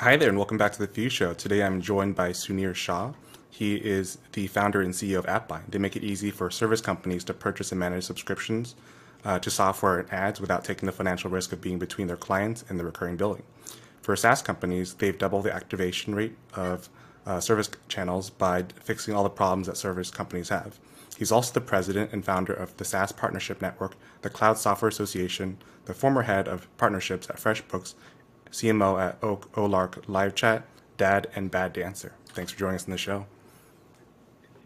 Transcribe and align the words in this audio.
Hi 0.00 0.16
there, 0.16 0.28
and 0.28 0.36
welcome 0.36 0.58
back 0.58 0.72
to 0.72 0.80
the 0.80 0.88
Fuse 0.88 1.12
Show. 1.12 1.34
Today 1.34 1.62
I'm 1.62 1.80
joined 1.80 2.16
by 2.16 2.30
Sunir 2.30 2.74
Shah. 2.74 3.12
He 3.48 3.76
is 3.76 4.18
the 4.32 4.48
founder 4.48 4.80
and 4.80 4.92
CEO 4.92 5.18
of 5.18 5.26
AppBind. 5.26 5.70
They 5.70 5.78
make 5.78 5.94
it 5.94 6.02
easy 6.02 6.32
for 6.32 6.50
service 6.50 6.80
companies 6.80 7.22
to 7.24 7.32
purchase 7.32 7.70
and 7.70 7.78
manage 7.78 8.02
subscriptions 8.02 8.74
uh, 9.24 9.38
to 9.38 9.50
software 9.52 10.00
and 10.00 10.12
ads 10.12 10.40
without 10.40 10.64
taking 10.64 10.86
the 10.86 10.92
financial 10.92 11.30
risk 11.30 11.52
of 11.52 11.60
being 11.60 11.78
between 11.78 12.08
their 12.08 12.16
clients 12.16 12.64
and 12.68 12.80
the 12.80 12.84
recurring 12.84 13.16
billing. 13.16 13.44
For 14.02 14.16
SaaS 14.16 14.42
companies, 14.42 14.94
they've 14.94 15.16
doubled 15.16 15.44
the 15.44 15.54
activation 15.54 16.12
rate 16.16 16.36
of 16.54 16.88
uh, 17.24 17.38
service 17.38 17.70
channels 17.86 18.30
by 18.30 18.64
fixing 18.82 19.14
all 19.14 19.22
the 19.22 19.30
problems 19.30 19.68
that 19.68 19.76
service 19.76 20.10
companies 20.10 20.48
have. 20.48 20.80
He's 21.16 21.30
also 21.30 21.52
the 21.52 21.60
president 21.60 22.12
and 22.12 22.24
founder 22.24 22.52
of 22.52 22.76
the 22.78 22.84
SaaS 22.84 23.12
Partnership 23.12 23.62
Network, 23.62 23.94
the 24.22 24.30
Cloud 24.30 24.58
Software 24.58 24.88
Association, 24.88 25.58
the 25.84 25.94
former 25.94 26.22
head 26.22 26.48
of 26.48 26.66
partnerships 26.78 27.30
at 27.30 27.36
FreshBooks, 27.36 27.94
CMO 28.54 29.00
at 29.00 29.20
Olark 29.20 30.08
Live 30.08 30.36
Chat, 30.36 30.64
dad, 30.96 31.26
and 31.34 31.50
bad 31.50 31.72
dancer. 31.72 32.12
Thanks 32.28 32.52
for 32.52 32.58
joining 32.58 32.76
us 32.76 32.84
on 32.84 32.92
the 32.92 32.98
show. 32.98 33.26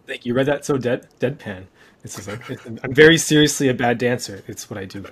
Thank 0.07 0.27
you. 0.27 0.31
You 0.31 0.37
read 0.37 0.47
that 0.47 0.65
so 0.67 0.77
dead 0.77 1.09
deadpan. 1.21 1.65
It's 2.05 2.17
just 2.17 2.29
like 2.29 2.67
I'm 2.85 2.95
very 2.95 3.17
seriously 3.17 3.69
a 3.69 3.75
bad 3.75 3.97
dancer. 3.97 4.45
It's 4.47 4.69
what 4.69 4.79
I 4.79 4.85
do. 4.85 5.05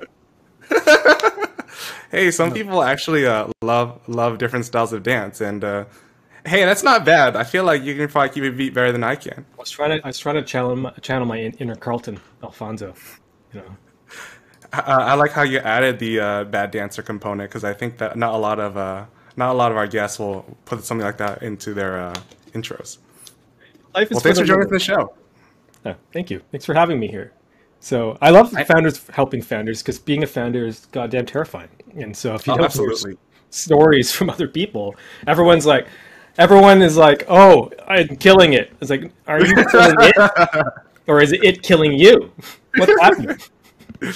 hey, 2.10 2.30
some 2.30 2.52
people 2.52 2.82
actually 2.82 3.26
uh, 3.26 3.48
love 3.62 4.00
love 4.08 4.36
different 4.36 4.66
styles 4.66 4.92
of 4.92 5.02
dance, 5.02 5.40
and 5.40 5.64
uh, 5.64 5.86
hey, 6.44 6.64
that's 6.66 6.82
not 6.82 7.04
bad. 7.04 7.34
I 7.34 7.44
feel 7.44 7.64
like 7.64 7.82
you 7.82 7.94
can 7.96 8.08
probably 8.08 8.28
keep 8.28 8.44
a 8.44 8.54
beat 8.54 8.74
better 8.74 8.92
than 8.92 9.02
I 9.02 9.16
can. 9.16 9.46
I 9.54 9.56
was 9.58 9.70
trying 9.70 9.98
to 9.98 10.04
I 10.04 10.08
was 10.08 10.18
trying 10.18 10.36
to 10.36 10.42
channel 10.42 10.76
my, 10.76 10.90
channel 11.00 11.26
my 11.26 11.38
inner 11.40 11.76
Carlton 11.76 12.20
Alfonso. 12.42 12.94
You 13.54 13.60
know. 13.60 13.76
I, 14.72 14.80
I 14.80 15.14
like 15.14 15.32
how 15.32 15.42
you 15.42 15.58
added 15.58 15.98
the 15.98 16.20
uh, 16.20 16.44
bad 16.44 16.70
dancer 16.70 17.02
component 17.02 17.50
because 17.50 17.64
I 17.64 17.72
think 17.72 17.98
that 17.98 18.16
not 18.16 18.34
a 18.34 18.36
lot 18.36 18.58
of 18.58 18.76
uh, 18.76 19.06
not 19.36 19.50
a 19.50 19.54
lot 19.54 19.70
of 19.70 19.76
our 19.76 19.86
guests 19.86 20.18
will 20.18 20.56
put 20.64 20.84
something 20.84 21.04
like 21.04 21.18
that 21.18 21.42
into 21.42 21.74
their 21.74 22.00
uh, 22.00 22.14
intros. 22.52 22.98
Life 23.94 24.10
is 24.10 24.16
well, 24.16 24.20
thanks 24.20 24.38
for 24.38 24.44
joining 24.44 24.68
the 24.68 24.78
show. 24.78 25.14
Oh, 25.84 25.94
thank 26.12 26.30
you. 26.30 26.42
Thanks 26.50 26.66
for 26.66 26.74
having 26.74 26.98
me 26.98 27.08
here. 27.08 27.32
So 27.80 28.18
I 28.20 28.30
love 28.30 28.50
founders 28.66 29.06
helping 29.08 29.42
founders 29.42 29.82
because 29.82 29.98
being 29.98 30.22
a 30.22 30.26
founder 30.26 30.66
is 30.66 30.86
goddamn 30.86 31.26
terrifying. 31.26 31.68
And 31.94 32.16
so 32.16 32.34
if 32.34 32.46
you 32.46 32.54
oh, 32.54 32.56
don't 32.56 32.72
hear 32.72 33.16
stories 33.50 34.12
from 34.16 34.30
other 34.30 34.48
people, 34.48 34.96
everyone's 35.26 35.66
like, 35.66 35.86
everyone 36.38 36.82
is 36.82 36.96
like, 36.96 37.24
"Oh, 37.28 37.70
I'm 37.86 38.16
killing 38.16 38.54
it." 38.54 38.72
It's 38.80 38.90
like, 38.90 39.12
are 39.26 39.44
you 39.44 39.54
killing 39.54 39.96
it, 39.98 40.62
or 41.06 41.20
is 41.20 41.32
it 41.32 41.62
killing 41.62 41.98
you? 41.98 42.32
What's 42.76 43.00
happening? 43.00 43.38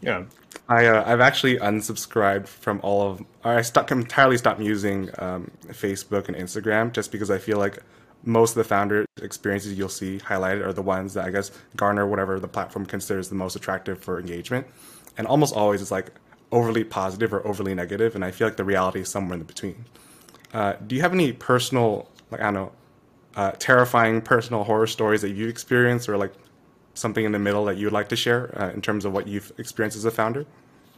yeah. 0.00 0.24
I 0.68 0.86
uh, 0.86 1.04
I've 1.06 1.20
actually 1.20 1.58
unsubscribed 1.58 2.46
from 2.46 2.80
all 2.82 3.02
of. 3.10 3.20
or 3.44 3.56
I 3.56 3.62
stopped 3.62 3.92
entirely 3.92 4.38
stopped 4.38 4.60
using 4.60 5.10
um, 5.18 5.50
Facebook 5.68 6.28
and 6.28 6.36
Instagram 6.36 6.92
just 6.92 7.12
because 7.12 7.30
I 7.30 7.38
feel 7.38 7.58
like 7.58 7.78
most 8.24 8.52
of 8.52 8.56
the 8.56 8.64
founder 8.64 9.04
experiences 9.22 9.76
you'll 9.76 9.88
see 9.88 10.18
highlighted 10.18 10.64
are 10.64 10.72
the 10.72 10.82
ones 10.82 11.14
that 11.14 11.26
I 11.26 11.30
guess 11.30 11.50
garner 11.76 12.06
whatever 12.06 12.40
the 12.40 12.48
platform 12.48 12.86
considers 12.86 13.28
the 13.28 13.34
most 13.34 13.56
attractive 13.56 13.98
for 14.02 14.18
engagement. 14.18 14.66
And 15.18 15.26
almost 15.26 15.54
always 15.54 15.82
it's 15.82 15.90
like 15.90 16.10
overly 16.50 16.84
positive 16.84 17.32
or 17.34 17.46
overly 17.46 17.74
negative, 17.74 18.14
and 18.14 18.24
I 18.24 18.30
feel 18.30 18.46
like 18.46 18.56
the 18.56 18.64
reality 18.64 19.00
is 19.00 19.08
somewhere 19.08 19.38
in 19.38 19.44
between. 19.44 19.84
Uh, 20.52 20.74
do 20.86 20.94
you 20.94 21.02
have 21.02 21.12
any 21.12 21.32
personal, 21.32 22.08
like 22.30 22.40
I 22.40 22.44
don't 22.44 22.54
know, 22.54 22.72
uh, 23.36 23.50
terrifying 23.58 24.22
personal 24.22 24.62
horror 24.64 24.86
stories 24.86 25.20
that 25.22 25.30
you've 25.30 25.50
experienced, 25.50 26.08
or 26.08 26.16
like 26.16 26.32
something 26.94 27.24
in 27.24 27.32
the 27.32 27.38
middle 27.38 27.64
that 27.66 27.76
you'd 27.76 27.92
like 27.92 28.08
to 28.08 28.16
share 28.16 28.56
uh, 28.60 28.70
in 28.70 28.80
terms 28.80 29.04
of 29.04 29.12
what 29.12 29.28
you've 29.28 29.52
experienced 29.58 29.96
as 29.96 30.04
a 30.04 30.10
founder? 30.10 30.46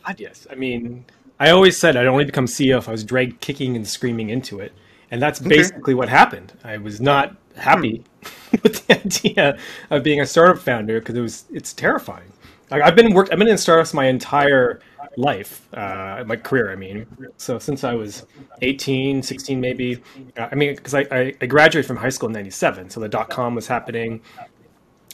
God, 0.06 0.20
yes. 0.20 0.46
I 0.50 0.54
mean, 0.54 1.04
I 1.40 1.50
always 1.50 1.76
said 1.76 1.96
I'd 1.96 2.06
only 2.06 2.24
become 2.24 2.46
CEO 2.46 2.78
if 2.78 2.88
I 2.88 2.92
was 2.92 3.04
dragged 3.04 3.40
kicking 3.40 3.76
and 3.76 3.86
screaming 3.86 4.30
into 4.30 4.60
it. 4.60 4.72
And 5.10 5.22
that's 5.22 5.38
basically 5.38 5.94
what 5.94 6.08
happened. 6.08 6.52
I 6.64 6.78
was 6.78 7.00
not 7.00 7.36
happy 7.56 8.04
hmm. 8.22 8.56
with 8.62 8.86
the 8.86 8.98
idea 8.98 9.58
of 9.90 10.02
being 10.02 10.20
a 10.20 10.26
startup 10.26 10.58
founder 10.58 11.00
because 11.00 11.14
it 11.14 11.20
was 11.20 11.44
it's 11.52 11.72
terrifying. 11.72 12.32
Like, 12.70 12.82
I've 12.82 12.96
been 12.96 13.14
work 13.14 13.28
I've 13.30 13.38
been 13.38 13.48
in 13.48 13.58
startups 13.58 13.94
my 13.94 14.06
entire 14.06 14.80
life, 15.16 15.68
uh, 15.74 16.24
my 16.26 16.36
career. 16.36 16.72
I 16.72 16.76
mean, 16.76 17.06
so 17.36 17.58
since 17.58 17.84
I 17.84 17.94
was 17.94 18.26
18, 18.62 19.22
16 19.22 19.60
maybe. 19.60 20.02
Uh, 20.36 20.48
I 20.50 20.54
mean, 20.54 20.74
because 20.74 20.94
I, 20.94 21.06
I, 21.10 21.34
I 21.40 21.46
graduated 21.46 21.86
from 21.86 21.96
high 21.96 22.08
school 22.08 22.28
in 22.28 22.32
'97, 22.32 22.90
so 22.90 23.00
the 23.00 23.08
dot 23.08 23.30
com 23.30 23.54
was 23.54 23.66
happening 23.66 24.20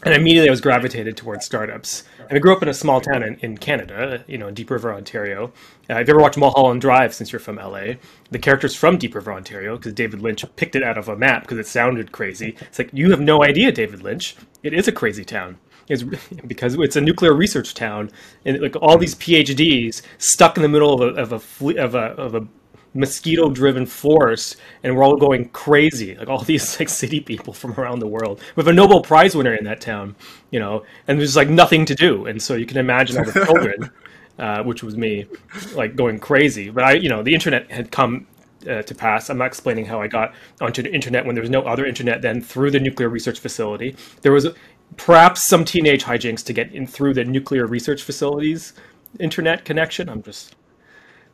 and 0.03 0.15
immediately 0.15 0.49
I 0.49 0.51
was 0.51 0.61
gravitated 0.61 1.17
towards 1.17 1.45
startups. 1.45 2.05
And 2.19 2.37
I 2.37 2.39
grew 2.39 2.55
up 2.55 2.63
in 2.63 2.69
a 2.69 2.75
small 2.75 3.01
town 3.01 3.23
in, 3.23 3.37
in 3.41 3.59
Canada, 3.59 4.25
you 4.27 4.39
know, 4.39 4.51
Deep 4.51 4.71
River, 4.71 4.93
Ontario. 4.93 5.53
Uh, 5.89 6.01
if 6.01 6.09
you 6.09 6.15
ever 6.15 6.21
watched 6.21 6.39
Mulholland 6.39 6.81
Drive, 6.81 7.15
since 7.15 7.33
you're 7.33 7.41
from 7.41 7.57
LA, 7.57 7.95
the 8.31 8.39
character's 8.39 8.75
from 8.75 8.99
Deep 8.99 9.15
River, 9.15 9.33
Ontario, 9.33 9.77
because 9.77 9.93
David 9.93 10.21
Lynch 10.21 10.45
picked 10.57 10.75
it 10.75 10.83
out 10.83 10.99
of 10.99 11.09
a 11.09 11.17
map 11.17 11.43
because 11.43 11.59
it 11.59 11.67
sounded 11.67 12.13
crazy. 12.13 12.57
It's 12.61 12.79
like, 12.79 12.91
you 12.93 13.11
have 13.11 13.21
no 13.21 13.43
idea, 13.45 13.71
David 13.71 14.03
Lynch. 14.03 14.37
It 14.63 14.73
is 14.73 14.89
a 14.89 14.93
crazy 14.93 15.25
town. 15.25 15.59
It's, 15.89 16.03
because 16.47 16.75
it's 16.79 16.97
a 16.97 17.01
nuclear 17.01 17.35
research 17.35 17.75
town, 17.75 18.11
and 18.45 18.61
like 18.61 18.77
all 18.77 18.99
these 18.99 19.15
PhDs 19.15 20.03
stuck 20.19 20.57
in 20.57 20.63
the 20.63 20.69
middle 20.69 21.01
of 21.01 21.17
a 21.17 21.21
of 21.21 21.33
a 21.33 21.77
of 21.77 21.95
a, 21.95 21.99
of 21.99 22.35
a 22.35 22.47
mosquito 22.95 23.49
driven 23.49 23.87
forest 23.87 24.57
and 24.83 24.95
we're 24.95 25.03
all 25.03 25.17
going 25.17 25.49
crazy 25.51 26.15
like 26.17 26.29
all 26.29 26.43
these 26.43 26.79
like 26.79 26.89
city 26.89 27.21
people 27.21 27.53
from 27.53 27.73
around 27.73 28.01
the 28.01 28.07
world 28.07 28.41
with 28.55 28.69
a 28.69 28.73
nobel 28.73 29.01
prize 29.01 29.35
winner 29.35 29.55
in 29.55 29.65
that 29.65 29.81
town 29.81 30.15
you 30.51 30.61
know 30.61 30.85
and 31.09 31.19
there's 31.19 31.37
like 31.37 31.49
nothing 31.49 31.85
to 31.87 31.95
do. 31.95 32.27
And 32.27 32.41
so 32.41 32.55
you 32.55 32.67
can 32.67 32.77
imagine 32.77 33.19
all 33.19 33.25
the 33.25 33.45
children 33.47 33.91
uh, 34.39 34.63
which 34.63 34.83
was 34.83 34.97
me 34.97 35.27
like 35.75 35.95
going 35.97 36.19
crazy. 36.19 36.71
But 36.71 36.85
i 36.85 36.93
you 36.93 37.09
know 37.09 37.23
the 37.23 37.35
internet 37.35 37.71
had 37.71 37.91
come 37.91 38.27
uh, 38.69 38.83
to 38.83 38.95
pass. 38.95 39.29
I'm 39.29 39.39
not 39.39 39.47
explaining 39.47 39.87
how 39.87 40.01
i 40.01 40.07
got 40.07 40.35
onto 40.61 40.83
the 40.83 40.93
internet 40.93 41.25
when 41.27 41.35
there 41.35 41.43
was 41.43 41.51
no 41.51 41.63
other 41.63 41.87
internet 41.87 42.23
then 42.23 42.41
through 42.41 42.71
the 42.71 42.81
nuclear 42.81 43.09
research 43.09 43.41
facility. 43.41 43.97
There 44.21 44.33
was 44.33 44.49
perhaps 44.97 45.43
some 45.43 45.65
teenage 45.65 46.05
hijinks 46.05 46.45
to 46.45 46.53
get 46.53 46.73
in 46.73 46.87
through 46.87 47.15
the 47.15 47.25
nuclear 47.25 47.67
research 47.67 48.03
facilities 48.03 48.75
internet 49.21 49.65
connection. 49.65 50.09
I'm 50.09 50.23
just 50.23 50.57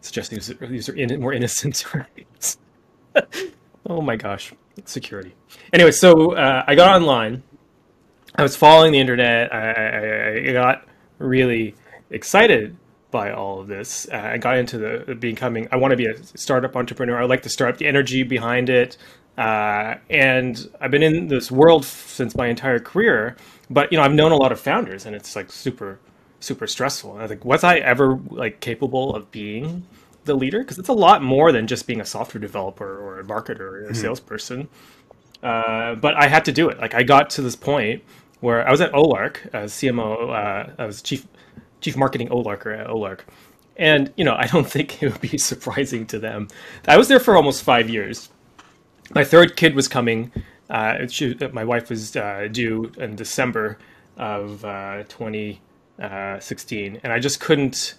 suggesting 0.00 0.38
these 0.69 0.88
are 0.88 0.94
in, 0.94 1.20
more 1.20 1.32
innocent 1.32 1.84
rights. 1.94 2.59
oh 3.86 4.00
my 4.00 4.16
gosh, 4.16 4.53
security. 4.84 5.34
Anyway, 5.72 5.91
so 5.91 6.34
uh, 6.34 6.64
I 6.66 6.75
got 6.75 6.94
online. 6.94 7.42
I 8.34 8.42
was 8.42 8.56
following 8.56 8.92
the 8.92 9.00
internet. 9.00 9.53
I, 9.53 9.72
I, 9.72 10.48
I 10.48 10.53
got 10.53 10.86
really 11.19 11.75
excited 12.10 12.76
by 13.10 13.32
all 13.32 13.60
of 13.60 13.69
this. 13.69 14.06
Uh, 14.12 14.31
I 14.34 14.38
got 14.38 14.59
into 14.59 14.78
the 14.78 15.14
becoming. 15.14 15.69
I 15.72 15.76
want 15.76 15.92
to 15.92 15.97
be 15.97 16.06
a 16.06 16.22
startup 16.36 16.76
entrepreneur. 16.76 17.20
I 17.20 17.25
like 17.25 17.42
the 17.42 17.48
startup, 17.48 17.78
the 17.78 17.86
energy 17.86 18.22
behind 18.22 18.69
it, 18.69 18.97
uh, 19.38 19.94
and 20.10 20.70
I've 20.80 20.91
been 20.91 21.03
in 21.03 21.28
this 21.28 21.50
world 21.50 21.84
since 21.84 22.36
my 22.36 22.48
entire 22.48 22.78
career. 22.80 23.36
But 23.70 23.91
you 23.92 23.98
know, 23.98 24.04
I've 24.04 24.15
known 24.15 24.32
a 24.32 24.36
lot 24.36 24.53
of 24.53 24.60
founders, 24.60 25.06
and 25.06 25.16
it's 25.16 25.34
like 25.34 25.50
super 25.50 25.98
super 26.41 26.66
stressful. 26.66 27.12
And 27.12 27.21
I 27.21 27.22
was 27.22 27.31
like, 27.31 27.44
was 27.44 27.65
I 27.65 27.78
ever 27.78 28.19
like 28.31 28.60
capable 28.60 29.15
of 29.15 29.31
being 29.31 29.87
the 30.25 30.34
leader? 30.34 30.60
Because 30.60 30.78
it's 30.78 30.88
a 30.88 30.94
lot 30.94 31.22
more 31.22 31.53
than 31.53 31.66
just 31.66 31.87
being 31.87 32.00
a 32.00 32.04
software 32.04 32.41
developer 32.41 32.99
or 32.99 33.21
a 33.21 33.25
marketer 33.25 33.60
or 33.60 33.81
a 33.81 33.84
mm-hmm. 33.87 33.94
salesperson. 33.94 34.69
Uh, 35.43 35.94
but 35.94 36.15
I 36.16 36.28
had 36.28 36.44
to 36.47 36.53
do 36.53 36.69
it. 36.69 36.78
Like 36.78 36.94
I 36.94 37.03
got 37.03 37.31
to 37.31 37.43
this 37.43 37.56
point 37.56 38.03
where 38.41 38.66
I 38.66 38.71
was 38.71 38.81
at 38.81 38.93
Olark 38.93 39.53
as 39.53 39.72
CMO. 39.72 40.31
Uh, 40.31 40.72
I 40.78 40.87
was 40.87 41.03
chief 41.03 41.27
chief 41.81 41.97
marketing 41.97 42.28
Olarker 42.28 42.77
at 42.77 42.88
Olark, 42.88 43.21
and 43.77 44.12
you 44.16 44.25
know 44.25 44.34
I 44.37 44.47
don't 44.47 44.69
think 44.71 45.03
it 45.03 45.12
would 45.12 45.21
be 45.21 45.38
surprising 45.38 46.06
to 46.06 46.19
them. 46.19 46.48
I 46.87 46.97
was 46.97 47.09
there 47.09 47.21
for 47.21 47.37
almost 47.37 47.62
five 47.62 47.88
years. 47.88 48.31
My 49.15 49.25
third 49.25 49.56
kid 49.56 49.75
was 49.75 49.88
coming. 49.88 50.32
Uh, 50.69 51.06
she, 51.06 51.34
my 51.53 51.65
wife 51.65 51.88
was 51.88 52.15
uh, 52.15 52.48
due 52.50 52.93
in 52.98 53.16
December 53.16 53.78
of 54.18 54.65
uh, 54.65 55.04
20 55.04 55.60
uh, 56.00 56.39
16, 56.41 57.00
and 57.03 57.12
I 57.12 57.18
just 57.18 57.41
couldn't 57.41 57.95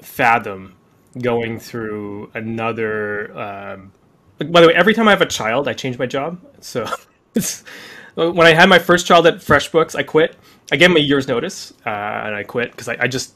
fathom 0.00 0.74
going 1.20 1.58
through 1.58 2.30
another. 2.34 3.36
Um, 3.36 3.92
by 4.38 4.60
the 4.60 4.68
way, 4.68 4.74
every 4.74 4.94
time 4.94 5.08
I 5.08 5.10
have 5.12 5.22
a 5.22 5.26
child, 5.26 5.66
I 5.68 5.72
change 5.72 5.98
my 5.98 6.06
job. 6.06 6.40
So 6.60 6.86
when 8.14 8.46
I 8.46 8.52
had 8.52 8.68
my 8.68 8.78
first 8.78 9.06
child 9.06 9.26
at 9.26 9.36
FreshBooks, 9.36 9.94
I 9.94 10.02
quit. 10.02 10.36
I 10.72 10.76
gave 10.76 10.90
him 10.90 10.96
a 10.96 11.00
year's 11.00 11.28
notice, 11.28 11.72
uh, 11.86 11.90
and 11.90 12.34
I 12.34 12.42
quit 12.42 12.72
because 12.72 12.88
I, 12.88 12.96
I, 13.00 13.08
just 13.08 13.34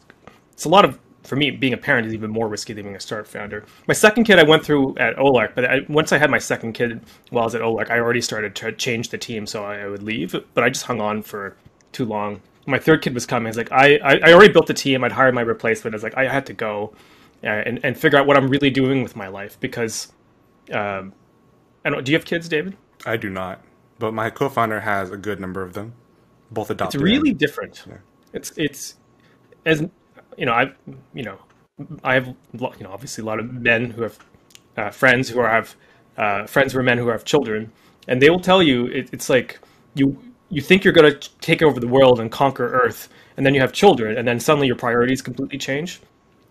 it's 0.52 0.64
a 0.64 0.68
lot 0.68 0.84
of 0.84 0.98
for 1.22 1.36
me 1.36 1.50
being 1.50 1.72
a 1.72 1.76
parent 1.76 2.06
is 2.06 2.14
even 2.14 2.30
more 2.30 2.48
risky 2.48 2.72
than 2.72 2.84
being 2.84 2.96
a 2.96 3.00
startup 3.00 3.28
founder. 3.28 3.64
My 3.86 3.94
second 3.94 4.24
kid 4.24 4.38
I 4.38 4.42
went 4.42 4.64
through 4.64 4.96
at 4.98 5.16
Olark, 5.16 5.54
but 5.54 5.64
I, 5.64 5.80
once 5.88 6.12
I 6.12 6.18
had 6.18 6.30
my 6.30 6.38
second 6.38 6.72
kid 6.72 7.00
while 7.30 7.42
I 7.42 7.46
was 7.46 7.54
at 7.54 7.60
Olark, 7.60 7.90
I 7.90 7.98
already 7.98 8.20
started 8.20 8.54
to 8.56 8.72
change 8.72 9.10
the 9.10 9.18
team 9.18 9.46
so 9.46 9.64
I 9.64 9.86
would 9.86 10.02
leave. 10.02 10.34
But 10.54 10.64
I 10.64 10.70
just 10.70 10.86
hung 10.86 11.00
on 11.00 11.22
for 11.22 11.56
too 11.92 12.04
long 12.04 12.40
my 12.70 12.78
third 12.78 13.02
kid 13.02 13.14
was 13.14 13.26
coming. 13.26 13.46
I 13.46 13.50
was 13.50 13.56
like, 13.56 13.72
I, 13.72 13.96
I, 13.96 14.20
I 14.24 14.32
already 14.32 14.52
built 14.52 14.66
the 14.66 14.74
team. 14.74 15.04
I'd 15.04 15.12
hired 15.12 15.34
my 15.34 15.40
replacement. 15.42 15.94
I 15.94 15.96
was 15.96 16.02
like, 16.02 16.16
I 16.16 16.28
had 16.28 16.46
to 16.46 16.52
go 16.52 16.94
uh, 17.42 17.46
and, 17.46 17.80
and 17.84 17.98
figure 17.98 18.18
out 18.18 18.26
what 18.26 18.36
I'm 18.36 18.48
really 18.48 18.70
doing 18.70 19.02
with 19.02 19.16
my 19.16 19.28
life 19.28 19.58
because, 19.60 20.12
um, 20.72 21.12
I 21.84 21.90
don't. 21.90 22.04
Do 22.04 22.12
you 22.12 22.18
have 22.18 22.24
kids, 22.24 22.48
David? 22.48 22.76
I 23.06 23.16
do 23.16 23.30
not, 23.30 23.62
but 23.98 24.12
my 24.12 24.30
co-founder 24.30 24.80
has 24.80 25.10
a 25.10 25.16
good 25.16 25.40
number 25.40 25.62
of 25.62 25.72
them, 25.72 25.94
both 26.50 26.70
adopted. 26.70 27.00
It's 27.00 27.02
really 27.02 27.30
and, 27.30 27.38
different. 27.38 27.84
Yeah. 27.88 27.96
It's 28.32 28.52
it's 28.56 28.96
as 29.64 29.80
you 30.36 30.46
know. 30.46 30.52
I've 30.52 30.74
you 31.14 31.22
know 31.22 31.38
I 32.04 32.14
have 32.14 32.26
you 32.26 32.36
know 32.80 32.90
obviously 32.90 33.22
a 33.22 33.24
lot 33.24 33.38
of 33.40 33.52
men 33.52 33.90
who 33.90 34.02
have 34.02 34.18
uh, 34.76 34.90
friends 34.90 35.30
who 35.30 35.40
are, 35.40 35.48
have 35.48 35.74
uh, 36.16 36.46
friends 36.46 36.72
who 36.72 36.80
are 36.80 36.82
men 36.82 36.98
who 36.98 37.08
have 37.08 37.24
children, 37.24 37.72
and 38.06 38.20
they 38.20 38.30
will 38.30 38.40
tell 38.40 38.62
you 38.62 38.86
it, 38.86 39.08
it's 39.12 39.30
like 39.30 39.58
you 39.94 40.18
you 40.50 40.60
think 40.60 40.84
you're 40.84 40.92
going 40.92 41.12
to 41.12 41.30
take 41.40 41.62
over 41.62 41.80
the 41.80 41.88
world 41.88 42.20
and 42.20 42.30
conquer 42.30 42.72
Earth, 42.72 43.08
and 43.36 43.46
then 43.46 43.54
you 43.54 43.60
have 43.60 43.72
children, 43.72 44.18
and 44.18 44.26
then 44.26 44.38
suddenly 44.40 44.66
your 44.66 44.76
priorities 44.76 45.22
completely 45.22 45.58
change, 45.58 46.00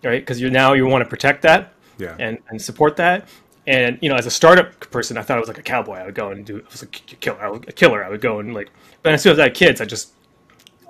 right? 0.04 0.22
Because 0.22 0.40
you're 0.42 0.50
now 0.52 0.74
you 0.74 0.86
want 0.88 1.04
to 1.04 1.10
protect 1.10 1.42
that 1.44 1.74
Yeah. 1.98 2.16
and, 2.20 2.38
and 2.50 2.62
support 2.62 2.96
that. 2.98 3.28
And 3.68 4.00
you 4.02 4.10
know, 4.10 4.16
as 4.16 4.26
a 4.26 4.32
startup 4.32 4.80
person, 4.90 5.18
I 5.18 5.22
thought 5.22 5.38
I 5.38 5.40
was 5.40 5.50
like 5.50 5.60
a 5.60 5.64
cowboy. 5.64 5.96
I 5.98 6.06
would 6.06 6.16
go 6.16 6.30
and 6.30 6.44
do. 6.46 6.58
I 6.58 6.72
was 6.72 6.82
like 6.82 7.02
a 7.12 7.16
killer. 7.18 7.40
I 7.40 7.50
was 7.50 7.62
a 7.68 7.72
killer. 7.72 8.04
I 8.04 8.10
would 8.10 8.22
go 8.22 8.40
and 8.40 8.54
like. 8.54 8.70
But 9.04 9.14
as 9.14 9.22
soon 9.22 9.34
as 9.34 9.40
I 9.40 9.44
had 9.44 9.54
kids, 9.54 9.80
I 9.80 9.86
just, 9.86 10.14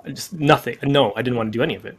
I 0.04 0.10
just 0.10 0.32
nothing. 0.32 0.78
No, 0.82 1.12
I 1.14 1.20
didn't 1.20 1.36
want 1.36 1.52
to 1.52 1.58
do 1.58 1.62
any 1.62 1.74
of 1.74 1.84
it. 1.84 1.98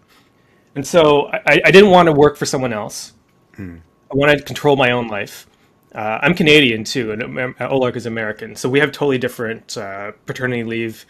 And 0.73 0.87
so 0.87 1.27
I, 1.27 1.61
I 1.65 1.71
didn't 1.71 1.91
want 1.91 2.07
to 2.07 2.13
work 2.13 2.35
for 2.37 2.45
someone 2.47 2.73
else. 2.73 3.13
Hmm. 3.55 3.77
I 4.11 4.15
wanted 4.15 4.37
to 4.39 4.43
control 4.43 4.75
my 4.75 4.91
own 4.91 5.07
life. 5.07 5.45
Uh, 5.93 6.19
I'm 6.21 6.33
Canadian 6.33 6.85
too, 6.85 7.11
and 7.11 7.21
Amer- 7.21 7.53
Olark 7.55 7.97
is 7.97 8.05
American, 8.05 8.55
so 8.55 8.69
we 8.69 8.79
have 8.79 8.91
totally 8.93 9.17
different 9.17 9.77
uh, 9.77 10.13
paternity 10.25 10.63
leave 10.63 11.05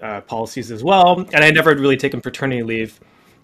uh, 0.00 0.22
policies 0.22 0.70
as 0.70 0.82
well. 0.82 1.20
And 1.20 1.44
I 1.44 1.50
never 1.50 1.74
really 1.74 1.98
taken 1.98 2.20
paternity 2.22 2.62
leave 2.62 2.98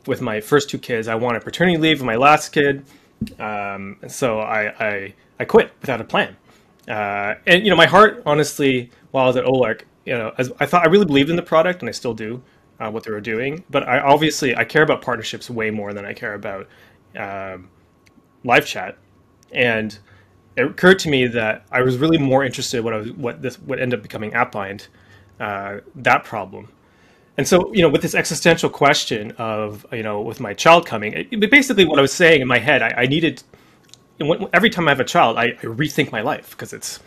with 0.06 0.22
my 0.22 0.40
first 0.40 0.70
two 0.70 0.78
kids. 0.78 1.06
I 1.06 1.14
wanted 1.14 1.44
paternity 1.44 1.76
leave 1.76 1.98
with 1.98 2.06
my 2.06 2.16
last 2.16 2.50
kid, 2.50 2.86
um, 3.38 3.98
so 4.06 4.40
I, 4.40 4.72
I 4.82 5.14
I 5.38 5.44
quit 5.44 5.72
without 5.82 6.00
a 6.00 6.04
plan. 6.04 6.36
Uh, 6.88 7.34
and 7.46 7.64
you 7.64 7.70
know, 7.70 7.76
my 7.76 7.86
heart, 7.86 8.22
honestly, 8.24 8.90
while 9.10 9.24
I 9.24 9.26
was 9.26 9.36
at 9.36 9.44
Olark, 9.44 9.82
you 10.06 10.14
know, 10.14 10.32
as 10.38 10.50
I 10.58 10.64
thought 10.64 10.84
I 10.84 10.88
really 10.88 11.04
believed 11.04 11.28
in 11.28 11.36
the 11.36 11.42
product, 11.42 11.82
and 11.82 11.88
I 11.90 11.92
still 11.92 12.14
do 12.14 12.42
uh, 12.80 12.90
what 12.90 13.04
they 13.04 13.10
were 13.10 13.20
doing. 13.20 13.62
But 13.68 13.86
I 13.86 14.00
obviously 14.00 14.56
I 14.56 14.64
care 14.64 14.84
about 14.84 15.02
partnerships 15.02 15.50
way 15.50 15.70
more 15.70 15.92
than 15.92 16.06
I 16.06 16.14
care 16.14 16.32
about 16.32 16.66
um, 17.14 17.68
live 18.42 18.64
chat, 18.64 18.96
and 19.52 19.98
it 20.58 20.66
occurred 20.66 20.98
to 21.00 21.08
me 21.08 21.26
that 21.28 21.64
I 21.70 21.82
was 21.82 21.96
really 21.96 22.18
more 22.18 22.44
interested 22.44 22.78
in 22.78 22.84
what 22.84 22.94
I 22.94 22.96
was 22.98 23.12
what 23.12 23.42
this 23.42 23.58
what 23.60 23.78
ended 23.80 24.00
up 24.00 24.02
becoming 24.02 24.32
AppBind, 24.32 24.88
uh, 25.40 25.78
that 25.94 26.24
problem. 26.24 26.68
And 27.36 27.46
so, 27.46 27.72
you 27.72 27.82
know, 27.82 27.88
with 27.88 28.02
this 28.02 28.16
existential 28.16 28.68
question 28.68 29.30
of, 29.38 29.86
you 29.92 30.02
know, 30.02 30.20
with 30.20 30.40
my 30.40 30.54
child 30.54 30.86
coming, 30.86 31.12
it, 31.12 31.50
basically 31.50 31.84
what 31.84 32.00
I 32.00 32.02
was 32.02 32.12
saying 32.12 32.40
in 32.40 32.48
my 32.48 32.58
head, 32.58 32.82
I, 32.82 33.02
I 33.02 33.06
needed, 33.06 33.44
every 34.52 34.70
time 34.70 34.88
I 34.88 34.90
have 34.90 34.98
a 34.98 35.04
child, 35.04 35.38
I, 35.38 35.44
I 35.44 35.66
rethink 35.66 36.10
my 36.10 36.20
life 36.20 36.50
because 36.50 36.72
it's, 36.72 36.98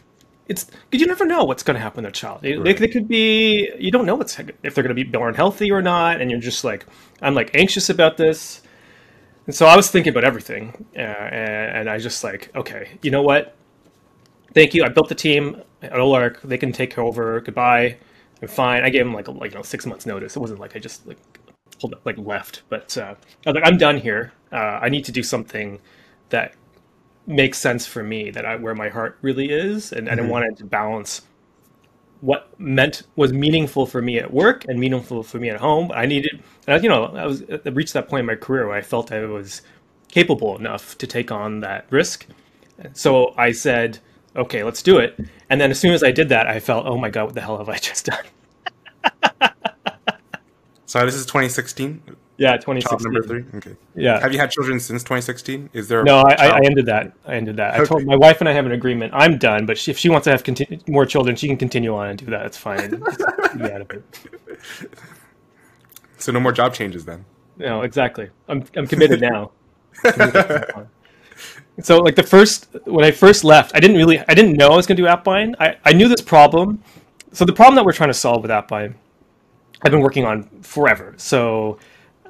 it's, 0.47 0.63
because 0.63 1.01
you 1.01 1.07
never 1.07 1.25
know 1.25 1.43
what's 1.43 1.63
going 1.63 1.75
to 1.75 1.81
happen 1.81 2.03
to 2.03 2.09
a 2.09 2.13
child. 2.13 2.43
They, 2.43 2.55
they, 2.55 2.71
they 2.71 2.87
could 2.87 3.09
be, 3.09 3.69
you 3.77 3.91
don't 3.91 4.05
know 4.05 4.15
what's, 4.15 4.39
if 4.39 4.73
they're 4.73 4.85
going 4.85 4.95
to 4.95 5.03
be 5.03 5.03
born 5.03 5.33
healthy 5.33 5.69
or 5.69 5.81
not. 5.81 6.21
And 6.21 6.31
you're 6.31 6.39
just 6.39 6.63
like, 6.63 6.85
I'm 7.21 7.35
like 7.35 7.53
anxious 7.53 7.89
about 7.89 8.15
this. 8.15 8.61
And 9.45 9.55
so 9.55 9.65
I 9.65 9.75
was 9.75 9.89
thinking 9.89 10.11
about 10.11 10.23
everything. 10.23 10.85
Uh, 10.95 10.99
and, 10.99 11.77
and 11.77 11.89
I 11.89 11.97
just 11.97 12.23
like, 12.23 12.51
okay, 12.55 12.89
you 13.01 13.11
know 13.11 13.23
what? 13.23 13.55
Thank 14.53 14.73
you. 14.73 14.83
I 14.83 14.89
built 14.89 15.09
the 15.09 15.15
team 15.15 15.61
at 15.81 15.93
Olark. 15.93 16.41
They 16.41 16.57
can 16.57 16.71
take 16.71 16.97
over. 16.97 17.39
Goodbye. 17.41 17.97
I'm 18.41 18.47
fine. 18.47 18.83
I 18.83 18.89
gave 18.89 19.01
him 19.01 19.13
like 19.13 19.27
a, 19.27 19.31
like 19.31 19.51
you 19.51 19.57
know 19.57 19.63
six 19.63 19.85
months 19.85 20.05
notice. 20.05 20.35
It 20.35 20.39
wasn't 20.39 20.59
like 20.59 20.75
I 20.75 20.79
just 20.79 21.05
like 21.05 21.17
pulled 21.79 21.93
up, 21.93 22.05
like 22.05 22.17
left, 22.17 22.63
but 22.69 22.97
uh, 22.97 23.15
I 23.45 23.49
was 23.49 23.55
like 23.55 23.65
I'm 23.65 23.77
done 23.77 23.97
here. 23.97 24.33
Uh, 24.51 24.79
I 24.81 24.89
need 24.89 25.05
to 25.05 25.11
do 25.11 25.23
something 25.23 25.79
that 26.29 26.53
makes 27.27 27.59
sense 27.59 27.85
for 27.85 28.03
me. 28.03 28.31
That 28.31 28.45
I 28.45 28.55
where 28.55 28.73
my 28.73 28.89
heart 28.89 29.17
really 29.21 29.51
is, 29.51 29.91
and, 29.91 30.09
and 30.09 30.19
I 30.19 30.23
wanted 30.23 30.57
to 30.57 30.65
balance 30.65 31.21
what 32.21 32.57
meant 32.59 33.03
was 33.15 33.33
meaningful 33.33 33.85
for 33.85 34.01
me 34.01 34.17
at 34.19 34.31
work 34.33 34.65
and 34.65 34.79
meaningful 34.79 35.23
for 35.23 35.39
me 35.39 35.49
at 35.49 35.59
home. 35.59 35.91
I 35.93 36.05
needed, 36.05 36.41
uh, 36.67 36.79
you 36.81 36.87
know, 36.87 37.05
I 37.05 37.25
was 37.25 37.41
uh, 37.43 37.57
I 37.65 37.69
reached 37.69 37.93
that 37.93 38.07
point 38.07 38.21
in 38.21 38.25
my 38.27 38.35
career 38.35 38.67
where 38.67 38.77
I 38.77 38.81
felt 38.81 39.11
I 39.11 39.25
was 39.25 39.61
capable 40.07 40.57
enough 40.57 40.97
to 40.99 41.07
take 41.07 41.31
on 41.31 41.61
that 41.61 41.87
risk. 41.89 42.27
So 42.93 43.33
I 43.37 43.51
said, 43.51 43.99
okay, 44.35 44.63
let's 44.63 44.81
do 44.81 44.97
it. 44.97 45.19
And 45.49 45.59
then 45.59 45.71
as 45.71 45.79
soon 45.79 45.93
as 45.93 46.03
I 46.03 46.11
did 46.11 46.29
that, 46.29 46.47
I 46.47 46.59
felt, 46.59 46.85
oh 46.85 46.97
my 46.97 47.09
god, 47.09 47.25
what 47.25 47.35
the 47.35 47.41
hell 47.41 47.57
have 47.57 47.69
I 47.69 47.77
just 47.89 48.05
done? 48.05 48.23
So 50.85 51.05
this 51.05 51.15
is 51.15 51.25
2016. 51.25 52.01
Yeah, 52.41 52.57
2016. 52.57 52.81
Child 52.81 53.01
2016. 53.03 53.13
number 53.13 53.61
three. 53.61 53.71
Okay. 53.71 53.79
Yeah. 53.93 54.19
Have 54.19 54.33
you 54.33 54.39
had 54.39 54.49
children 54.49 54.79
since 54.79 55.03
2016? 55.03 55.69
Is 55.73 55.87
there? 55.87 56.01
a 56.01 56.03
No, 56.03 56.21
I, 56.21 56.47
I, 56.47 56.59
ended 56.65 56.87
that. 56.87 57.13
I 57.23 57.35
ended 57.35 57.57
that. 57.57 57.79
I 57.79 57.85
told 57.85 58.03
my 58.03 58.15
wife 58.15 58.41
and 58.41 58.49
I 58.49 58.53
have 58.53 58.65
an 58.65 58.71
agreement. 58.71 59.13
I'm 59.15 59.37
done, 59.37 59.67
but 59.67 59.77
she, 59.77 59.91
if 59.91 59.99
she 59.99 60.09
wants 60.09 60.25
to 60.25 60.31
have 60.31 60.43
continue, 60.43 60.79
more 60.87 61.05
children, 61.05 61.35
she 61.35 61.47
can 61.47 61.55
continue 61.57 61.93
on 61.95 62.07
and 62.09 62.17
do 62.17 62.25
that. 62.25 62.47
It's 62.47 62.57
fine. 62.57 62.99
Just 63.05 63.21
out 63.21 63.81
of 63.81 63.91
it. 63.91 64.03
So 66.17 66.31
no 66.31 66.39
more 66.39 66.51
job 66.51 66.73
changes 66.73 67.05
then. 67.05 67.25
No, 67.57 67.83
exactly. 67.83 68.31
I'm 68.47 68.65
I'm 68.75 68.87
committed 68.87 69.21
now. 69.31 69.51
so 71.83 71.99
like 71.99 72.15
the 72.15 72.25
first 72.25 72.75
when 72.85 73.05
I 73.05 73.11
first 73.11 73.43
left, 73.43 73.71
I 73.75 73.79
didn't 73.79 73.97
really 73.97 74.17
I 74.27 74.33
didn't 74.33 74.53
know 74.53 74.69
I 74.69 74.75
was 74.75 74.87
going 74.87 74.97
to 74.97 75.03
do 75.03 75.07
AppBind. 75.07 75.57
I 75.59 75.77
I 75.85 75.93
knew 75.93 76.07
this 76.07 76.21
problem. 76.21 76.81
So 77.33 77.45
the 77.45 77.53
problem 77.53 77.75
that 77.75 77.85
we're 77.85 77.93
trying 77.93 78.09
to 78.09 78.15
solve 78.15 78.41
with 78.41 78.49
AppBind, 78.49 78.95
I've 79.83 79.91
been 79.91 80.01
working 80.01 80.25
on 80.25 80.49
forever. 80.63 81.13
So 81.17 81.77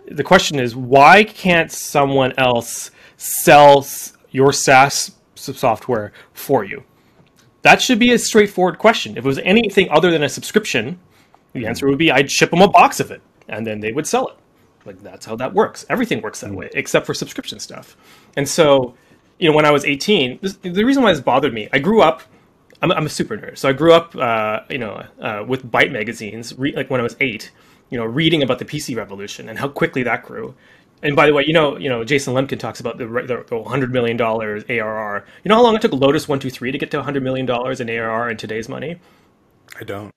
the 0.10 0.24
question 0.24 0.60
is, 0.60 0.76
why 0.76 1.24
can't 1.24 1.72
someone 1.72 2.34
else 2.38 2.92
sell 3.18 3.86
your 4.32 4.54
SaaS 4.54 5.12
software 5.36 6.12
for 6.34 6.64
you? 6.64 6.84
That 7.64 7.82
should 7.82 8.00
be 8.00 8.12
a 8.12 8.18
straightforward 8.18 8.80
question. 8.80 9.18
If 9.18 9.26
it 9.26 9.28
was 9.28 9.40
anything 9.40 9.90
other 9.90 10.12
than 10.12 10.24
a 10.24 10.30
subscription, 10.30 11.00
the 11.54 11.66
answer 11.66 11.88
would 11.88 11.98
be 11.98 12.12
I'd 12.12 12.32
ship 12.32 12.52
them 12.52 12.62
a 12.62 12.68
box 12.68 13.00
of 13.00 13.12
it, 13.12 13.22
and 13.48 13.66
then 13.66 13.80
they 13.80 13.92
would 13.92 14.08
sell 14.08 14.28
it. 14.30 14.38
Like 14.86 15.02
that's 15.04 15.26
how 15.26 15.36
that 15.36 15.54
works. 15.54 15.86
Everything 15.90 16.22
works 16.22 16.42
that 16.42 16.52
way, 16.52 16.70
except 16.74 17.06
for 17.06 17.14
subscription 17.14 17.60
stuff. 17.60 17.96
And 18.36 18.48
so, 18.48 18.96
you 19.38 19.50
know, 19.50 19.56
when 19.56 19.66
I 19.66 19.72
was 19.72 19.86
18, 19.86 20.40
this, 20.42 20.56
the 20.58 20.84
reason 20.84 21.04
why 21.04 21.12
this 21.12 21.22
bothered 21.22 21.54
me, 21.54 21.70
I 21.72 21.80
grew 21.80 22.02
up. 22.02 22.22
I'm, 22.82 22.92
I'm 22.92 23.06
a 23.06 23.10
super 23.10 23.38
nerd, 23.38 23.60
so 23.60 23.70
I 23.70 23.74
grew 23.74 23.94
up, 23.94 24.16
uh, 24.16 24.62
you 24.70 24.80
know, 24.80 25.06
uh, 25.20 25.44
with 25.48 25.70
Byte 25.70 25.92
magazines, 25.92 26.58
re- 26.58 26.76
like 26.76 26.90
when 26.90 27.00
I 27.00 27.04
was 27.04 27.16
eight, 27.20 27.52
you 27.92 27.98
know, 28.00 28.06
reading 28.06 28.42
about 28.42 28.58
the 28.58 28.66
PC 28.66 28.96
revolution 28.98 29.48
and 29.50 29.60
how 29.60 29.68
quickly 29.68 30.02
that 30.04 30.24
grew. 30.24 30.56
And 31.04 31.16
by 31.16 31.26
the 31.28 31.34
way, 31.34 31.44
you 31.46 31.54
know, 31.54 31.78
you 31.78 31.90
know, 31.90 32.04
Jason 32.04 32.34
Lemkin 32.34 32.60
talks 32.60 32.80
about 32.80 32.98
the, 32.98 33.06
the, 33.06 33.46
the 33.48 33.58
100 33.58 33.92
million 33.92 34.18
dollars 34.18 34.64
ARR. 34.70 35.26
You 35.44 35.50
know 35.50 35.56
how 35.56 35.64
long 35.64 35.76
it 35.76 35.82
took 35.82 35.94
Lotus 35.94 36.28
123 36.28 36.72
to 36.72 36.78
get 36.78 36.90
to 36.92 36.98
100 36.98 37.22
million 37.22 37.46
dollars 37.46 37.80
in 37.82 37.90
ARR 37.90 38.30
in 38.32 38.38
today's 38.38 38.68
money? 38.70 38.98
I 39.80 39.84
don't. 39.84 40.12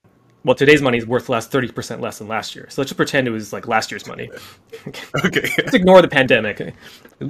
Well, 0.44 0.54
today's 0.54 0.82
money 0.82 0.98
is 0.98 1.06
worth 1.06 1.30
less, 1.30 1.48
30% 1.48 2.00
less 2.00 2.18
than 2.18 2.28
last 2.28 2.54
year. 2.54 2.66
So 2.68 2.82
let's 2.82 2.90
just 2.90 2.98
pretend 2.98 3.26
it 3.26 3.30
was 3.30 3.50
like 3.50 3.66
last 3.66 3.90
year's 3.90 4.06
money. 4.06 4.30
Okay. 5.24 5.48
Let's 5.58 5.72
ignore 5.72 6.02
the 6.02 6.08
pandemic. 6.08 6.74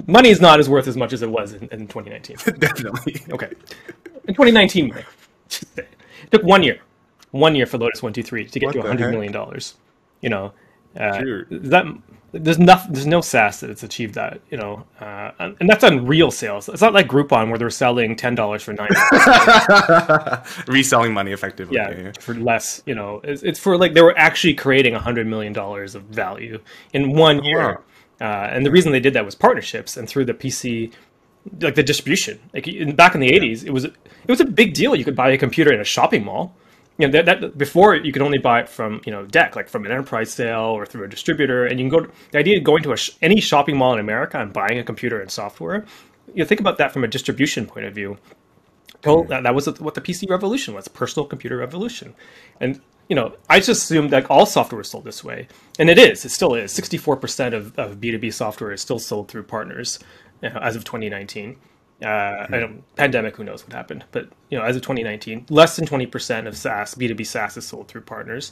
Money 0.07 0.29
is 0.29 0.41
not 0.41 0.59
as 0.59 0.67
worth 0.67 0.87
as 0.87 0.97
much 0.97 1.13
as 1.13 1.21
it 1.21 1.29
was 1.29 1.53
in, 1.53 1.63
in 1.71 1.87
2019. 1.87 2.35
Definitely. 2.59 3.21
Okay. 3.29 3.49
In 4.27 4.33
2019, 4.33 4.89
money. 4.89 5.03
it 5.77 5.87
took 6.31 6.43
one 6.43 6.61
year. 6.63 6.79
One 7.31 7.55
year 7.55 7.65
for 7.65 7.77
Lotus 7.77 8.01
123 8.01 8.47
to 8.47 8.59
get 8.59 8.65
What 8.65 8.71
to 8.73 8.77
the 8.79 8.81
100 8.81 9.03
heck? 9.05 9.11
million 9.13 9.31
dollars. 9.31 9.75
You 10.21 10.29
know, 10.29 10.53
uh, 10.99 11.19
Sure. 11.19 11.45
that 11.51 11.85
there's 12.31 12.59
nothing 12.59 12.91
there's 12.93 13.07
no 13.07 13.21
SaaS 13.21 13.61
that's 13.61 13.83
achieved 13.83 14.15
that, 14.15 14.41
you 14.49 14.57
know. 14.57 14.85
Uh, 14.99 15.31
and 15.39 15.55
and 15.59 15.69
that's 15.69 15.83
on 15.83 16.05
real 16.05 16.31
sales. 16.31 16.67
It's 16.67 16.81
not 16.81 16.93
like 16.93 17.07
Groupon 17.07 17.49
where 17.49 17.57
they're 17.57 17.69
selling 17.69 18.15
$10 18.15 18.61
for 18.61 18.73
9 18.73 18.87
Reselling 20.67 21.13
money 21.13 21.31
effectively. 21.31 21.77
yeah, 21.77 22.11
for 22.19 22.33
less. 22.33 22.81
You 22.85 22.95
know, 22.95 23.21
it's, 23.23 23.43
it's 23.43 23.59
for 23.59 23.77
like 23.77 23.93
they 23.93 24.01
were 24.01 24.17
actually 24.17 24.53
creating 24.53 24.95
a 24.95 24.99
hundred 24.99 25.27
million 25.27 25.53
dollars 25.53 25.95
of 25.95 26.03
value 26.03 26.59
in 26.93 27.13
one 27.15 27.43
year, 27.43 27.81
uh, 28.21 28.23
and 28.23 28.65
the 28.65 28.71
reason 28.71 28.91
they 28.91 28.99
did 28.99 29.13
that 29.13 29.25
was 29.25 29.35
partnerships 29.35 29.97
and 29.97 30.07
through 30.09 30.25
the 30.25 30.33
PC, 30.33 30.91
like 31.61 31.75
the 31.75 31.83
distribution. 31.83 32.39
Like 32.53 32.67
in, 32.67 32.95
back 32.95 33.15
in 33.15 33.21
the 33.21 33.31
eighties, 33.31 33.63
it 33.63 33.71
was 33.71 33.85
it 33.85 33.93
was 34.27 34.41
a 34.41 34.45
big 34.45 34.73
deal. 34.73 34.95
You 34.95 35.05
could 35.05 35.15
buy 35.15 35.29
a 35.31 35.37
computer 35.37 35.71
in 35.73 35.79
a 35.79 35.85
shopping 35.85 36.25
mall. 36.25 36.55
You 36.97 37.07
know 37.07 37.21
that, 37.21 37.41
that 37.41 37.57
before 37.57 37.95
you 37.95 38.13
could 38.13 38.21
only 38.21 38.37
buy 38.37 38.61
it 38.61 38.69
from 38.69 39.01
you 39.05 39.11
know 39.11 39.25
deck 39.25 39.55
like 39.55 39.67
from 39.67 39.85
an 39.85 39.91
enterprise 39.91 40.31
sale 40.31 40.71
or 40.77 40.85
through 40.85 41.03
a 41.03 41.09
distributor, 41.09 41.65
and 41.65 41.79
you 41.79 41.89
can 41.89 41.99
go. 41.99 42.11
The 42.31 42.39
idea 42.39 42.57
of 42.57 42.63
going 42.63 42.83
to 42.83 42.93
a 42.93 42.97
sh- 42.97 43.11
any 43.21 43.41
shopping 43.41 43.77
mall 43.77 43.93
in 43.93 43.99
America 43.99 44.39
and 44.39 44.53
buying 44.53 44.79
a 44.79 44.83
computer 44.83 45.19
and 45.19 45.29
software. 45.29 45.85
You 46.33 46.39
know, 46.43 46.45
think 46.45 46.61
about 46.61 46.77
that 46.77 46.91
from 46.91 47.03
a 47.03 47.07
distribution 47.07 47.65
point 47.65 47.85
of 47.85 47.93
view. 47.93 48.17
Well, 49.05 49.23
hmm. 49.23 49.29
that, 49.29 49.43
that 49.43 49.55
was 49.55 49.67
what 49.79 49.93
the 49.93 50.01
PC 50.01 50.29
revolution 50.29 50.73
was, 50.73 50.87
personal 50.87 51.27
computer 51.27 51.57
revolution. 51.57 52.15
And, 52.59 52.81
you 53.07 53.15
know, 53.15 53.35
I 53.49 53.59
just 53.59 53.83
assumed 53.83 54.09
that 54.11 54.29
all 54.29 54.45
software 54.45 54.77
was 54.77 54.89
sold 54.89 55.03
this 55.03 55.23
way. 55.23 55.47
And 55.77 55.89
it 55.89 55.99
is, 55.99 56.25
it 56.25 56.29
still 56.29 56.55
is. 56.55 56.73
64% 56.73 57.53
of, 57.53 57.77
of 57.77 57.97
B2B 57.97 58.33
software 58.33 58.71
is 58.71 58.81
still 58.81 58.99
sold 58.99 59.29
through 59.29 59.43
partners 59.43 59.99
you 60.41 60.49
know, 60.49 60.59
as 60.59 60.75
of 60.75 60.83
2019. 60.83 61.57
Uh, 62.03 62.45
I 62.49 62.59
don't, 62.59 62.83
pandemic, 62.95 63.35
who 63.37 63.43
knows 63.43 63.63
what 63.63 63.73
happened. 63.73 64.03
But, 64.11 64.29
you 64.49 64.57
know, 64.57 64.65
as 64.65 64.75
of 64.75 64.81
2019, 64.81 65.45
less 65.49 65.75
than 65.75 65.85
20% 65.85 66.47
of 66.47 66.57
SaaS, 66.57 66.95
B2B 66.95 67.25
SaaS 67.25 67.57
is 67.57 67.65
sold 67.65 67.87
through 67.87 68.01
partners. 68.01 68.51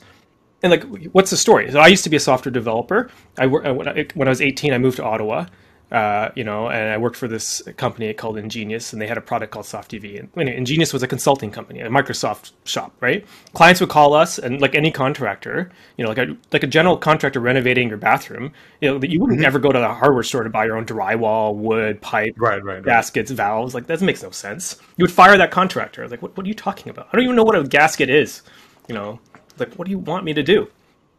And 0.62 0.72
like, 0.72 0.84
what's 1.12 1.30
the 1.30 1.38
story? 1.38 1.70
So 1.72 1.80
I 1.80 1.88
used 1.88 2.06
to 2.06 2.10
be 2.10 2.16
a 2.16 2.22
software 2.22 2.52
developer. 2.52 3.10
I, 3.38 3.46
uh, 3.46 3.74
when 3.74 3.88
I 3.88 4.06
when 4.14 4.30
I 4.30 4.32
was 4.32 4.42
18, 4.42 4.74
I 4.74 4.78
moved 4.78 4.96
to 4.96 5.04
Ottawa. 5.04 5.48
Uh, 5.94 6.32
you 6.34 6.44
know, 6.44 6.70
and 6.70 6.90
I 6.90 6.98
worked 6.98 7.16
for 7.16 7.28
this 7.28 7.62
company 7.78 8.12
called 8.16 8.36
Ingenious, 8.36 8.94
and 8.94 9.02
they 9.02 9.06
had 9.06 9.18
a 9.18 9.22
product 9.22 9.52
called 9.52 9.68
Soft 9.68 9.92
TV. 9.92 10.20
And 10.20 10.36
mean, 10.36 10.48
Ingenious 10.48 10.92
was 10.92 11.04
a 11.04 11.08
consulting 11.08 11.52
company, 11.52 11.82
a 11.82 11.88
Microsoft 11.88 12.52
shop, 12.66 12.96
right? 13.00 13.24
Clients 13.54 13.80
would 13.80 13.92
call 13.92 14.16
us, 14.16 14.40
and 14.40 14.60
like 14.60 14.74
any 14.74 14.90
contractor, 14.90 15.70
you 15.96 16.04
know, 16.04 16.10
like 16.10 16.18
a 16.18 16.36
like 16.52 16.64
a 16.64 16.68
general 16.68 16.98
contractor 16.98 17.40
renovating 17.40 17.90
your 17.90 18.00
bathroom, 18.00 18.52
you 18.82 18.90
know, 18.90 18.98
that 18.98 19.12
you 19.12 19.20
wouldn't 19.20 19.38
mm-hmm. 19.38 19.46
ever 19.46 19.60
go 19.60 19.72
to 19.72 19.78
the 19.78 19.88
hardware 19.88 20.24
store 20.24 20.44
to 20.44 20.50
buy 20.50 20.66
your 20.66 20.78
own 20.78 20.86
drywall, 20.88 21.54
wood, 21.54 22.02
pipe, 22.02 22.34
right, 22.40 22.64
right, 22.64 22.76
right. 22.78 22.84
gaskets, 22.84 23.30
valves. 23.30 23.76
Like 23.76 23.86
that 23.86 24.02
makes 24.02 24.24
no 24.24 24.32
sense. 24.32 24.78
You 24.98 25.04
would 25.04 25.12
fire 25.12 25.38
that 25.38 25.52
contractor. 25.52 26.08
Like, 26.08 26.24
what, 26.24 26.36
what 26.36 26.44
are 26.48 26.50
you 26.50 26.56
talking 26.56 26.90
about? 26.90 27.08
I 27.14 27.18
don't 27.18 27.26
even 27.26 27.36
know 27.36 27.44
what 27.44 27.56
a 27.56 27.64
gasket 27.64 28.10
is. 28.10 28.42
You 28.88 28.96
know, 28.96 29.20
like 29.60 29.76
what 29.76 29.86
do 29.86 29.92
you 29.92 30.00
want 30.00 30.26
me 30.26 30.34
to 30.34 30.42
do? 30.42 30.70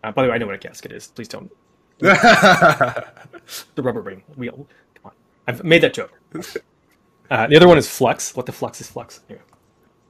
Uh, 0.02 0.10
by 0.10 0.22
the 0.22 0.30
way, 0.30 0.34
I 0.34 0.38
know 0.38 0.46
what 0.46 0.56
a 0.56 0.58
gasket 0.58 0.90
is. 0.90 1.06
Please 1.06 1.28
don't 1.28 1.50
the 1.98 3.04
rubber 3.78 4.00
ring 4.00 4.22
wheel. 4.36 4.66
Come 4.94 5.06
on, 5.06 5.12
I've 5.46 5.64
made 5.64 5.82
that 5.82 5.94
joke. 5.94 6.12
Uh, 7.30 7.46
the 7.46 7.56
other 7.56 7.66
one 7.66 7.78
is 7.78 7.88
flux. 7.88 8.36
What 8.36 8.44
the 8.44 8.52
flux 8.52 8.82
is 8.82 8.86
flux? 8.88 9.20
Yeah. 9.30 9.38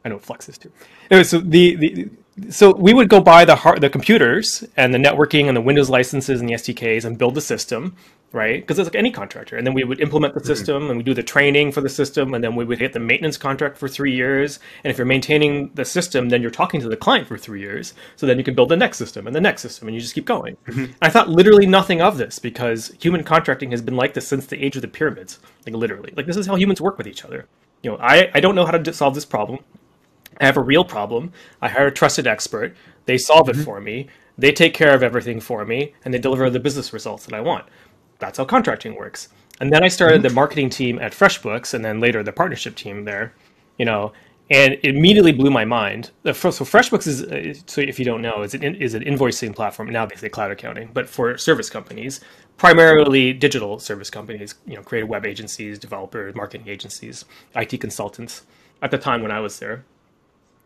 I 0.04 0.11
know 0.11 0.18
flux 0.18 0.49
is 0.49 0.58
too. 0.58 0.70
Anyway, 1.11 1.25
so 1.25 1.40
the, 1.40 1.76
the 1.76 2.08
so 2.50 2.75
we 2.75 2.92
would 2.92 3.08
go 3.08 3.20
buy 3.20 3.44
the 3.44 3.54
hard, 3.54 3.80
the 3.80 3.88
computers 3.88 4.64
and 4.76 4.92
the 4.92 4.99
networking 4.99 5.46
and 5.46 5.56
the 5.56 5.61
Windows 5.61 5.88
licenses 5.88 6.40
and 6.40 6.49
the 6.49 6.54
SDKs 6.54 7.04
and 7.04 7.16
build 7.16 7.37
the 7.37 7.40
system, 7.40 7.96
right? 8.32 8.61
Because 8.61 8.78
it's 8.78 8.88
like 8.88 8.96
any 8.96 9.12
contractor. 9.12 9.56
And 9.56 9.64
then 9.64 9.73
we 9.73 9.84
would 9.84 10.00
implement 10.00 10.34
the 10.34 10.40
mm-hmm. 10.40 10.49
system 10.49 10.82
mm-hmm. 10.82 10.90
and 10.90 10.99
we 10.99 11.04
do 11.04 11.14
the 11.14 11.23
training 11.23 11.70
for 11.70 11.80
the 11.80 11.88
system 11.88 12.34
and 12.34 12.42
then 12.42 12.56
we 12.56 12.64
would 12.64 12.80
hit 12.80 12.92
the 12.92 12.99
maintenance 12.99 13.37
contract 13.37 13.78
for 13.78 13.88
three 13.88 14.12
years. 14.12 14.58
And 14.82 14.90
if 14.90 14.99
you're 14.99 15.06
maintaining 15.06 15.70
the 15.75 15.84
system, 15.84 16.28
then 16.28 16.42
you're 16.42 16.50
talking 16.50 16.80
to 16.80 16.88
the 16.88 16.96
client 16.96 17.28
for 17.28 17.38
three 17.38 17.61
years. 17.61 17.94
So 18.16 18.26
then 18.26 18.37
you 18.37 18.44
can 18.44 18.56
build 18.56 18.68
the 18.68 18.76
next 18.76 18.99
system 18.99 19.28
and 19.28 19.37
the 19.37 19.40
next 19.40 19.62
system 19.62 19.87
and 19.87 19.94
you 19.94 20.00
just 20.00 20.14
keep 20.14 20.26
going. 20.26 20.56
Mm-hmm. 20.66 20.92
I 21.00 21.11
thought 21.11 21.28
literally 21.28 21.66
nothing 21.66 22.02
of 22.02 22.18
this 22.18 22.40
because 22.40 22.88
human 23.00 23.23
contracting 23.23 23.70
has 23.70 23.80
been 23.80 23.96
like 23.96 24.14
this 24.14 24.26
since 24.26 24.46
the 24.46 24.62
age 24.62 24.75
of 24.75 24.82
the 24.82 24.88
pyramids. 24.88 25.38
Like 25.66 25.76
literally. 25.76 26.12
Like 26.16 26.26
this 26.26 26.37
is 26.37 26.49
how 26.49 26.56
humans 26.56 26.80
work 26.80 26.99
with 26.99 27.06
each 27.06 27.25
other. 27.25 27.46
You 27.84 27.92
know, 27.92 27.99
I, 27.99 28.30
I 28.34 28.40
don't 28.40 28.56
know 28.56 28.66
how 28.66 28.73
to 28.73 28.92
solve 28.92 29.14
this 29.14 29.25
problem. 29.25 29.61
I 30.41 30.47
have 30.47 30.57
a 30.57 30.62
real 30.62 30.85
problem. 30.85 31.33
I 31.62 31.69
hire 31.69 31.88
a 31.88 31.93
trusted 31.93 32.26
expert. 32.26 32.76
They 33.07 33.19
solve 33.19 33.49
mm-hmm. 33.49 33.61
it 33.61 33.64
for 33.64 33.81
me. 33.81 34.09
They 34.37 34.53
take 34.53 34.75
care 34.75 34.95
of 34.95 35.03
everything 35.03 35.41
for 35.41 35.64
me, 35.64 35.95
and 36.05 36.12
they 36.12 36.19
deliver 36.19 36.50
the 36.50 36.61
business 36.61 36.93
results 36.93 37.25
that 37.26 37.35
I 37.35 37.41
want. 37.41 37.67
That's 38.19 38.38
how 38.38 38.45
contracting 38.45 38.97
works. 38.97 39.29
And 39.61 39.73
then 39.73 39.85
I 39.85 39.88
started 39.88 40.17
mm-hmm. 40.17 40.29
the 40.29 40.35
marketing 40.35 40.71
team 40.71 40.99
at 40.99 41.12
FreshBooks, 41.12 41.75
and 41.75 41.85
then 41.85 42.00
later 42.00 42.23
the 42.23 42.33
partnership 42.33 42.75
team 42.75 43.05
there. 43.05 43.35
You 43.79 43.85
know, 43.85 44.12
and 44.50 44.75
it 44.75 44.85
immediately 44.85 45.33
blew 45.33 45.50
my 45.50 45.64
mind. 45.64 46.11
So 46.25 46.33
FreshBooks 46.33 47.07
is, 47.07 47.23
uh, 47.23 47.55
so 47.67 47.81
if 47.81 47.99
you 47.99 48.05
don't 48.05 48.21
know, 48.21 48.43
is 48.43 48.55
an 48.55 48.75
is 48.76 48.95
an 48.95 49.03
invoicing 49.03 49.55
platform. 49.55 49.88
Now 49.91 50.05
they 50.05 50.17
say 50.17 50.29
cloud 50.29 50.50
accounting, 50.50 50.91
but 50.93 51.09
for 51.09 51.38
service 51.38 51.71
companies, 51.71 52.21
primarily 52.57 53.33
digital 53.33 53.79
service 53.79 54.11
companies. 54.11 54.55
You 54.67 54.76
know, 54.76 54.83
creative 54.83 55.09
web 55.09 55.25
agencies, 55.25 55.79
developers, 55.79 56.35
marketing 56.35 56.69
agencies, 56.69 57.25
IT 57.57 57.81
consultants. 57.81 58.45
At 58.83 58.91
the 58.91 58.99
time 58.99 59.23
when 59.23 59.31
I 59.31 59.41
was 59.41 59.59
there, 59.61 59.85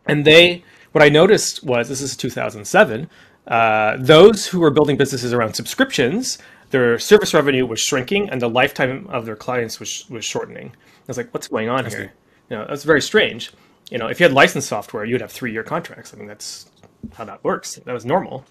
and 0.09 0.25
they, 0.25 0.63
what 0.91 1.03
I 1.03 1.09
noticed 1.09 1.63
was 1.63 1.89
this 1.89 2.01
is 2.01 2.15
2007. 2.17 3.09
Uh, 3.47 3.97
those 3.99 4.47
who 4.47 4.59
were 4.59 4.69
building 4.69 4.97
businesses 4.97 5.33
around 5.33 5.53
subscriptions, 5.53 6.37
their 6.69 6.99
service 6.99 7.33
revenue 7.33 7.65
was 7.65 7.79
shrinking, 7.79 8.29
and 8.29 8.41
the 8.41 8.49
lifetime 8.49 9.07
of 9.09 9.25
their 9.25 9.35
clients 9.35 9.79
was 9.79 10.07
was 10.09 10.23
shortening. 10.23 10.67
I 10.67 11.07
was 11.07 11.17
like, 11.17 11.33
"What's 11.33 11.47
going 11.47 11.69
on 11.69 11.85
here?" 11.85 12.13
You 12.49 12.57
know, 12.57 12.65
that's 12.67 12.83
very 12.83 13.01
strange. 13.01 13.51
You 13.89 13.97
know, 13.97 14.07
if 14.07 14.19
you 14.19 14.25
had 14.25 14.33
licensed 14.33 14.67
software, 14.67 15.03
you'd 15.03 15.21
have 15.21 15.31
three 15.31 15.51
year 15.51 15.63
contracts. 15.63 16.13
I 16.13 16.17
mean, 16.17 16.27
that's 16.27 16.69
how 17.13 17.25
that 17.25 17.43
works. 17.43 17.75
That 17.85 17.93
was 17.93 18.05
normal. 18.05 18.45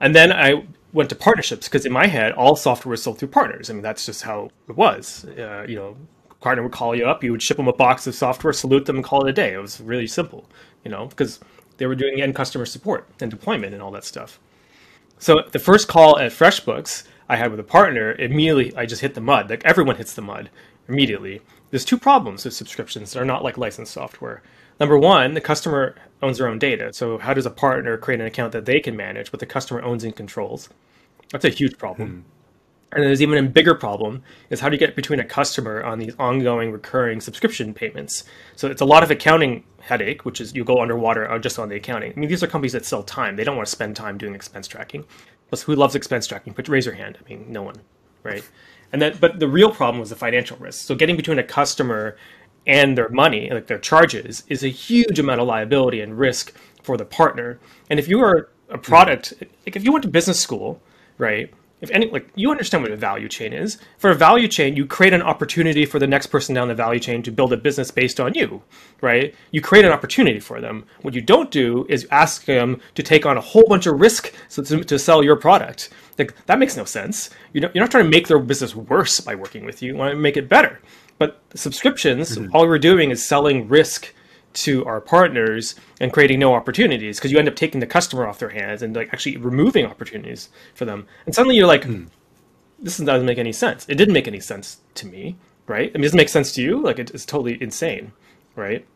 And 0.00 0.14
then 0.14 0.32
I 0.32 0.66
went 0.92 1.10
to 1.10 1.14
partnerships 1.14 1.68
because 1.68 1.84
in 1.86 1.92
my 1.92 2.06
head, 2.06 2.32
all 2.32 2.56
software 2.56 2.90
was 2.90 3.02
sold 3.02 3.18
through 3.18 3.28
partners. 3.28 3.70
I 3.70 3.74
mean, 3.74 3.82
that's 3.82 4.06
just 4.06 4.22
how 4.22 4.50
it 4.68 4.76
was. 4.76 5.24
Uh, 5.24 5.64
you 5.68 5.76
know, 5.76 5.96
partner 6.40 6.62
would 6.62 6.72
call 6.72 6.94
you 6.94 7.06
up, 7.06 7.22
you 7.22 7.30
would 7.32 7.42
ship 7.42 7.56
them 7.56 7.68
a 7.68 7.72
box 7.72 8.06
of 8.06 8.14
software, 8.14 8.52
salute 8.52 8.86
them, 8.86 8.96
and 8.96 9.04
call 9.04 9.24
it 9.24 9.30
a 9.30 9.32
day. 9.32 9.54
It 9.54 9.58
was 9.58 9.80
really 9.80 10.06
simple 10.06 10.48
you 10.84 10.90
know, 10.90 11.06
because 11.06 11.40
they 11.76 11.86
were 11.86 11.94
doing 11.94 12.20
end 12.20 12.34
customer 12.34 12.66
support 12.66 13.08
and 13.20 13.30
deployment 13.30 13.74
and 13.74 13.82
all 13.82 13.90
that 13.92 14.04
stuff. 14.04 14.38
So 15.18 15.42
the 15.52 15.58
first 15.58 15.88
call 15.88 16.18
at 16.18 16.32
FreshBooks 16.32 17.04
I 17.28 17.36
had 17.36 17.50
with 17.50 17.60
a 17.60 17.64
partner, 17.64 18.12
immediately 18.12 18.76
I 18.76 18.86
just 18.86 19.02
hit 19.02 19.14
the 19.14 19.20
mud. 19.20 19.50
Like 19.50 19.64
everyone 19.64 19.96
hits 19.96 20.14
the 20.14 20.22
mud 20.22 20.50
immediately. 20.88 21.40
There's 21.70 21.84
two 21.84 21.98
problems 21.98 22.44
with 22.44 22.54
subscriptions 22.54 23.12
that 23.12 23.20
are 23.20 23.24
not 23.24 23.44
like 23.44 23.56
licensed 23.56 23.92
software. 23.92 24.42
Number 24.80 24.98
one, 24.98 25.34
the 25.34 25.40
customer 25.40 25.94
owns 26.22 26.38
their 26.38 26.48
own 26.48 26.58
data. 26.58 26.92
So 26.92 27.18
how 27.18 27.34
does 27.34 27.46
a 27.46 27.50
partner 27.50 27.96
create 27.96 28.20
an 28.20 28.26
account 28.26 28.52
that 28.52 28.64
they 28.64 28.80
can 28.80 28.96
manage, 28.96 29.30
but 29.30 29.40
the 29.40 29.46
customer 29.46 29.82
owns 29.82 30.04
and 30.04 30.14
controls? 30.14 30.68
That's 31.30 31.44
a 31.44 31.50
huge 31.50 31.78
problem. 31.78 32.08
Hmm. 32.08 32.20
And 32.94 33.04
there's 33.04 33.22
even 33.22 33.38
a 33.38 33.48
bigger 33.48 33.74
problem 33.74 34.22
is 34.50 34.60
how 34.60 34.68
do 34.68 34.74
you 34.74 34.78
get 34.78 34.94
between 34.94 35.18
a 35.18 35.24
customer 35.24 35.82
on 35.82 35.98
these 35.98 36.14
ongoing 36.18 36.70
recurring 36.70 37.20
subscription 37.20 37.72
payments? 37.72 38.24
So 38.54 38.68
it's 38.68 38.82
a 38.82 38.84
lot 38.84 39.02
of 39.02 39.10
accounting 39.10 39.64
headache, 39.82 40.24
which 40.24 40.40
is 40.40 40.54
you 40.54 40.64
go 40.64 40.80
underwater 40.80 41.30
uh, 41.30 41.38
just 41.38 41.58
on 41.58 41.68
the 41.68 41.76
accounting. 41.76 42.12
I 42.16 42.20
mean, 42.20 42.28
these 42.28 42.42
are 42.42 42.46
companies 42.46 42.72
that 42.72 42.86
sell 42.86 43.02
time. 43.02 43.36
They 43.36 43.44
don't 43.44 43.56
want 43.56 43.66
to 43.66 43.72
spend 43.72 43.96
time 43.96 44.16
doing 44.16 44.34
expense 44.34 44.68
tracking. 44.68 45.04
Plus, 45.48 45.62
who 45.62 45.74
loves 45.74 45.94
expense 45.94 46.26
tracking? 46.26 46.54
Put 46.54 46.68
raise 46.68 46.86
your 46.86 46.94
hand. 46.94 47.18
I 47.20 47.28
mean, 47.28 47.46
no 47.48 47.62
one, 47.62 47.76
right? 48.22 48.48
And 48.92 49.02
that, 49.02 49.20
but 49.20 49.38
the 49.40 49.48
real 49.48 49.70
problem 49.70 50.00
was 50.00 50.10
the 50.10 50.16
financial 50.16 50.56
risk. 50.58 50.86
So 50.86 50.94
getting 50.94 51.16
between 51.16 51.38
a 51.38 51.42
customer 51.42 52.16
and 52.66 52.96
their 52.96 53.08
money, 53.08 53.50
like 53.50 53.66
their 53.66 53.78
charges, 53.78 54.44
is 54.48 54.62
a 54.62 54.68
huge 54.68 55.18
amount 55.18 55.40
of 55.40 55.46
liability 55.48 56.00
and 56.00 56.18
risk 56.18 56.54
for 56.82 56.96
the 56.96 57.04
partner. 57.04 57.58
And 57.90 57.98
if 57.98 58.08
you 58.08 58.20
are 58.20 58.50
a 58.68 58.78
product, 58.78 59.34
like 59.66 59.76
if 59.76 59.84
you 59.84 59.92
went 59.92 60.02
to 60.04 60.08
business 60.08 60.40
school, 60.40 60.80
right? 61.18 61.52
If 61.82 61.90
any 61.90 62.10
like 62.10 62.30
you 62.34 62.50
understand 62.50 62.82
what 62.82 62.92
a 62.92 62.96
value 62.96 63.28
chain 63.28 63.52
is. 63.52 63.76
For 63.98 64.10
a 64.10 64.14
value 64.14 64.48
chain 64.48 64.76
you 64.76 64.86
create 64.86 65.12
an 65.12 65.22
opportunity 65.22 65.84
for 65.84 65.98
the 65.98 66.06
next 66.06 66.28
person 66.28 66.54
down 66.54 66.68
the 66.68 66.74
value 66.74 67.00
chain 67.00 67.22
to 67.24 67.30
build 67.30 67.52
a 67.52 67.56
business 67.58 67.90
based 67.90 68.18
on 68.18 68.32
you 68.34 68.62
right? 69.02 69.34
You 69.50 69.60
create 69.60 69.84
an 69.84 69.92
opportunity 69.92 70.40
for 70.40 70.60
them. 70.60 70.86
What 71.02 71.12
you 71.12 71.20
don't 71.20 71.50
do 71.50 71.84
is 71.88 72.06
ask 72.10 72.44
them 72.46 72.80
to 72.94 73.02
take 73.02 73.26
on 73.26 73.36
a 73.36 73.40
whole 73.40 73.64
bunch 73.68 73.86
of 73.86 74.00
risk 74.00 74.32
so 74.48 74.62
to, 74.62 74.82
to 74.84 74.98
sell 74.98 75.22
your 75.22 75.36
product. 75.36 75.90
Like 76.18 76.34
that 76.46 76.58
makes 76.58 76.76
no 76.76 76.84
sense. 76.84 77.28
You're 77.52 77.62
not, 77.62 77.74
you're 77.74 77.84
not 77.84 77.90
trying 77.90 78.04
to 78.04 78.10
make 78.10 78.28
their 78.28 78.38
business 78.38 78.74
worse 78.74 79.20
by 79.20 79.34
working 79.34 79.66
with 79.66 79.82
you. 79.82 79.92
You 79.92 79.98
want 79.98 80.12
to 80.12 80.18
make 80.18 80.36
it 80.36 80.48
better. 80.48 80.80
But 81.18 81.42
subscriptions 81.54 82.38
mm-hmm. 82.38 82.54
all 82.54 82.66
we're 82.66 82.78
doing 82.78 83.10
is 83.10 83.24
selling 83.24 83.68
risk 83.68 84.14
to 84.54 84.84
our 84.84 85.00
partners 85.00 85.74
and 86.00 86.12
creating 86.12 86.38
no 86.38 86.54
opportunities 86.54 87.18
because 87.18 87.32
you 87.32 87.38
end 87.38 87.48
up 87.48 87.56
taking 87.56 87.80
the 87.80 87.86
customer 87.86 88.26
off 88.26 88.38
their 88.38 88.50
hands 88.50 88.82
and 88.82 88.94
like 88.94 89.08
actually 89.12 89.36
removing 89.36 89.86
opportunities 89.86 90.48
for 90.74 90.84
them. 90.84 91.06
And 91.26 91.34
suddenly 91.34 91.56
you're 91.56 91.66
like, 91.66 91.82
mm. 91.82 92.08
this 92.78 92.98
doesn't 92.98 93.26
make 93.26 93.38
any 93.38 93.52
sense. 93.52 93.86
It 93.88 93.96
didn't 93.96 94.14
make 94.14 94.28
any 94.28 94.40
sense 94.40 94.78
to 94.94 95.06
me, 95.06 95.36
right? 95.66 95.90
I 95.90 95.98
mean, 95.98 96.02
does 96.02 96.14
it 96.14 96.16
make 96.16 96.28
sense 96.28 96.52
to 96.52 96.62
you? 96.62 96.80
Like 96.80 96.98
it's 96.98 97.24
totally 97.24 97.60
insane, 97.62 98.12
right? 98.56 98.86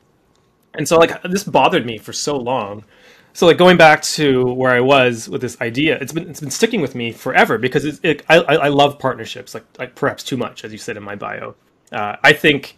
And 0.74 0.86
so 0.86 0.98
like 0.98 1.22
this 1.22 1.44
bothered 1.44 1.86
me 1.86 1.98
for 1.98 2.12
so 2.12 2.36
long. 2.36 2.84
So 3.32 3.46
like 3.46 3.58
going 3.58 3.76
back 3.76 4.02
to 4.02 4.44
where 4.44 4.72
I 4.72 4.80
was 4.80 5.28
with 5.28 5.42
this 5.42 5.60
idea, 5.60 5.98
it's 6.00 6.12
been 6.12 6.28
it's 6.30 6.40
been 6.40 6.50
sticking 6.50 6.80
with 6.80 6.94
me 6.94 7.12
forever 7.12 7.58
because 7.58 7.84
it, 7.84 8.00
it, 8.02 8.22
I 8.28 8.38
I 8.38 8.68
love 8.68 8.98
partnerships 8.98 9.54
like 9.54 9.64
like 9.78 9.94
perhaps 9.94 10.22
too 10.22 10.36
much 10.36 10.64
as 10.64 10.72
you 10.72 10.78
said 10.78 10.96
in 10.96 11.02
my 11.02 11.16
bio. 11.16 11.54
Uh, 11.92 12.16
I 12.22 12.32
think 12.32 12.76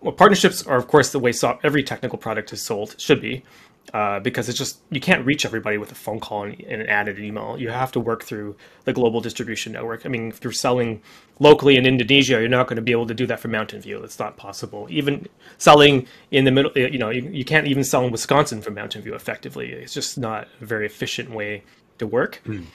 well, 0.00 0.12
partnerships 0.12 0.66
are 0.66 0.76
of 0.76 0.88
course 0.88 1.10
the 1.10 1.18
way 1.18 1.32
so- 1.32 1.58
every 1.62 1.82
technical 1.82 2.18
product 2.18 2.52
is 2.52 2.62
sold 2.62 2.94
should 2.98 3.20
be 3.20 3.44
uh, 3.92 4.20
because 4.20 4.48
it's 4.48 4.58
just 4.58 4.78
you 4.90 5.00
can't 5.00 5.24
reach 5.26 5.44
everybody 5.44 5.76
with 5.76 5.90
a 5.90 5.94
phone 5.94 6.20
call 6.20 6.44
and, 6.44 6.60
and, 6.60 6.82
an 6.82 6.88
added 6.88 7.18
email. 7.18 7.58
You 7.58 7.70
have 7.70 7.90
to 7.92 8.00
work 8.00 8.22
through 8.22 8.56
the 8.84 8.92
global 8.92 9.20
distribution 9.20 9.72
network. 9.72 10.06
I 10.06 10.08
mean 10.08 10.28
if 10.28 10.44
you're 10.44 10.52
selling 10.52 11.02
locally 11.38 11.76
in 11.76 11.86
indonesia 11.86 12.34
you're 12.34 12.48
not 12.48 12.66
going 12.66 12.76
to 12.76 12.82
be 12.82 12.92
able 12.92 13.06
to 13.06 13.14
do 13.14 13.26
that 13.26 13.40
from 13.40 13.50
mountain 13.50 13.80
view. 13.80 14.02
It's 14.02 14.18
not 14.18 14.36
possible. 14.36 14.86
Even 14.90 15.28
selling 15.58 16.06
in 16.30 16.44
the 16.44 16.50
middle 16.50 16.72
you 16.76 16.98
know 16.98 17.10
you, 17.10 17.22
you 17.30 17.44
can't 17.44 17.66
even 17.66 17.84
sell 17.84 18.04
in 18.04 18.12
wisconsin 18.12 18.62
from 18.62 18.74
mountain 18.74 19.02
view 19.02 19.14
effectively. 19.14 19.72
It's 19.72 19.94
just 19.94 20.18
not 20.18 20.48
a 20.60 20.64
very 20.64 20.86
efficient 20.86 21.30
way 21.30 21.64
to 21.98 22.06
work. 22.06 22.40
Mm 22.46 22.66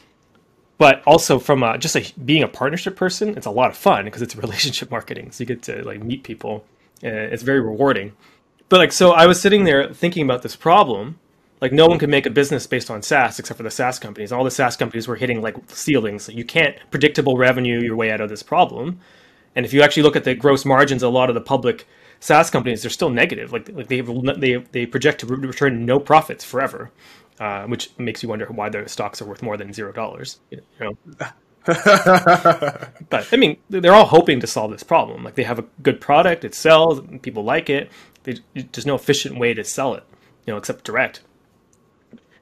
but 0.77 1.01
also 1.05 1.39
from 1.39 1.63
a, 1.63 1.77
just 1.77 1.95
a, 1.95 2.13
being 2.25 2.43
a 2.43 2.49
partnership 2.49 2.97
person 2.97 3.29
it's 3.37 3.45
a 3.45 3.51
lot 3.51 3.69
of 3.69 3.77
fun 3.77 4.03
because 4.03 4.21
it's 4.21 4.35
relationship 4.45 4.91
marketing. 4.91 5.31
So 5.31 5.43
you 5.43 5.45
get 5.45 5.61
to 5.63 5.83
like 5.83 6.03
meet 6.03 6.23
people 6.23 6.65
it's 7.01 7.43
very 7.43 7.59
rewarding. 7.59 8.13
But 8.69 8.79
like, 8.79 8.91
so 8.91 9.11
I 9.11 9.25
was 9.27 9.39
sitting 9.41 9.63
there 9.63 9.93
thinking 9.93 10.23
about 10.23 10.41
this 10.41 10.55
problem. 10.55 11.19
Like, 11.61 11.71
no 11.71 11.87
one 11.87 11.99
could 11.99 12.09
make 12.09 12.25
a 12.25 12.29
business 12.29 12.67
based 12.67 12.91
on 12.91 13.01
SaaS 13.01 13.39
except 13.39 13.57
for 13.57 13.63
the 13.63 13.71
SaaS 13.71 13.97
companies. 13.97 14.31
All 14.31 14.43
the 14.43 14.51
SaaS 14.51 14.75
companies 14.75 15.07
were 15.07 15.15
hitting 15.15 15.41
like 15.41 15.55
ceilings. 15.69 16.27
You 16.29 16.43
can't 16.43 16.77
predictable 16.91 17.37
revenue 17.37 17.79
your 17.79 17.95
way 17.95 18.11
out 18.11 18.21
of 18.21 18.29
this 18.29 18.43
problem. 18.43 18.99
And 19.55 19.65
if 19.65 19.73
you 19.73 19.81
actually 19.81 20.03
look 20.03 20.15
at 20.15 20.25
the 20.25 20.35
gross 20.35 20.65
margins, 20.65 21.01
a 21.01 21.09
lot 21.09 21.29
of 21.29 21.35
the 21.35 21.41
public 21.41 21.87
SaaS 22.19 22.49
companies 22.49 22.81
they're 22.81 22.91
still 22.91 23.09
negative. 23.09 23.53
Like, 23.53 23.69
like 23.69 23.87
they 23.87 24.01
they 24.01 24.55
they 24.71 24.85
project 24.85 25.21
to 25.21 25.27
return 25.27 25.85
no 25.85 25.99
profits 25.99 26.43
forever, 26.43 26.91
uh, 27.39 27.65
which 27.65 27.91
makes 27.97 28.21
you 28.21 28.29
wonder 28.29 28.47
why 28.47 28.69
their 28.69 28.87
stocks 28.87 29.21
are 29.21 29.25
worth 29.25 29.41
more 29.41 29.57
than 29.57 29.73
zero 29.73 29.91
dollars. 29.91 30.39
You 30.49 30.61
know. 30.79 30.97
but 33.09 33.27
I 33.31 33.37
mean, 33.37 33.57
they're 33.69 33.93
all 33.93 34.05
hoping 34.05 34.39
to 34.39 34.47
solve 34.47 34.71
this 34.71 34.83
problem. 34.83 35.23
Like 35.23 35.35
they 35.35 35.43
have 35.43 35.59
a 35.59 35.65
good 35.81 35.99
product, 35.99 36.45
it 36.45 36.53
sells, 36.53 37.01
people 37.21 37.43
like 37.43 37.69
it. 37.69 37.91
They, 38.23 38.37
there's 38.53 38.85
no 38.85 38.95
efficient 38.95 39.39
way 39.39 39.53
to 39.53 39.63
sell 39.63 39.95
it, 39.95 40.03
you 40.45 40.53
know, 40.53 40.57
except 40.57 40.83
direct. 40.83 41.21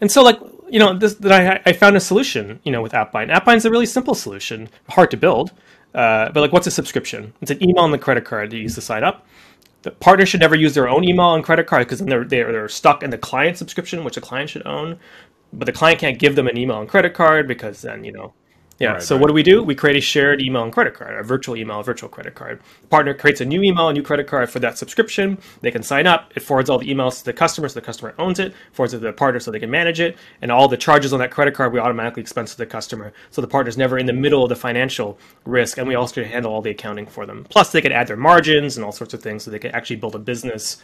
And 0.01 0.11
so, 0.11 0.23
like, 0.23 0.39
you 0.69 0.79
know, 0.79 0.97
this, 0.97 1.15
that 1.15 1.31
I, 1.31 1.69
I 1.69 1.73
found 1.73 1.95
a 1.95 2.01
solution, 2.01 2.59
you 2.63 2.71
know, 2.71 2.81
with 2.81 2.91
AppBind. 2.91 3.33
AppBind's 3.33 3.63
a 3.63 3.69
really 3.69 3.85
simple 3.85 4.15
solution, 4.15 4.69
hard 4.89 5.11
to 5.11 5.17
build. 5.17 5.53
Uh, 5.93 6.29
but 6.31 6.41
like, 6.41 6.51
what's 6.51 6.67
a 6.67 6.71
subscription? 6.71 7.33
It's 7.41 7.51
an 7.51 7.63
email 7.63 7.85
and 7.85 7.93
the 7.93 7.99
credit 7.99 8.25
card 8.25 8.51
that 8.51 8.57
you 8.57 8.63
use 8.63 8.75
to 8.75 8.81
sign 8.81 9.03
up. 9.03 9.25
The 9.83 9.91
partner 9.91 10.25
should 10.25 10.39
never 10.39 10.55
use 10.55 10.73
their 10.73 10.89
own 10.89 11.03
email 11.03 11.35
and 11.35 11.43
credit 11.43 11.67
card 11.67 11.85
because 11.85 11.99
then 11.99 12.09
they're, 12.09 12.23
they're 12.23 12.51
they're 12.51 12.69
stuck 12.69 13.03
in 13.03 13.11
the 13.11 13.17
client 13.17 13.57
subscription, 13.57 14.03
which 14.03 14.15
the 14.15 14.21
client 14.21 14.49
should 14.49 14.65
own. 14.65 14.99
But 15.51 15.65
the 15.65 15.73
client 15.73 15.99
can't 15.99 16.17
give 16.17 16.35
them 16.35 16.47
an 16.47 16.57
email 16.57 16.79
and 16.79 16.89
credit 16.89 17.13
card 17.13 17.47
because 17.47 17.81
then 17.81 18.03
you 18.03 18.11
know 18.11 18.33
yeah. 18.83 18.93
Right, 18.93 19.03
so 19.03 19.15
right. 19.15 19.21
what 19.21 19.27
do 19.27 19.33
we 19.33 19.43
do? 19.43 19.63
We 19.63 19.75
create 19.75 19.95
a 19.95 20.01
shared 20.01 20.41
email 20.41 20.63
and 20.63 20.71
credit 20.71 20.93
card, 20.93 21.17
a 21.19 21.23
virtual 21.23 21.55
email, 21.55 21.79
a 21.79 21.83
virtual 21.83 22.09
credit 22.09 22.35
card. 22.35 22.59
The 22.81 22.87
partner 22.87 23.13
creates 23.13 23.41
a 23.41 23.45
new 23.45 23.63
email, 23.63 23.89
a 23.89 23.93
new 23.93 24.03
credit 24.03 24.27
card 24.27 24.49
for 24.49 24.59
that 24.59 24.77
subscription. 24.77 25.37
They 25.61 25.71
can 25.71 25.83
sign 25.83 26.05
up. 26.05 26.33
It 26.35 26.41
forwards 26.41 26.69
all 26.69 26.79
the 26.79 26.93
emails 26.93 27.19
to 27.19 27.25
the 27.25 27.33
customer, 27.33 27.69
so 27.69 27.75
the 27.75 27.85
customer 27.85 28.13
owns 28.19 28.39
it. 28.39 28.53
Forwards 28.73 28.93
it 28.93 28.99
to 28.99 29.05
the 29.05 29.13
partner, 29.13 29.39
so 29.39 29.51
they 29.51 29.59
can 29.59 29.71
manage 29.71 29.99
it. 29.99 30.17
And 30.41 30.51
all 30.51 30.67
the 30.67 30.77
charges 30.77 31.13
on 31.13 31.19
that 31.19 31.31
credit 31.31 31.53
card 31.53 31.71
we 31.71 31.79
automatically 31.79 32.21
expense 32.21 32.51
to 32.51 32.57
the 32.57 32.65
customer, 32.65 33.13
so 33.31 33.41
the 33.41 33.47
partner's 33.47 33.77
never 33.77 33.97
in 33.97 34.05
the 34.05 34.13
middle 34.13 34.43
of 34.43 34.49
the 34.49 34.55
financial 34.55 35.17
risk, 35.45 35.77
and 35.77 35.87
we 35.87 35.95
also 35.95 36.23
handle 36.23 36.51
all 36.51 36.61
the 36.61 36.71
accounting 36.71 37.05
for 37.05 37.25
them. 37.25 37.45
Plus, 37.49 37.71
they 37.71 37.81
can 37.81 37.91
add 37.91 38.07
their 38.07 38.17
margins 38.17 38.77
and 38.77 38.85
all 38.85 38.91
sorts 38.91 39.13
of 39.13 39.23
things, 39.23 39.43
so 39.43 39.51
they 39.51 39.59
can 39.59 39.71
actually 39.71 39.95
build 39.95 40.15
a 40.15 40.19
business 40.19 40.81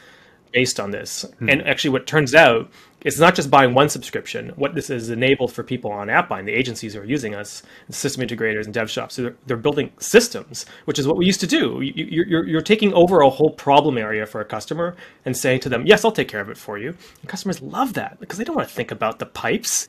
based 0.52 0.80
on 0.80 0.92
this. 0.92 1.26
Hmm. 1.40 1.50
And 1.50 1.68
actually, 1.68 1.92
what 1.92 2.08
turns 2.08 2.36
out 2.36 2.70
it's 3.02 3.20
not 3.20 3.36
just 3.36 3.50
buying 3.50 3.74
one 3.74 3.90
subscription. 3.90 4.50
What 4.56 4.76
this 4.76 4.90
is 4.90 5.10
enabled 5.10 5.54
for 5.54 5.64
people 5.64 5.92
on 5.92 6.08
AppBind, 6.08 6.46
the 6.46 6.52
agencies 6.52 6.94
who 6.94 7.02
are 7.02 7.06
using 7.06 7.34
us, 7.34 7.64
system 7.90 8.28
integrators 8.28 8.66
and 8.66 8.74
dev 8.74 8.90
shops, 8.90 9.16
so 9.16 9.22
they're, 9.24 9.36
they're 9.48 9.58
building 9.58 9.92
systems, 10.00 10.66
which 10.86 11.00
is 11.00 11.08
what 11.08 11.16
we 11.16 11.26
used 11.26 11.40
to 11.40 11.48
do. 11.48 11.82
You, 11.82 12.06
you're, 12.26 12.46
you're 12.46 12.62
taking 12.62 12.94
over 12.94 13.22
a 13.22 13.30
whole 13.30 13.52
problem 13.52 13.98
area 13.98 14.26
for 14.26 14.42
a 14.42 14.46
customer 14.46 14.96
and 15.26 15.36
saying 15.36 15.62
to 15.62 15.70
them, 15.70 15.86
"Yes, 15.86 16.04
I'll 16.04 16.12
take 16.12 16.28
care 16.28 16.42
of 16.42 16.50
it 16.50 16.58
for 16.58 16.78
you." 16.78 16.90
And 17.22 17.30
customers 17.30 17.62
love 17.62 17.94
that 17.94 18.20
because 18.20 18.38
they 18.38 18.44
don't 18.44 18.56
want 18.56 18.68
to 18.68 18.74
think 18.74 18.92
about 18.92 19.20
the 19.20 19.26
pipes. 19.26 19.88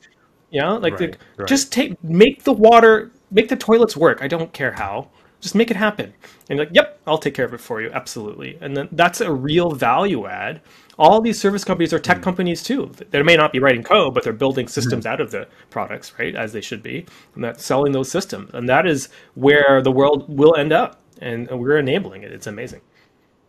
You 0.51 0.61
know, 0.61 0.77
like 0.77 0.99
right, 0.99 1.11
the, 1.11 1.17
right. 1.37 1.47
just 1.47 1.71
take 1.71 2.01
make 2.03 2.43
the 2.43 2.53
water, 2.53 3.11
make 3.29 3.49
the 3.49 3.55
toilets 3.55 3.95
work. 3.95 4.21
I 4.21 4.27
don't 4.27 4.51
care 4.53 4.71
how 4.71 5.09
just 5.41 5.55
make 5.55 5.69
it 5.69 5.77
happen. 5.77 6.13
And 6.49 6.59
like, 6.59 6.69
yep, 6.71 6.99
I'll 7.05 7.17
take 7.17 7.33
care 7.33 7.45
of 7.45 7.53
it 7.53 7.59
for 7.59 7.81
you. 7.81 7.89
Absolutely. 7.91 8.57
And 8.61 8.77
then 8.77 8.87
that's 8.93 9.19
a 9.19 9.31
real 9.31 9.71
value 9.71 10.27
add. 10.27 10.61
All 10.97 11.19
these 11.19 11.39
service 11.39 11.63
companies 11.63 11.93
are 11.93 11.99
tech 11.99 12.19
mm. 12.19 12.23
companies 12.23 12.63
too. 12.63 12.91
They 13.09 13.21
may 13.23 13.35
not 13.35 13.51
be 13.51 13.59
writing 13.59 13.83
code, 13.83 14.13
but 14.13 14.23
they're 14.23 14.33
building 14.33 14.67
systems 14.67 15.05
mm. 15.05 15.09
out 15.09 15.19
of 15.19 15.31
the 15.31 15.47
products, 15.69 16.13
right? 16.19 16.35
As 16.35 16.53
they 16.53 16.61
should 16.61 16.83
be. 16.83 17.05
And 17.35 17.43
that's 17.43 17.65
selling 17.65 17.91
those 17.91 18.09
systems. 18.09 18.51
And 18.53 18.69
that 18.69 18.85
is 18.85 19.09
where 19.33 19.81
the 19.81 19.91
world 19.91 20.25
will 20.27 20.55
end 20.55 20.71
up. 20.71 21.01
And 21.19 21.49
we're 21.49 21.77
enabling 21.77 22.23
it. 22.23 22.31
It's 22.31 22.47
amazing. 22.47 22.81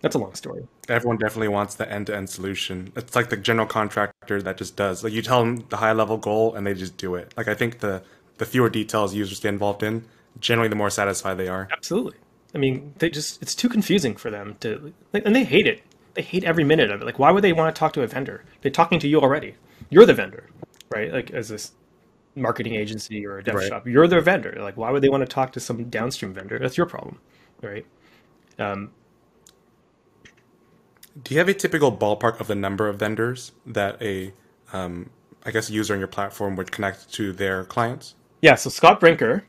That's 0.00 0.16
a 0.16 0.18
long 0.18 0.34
story. 0.34 0.66
Everyone 0.88 1.16
definitely 1.16 1.48
wants 1.48 1.76
the 1.76 1.90
end-to-end 1.90 2.28
solution. 2.28 2.92
It's 2.96 3.14
like 3.14 3.28
the 3.28 3.36
general 3.36 3.68
contractor 3.68 4.42
that 4.42 4.56
just 4.56 4.74
does. 4.74 5.04
Like 5.04 5.12
you 5.12 5.22
tell 5.22 5.44
them 5.44 5.64
the 5.68 5.76
high-level 5.76 6.18
goal, 6.18 6.54
and 6.54 6.66
they 6.66 6.74
just 6.74 6.96
do 6.96 7.14
it. 7.14 7.32
Like 7.36 7.46
I 7.46 7.54
think 7.54 7.78
the 7.78 8.02
the 8.38 8.46
fewer 8.46 8.68
details 8.68 9.14
users 9.14 9.38
get 9.38 9.50
involved 9.50 9.84
in, 9.84 10.04
generally 10.40 10.68
the 10.68 10.76
more 10.76 10.90
satisfied 10.90 11.34
they 11.34 11.48
are. 11.48 11.68
Absolutely. 11.72 12.16
I 12.54 12.58
mean, 12.58 12.94
they 12.98 13.10
just 13.10 13.42
it's 13.42 13.54
too 13.54 13.68
confusing 13.68 14.16
for 14.16 14.30
them 14.30 14.56
to 14.60 14.92
and 15.12 15.34
they 15.34 15.44
hate 15.44 15.66
it. 15.66 15.82
They 16.14 16.22
hate 16.22 16.44
every 16.44 16.64
minute 16.64 16.90
of 16.90 17.00
it. 17.00 17.04
Like 17.04 17.18
why 17.18 17.30
would 17.30 17.42
they 17.42 17.52
want 17.52 17.74
to 17.74 17.78
talk 17.78 17.92
to 17.94 18.02
a 18.02 18.06
vendor? 18.06 18.44
They're 18.60 18.70
talking 18.70 18.98
to 19.00 19.08
you 19.08 19.20
already. 19.20 19.54
You're 19.90 20.06
the 20.06 20.14
vendor, 20.14 20.48
right? 20.90 21.12
Like 21.12 21.30
as 21.30 21.48
this 21.48 21.72
marketing 22.34 22.74
agency 22.74 23.26
or 23.26 23.38
a 23.38 23.44
dev 23.44 23.54
right. 23.54 23.68
shop, 23.68 23.86
you're 23.86 24.06
their 24.06 24.20
vendor. 24.20 24.56
Like 24.60 24.76
why 24.76 24.90
would 24.90 25.02
they 25.02 25.08
want 25.08 25.22
to 25.22 25.32
talk 25.32 25.52
to 25.52 25.60
some 25.60 25.84
downstream 25.88 26.34
vendor? 26.34 26.58
That's 26.58 26.76
your 26.76 26.86
problem, 26.86 27.18
right? 27.62 27.86
Um, 28.58 28.90
do 31.22 31.34
you 31.34 31.38
have 31.38 31.48
a 31.48 31.54
typical 31.54 31.94
ballpark 31.94 32.40
of 32.40 32.46
the 32.46 32.54
number 32.54 32.88
of 32.88 32.98
vendors 32.98 33.52
that 33.66 34.00
a, 34.00 34.32
um, 34.72 35.10
I 35.44 35.50
guess, 35.50 35.68
user 35.68 35.92
on 35.92 35.98
your 35.98 36.08
platform 36.08 36.56
would 36.56 36.72
connect 36.72 37.12
to 37.14 37.32
their 37.32 37.64
clients? 37.64 38.14
Yeah. 38.40 38.54
So 38.54 38.70
Scott 38.70 38.98
Brinker, 38.98 39.44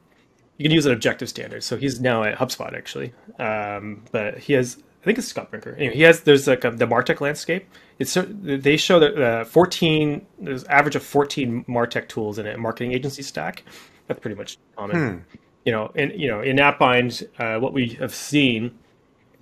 you 0.57 0.63
can 0.63 0.71
use 0.71 0.85
an 0.85 0.93
objective 0.93 1.29
standard. 1.29 1.63
So 1.63 1.77
he's 1.77 1.99
now 1.99 2.23
at 2.23 2.37
HubSpot 2.37 2.75
actually, 2.75 3.13
um, 3.39 4.03
but 4.11 4.37
he 4.37 4.53
has 4.53 4.77
I 5.01 5.05
think 5.05 5.17
it's 5.17 5.27
Scott 5.27 5.51
Brinker. 5.51 5.75
Anyway, 5.75 5.95
he 5.95 6.01
has 6.03 6.21
there's 6.21 6.47
like 6.47 6.63
a, 6.63 6.71
the 6.71 6.87
Martech 6.87 7.19
landscape. 7.19 7.67
It's 7.99 8.17
they 8.29 8.77
show 8.77 8.99
that 8.99 9.21
uh, 9.21 9.43
14 9.45 10.25
there's 10.39 10.63
average 10.65 10.95
of 10.95 11.03
14 11.03 11.65
Martech 11.65 12.07
tools 12.07 12.39
in 12.39 12.47
a 12.47 12.57
marketing 12.57 12.93
agency 12.93 13.21
stack. 13.21 13.63
That's 14.07 14.19
pretty 14.19 14.35
much 14.35 14.57
common. 14.77 14.95
Hmm. 14.97 15.37
You 15.65 15.71
know, 15.71 15.91
and 15.95 16.11
you 16.19 16.27
know 16.27 16.41
in 16.41 16.57
AppBind, 16.57 17.27
uh, 17.39 17.59
what 17.59 17.73
we 17.73 17.89
have 17.99 18.13
seen 18.13 18.77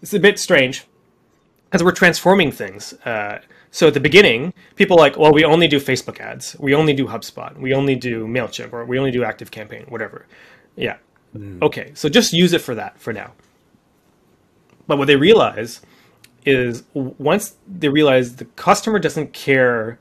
it's 0.02 0.13
a 0.13 0.19
bit 0.19 0.39
strange 0.39 0.86
because 1.65 1.84
we're 1.84 1.91
transforming 1.91 2.52
things. 2.52 2.93
Uh, 3.06 3.39
so 3.69 3.88
at 3.88 3.93
the 3.93 4.00
beginning, 4.00 4.54
people 4.76 4.97
like, 4.97 5.17
well, 5.17 5.32
we 5.32 5.45
only 5.45 5.67
do 5.67 5.80
Facebook 5.80 6.19
ads, 6.19 6.58
we 6.60 6.76
only 6.76 6.93
do 6.93 7.08
HubSpot, 7.08 7.56
we 7.58 7.74
only 7.74 7.95
do 7.95 8.28
Mailchimp, 8.28 8.74
or 8.74 8.84
we 8.84 9.00
only 9.00 9.12
do 9.12 9.24
Active 9.24 9.52
Campaign, 9.52 9.86
whatever. 9.88 10.26
Yeah. 10.76 10.98
Mm. 11.36 11.62
Okay, 11.62 11.92
so 11.94 12.10
just 12.10 12.34
use 12.34 12.54
it 12.54 12.62
for 12.62 12.76
that 12.76 13.00
for 13.00 13.14
now. 13.14 13.32
But 14.88 14.98
what 14.98 15.08
they 15.08 15.16
realize 15.16 15.82
is 16.46 16.84
once 16.94 17.56
they 17.68 17.90
realize 17.90 18.36
the 18.36 18.46
customer 18.46 19.00
doesn't 19.00 19.34
care 19.34 20.00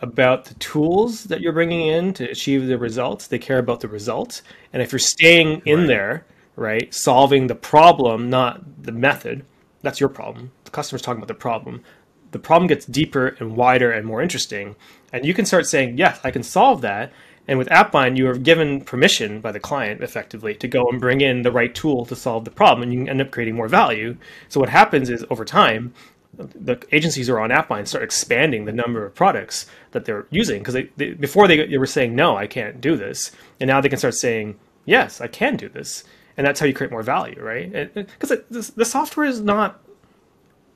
about 0.00 0.44
the 0.44 0.54
tools 0.54 1.24
that 1.24 1.40
you're 1.40 1.52
bringing 1.52 1.86
in 1.86 2.12
to 2.14 2.30
achieve 2.30 2.66
the 2.66 2.78
results, 2.78 3.26
they 3.26 3.38
care 3.38 3.58
about 3.58 3.80
the 3.80 3.88
results. 3.88 4.42
And 4.72 4.82
if 4.82 4.92
you're 4.92 4.98
staying 4.98 5.62
in 5.64 5.80
right. 5.80 5.88
there, 5.88 6.26
right, 6.56 6.94
solving 6.94 7.46
the 7.46 7.54
problem, 7.54 8.30
not 8.30 8.82
the 8.82 8.92
method, 8.92 9.44
that's 9.82 10.00
your 10.00 10.08
problem. 10.08 10.52
The 10.64 10.70
customer's 10.70 11.02
talking 11.02 11.18
about 11.18 11.28
the 11.28 11.34
problem. 11.34 11.82
The 12.30 12.38
problem 12.38 12.66
gets 12.66 12.84
deeper 12.84 13.28
and 13.40 13.56
wider 13.56 13.90
and 13.90 14.06
more 14.06 14.20
interesting. 14.20 14.76
And 15.12 15.24
you 15.24 15.32
can 15.34 15.46
start 15.46 15.66
saying, 15.66 15.96
yes, 15.96 16.20
I 16.22 16.30
can 16.30 16.42
solve 16.42 16.82
that. 16.82 17.12
And 17.48 17.58
with 17.58 17.68
AppBind, 17.68 18.16
you 18.18 18.28
are 18.28 18.36
given 18.36 18.82
permission 18.82 19.40
by 19.40 19.52
the 19.52 19.58
client 19.58 20.02
effectively 20.02 20.54
to 20.56 20.68
go 20.68 20.86
and 20.88 21.00
bring 21.00 21.22
in 21.22 21.42
the 21.42 21.50
right 21.50 21.74
tool 21.74 22.04
to 22.06 22.14
solve 22.14 22.44
the 22.44 22.50
problem, 22.50 22.82
and 22.82 22.92
you 22.92 23.06
end 23.06 23.22
up 23.22 23.30
creating 23.30 23.56
more 23.56 23.68
value. 23.68 24.16
So 24.48 24.60
what 24.60 24.68
happens 24.68 25.08
is 25.08 25.24
over 25.30 25.46
time, 25.46 25.94
the 26.36 26.78
agencies 26.92 27.26
who 27.26 27.34
are 27.34 27.40
on 27.40 27.50
AppBind 27.50 27.88
start 27.88 28.04
expanding 28.04 28.66
the 28.66 28.72
number 28.72 29.04
of 29.04 29.14
products 29.14 29.66
that 29.92 30.04
they're 30.04 30.26
using 30.30 30.58
because 30.58 30.74
they, 30.74 30.90
they, 30.96 31.14
before 31.14 31.48
they, 31.48 31.66
they 31.66 31.78
were 31.78 31.86
saying 31.86 32.14
no, 32.14 32.36
I 32.36 32.46
can't 32.46 32.80
do 32.80 32.96
this, 32.96 33.32
and 33.58 33.66
now 33.66 33.80
they 33.80 33.88
can 33.88 33.98
start 33.98 34.14
saying 34.14 34.58
yes, 34.84 35.20
I 35.20 35.26
can 35.26 35.56
do 35.56 35.68
this, 35.68 36.04
and 36.36 36.46
that's 36.46 36.60
how 36.60 36.66
you 36.66 36.74
create 36.74 36.92
more 36.92 37.02
value, 37.02 37.42
right? 37.42 37.92
Because 37.94 38.38
the 38.76 38.84
software 38.84 39.26
is 39.26 39.40
not 39.40 39.80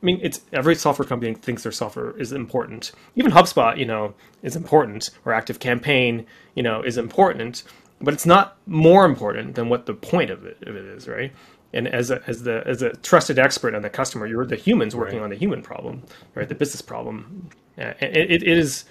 I 0.03 0.05
mean, 0.05 0.19
it's 0.21 0.41
every 0.53 0.75
software 0.75 1.07
company 1.07 1.33
thinks 1.35 1.63
their 1.63 1.73
software 1.73 2.19
is 2.19 2.33
important. 2.33 2.91
Even 3.15 3.31
HubSpot, 3.31 3.79
you 3.79 3.87
know, 3.87 4.15
is 4.43 4.57
important, 4.57 5.11
or 5.25 5.33
Active 5.33 5.61
Campaign, 5.61 6.27
you 6.57 6.63
know, 6.63 6.83
is 6.83 6.99
important, 6.99 7.63
but 8.01 8.13
it's 8.13 8.27
not 8.27 8.57
more 8.67 9.05
important 9.05 9.55
than 9.55 9.69
what 9.69 9.87
the 9.87 9.95
point 9.95 10.31
of 10.31 10.45
it, 10.45 10.59
of 10.67 10.75
it 10.75 10.85
is, 10.85 11.07
right? 11.07 11.33
And 11.73 11.87
as 11.87 12.11
a, 12.11 12.21
as 12.27 12.43
the 12.43 12.63
as 12.67 12.83
a 12.83 12.91
trusted 12.97 13.39
expert 13.39 13.75
on 13.75 13.83
the 13.83 13.91
customer, 13.91 14.27
you're 14.27 14.45
the 14.45 14.57
humans 14.57 14.95
working 14.97 15.19
right. 15.19 15.25
on 15.25 15.31
the 15.31 15.37
human 15.37 15.63
problem, 15.63 16.03
right? 16.35 16.49
The 16.49 16.55
business 16.55 16.83
problem. 16.83 17.49
It, 17.79 17.97
it, 18.03 18.43
it 18.43 18.59
is, 18.59 18.85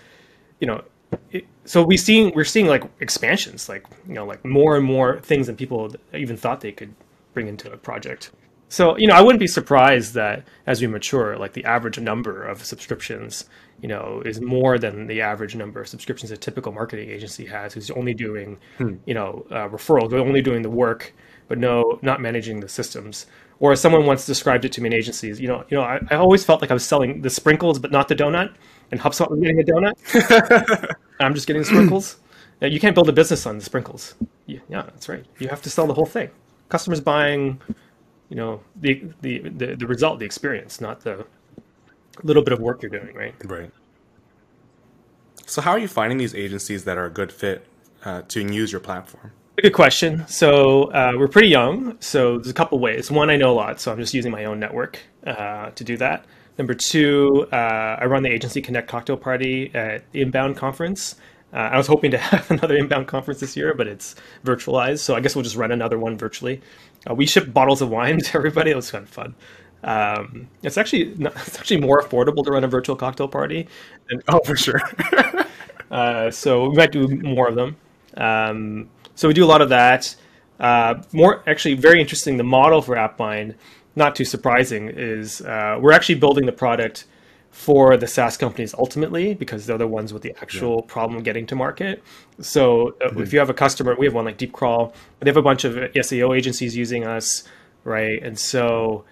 you 0.60 0.67
know, 0.67 0.84
it, 1.32 1.45
so 1.65 1.84
we 1.84 1.97
seeing 1.97 2.32
we're 2.34 2.45
seeing 2.45 2.67
like 2.67 2.84
expansions, 3.02 3.67
like 3.67 3.86
you 4.08 4.13
know, 4.13 4.26
like 4.26 4.43
more 4.45 4.78
and 4.78 4.86
more 4.86 5.19
things 5.19 5.47
than 5.47 5.58
people 5.58 5.93
even 6.13 6.38
thought 6.38 6.62
they 6.62 6.71
could 6.71 6.95
bring 7.34 7.47
into 7.47 7.71
a 7.71 7.78
project. 7.78 8.32
So, 8.72 8.98
you 8.98 9.06
know, 9.06 9.16
I 9.16 9.22
wouldn't 9.22 9.42
be 9.42 9.48
surprised 9.48 10.14
that 10.14 10.48
as 10.66 10.80
we 10.80 10.88
mature, 10.88 11.38
like 11.38 11.52
the 11.52 11.66
average 11.66 12.00
number 12.00 12.42
of 12.42 12.64
subscriptions, 12.64 13.44
you 13.82 13.90
know, 13.90 14.24
is 14.26 14.40
more 14.40 14.80
than 14.80 15.08
the 15.08 15.20
average 15.20 15.58
number 15.58 15.82
of 15.82 15.90
subscriptions 15.90 16.32
a 16.32 16.38
typical 16.38 16.72
marketing 16.72 17.10
agency 17.10 17.46
has, 17.48 17.74
who's 17.74 17.92
only 17.92 18.14
doing, 18.14 18.58
hmm. 18.78 18.94
you 19.06 19.14
know, 19.14 19.46
uh, 19.52 19.68
referrals, 19.68 20.10
they're 20.10 20.20
only 20.20 20.42
doing 20.42 20.62
the 20.62 20.70
work, 20.70 21.14
but 21.50 21.58
no, 21.58 22.00
not 22.02 22.22
managing 22.22 22.62
the 22.62 22.70
systems. 22.70 23.26
Or 23.60 23.74
as 23.74 23.82
someone 23.82 24.06
once 24.06 24.26
described 24.26 24.64
it 24.64 24.72
to 24.72 24.82
me 24.82 24.88
in 24.88 24.94
agencies, 24.94 25.38
you 25.42 25.50
know, 25.50 25.66
you 25.68 25.76
know, 25.76 25.84
I, 25.84 26.00
I 26.10 26.16
always 26.16 26.46
felt 26.46 26.62
like 26.62 26.72
I 26.72 26.74
was 26.74 26.86
selling 26.86 27.24
the 27.24 27.30
sprinkles, 27.30 27.78
but 27.78 27.92
not 27.92 28.08
the 28.08 28.16
donut, 28.16 28.56
and 28.90 29.02
HubSpot 29.02 29.30
was 29.30 29.42
getting 29.42 29.60
a 29.60 29.64
donut. 29.64 30.96
I'm 31.20 31.34
just 31.34 31.46
getting 31.46 31.64
the 31.64 31.68
sprinkles. 31.68 32.20
you 32.62 32.80
can't 32.80 32.96
build 32.96 33.10
a 33.10 33.14
business 33.14 33.46
on 33.46 33.58
the 33.58 33.66
sprinkles. 33.66 34.16
Yeah, 34.46 34.60
yeah, 34.70 34.84
that's 34.84 35.10
right. 35.10 35.26
You 35.40 35.50
have 35.50 35.62
to 35.64 35.70
sell 35.70 35.88
the 35.88 35.94
whole 35.94 36.06
thing. 36.06 36.30
Customers 36.70 37.02
buying 37.02 37.60
you 38.32 38.38
know 38.38 38.62
the, 38.78 39.04
the 39.22 39.50
the 39.50 39.76
the 39.76 39.86
result, 39.86 40.20
the 40.20 40.26
experience, 40.26 40.80
not 40.80 41.02
the 41.02 41.28
little 42.24 42.41
bit 42.41 42.54
of 42.54 42.62
work 42.62 42.82
you're 42.82 42.89
doing, 42.89 43.13
right? 43.13 43.36
Right. 43.44 43.72
So, 45.46 45.62
how 45.62 45.72
are 45.72 45.80
you 45.80 45.89
finding 45.89 46.17
these 46.17 46.34
agencies 46.34 46.86
that 46.86 46.98
are 46.98 47.06
a 47.06 47.10
good 47.10 47.34
fit 47.34 47.67
uh, 48.06 48.22
to 48.30 48.41
use 48.41 48.72
your 48.72 48.80
platform? 48.80 49.34
Good 49.62 49.74
question. 49.74 50.26
So 50.28 50.86
uh, 50.86 51.12
we're 51.17 51.28
pretty 51.28 51.50
young. 51.50 51.98
So 52.00 52.38
there's 52.38 52.50
a 52.50 52.54
couple 52.54 52.80
ways. 52.80 53.12
One, 53.12 53.30
I 53.30 53.36
know 53.36 53.52
a 53.52 53.54
lot, 53.54 53.82
so 53.82 53.91
I'm 53.91 54.00
just 54.00 54.13
using 54.13 54.32
my 54.32 54.46
own 54.46 54.62
network 54.62 55.00
uh, 55.28 55.72
to 55.72 55.84
do 55.84 55.98
that. 55.98 56.26
Number 56.58 56.74
two, 56.74 57.48
uh, 57.52 57.98
I 58.00 58.06
run 58.06 58.24
the 58.24 58.32
Agency 58.32 58.62
Connect 58.62 58.88
cocktail 58.88 59.17
party 59.17 59.70
at 59.74 60.04
Inbound 60.13 60.56
conference. 60.56 61.15
Uh, 61.54 61.58
I 61.58 61.78
was 61.78 61.88
hoping 61.88 62.12
to 62.12 62.17
have 62.32 62.50
another 62.50 62.78
Inbound 62.78 63.08
conference 63.08 63.39
this 63.41 63.58
year, 63.58 63.74
but 63.74 63.88
it's 63.88 64.15
virtualized. 64.46 65.00
So 65.00 65.15
I 65.15 65.20
guess 65.20 65.36
we'll 65.36 65.44
just 65.44 65.58
run 65.58 65.72
another 65.72 66.00
one 66.00 66.17
virtually. 66.17 66.62
Uh, 67.10 67.16
we 67.16 67.26
ship 67.26 67.54
bottles 67.54 67.82
of 67.82 67.90
wine 67.90 68.20
to 68.24 68.38
everybody. 68.38 68.72
It 68.72 68.76
was 68.76 68.92
kind 68.92 69.04
of 69.04 69.10
fun. 69.10 69.36
Um, 69.84 70.48
it's 70.62 70.78
actually 70.78 71.16
not, 71.18 71.34
it's 71.48 71.58
actually 71.58 71.82
more 71.82 72.02
affordable 72.02 72.44
to 72.46 72.52
run 72.52 72.64
a 72.64 72.68
virtual 72.68 72.96
cocktail 72.96 73.28
party. 73.28 73.68
Than, 74.10 74.22
oh, 74.28 74.40
for 74.46 74.56
sure. 74.56 74.82
uh, 75.92 76.32
so 76.32 76.70
we 76.70 76.76
might 76.76 76.92
do 76.92 77.08
more 77.08 77.48
of 77.48 77.56
them. 77.56 77.76
Um, 78.18 78.90
so 79.16 79.28
we 79.28 79.34
do 79.34 79.46
a 79.46 79.48
lot 79.48 79.62
of 79.62 79.70
that. 79.70 80.16
Uh, 80.60 81.02
more 81.12 81.44
actually, 81.48 81.74
very 81.74 82.00
interesting. 82.00 82.38
The 82.38 82.44
model 82.44 82.82
for 82.82 82.96
AppBind, 82.96 83.56
not 83.96 84.16
too 84.16 84.26
surprising, 84.26 84.90
is 84.90 85.42
uh, 85.42 85.78
we're 85.82 85.92
actually 85.92 86.16
building 86.16 86.46
the 86.46 86.52
product 86.52 87.06
for 87.52 87.98
the 87.98 88.08
SaaS 88.08 88.38
companies 88.38 88.74
ultimately 88.74 89.34
because 89.34 89.66
they're 89.66 89.78
the 89.78 89.88
ones 89.88 90.14
with 90.14 90.24
the 90.24 90.34
actual 90.42 90.78
yeah. 90.78 90.92
problem 90.94 91.22
getting 91.22 91.46
to 91.48 91.56
market. 91.56 92.02
So 92.40 92.90
uh, 93.02 93.10
mm-hmm. 93.10 93.22
if 93.22 93.34
you 93.34 93.40
have 93.40 93.50
a 93.50 93.54
customer, 93.54 93.96
we 94.00 94.06
have 94.06 94.16
one 94.16 94.26
like 94.26 94.38
DeepCrawl, 94.38 94.94
they 95.20 95.30
have 95.30 95.38
a 95.38 95.42
bunch 95.42 95.66
of 95.66 95.76
SEO 95.76 96.36
agencies 96.36 96.76
using 96.76 97.06
us, 97.06 97.44
right? 97.84 98.24
And 98.24 98.40
so 98.40 99.04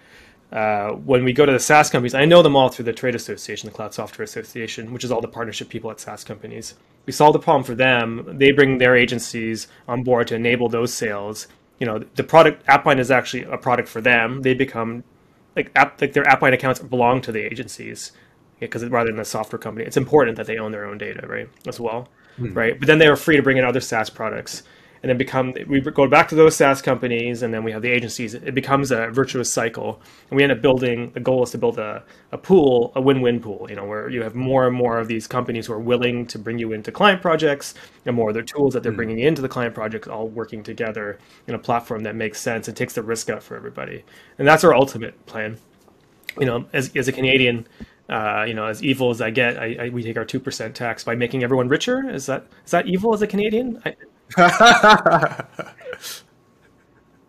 uh, 0.52 0.92
when 0.92 1.22
we 1.22 1.32
go 1.32 1.44
to 1.46 1.52
the 1.52 1.60
SaaS 1.60 1.90
companies, 1.90 2.14
I 2.14 2.24
know 2.24 2.42
them 2.42 2.56
all 2.56 2.70
through 2.70 2.86
the 2.86 2.94
trade 2.94 3.14
association, 3.14 3.68
the 3.68 3.74
Cloud 3.74 3.92
Software 3.94 4.24
Association, 4.24 4.92
which 4.92 5.04
is 5.04 5.12
all 5.12 5.20
the 5.20 5.28
partnership 5.28 5.68
people 5.68 5.90
at 5.90 6.00
SaaS 6.00 6.24
companies. 6.24 6.74
We 7.06 7.12
solve 7.12 7.34
the 7.34 7.38
problem 7.38 7.62
for 7.62 7.74
them. 7.74 8.24
They 8.26 8.52
bring 8.52 8.78
their 8.78 8.96
agencies 8.96 9.68
on 9.86 10.02
board 10.02 10.28
to 10.28 10.34
enable 10.34 10.68
those 10.68 10.92
sales. 10.94 11.46
You 11.78 11.86
know, 11.86 11.98
the 12.16 12.24
product 12.24 12.66
AppBind 12.66 12.98
is 12.98 13.10
actually 13.10 13.44
a 13.44 13.58
product 13.58 13.88
for 13.88 14.00
them. 14.00 14.42
They 14.42 14.54
become 14.54 15.04
like 15.54 15.70
app, 15.76 16.00
like 16.00 16.14
their 16.14 16.24
AppBind 16.24 16.54
accounts 16.54 16.80
belong 16.80 17.20
to 17.22 17.32
the 17.32 17.44
agencies 17.44 18.12
because 18.60 18.84
rather 18.86 19.10
than 19.10 19.20
a 19.20 19.24
software 19.24 19.58
company, 19.58 19.86
it's 19.86 19.96
important 19.96 20.36
that 20.36 20.46
they 20.46 20.58
own 20.58 20.72
their 20.72 20.86
own 20.86 20.98
data, 20.98 21.26
right? 21.26 21.48
As 21.66 21.80
well, 21.80 22.08
mm. 22.38 22.54
right? 22.54 22.78
But 22.78 22.86
then 22.86 22.98
they 22.98 23.08
are 23.08 23.16
free 23.16 23.36
to 23.36 23.42
bring 23.42 23.56
in 23.56 23.64
other 23.64 23.80
SaaS 23.80 24.10
products 24.10 24.62
and 25.02 25.08
then 25.08 25.16
become 25.16 25.54
we 25.66 25.80
go 25.80 26.06
back 26.06 26.28
to 26.28 26.34
those 26.34 26.56
SaaS 26.56 26.82
companies, 26.82 27.42
and 27.42 27.54
then 27.54 27.64
we 27.64 27.72
have 27.72 27.80
the 27.80 27.90
agencies. 27.90 28.34
It 28.34 28.54
becomes 28.54 28.90
a 28.90 29.08
virtuous 29.08 29.50
cycle, 29.50 30.00
and 30.28 30.36
we 30.36 30.42
end 30.42 30.52
up 30.52 30.60
building. 30.60 31.10
The 31.12 31.20
goal 31.20 31.42
is 31.42 31.50
to 31.52 31.58
build 31.58 31.78
a, 31.78 32.04
a 32.32 32.38
pool, 32.38 32.92
a 32.94 33.00
win-win 33.00 33.40
pool. 33.40 33.66
You 33.70 33.76
know, 33.76 33.86
where 33.86 34.10
you 34.10 34.22
have 34.22 34.34
more 34.34 34.66
and 34.66 34.76
more 34.76 34.98
of 34.98 35.08
these 35.08 35.26
companies 35.26 35.66
who 35.66 35.72
are 35.72 35.80
willing 35.80 36.26
to 36.26 36.38
bring 36.38 36.58
you 36.58 36.72
into 36.72 36.92
client 36.92 37.22
projects, 37.22 37.72
and 38.04 38.14
more 38.14 38.28
of 38.28 38.34
their 38.34 38.42
tools 38.42 38.74
that 38.74 38.82
they're 38.82 38.92
mm. 38.92 38.96
bringing 38.96 39.20
into 39.20 39.40
the 39.40 39.48
client 39.48 39.74
projects, 39.74 40.06
all 40.06 40.28
working 40.28 40.62
together 40.62 41.18
in 41.46 41.54
a 41.54 41.58
platform 41.58 42.02
that 42.02 42.14
makes 42.14 42.38
sense 42.38 42.68
and 42.68 42.76
takes 42.76 42.94
the 42.94 43.02
risk 43.02 43.30
out 43.30 43.42
for 43.42 43.56
everybody. 43.56 44.04
And 44.38 44.46
that's 44.46 44.64
our 44.64 44.74
ultimate 44.74 45.24
plan. 45.24 45.56
You 46.38 46.46
know, 46.46 46.66
as 46.74 46.94
as 46.94 47.08
a 47.08 47.12
Canadian. 47.12 47.66
Uh, 48.10 48.44
you 48.46 48.54
know, 48.54 48.66
as 48.66 48.82
evil 48.82 49.10
as 49.10 49.20
I 49.20 49.30
get, 49.30 49.56
I, 49.56 49.76
I, 49.82 49.88
we 49.90 50.02
take 50.02 50.16
our 50.16 50.24
two 50.24 50.40
percent 50.40 50.74
tax 50.74 51.04
by 51.04 51.14
making 51.14 51.44
everyone 51.44 51.68
richer. 51.68 52.10
Is 52.10 52.26
that 52.26 52.44
is 52.64 52.72
that 52.72 52.88
evil 52.88 53.14
as 53.14 53.22
a 53.22 53.26
Canadian? 53.28 53.80
I, 53.84 53.94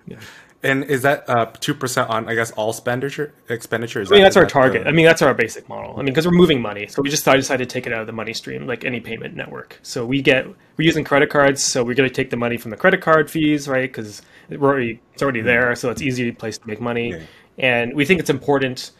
yeah. 0.07 0.17
And 0.63 0.83
is 0.85 1.01
that 1.03 1.27
uh, 1.29 1.45
two 1.59 1.73
uh, 1.73 1.77
percent 1.77 2.09
on, 2.09 2.27
I 2.27 2.35
guess, 2.35 2.51
all 2.51 2.69
expenditure? 2.69 3.33
Expenditures. 3.49 4.11
I 4.11 4.15
mean, 4.15 4.23
that's 4.23 4.35
our 4.35 4.43
that 4.43 4.51
target. 4.51 4.83
The... 4.83 4.89
I 4.89 4.91
mean, 4.91 5.05
that's 5.05 5.21
our 5.21 5.33
basic 5.35 5.69
model. 5.69 5.93
I 5.93 5.97
mean, 5.97 6.07
because 6.07 6.25
we're 6.25 6.33
moving 6.33 6.61
money, 6.61 6.87
so 6.87 7.03
we 7.03 7.09
just 7.09 7.25
decided 7.25 7.67
to 7.69 7.71
take 7.71 7.85
it 7.85 7.93
out 7.93 8.01
of 8.01 8.07
the 8.07 8.13
money 8.13 8.33
stream, 8.33 8.65
like 8.65 8.83
any 8.83 8.99
payment 8.99 9.35
network. 9.35 9.79
So 9.83 10.05
we 10.05 10.21
get 10.21 10.47
we're 10.47 10.55
using 10.85 11.03
credit 11.03 11.29
cards, 11.29 11.63
so 11.63 11.83
we're 11.83 11.95
going 11.95 12.09
to 12.09 12.13
take 12.13 12.31
the 12.31 12.37
money 12.37 12.57
from 12.57 12.71
the 12.71 12.77
credit 12.77 13.01
card 13.01 13.29
fees, 13.29 13.67
right? 13.67 13.89
Because 13.89 14.23
we're 14.49 14.69
already 14.69 14.99
it's 15.13 15.21
already 15.21 15.41
there, 15.41 15.75
so 15.75 15.91
it's 15.91 16.01
easy 16.01 16.31
place 16.31 16.57
to 16.57 16.67
make 16.67 16.81
money. 16.81 17.11
Yeah. 17.11 17.19
And 17.57 17.93
we 17.95 18.05
think 18.05 18.19
it's 18.19 18.29
important 18.29 18.91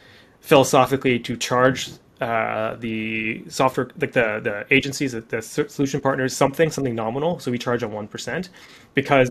philosophically 0.41 1.19
to 1.19 1.37
charge 1.37 1.91
uh, 2.19 2.75
the 2.75 3.43
software, 3.47 3.89
like 3.99 4.11
the 4.11 4.39
the 4.43 4.65
agencies, 4.69 5.13
the 5.13 5.41
solution 5.41 6.01
partners, 6.01 6.35
something 6.35 6.69
something 6.69 6.93
nominal. 6.93 7.39
So 7.39 7.49
we 7.51 7.57
charge 7.57 7.83
on 7.83 7.91
one 7.91 8.07
percent 8.07 8.49
because. 8.93 9.29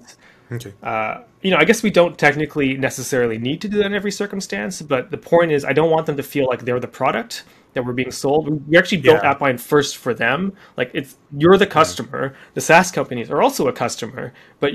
Okay. 0.52 0.72
Uh, 0.82 1.22
you 1.42 1.52
know, 1.52 1.58
I 1.58 1.64
guess 1.64 1.84
we 1.84 1.90
don't 1.90 2.18
technically 2.18 2.76
necessarily 2.76 3.38
need 3.38 3.60
to 3.60 3.68
do 3.68 3.76
that 3.76 3.86
in 3.86 3.94
every 3.94 4.10
circumstance, 4.10 4.82
but 4.82 5.12
the 5.12 5.16
point 5.16 5.52
is, 5.52 5.64
I 5.64 5.72
don't 5.72 5.92
want 5.92 6.06
them 6.06 6.16
to 6.16 6.24
feel 6.24 6.46
like 6.48 6.64
they're 6.64 6.80
the 6.80 6.88
product 6.88 7.44
that 7.74 7.84
we're 7.84 7.92
being 7.92 8.10
sold. 8.10 8.68
We 8.68 8.76
actually 8.76 9.00
built 9.00 9.20
yeah. 9.22 9.32
AppBind 9.34 9.60
first 9.60 9.96
for 9.96 10.12
them. 10.12 10.52
Like 10.76 10.90
it's 10.92 11.16
you're 11.36 11.56
the 11.56 11.68
customer. 11.68 12.34
The 12.54 12.60
SaaS 12.60 12.90
companies 12.90 13.30
are 13.30 13.42
also 13.42 13.68
a 13.68 13.72
customer, 13.72 14.32
but 14.58 14.72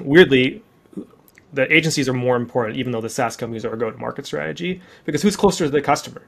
weirdly, 0.00 0.62
the 1.52 1.72
agencies 1.72 2.08
are 2.08 2.14
more 2.14 2.36
important, 2.36 2.78
even 2.78 2.92
though 2.92 3.00
the 3.00 3.10
SaaS 3.10 3.36
companies 3.36 3.64
are 3.64 3.72
a 3.72 3.78
go-to-market 3.78 4.26
strategy. 4.26 4.80
Because 5.04 5.22
who's 5.22 5.36
closer 5.36 5.64
to 5.64 5.70
the 5.70 5.82
customer? 5.82 6.22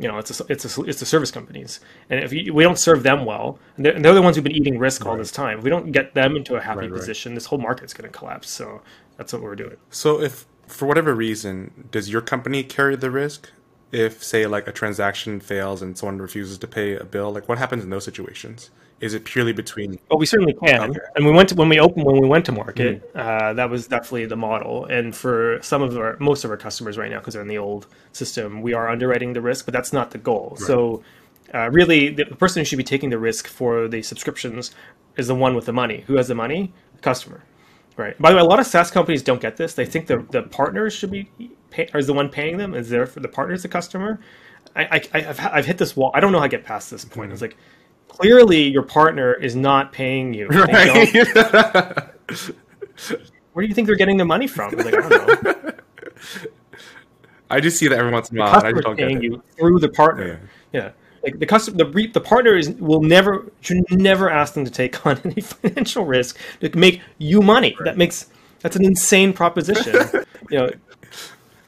you 0.00 0.08
know, 0.08 0.16
it's 0.16 0.40
a, 0.40 0.44
it's 0.48 0.78
a, 0.78 0.82
it's 0.84 0.98
the 0.98 1.04
service 1.04 1.30
companies, 1.30 1.78
and 2.08 2.24
if 2.24 2.30
we 2.30 2.62
don't 2.62 2.78
serve 2.78 3.02
them 3.02 3.26
well, 3.26 3.58
and 3.76 3.84
they're, 3.84 3.92
and 3.92 4.02
they're, 4.02 4.14
the 4.14 4.22
ones 4.22 4.34
who've 4.34 4.42
been 4.42 4.56
eating 4.56 4.78
risk 4.78 5.04
all 5.04 5.14
this 5.14 5.30
time. 5.30 5.58
If 5.58 5.64
we 5.64 5.68
don't 5.68 5.92
get 5.92 6.14
them 6.14 6.36
into 6.36 6.56
a 6.56 6.60
happy 6.60 6.88
right, 6.88 6.90
position, 6.90 7.32
right. 7.32 7.34
this 7.34 7.44
whole 7.44 7.58
market's 7.58 7.92
going 7.92 8.10
to 8.10 8.18
collapse. 8.18 8.48
So 8.48 8.80
that's 9.18 9.34
what 9.34 9.42
we're 9.42 9.56
doing. 9.56 9.76
So 9.90 10.18
if 10.22 10.46
for 10.66 10.86
whatever 10.86 11.14
reason, 11.14 11.88
does 11.90 12.08
your 12.08 12.22
company 12.22 12.62
carry 12.62 12.96
the 12.96 13.10
risk? 13.10 13.50
If 13.92 14.24
say 14.24 14.46
like 14.46 14.66
a 14.66 14.72
transaction 14.72 15.38
fails 15.38 15.82
and 15.82 15.98
someone 15.98 16.16
refuses 16.18 16.56
to 16.58 16.66
pay 16.66 16.96
a 16.96 17.04
bill, 17.04 17.30
like 17.32 17.46
what 17.46 17.58
happens 17.58 17.84
in 17.84 17.90
those 17.90 18.04
situations? 18.04 18.70
Is 19.00 19.14
it 19.14 19.24
purely 19.24 19.52
between? 19.52 19.98
Well, 20.10 20.18
we 20.18 20.26
certainly 20.26 20.52
can. 20.52 20.90
Okay. 20.90 21.00
And 21.16 21.24
we 21.24 21.32
went 21.32 21.48
to 21.48 21.54
when 21.54 21.68
we 21.68 21.80
opened 21.80 22.04
when 22.04 22.20
we 22.20 22.28
went 22.28 22.44
to 22.46 22.52
market. 22.52 23.02
Mm-hmm. 23.14 23.18
Uh, 23.18 23.52
that 23.54 23.70
was 23.70 23.86
definitely 23.86 24.26
the 24.26 24.36
model. 24.36 24.84
And 24.86 25.16
for 25.16 25.58
some 25.62 25.82
of 25.82 25.96
our 25.96 26.16
most 26.20 26.44
of 26.44 26.50
our 26.50 26.56
customers 26.56 26.98
right 26.98 27.10
now, 27.10 27.18
because 27.18 27.34
they're 27.34 27.42
in 27.42 27.48
the 27.48 27.58
old 27.58 27.86
system, 28.12 28.60
we 28.60 28.74
are 28.74 28.88
underwriting 28.88 29.32
the 29.32 29.40
risk, 29.40 29.64
but 29.64 29.72
that's 29.72 29.92
not 29.92 30.10
the 30.10 30.18
goal. 30.18 30.56
Right. 30.58 30.66
So. 30.66 31.02
Uh, 31.52 31.68
really, 31.72 32.10
the 32.10 32.26
person 32.26 32.60
who 32.60 32.64
should 32.64 32.76
be 32.76 32.84
taking 32.84 33.10
the 33.10 33.18
risk 33.18 33.48
for 33.48 33.88
the 33.88 34.02
subscriptions 34.02 34.70
is 35.16 35.26
the 35.26 35.34
one 35.34 35.56
with 35.56 35.66
the 35.66 35.72
money. 35.72 36.04
Who 36.06 36.14
has 36.16 36.28
the 36.28 36.34
money? 36.36 36.72
The 36.94 37.02
customer. 37.02 37.42
Right. 37.96 38.16
By 38.20 38.30
the 38.30 38.36
way, 38.36 38.42
a 38.42 38.44
lot 38.44 38.60
of 38.60 38.66
SaaS 38.66 38.88
companies 38.90 39.20
don't 39.20 39.40
get 39.40 39.56
this. 39.56 39.74
They 39.74 39.84
think 39.84 40.06
the 40.06 40.18
the 40.30 40.42
partners 40.44 40.94
should 40.94 41.10
be 41.10 41.28
pay, 41.70 41.88
is 41.92 42.06
the 42.06 42.12
one 42.12 42.28
paying 42.28 42.56
them. 42.56 42.72
Is 42.74 42.88
there 42.88 43.04
for 43.04 43.18
the 43.18 43.28
partners 43.28 43.62
the 43.62 43.68
customer? 43.68 44.20
I, 44.76 45.02
I 45.12 45.20
have 45.20 45.40
I've 45.40 45.66
hit 45.66 45.78
this 45.78 45.96
wall. 45.96 46.12
I 46.14 46.20
don't 46.20 46.30
know 46.30 46.38
how 46.38 46.44
to 46.44 46.48
get 46.48 46.64
past 46.64 46.90
this 46.90 47.04
point. 47.04 47.26
Mm-hmm. 47.26 47.32
It's 47.32 47.42
like 47.42 47.56
clearly 48.20 48.68
your 48.68 48.82
partner 48.82 49.32
is 49.32 49.56
not 49.56 49.92
paying 49.92 50.34
you. 50.34 50.48
Right. 50.60 51.14
Where 53.52 53.64
do 53.64 53.68
you 53.68 53.74
think 53.74 53.86
they're 53.86 53.96
getting 53.96 54.18
the 54.18 54.24
money 54.24 54.46
from? 54.46 54.72
Like, 54.76 54.94
I 54.94 55.08
don't 55.08 55.42
know. 55.42 55.72
I 57.50 57.58
just 57.60 57.78
see 57.78 57.88
that 57.88 57.98
every 57.98 58.12
once 58.12 58.30
in 58.30 58.38
a 58.38 58.40
while. 58.42 58.64
I 58.64 58.70
just 58.70 58.84
don't 58.84 58.96
paying 58.96 59.20
you 59.22 59.42
through 59.58 59.80
the 59.80 59.88
partner. 59.88 60.40
Yeah. 60.72 60.80
yeah. 60.80 60.92
Like 61.24 61.40
the 61.40 61.46
customer, 61.46 61.78
the 61.78 62.06
the 62.08 62.20
partner 62.20 62.56
is 62.56 62.70
will 62.70 63.02
never 63.02 63.50
should 63.60 63.82
never 63.90 64.30
ask 64.30 64.54
them 64.54 64.64
to 64.64 64.70
take 64.70 65.04
on 65.04 65.18
any 65.24 65.40
financial 65.40 66.04
risk 66.04 66.38
to 66.60 66.76
make 66.78 67.00
you 67.18 67.40
money. 67.40 67.74
Right. 67.78 67.86
That 67.86 67.98
makes 67.98 68.30
that's 68.60 68.76
an 68.76 68.84
insane 68.84 69.32
proposition. 69.32 70.24
you 70.50 70.58
know. 70.58 70.70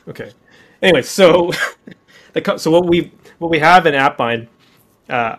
Okay. 0.06 0.30
Anyway, 0.82 1.02
so 1.02 1.50
the 2.34 2.58
so 2.58 2.70
what 2.70 2.86
we 2.86 3.10
what 3.38 3.50
we 3.50 3.58
have 3.58 3.86
in 3.86 3.94
AppBind, 3.94 4.46
uh, 5.08 5.36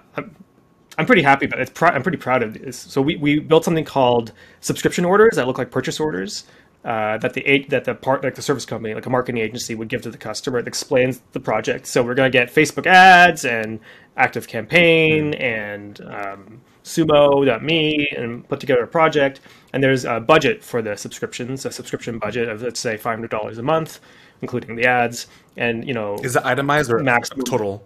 I'm 0.97 1.05
pretty 1.05 1.23
happy 1.23 1.45
about 1.45 1.59
it. 1.59 1.73
Pr- 1.73 1.87
I'm 1.87 2.03
pretty 2.03 2.17
proud 2.17 2.43
of 2.43 2.53
this. 2.53 2.77
So 2.77 3.01
we, 3.01 3.15
we 3.15 3.39
built 3.39 3.65
something 3.65 3.85
called 3.85 4.31
subscription 4.61 5.05
orders 5.05 5.35
that 5.35 5.47
look 5.47 5.57
like 5.57 5.71
purchase 5.71 5.99
orders 5.99 6.45
uh, 6.85 7.17
that 7.17 7.33
the 7.33 7.65
that 7.69 7.85
the 7.85 7.95
part 7.95 8.23
like 8.23 8.35
the 8.35 8.41
service 8.41 8.65
company 8.65 8.93
like 8.93 9.05
a 9.05 9.09
marketing 9.09 9.41
agency 9.41 9.73
would 9.73 9.87
give 9.87 10.01
to 10.01 10.11
the 10.11 10.17
customer. 10.17 10.59
It 10.59 10.67
explains 10.67 11.21
the 11.31 11.39
project. 11.39 11.87
So 11.87 12.03
we're 12.03 12.13
going 12.13 12.31
to 12.31 12.37
get 12.37 12.53
Facebook 12.53 12.85
ads 12.85 13.45
and 13.45 13.79
Active 14.17 14.47
Campaign 14.47 15.33
and 15.35 16.01
um, 16.01 16.61
Sumo.me 16.83 18.09
and 18.15 18.47
put 18.47 18.59
together 18.59 18.83
a 18.83 18.87
project. 18.87 19.39
And 19.71 19.81
there's 19.81 20.03
a 20.05 20.19
budget 20.19 20.63
for 20.63 20.81
the 20.81 20.97
subscriptions, 20.97 21.65
a 21.65 21.71
subscription 21.71 22.19
budget 22.19 22.49
of 22.49 22.61
let's 22.61 22.79
say 22.79 22.97
five 22.97 23.15
hundred 23.15 23.31
dollars 23.31 23.57
a 23.57 23.63
month, 23.63 24.01
including 24.41 24.75
the 24.75 24.85
ads. 24.85 25.27
And 25.55 25.87
you 25.87 25.93
know, 25.93 26.15
is 26.15 26.35
it 26.35 26.45
itemized 26.45 26.91
or 26.91 26.99
max 26.99 27.29
total? 27.45 27.83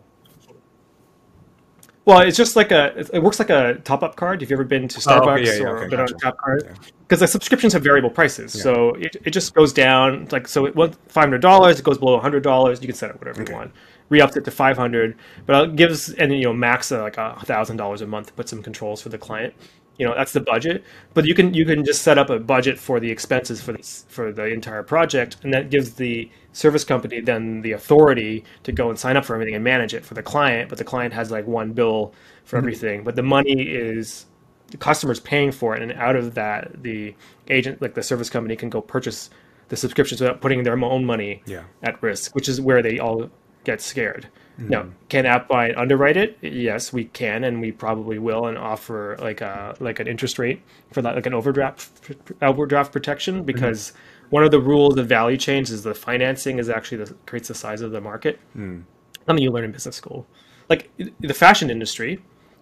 Well, 2.07 2.21
it's 2.21 2.37
just 2.37 2.55
like 2.55 2.71
a 2.71 3.05
it 3.13 3.21
works 3.21 3.37
like 3.37 3.49
a 3.49 3.81
top 3.83 4.01
up 4.01 4.15
card. 4.15 4.39
Have 4.39 4.49
you 4.49 4.55
ever 4.55 4.63
been 4.63 4.87
to 4.87 4.97
Starbucks 4.97 5.27
oh, 5.27 5.29
okay, 5.31 5.45
yeah, 5.45 5.53
yeah, 5.55 5.63
or 5.65 5.77
okay, 5.79 5.89
been 5.89 5.99
gotcha. 5.99 6.13
on 6.13 6.17
a 6.17 6.21
top 6.21 6.37
card? 6.37 6.79
Because 6.99 7.19
the 7.19 7.27
subscriptions 7.27 7.73
have 7.73 7.83
variable 7.83 8.09
prices, 8.09 8.55
yeah. 8.55 8.63
so 8.63 8.93
it, 8.95 9.17
it 9.25 9.31
just 9.31 9.53
goes 9.53 9.73
down. 9.73 10.25
Like 10.31 10.47
so, 10.47 10.65
it 10.65 10.73
went 10.73 10.95
five 11.11 11.25
hundred 11.25 11.41
dollars. 11.41 11.79
It 11.79 11.83
goes 11.83 11.97
below 11.97 12.17
hundred 12.17 12.43
dollars. 12.43 12.81
You 12.81 12.87
can 12.87 12.95
set 12.95 13.09
it 13.09 13.19
whatever 13.19 13.41
okay. 13.41 13.51
you 13.51 13.57
want. 13.57 13.73
Re-ups 14.07 14.37
it 14.37 14.45
to 14.45 14.51
five 14.51 14.77
hundred, 14.77 15.17
but 15.45 15.65
it 15.65 15.75
gives 15.75 16.13
and 16.13 16.31
you 16.31 16.45
know 16.45 16.53
max 16.53 16.93
uh, 16.93 17.01
like 17.01 17.17
a 17.17 17.37
thousand 17.43 17.75
dollars 17.75 17.99
a 17.99 18.07
month. 18.07 18.33
Put 18.37 18.47
some 18.47 18.63
controls 18.63 19.01
for 19.01 19.09
the 19.09 19.17
client 19.17 19.53
you 19.97 20.05
know 20.05 20.13
that's 20.13 20.31
the 20.31 20.39
budget 20.39 20.83
but 21.15 21.25
you 21.25 21.33
can 21.33 21.55
you 21.55 21.65
can 21.65 21.83
just 21.83 22.03
set 22.03 22.19
up 22.19 22.29
a 22.29 22.37
budget 22.37 22.77
for 22.77 22.99
the 22.99 23.09
expenses 23.09 23.59
for 23.59 23.73
the 23.73 24.03
for 24.07 24.31
the 24.31 24.45
entire 24.45 24.83
project 24.83 25.37
and 25.41 25.51
that 25.51 25.71
gives 25.71 25.95
the 25.95 26.29
service 26.57 26.83
company 26.83 27.21
then 27.21 27.61
the 27.61 27.71
authority 27.71 28.43
to 28.63 28.71
go 28.71 28.89
and 28.89 28.97
sign 28.97 29.15
up 29.15 29.23
for 29.23 29.35
everything 29.35 29.53
and 29.53 29.63
manage 29.63 29.93
it 29.93 30.03
for 30.03 30.15
the 30.15 30.23
client 30.23 30.69
but 30.69 30.79
the 30.79 30.83
client 30.83 31.13
has 31.13 31.29
like 31.29 31.45
one 31.45 31.71
bill 31.71 32.11
for 32.45 32.55
mm-hmm. 32.55 32.65
everything 32.65 33.03
but 33.03 33.15
the 33.15 33.21
money 33.21 33.61
is 33.61 34.25
the 34.71 34.77
customer's 34.77 35.19
paying 35.19 35.51
for 35.51 35.75
it 35.75 35.83
and 35.83 35.91
out 35.93 36.15
of 36.15 36.33
that 36.33 36.71
the 36.81 37.13
agent 37.49 37.79
like 37.79 37.93
the 37.93 38.01
service 38.01 38.27
company 38.27 38.55
can 38.55 38.71
go 38.71 38.81
purchase 38.81 39.29
the 39.69 39.77
subscriptions 39.77 40.19
without 40.19 40.41
putting 40.41 40.63
their 40.63 40.83
own 40.83 41.05
money 41.05 41.43
yeah. 41.45 41.63
at 41.83 42.01
risk 42.01 42.33
which 42.33 42.49
is 42.49 42.59
where 42.59 42.81
they 42.81 42.97
all 42.97 43.29
get 43.63 43.79
scared 43.79 44.27
Mm-hmm. 44.59 44.69
Now, 44.69 44.85
can 45.09 45.25
AppBind 45.25 45.77
underwrite 45.77 46.17
it? 46.17 46.37
Yes, 46.41 46.91
we 46.91 47.05
can, 47.05 47.43
and 47.43 47.61
we 47.61 47.71
probably 47.71 48.17
will, 48.17 48.47
and 48.47 48.57
offer 48.57 49.15
like 49.19 49.41
a 49.41 49.75
like 49.79 49.99
an 49.99 50.07
interest 50.07 50.39
rate 50.39 50.63
for 50.91 51.03
that, 51.03 51.13
like 51.13 51.27
an 51.27 51.33
overdraft 51.33 52.11
overdraft 52.41 52.91
protection, 52.91 53.35
mm-hmm. 53.35 53.45
because 53.45 53.91
mm-hmm. 53.91 53.99
One 54.29 54.43
of 54.43 54.51
the 54.51 54.59
rules 54.59 54.97
of 54.97 55.07
value 55.07 55.37
chains 55.37 55.71
is 55.71 55.83
the 55.83 55.93
financing 55.93 56.59
is 56.59 56.69
actually 56.69 57.03
the 57.03 57.13
creates 57.25 57.47
the 57.47 57.55
size 57.55 57.81
of 57.81 57.91
the 57.91 58.01
market. 58.01 58.39
Mm. 58.55 58.83
Something 59.25 59.43
you 59.43 59.51
learn 59.51 59.65
in 59.65 59.71
business 59.71 59.95
school. 59.95 60.25
Like 60.69 60.89
the 61.19 61.33
fashion 61.33 61.69
industry, 61.69 62.19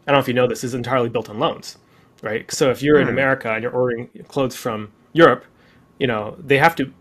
I 0.07 0.11
don't 0.11 0.17
know 0.17 0.21
if 0.21 0.27
you 0.27 0.33
know 0.33 0.47
this, 0.47 0.63
is 0.63 0.73
entirely 0.73 1.09
built 1.09 1.29
on 1.29 1.39
loans, 1.39 1.77
right? 2.21 2.51
So 2.51 2.69
if 2.69 2.81
you're 2.81 2.97
mm. 2.97 3.03
in 3.03 3.09
America 3.09 3.51
and 3.51 3.63
you're 3.63 3.71
ordering 3.71 4.09
clothes 4.27 4.55
from 4.55 4.91
Europe, 5.13 5.45
you 5.99 6.07
know, 6.07 6.35
they 6.39 6.57
have 6.57 6.75
to 6.75 6.91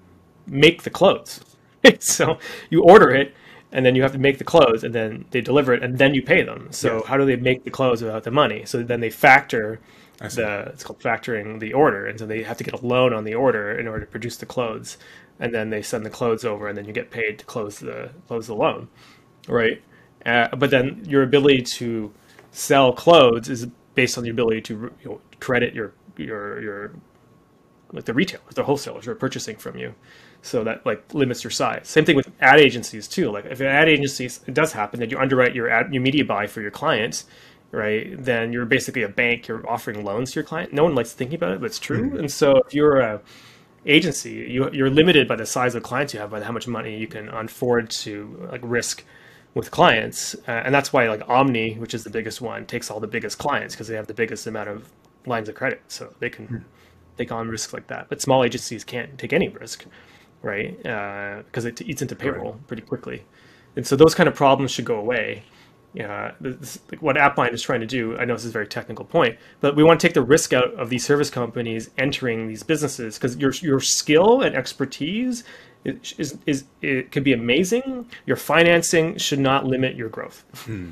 make 0.47 0.83
the 0.83 0.91
clothes. 0.91 1.41
so 1.99 2.39
you 2.71 2.83
order 2.83 3.11
it 3.11 3.35
and 3.73 3.85
then 3.85 3.95
you 3.95 4.03
have 4.03 4.13
to 4.13 4.19
make 4.19 4.39
the 4.39 4.45
clothes 4.45 4.85
and 4.85 4.95
then 4.95 5.25
they 5.31 5.41
deliver 5.41 5.75
it 5.75 5.83
and 5.83 5.99
then 5.99 6.15
you 6.15 6.23
pay 6.23 6.43
them. 6.43 6.69
So 6.71 6.99
yes. 6.99 7.07
how 7.07 7.17
do 7.17 7.27
they 7.27 7.37
make 7.37 7.65
the 7.65 7.71
clothes 7.71 8.03
without 8.03 8.23
the 8.23 8.31
money? 8.31 8.65
So 8.65 8.83
then 8.83 9.01
they 9.01 9.11
factor 9.11 9.81
the 10.19 10.71
it's 10.73 10.85
called 10.85 11.01
factoring 11.01 11.59
the 11.61 11.73
order 11.73 12.07
and 12.07 12.19
so 12.19 12.27
they 12.27 12.43
have 12.43 12.57
to 12.57 12.65
get 12.65 12.75
a 12.75 12.87
loan 12.87 13.13
on 13.13 13.25
the 13.25 13.35
order 13.35 13.73
in 13.79 13.89
order 13.89 14.05
to 14.05 14.11
produce 14.11 14.37
the 14.37 14.47
clothes 14.47 14.97
and 15.41 15.55
then 15.55 15.71
they 15.71 15.83
send 15.83 16.05
the 16.05 16.11
clothes 16.11 16.45
over 16.45 16.69
and 16.69 16.77
then 16.79 16.85
you 16.85 16.93
get 16.93 17.11
paid 17.11 17.39
to 17.39 17.45
close 17.45 17.79
the 17.79 18.11
close 18.27 18.47
the 18.47 18.55
loan. 18.55 18.89
Right? 19.49 19.83
Uh, 20.25 20.55
but 20.57 20.71
then 20.71 21.05
your 21.07 21.23
ability 21.23 21.63
to 21.63 22.13
sell 22.51 22.93
clothes 22.93 23.49
is 23.49 23.67
based 23.95 24.17
on 24.17 24.25
the 24.25 24.31
ability 24.31 24.61
to 24.63 24.93
you 25.03 25.11
know, 25.11 25.21
credit 25.41 25.75
your 25.75 25.93
your 26.17 26.63
your 26.63 26.93
like 27.93 28.05
the 28.05 28.15
retailers, 28.15 28.55
the 28.55 28.65
wholesalers 28.65 29.05
who 29.05 29.11
are 29.11 29.17
purchasing 29.17 29.57
from 29.57 29.77
you. 29.77 29.95
So 30.43 30.63
that 30.65 30.85
like 30.85 31.13
limits 31.15 31.43
your 31.43 31.51
size. 31.51 31.89
Same 31.89 32.05
thing 32.05 32.17
with 32.17 32.31
ad 32.41 32.61
agencies 32.61 33.09
too. 33.09 33.31
Like 33.31 33.47
if 33.47 33.61
an 33.61 33.67
ad 33.67 33.89
agency 33.89 34.27
it 34.27 34.55
does 34.55 34.73
happen 34.73 35.01
that 35.01 35.11
you 35.11 35.19
underwrite 35.19 35.55
your 35.55 35.69
ad 35.69 35.93
your 35.93 36.03
media 36.03 36.25
buy 36.25 36.47
for 36.47 36.61
your 36.61 36.71
clients, 36.71 37.27
right? 37.75 38.15
Then 38.17 38.53
you're 38.53 38.67
basically 38.67 39.03
a 39.03 39.09
bank. 39.09 39.49
You're 39.49 39.69
offering 39.69 40.05
loans 40.05 40.33
to 40.33 40.37
your 40.37 40.45
client. 40.45 40.73
No 40.73 40.85
one 40.85 40.95
likes 40.95 41.13
thinking 41.13 41.37
about 41.37 41.53
it, 41.53 41.61
but 41.61 41.67
it's 41.67 41.79
true. 41.79 42.05
Mm-hmm. 42.05 42.19
And 42.19 42.33
so 42.33 42.57
if 42.67 42.73
you're 42.73 43.01
a 43.01 43.21
agency, 43.87 44.47
you, 44.49 44.71
you're 44.73 44.91
limited 44.91 45.29
by 45.29 45.37
the 45.37 45.47
size 45.47 45.75
of 45.75 45.83
clients 45.83 46.15
you 46.15 46.21
have, 46.21 46.31
by 46.31 46.43
how 46.43 46.53
much 46.53 46.67
money 46.67 46.97
you 46.97 47.07
can 47.07 47.29
afford 47.29 47.91
to 47.91 48.49
like 48.51 48.61
risk 48.65 49.05
with 49.55 49.71
clients, 49.71 50.35
uh, 50.49 50.63
and 50.65 50.75
that's 50.75 50.93
why 50.93 51.09
like 51.09 51.23
Omni, 51.29 51.75
which 51.75 51.95
is 51.95 52.03
the 52.03 52.11
biggest 52.11 52.41
one, 52.41 52.67
takes 52.67 52.91
all 52.91 52.99
the 52.99 53.07
biggest 53.07 53.39
clients 53.39 53.75
because 53.75 53.87
they 53.87 53.95
have 53.95 54.09
the 54.09 54.15
biggest 54.15 54.47
amount 54.47 54.69
of 54.69 54.91
lines 55.27 55.49
of 55.49 55.55
credit, 55.55 55.81
so 55.89 56.13
they 56.19 56.29
can 56.29 56.49
mm. 56.49 56.63
take 57.17 57.31
on 57.31 57.49
risks 57.49 57.73
like 57.73 57.87
that. 57.87 58.09
But 58.09 58.21
small 58.21 58.43
agencies 58.43 58.83
can't 58.83 59.17
take 59.17 59.33
any 59.33 59.49
risk, 59.49 59.85
right? 60.43 60.77
Because 60.79 61.65
uh, 61.65 61.69
it 61.69 61.81
eats 61.83 62.03
into 62.03 62.17
payroll 62.17 62.59
pretty 62.67 62.83
quickly, 62.83 63.25
and 63.77 63.87
so 63.87 63.95
those 63.95 64.15
kind 64.15 64.29
of 64.29 64.35
problems 64.35 64.73
should 64.73 64.85
go 64.85 64.97
away. 64.97 65.45
Yeah, 65.95 66.33
this, 66.41 66.81
what 66.99 67.15
AppBind 67.15 67.53
is 67.53 67.63
trying 67.63 67.79
to 67.79 67.87
do, 67.87 68.19
I 68.19 68.25
know 68.25 68.35
this 68.35 68.43
is 68.43 68.51
a 68.51 68.53
very 68.53 68.67
technical 68.67 69.05
point, 69.05 69.39
but 69.61 69.77
we 69.77 69.85
want 69.85 70.01
to 70.01 70.07
take 70.07 70.15
the 70.15 70.23
risk 70.23 70.53
out 70.53 70.75
of 70.75 70.91
these 70.91 71.07
service 71.07 71.31
companies 71.31 71.91
entering 71.99 72.49
these 72.49 72.65
businesses 72.65 73.17
because 73.17 73.37
your 73.37 73.53
your 73.63 73.79
skill 73.79 74.43
and 74.43 74.57
expertise 74.57 75.45
is, 75.85 76.15
is, 76.19 76.39
is 76.47 76.65
it 76.83 77.13
can 77.13 77.23
be 77.23 77.33
amazing. 77.33 78.11
Your 78.27 78.37
financing 78.37 79.17
should 79.19 79.39
not 79.39 79.67
limit 79.67 79.95
your 79.95 80.09
growth, 80.09 80.45
hmm. 80.65 80.91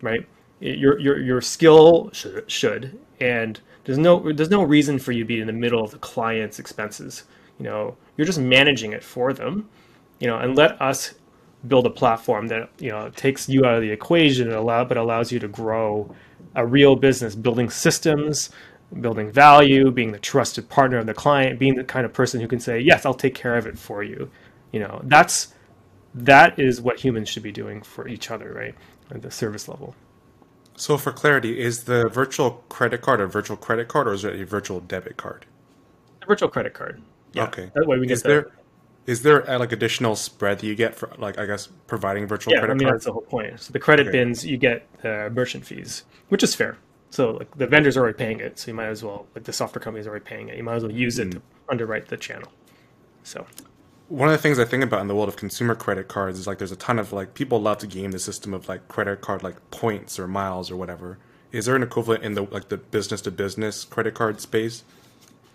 right? 0.00 0.26
Your 0.60 0.98
your 0.98 1.20
your 1.20 1.40
skill 1.42 2.08
should, 2.14 2.50
should 2.50 2.98
and 3.20 3.60
there's 3.84 3.98
no 3.98 4.32
there's 4.32 4.50
no 4.50 4.62
reason 4.62 4.98
for 4.98 5.12
you 5.12 5.24
to 5.24 5.28
be 5.28 5.40
in 5.40 5.46
the 5.46 5.52
middle 5.52 5.84
of 5.84 5.90
the 5.90 5.98
client's 5.98 6.58
expenses. 6.58 7.24
You 7.58 7.64
know, 7.64 7.96
you're 8.16 8.26
just 8.26 8.40
managing 8.40 8.92
it 8.92 9.04
for 9.04 9.32
them. 9.32 9.68
You 10.20 10.28
know, 10.28 10.38
and 10.38 10.56
let 10.56 10.80
us 10.80 11.14
build 11.68 11.86
a 11.86 11.90
platform 11.90 12.48
that 12.48 12.68
you 12.78 12.90
know 12.90 13.10
takes 13.10 13.48
you 13.48 13.64
out 13.64 13.74
of 13.74 13.82
the 13.82 13.90
equation 13.90 14.48
and 14.48 14.56
allow 14.56 14.84
but 14.84 14.96
allows 14.96 15.30
you 15.30 15.38
to 15.38 15.48
grow 15.48 16.14
a 16.54 16.66
real 16.66 16.96
business, 16.96 17.34
building 17.34 17.70
systems, 17.70 18.50
building 19.00 19.30
value, 19.30 19.90
being 19.90 20.12
the 20.12 20.18
trusted 20.18 20.68
partner 20.68 20.98
of 20.98 21.06
the 21.06 21.14
client, 21.14 21.58
being 21.58 21.74
the 21.74 21.84
kind 21.84 22.04
of 22.04 22.12
person 22.12 22.40
who 22.40 22.48
can 22.48 22.60
say, 22.60 22.80
"Yes, 22.80 23.06
I'll 23.06 23.14
take 23.14 23.34
care 23.34 23.56
of 23.56 23.66
it 23.66 23.78
for 23.78 24.02
you." 24.02 24.30
You 24.72 24.80
know, 24.80 25.00
that's 25.04 25.54
that 26.14 26.58
is 26.58 26.80
what 26.80 26.98
humans 26.98 27.28
should 27.28 27.42
be 27.42 27.52
doing 27.52 27.82
for 27.82 28.08
each 28.08 28.30
other, 28.30 28.52
right? 28.52 28.74
At 29.10 29.22
the 29.22 29.30
service 29.30 29.68
level. 29.68 29.94
So, 30.76 30.96
for 30.96 31.12
clarity, 31.12 31.60
is 31.60 31.84
the 31.84 32.08
virtual 32.08 32.64
credit 32.68 33.02
card 33.02 33.20
a 33.20 33.26
virtual 33.26 33.56
credit 33.56 33.88
card, 33.88 34.08
or 34.08 34.14
is 34.14 34.24
it 34.24 34.40
a 34.40 34.44
virtual 34.44 34.80
debit 34.80 35.16
card? 35.16 35.46
A 36.22 36.26
virtual 36.26 36.48
credit 36.48 36.74
card. 36.74 37.00
Yeah. 37.34 37.44
Okay. 37.44 37.70
That 37.74 37.86
way 37.86 37.98
we 37.98 38.06
get 38.06 38.14
is 38.14 38.22
there. 38.22 38.50
Is 39.06 39.22
there 39.22 39.40
a, 39.40 39.58
like 39.58 39.72
additional 39.72 40.14
spread 40.14 40.60
that 40.60 40.66
you 40.66 40.74
get 40.74 40.94
for 40.94 41.10
like 41.18 41.38
I 41.38 41.46
guess 41.46 41.68
providing 41.86 42.26
virtual 42.26 42.52
credit 42.52 42.66
cards? 42.66 42.66
yeah, 42.66 42.66
credit 42.66 42.72
I 42.72 42.78
mean 42.78 42.88
cards? 42.88 43.04
that's 43.04 43.06
the 43.06 43.12
whole 43.12 43.22
point. 43.22 43.60
So 43.60 43.72
the 43.72 43.80
credit 43.80 44.08
okay. 44.08 44.18
bins 44.18 44.46
you 44.46 44.56
get 44.56 44.86
uh, 45.04 45.28
merchant 45.32 45.66
fees, 45.66 46.04
which 46.28 46.42
is 46.42 46.54
fair. 46.54 46.76
So 47.10 47.32
like 47.32 47.56
the 47.56 47.66
vendors 47.66 47.96
are 47.96 48.00
already 48.00 48.16
paying 48.16 48.40
it, 48.40 48.58
so 48.58 48.70
you 48.70 48.74
might 48.74 48.86
as 48.86 49.02
well 49.02 49.26
like 49.34 49.44
the 49.44 49.52
software 49.52 49.82
companies 49.82 50.06
are 50.06 50.10
already 50.10 50.24
paying 50.24 50.48
it. 50.48 50.56
You 50.56 50.62
might 50.62 50.76
as 50.76 50.82
well 50.82 50.92
use 50.92 51.18
it 51.18 51.28
mm. 51.28 51.32
to 51.32 51.42
underwrite 51.68 52.08
the 52.08 52.16
channel. 52.16 52.50
So 53.24 53.46
one 54.08 54.28
of 54.28 54.32
the 54.32 54.38
things 54.38 54.58
I 54.58 54.66
think 54.66 54.84
about 54.84 55.00
in 55.00 55.08
the 55.08 55.14
world 55.14 55.28
of 55.30 55.36
consumer 55.36 55.74
credit 55.74 56.06
cards 56.06 56.38
is 56.38 56.46
like 56.46 56.58
there's 56.58 56.70
a 56.70 56.76
ton 56.76 56.98
of 56.98 57.12
like 57.12 57.34
people 57.34 57.60
love 57.60 57.78
to 57.78 57.86
game 57.86 58.10
the 58.10 58.18
system 58.18 58.52
of 58.52 58.68
like 58.68 58.86
credit 58.86 59.22
card 59.22 59.42
like 59.42 59.70
points 59.70 60.18
or 60.18 60.28
miles 60.28 60.70
or 60.70 60.76
whatever. 60.76 61.18
Is 61.50 61.64
there 61.64 61.76
an 61.76 61.82
equivalent 61.82 62.22
in 62.22 62.34
the 62.34 62.42
like 62.42 62.68
the 62.68 62.76
business 62.76 63.22
to 63.22 63.30
business 63.30 63.84
credit 63.84 64.14
card 64.14 64.40
space? 64.40 64.84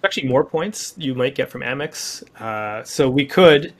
Actually, 0.03 0.27
more 0.27 0.43
points 0.43 0.93
you 0.97 1.15
might 1.15 1.35
get 1.35 1.49
from 1.49 1.61
Amex. 1.61 2.23
Uh, 2.39 2.83
so 2.83 3.09
we 3.09 3.25
could 3.25 3.73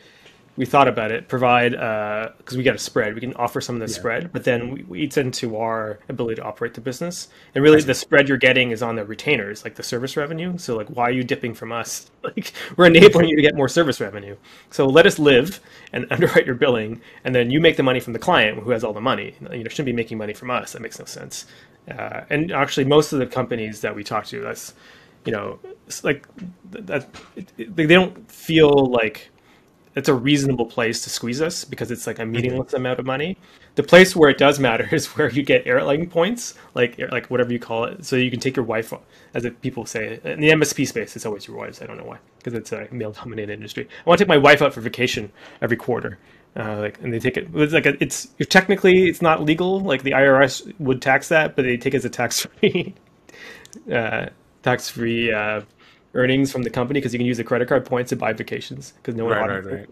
we 0.58 0.65
thought 0.65 0.88
about 0.88 1.12
it, 1.12 1.27
provide 1.27 1.71
because 1.71 2.56
uh, 2.56 2.58
we 2.58 2.63
got 2.63 2.75
a 2.75 2.80
spread. 2.80 3.13
We 3.13 3.21
can 3.21 3.34
offer 3.36 3.62
some 3.62 3.75
of 3.75 3.80
the 3.80 3.93
yeah. 3.93 3.99
spread, 3.99 4.34
but 4.34 4.43
then 4.43 4.71
we, 4.71 4.84
we 4.84 5.01
eats 5.01 5.15
into 5.15 5.56
our 5.58 5.99
ability 6.10 6.41
to 6.41 6.43
operate 6.43 6.73
the 6.73 6.82
business. 6.82 7.30
And 7.53 7.63
really, 7.63 7.80
the 7.82 7.93
spread 7.93 8.27
you're 8.27 8.39
getting 8.39 8.71
is 8.71 8.82
on 8.82 8.95
the 8.95 9.06
retainers, 9.06 9.63
like 9.63 9.75
the 9.75 9.84
service 9.84 10.17
revenue. 10.17 10.58
So, 10.58 10.75
like, 10.75 10.88
why 10.88 11.03
are 11.03 11.12
you 11.12 11.23
dipping 11.23 11.53
from 11.53 11.71
us? 11.71 12.12
Like, 12.27 12.51
we're 12.75 12.88
enabling 12.88 13.30
you 13.30 13.38
to 13.38 13.41
get 13.41 13.56
more 13.56 13.69
service 13.69 14.01
revenue. 14.01 14.36
So 14.69 14.86
let 14.86 15.06
us 15.06 15.17
live 15.17 15.62
and 15.93 16.06
underwrite 16.12 16.45
your 16.45 16.56
billing, 16.56 16.99
and 17.23 17.34
then 17.34 17.49
you 17.51 17.62
make 17.62 17.77
the 17.77 17.84
money 17.84 18.01
from 18.01 18.12
the 18.12 18.19
client 18.19 18.60
who 18.62 18.71
has 18.71 18.84
all 18.84 18.91
the 18.91 18.99
money. 18.99 19.34
You 19.53 19.63
know, 19.63 19.69
shouldn't 19.69 19.86
be 19.86 19.93
making 19.93 20.17
money 20.17 20.34
from 20.34 20.51
us. 20.51 20.73
That 20.73 20.82
makes 20.82 20.99
no 20.99 21.06
sense. 21.06 21.45
Uh, 21.89 22.23
and 22.30 22.51
actually, 22.51 22.84
most 22.84 23.13
of 23.13 23.19
the 23.19 23.25
companies 23.25 23.80
that 23.80 23.95
we 23.95 24.03
talk 24.03 24.25
to, 24.25 24.41
that's 24.41 24.73
you 25.28 25.34
know, 25.34 25.60
like 26.04 26.26
that, 26.72 27.08
they 27.58 27.86
don't 27.86 28.32
feel 28.32 28.88
like 28.88 29.30
it's 29.96 30.08
a 30.08 30.13
reasonable 30.13 30.66
place 30.66 31.02
to 31.02 31.10
squeeze 31.10 31.42
us 31.42 31.66
because 31.66 31.90
it's 31.92 32.06
like 32.06 32.20
a 32.20 32.26
meaningless 32.26 32.74
amount 32.74 33.00
of 33.00 33.06
money. 33.06 33.36
The 33.76 33.84
place 33.84 34.16
where 34.16 34.30
it 34.30 34.38
does 34.38 34.60
matter 34.60 34.88
is 34.96 35.08
where 35.18 35.30
you 35.30 35.44
get 35.44 35.68
airline 35.68 36.10
points, 36.10 36.54
like 36.76 36.98
like 37.12 37.28
whatever 37.28 37.52
you 37.52 37.60
call 37.60 37.84
it. 37.86 38.06
So 38.06 38.16
you 38.16 38.32
can 38.32 38.40
take 38.40 38.56
your 38.56 38.66
wife, 38.66 38.94
as 39.34 39.46
people 39.62 39.86
say 39.86 40.20
in 40.24 40.40
the 40.40 40.50
MSP 40.52 40.88
space, 40.88 41.16
it's 41.16 41.26
always 41.26 41.48
your 41.48 41.58
wives. 41.58 41.82
I 41.82 41.88
don't 41.88 41.98
know 41.98 42.06
why, 42.06 42.20
because 42.38 42.54
it's 42.54 42.72
a 42.72 42.88
male-dominated 42.92 43.52
industry. 43.52 43.88
I 44.06 44.10
want 44.10 44.20
to 44.20 44.24
take 44.24 44.30
my 44.30 44.38
wife 44.38 44.62
out 44.62 44.74
for 44.74 44.82
vacation 44.82 45.32
every 45.62 45.78
quarter. 45.78 46.20
Uh, 46.56 46.78
like, 46.80 47.00
and 47.02 47.13
they 47.13 47.20
take 47.20 47.38
it. 47.38 47.50
It's 47.54 47.74
like 47.74 47.86
a, 47.86 48.02
it's 48.02 48.30
technically 48.50 49.10
it's 49.10 49.22
not 49.22 49.44
legal. 49.44 49.80
Like 49.82 50.04
the 50.04 50.12
IRS 50.12 50.74
would 50.80 51.02
tax 51.02 51.28
that, 51.30 51.56
but 51.56 51.63
they 51.63 51.76
take 51.76 51.94
it 51.94 51.98
as 51.98 52.06
a 52.06 52.10
tax-free, 52.10 52.96
uh, 53.92 54.28
tax-free 54.67 55.32
uh, 55.32 55.62
earnings 56.13 56.51
from 56.51 56.63
the 56.63 56.69
company 56.69 56.99
because 56.99 57.13
you 57.13 57.19
can 57.19 57.25
use 57.25 57.38
the 57.38 57.43
credit 57.43 57.69
card 57.69 57.86
points 57.86 58.10
to 58.10 58.15
buy 58.15 58.34
vacations 58.34 58.93
because 58.97 59.15
no 59.15 59.25
one 59.25 59.38
right, 59.38 59.63
right, 59.63 59.88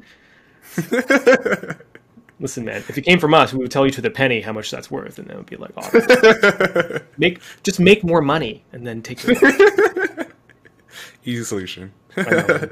right. 0.77 1.77
Listen, 2.41 2.65
man, 2.65 2.83
if 2.89 2.97
it 2.97 3.03
came 3.03 3.17
from 3.17 3.33
us, 3.33 3.53
we 3.53 3.59
would 3.59 3.71
tell 3.71 3.85
you 3.85 3.91
to 3.91 4.01
the 4.01 4.11
penny 4.11 4.41
how 4.41 4.51
much 4.51 4.69
that's 4.69 4.91
worth, 4.91 5.17
and 5.19 5.29
that 5.29 5.37
would 5.37 5.45
be 5.45 5.55
like, 5.55 5.71
oh, 5.77 6.99
make 7.17 7.39
just 7.63 7.79
make 7.79 8.03
more 8.03 8.21
money 8.21 8.65
and 8.73 8.85
then 8.85 9.01
take 9.01 9.23
your 9.23 9.37
easy 11.23 11.45
solution. 11.45 11.93
I 12.17 12.67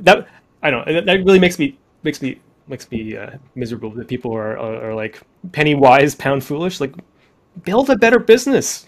that 0.00 0.28
I 0.62 0.70
don't. 0.70 1.06
That 1.06 1.24
really 1.24 1.38
makes 1.38 1.58
me 1.58 1.78
makes 2.02 2.20
me 2.20 2.38
makes 2.66 2.90
me 2.90 3.16
uh, 3.16 3.30
miserable 3.54 3.90
that 3.92 4.08
people 4.08 4.34
are, 4.34 4.58
are, 4.58 4.90
are 4.90 4.94
like 4.94 5.22
penny 5.52 5.74
wise, 5.74 6.14
pound 6.14 6.44
foolish. 6.44 6.78
Like, 6.78 6.94
build 7.64 7.88
a 7.88 7.96
better 7.96 8.18
business 8.18 8.84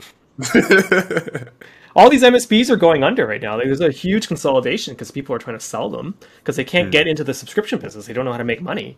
all 1.97 2.09
these 2.11 2.23
MSPs 2.23 2.71
are 2.71 2.77
going 2.77 3.03
under 3.03 3.27
right 3.27 3.43
now. 3.43 3.57
There's 3.57 3.81
a 3.81 3.91
huge 3.91 4.29
consolidation 4.29 4.95
because 4.95 5.11
people 5.11 5.35
are 5.35 5.39
trying 5.39 5.59
to 5.59 5.65
sell 5.65 5.89
them 5.89 6.15
because 6.39 6.57
they 6.57 6.65
can't 6.65 6.89
mm. 6.89 6.93
get 6.93 7.07
into 7.07 7.25
the 7.25 7.35
subscription 7.35 7.79
business. 7.79 8.07
They 8.07 8.13
don't 8.13 8.25
know 8.25 8.33
how 8.33 8.39
to 8.39 8.45
make 8.45 8.63
money 8.63 8.97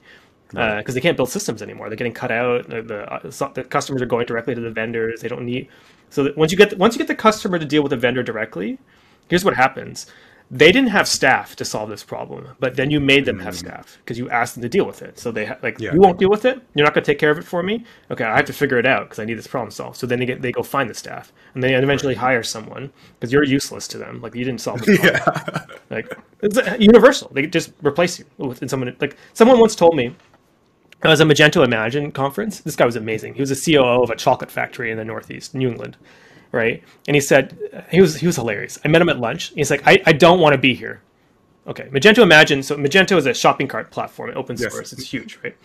because 0.48 0.90
uh, 0.90 0.92
they 0.92 1.00
can't 1.00 1.16
build 1.16 1.30
systems 1.30 1.62
anymore. 1.62 1.88
They're 1.88 1.96
getting 1.96 2.12
cut 2.12 2.30
out. 2.30 2.68
The, 2.68 2.82
the, 2.82 3.12
uh, 3.12 3.48
the, 3.54 3.64
customers 3.64 4.02
are 4.02 4.06
going 4.06 4.26
directly 4.26 4.54
to 4.54 4.60
the 4.60 4.70
vendors. 4.70 5.22
They 5.22 5.28
don't 5.28 5.46
need. 5.46 5.68
So 6.10 6.32
once 6.36 6.52
you 6.52 6.58
get 6.58 6.70
the, 6.70 6.76
once 6.76 6.94
you 6.94 6.98
get 6.98 7.08
the 7.08 7.14
customer 7.14 7.58
to 7.58 7.64
deal 7.64 7.82
with 7.82 7.90
the 7.90 7.96
vendor 7.96 8.22
directly, 8.22 8.78
here's 9.28 9.44
what 9.44 9.54
happens 9.54 10.06
they 10.54 10.70
didn't 10.70 10.90
have 10.90 11.08
staff 11.08 11.56
to 11.56 11.64
solve 11.64 11.88
this 11.88 12.04
problem, 12.04 12.46
but 12.60 12.76
then 12.76 12.90
you 12.90 13.00
made 13.00 13.24
them 13.24 13.38
have 13.38 13.54
mm. 13.54 13.60
staff 13.60 13.96
because 13.98 14.18
you 14.18 14.28
asked 14.28 14.54
them 14.54 14.62
to 14.62 14.68
deal 14.68 14.84
with 14.84 15.00
it. 15.00 15.18
So 15.18 15.32
they 15.32 15.46
ha- 15.46 15.56
like 15.62 15.80
yeah. 15.80 15.94
you 15.94 16.00
won't 16.00 16.18
deal 16.18 16.28
with 16.28 16.44
it. 16.44 16.60
You're 16.74 16.84
not 16.84 16.92
going 16.92 17.02
to 17.02 17.10
take 17.10 17.18
care 17.18 17.30
of 17.30 17.38
it 17.38 17.44
for 17.44 17.62
me. 17.62 17.86
Okay, 18.10 18.24
I 18.24 18.36
have 18.36 18.44
to 18.44 18.52
figure 18.52 18.78
it 18.78 18.84
out 18.84 19.04
because 19.04 19.18
I 19.18 19.24
need 19.24 19.38
this 19.38 19.46
problem 19.46 19.70
solved. 19.70 19.96
So 19.96 20.06
then 20.06 20.18
they 20.18 20.26
get 20.26 20.42
they 20.42 20.52
go 20.52 20.62
find 20.62 20.90
the 20.90 20.94
staff 20.94 21.32
and 21.54 21.64
they 21.64 21.74
eventually 21.74 22.14
hire 22.14 22.42
someone 22.42 22.92
because 23.14 23.32
you're 23.32 23.44
useless 23.44 23.88
to 23.88 23.98
them. 23.98 24.20
Like 24.20 24.34
you 24.34 24.44
didn't 24.44 24.60
solve 24.60 24.82
the 24.82 24.98
problem. 25.24 25.54
Yeah. 25.70 25.76
Like 25.88 26.18
it's 26.42 26.58
universal. 26.78 27.30
They 27.32 27.46
just 27.46 27.72
replace 27.82 28.18
you 28.18 28.26
with 28.36 28.68
someone. 28.68 28.94
Like 29.00 29.16
someone 29.32 29.58
once 29.58 29.74
told 29.74 29.96
me. 29.96 30.14
I 31.04 31.08
was 31.08 31.20
a 31.20 31.24
Magento 31.24 31.64
Imagine 31.64 32.12
conference. 32.12 32.60
This 32.60 32.76
guy 32.76 32.86
was 32.86 32.94
amazing. 32.94 33.34
He 33.34 33.40
was 33.40 33.50
a 33.50 33.56
COO 33.56 34.04
of 34.04 34.10
a 34.10 34.14
chocolate 34.14 34.52
factory 34.52 34.92
in 34.92 34.98
the 34.98 35.04
Northeast, 35.04 35.52
New 35.52 35.68
England 35.68 35.96
right? 36.52 36.82
And 37.08 37.14
he 37.14 37.20
said 37.20 37.58
he 37.90 38.00
was 38.00 38.16
he 38.16 38.26
was 38.26 38.36
hilarious. 38.36 38.78
I 38.84 38.88
met 38.88 39.02
him 39.02 39.08
at 39.08 39.18
lunch. 39.18 39.52
He's 39.54 39.70
like, 39.70 39.82
I, 39.86 40.00
I 40.06 40.12
don't 40.12 40.38
want 40.38 40.52
to 40.52 40.58
be 40.58 40.74
here. 40.74 41.02
Okay, 41.66 41.84
Magento 41.84 42.22
Imagine. 42.22 42.62
So 42.62 42.76
Magento 42.76 43.16
is 43.16 43.26
a 43.26 43.34
shopping 43.34 43.68
cart 43.68 43.90
platform, 43.90 44.32
open 44.36 44.56
source. 44.56 44.74
Yes. 44.74 44.92
It's 44.92 45.10
huge, 45.10 45.38
right? 45.42 45.56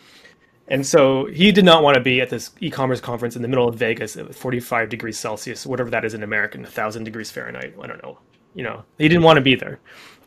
And 0.70 0.86
so 0.86 1.26
he 1.26 1.52
did 1.52 1.64
not 1.64 1.82
want 1.82 1.96
to 1.96 2.02
be 2.02 2.20
at 2.20 2.30
this 2.30 2.52
e-commerce 2.60 3.00
conference 3.00 3.36
in 3.36 3.42
the 3.42 3.48
middle 3.48 3.70
of 3.70 3.76
Vegas 3.76 4.18
at 4.18 4.36
45 4.36 4.90
degrees 4.90 5.18
Celsius, 5.18 5.66
whatever 5.66 5.90
that 5.92 6.04
is 6.04 6.14
in 6.14 6.24
American, 6.24 6.62
1,000 6.62 7.06
degrees 7.06 7.32
Fahrenheit. 7.32 7.74
I 7.82 7.88
don't 7.88 8.04
know. 8.04 8.20
You 8.54 8.64
know, 8.64 8.84
he 8.98 9.08
didn't 9.08 9.24
want 9.24 9.38
to 9.38 9.42
be 9.42 9.56
there, 9.56 9.80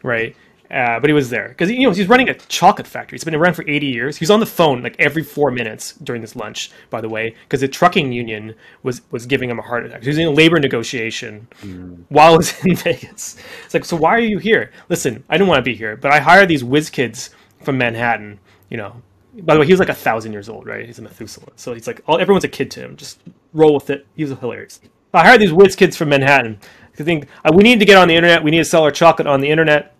right? 0.02 0.34
Uh, 0.70 1.00
but 1.00 1.10
he 1.10 1.14
was 1.14 1.28
there 1.30 1.48
because 1.48 1.68
you 1.68 1.82
know 1.82 1.90
he's 1.90 2.08
running 2.08 2.28
a 2.28 2.34
chocolate 2.34 2.86
factory. 2.86 3.16
It's 3.16 3.24
been 3.24 3.34
around 3.34 3.54
for 3.54 3.68
80 3.68 3.86
years. 3.86 4.16
He's 4.16 4.30
on 4.30 4.38
the 4.38 4.46
phone 4.46 4.84
like 4.84 4.94
every 5.00 5.24
four 5.24 5.50
minutes 5.50 5.94
during 5.94 6.22
this 6.22 6.36
lunch, 6.36 6.70
by 6.90 7.00
the 7.00 7.08
way, 7.08 7.34
because 7.42 7.60
the 7.60 7.66
trucking 7.66 8.12
union 8.12 8.54
was 8.84 9.02
was 9.10 9.26
giving 9.26 9.50
him 9.50 9.58
a 9.58 9.62
heart 9.62 9.84
attack. 9.84 10.02
He 10.02 10.08
was 10.08 10.18
in 10.18 10.28
a 10.28 10.30
labor 10.30 10.60
negotiation 10.60 11.48
mm. 11.62 12.04
while 12.08 12.32
he 12.32 12.36
was 12.36 12.54
in 12.64 12.76
Vegas. 12.76 13.36
It's 13.64 13.74
like, 13.74 13.84
so 13.84 13.96
why 13.96 14.10
are 14.10 14.20
you 14.20 14.38
here? 14.38 14.70
Listen, 14.88 15.24
I 15.28 15.38
don't 15.38 15.48
want 15.48 15.58
to 15.58 15.68
be 15.68 15.74
here, 15.74 15.96
but 15.96 16.12
I 16.12 16.20
hired 16.20 16.48
these 16.48 16.62
whiz 16.62 16.88
kids 16.88 17.30
from 17.64 17.76
Manhattan. 17.76 18.38
You 18.68 18.76
know, 18.76 19.02
by 19.42 19.54
the 19.54 19.60
way, 19.60 19.66
he 19.66 19.72
was 19.72 19.80
like 19.80 19.88
a 19.88 19.94
thousand 19.94 20.32
years 20.32 20.48
old, 20.48 20.66
right? 20.66 20.86
He's 20.86 21.00
a 21.00 21.02
Methuselah, 21.02 21.52
so 21.56 21.74
he's 21.74 21.88
like, 21.88 22.00
all, 22.06 22.20
everyone's 22.20 22.44
a 22.44 22.48
kid 22.48 22.70
to 22.72 22.80
him. 22.80 22.96
Just 22.96 23.18
roll 23.52 23.74
with 23.74 23.90
it. 23.90 24.06
He 24.14 24.22
was 24.22 24.38
hilarious. 24.38 24.80
I 25.12 25.24
hired 25.24 25.40
these 25.40 25.52
whiz 25.52 25.74
kids 25.74 25.96
from 25.96 26.10
Manhattan. 26.10 26.60
I 26.96 27.02
think 27.02 27.26
uh, 27.44 27.50
we 27.52 27.64
need 27.64 27.80
to 27.80 27.84
get 27.84 27.96
on 27.96 28.06
the 28.06 28.14
internet. 28.14 28.44
We 28.44 28.52
need 28.52 28.58
to 28.58 28.64
sell 28.64 28.84
our 28.84 28.92
chocolate 28.92 29.26
on 29.26 29.40
the 29.40 29.48
internet 29.48 29.96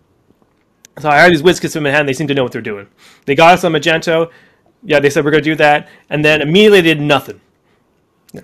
so 0.99 1.09
I 1.09 1.19
hired 1.19 1.33
these 1.33 1.41
WizKids 1.41 1.73
from 1.73 1.83
Manhattan. 1.83 2.05
They 2.05 2.13
seem 2.13 2.27
to 2.27 2.33
know 2.33 2.43
what 2.43 2.51
they're 2.51 2.61
doing. 2.61 2.87
They 3.25 3.35
got 3.35 3.53
us 3.53 3.63
on 3.63 3.71
Magento. 3.71 4.31
Yeah, 4.83 4.99
they 4.99 5.09
said 5.09 5.23
we're 5.23 5.31
going 5.31 5.43
to 5.43 5.49
do 5.49 5.55
that. 5.55 5.89
And 6.09 6.23
then 6.25 6.41
immediately 6.41 6.81
they 6.81 6.93
did 6.93 7.01
nothing. 7.01 7.39
I 8.33 8.39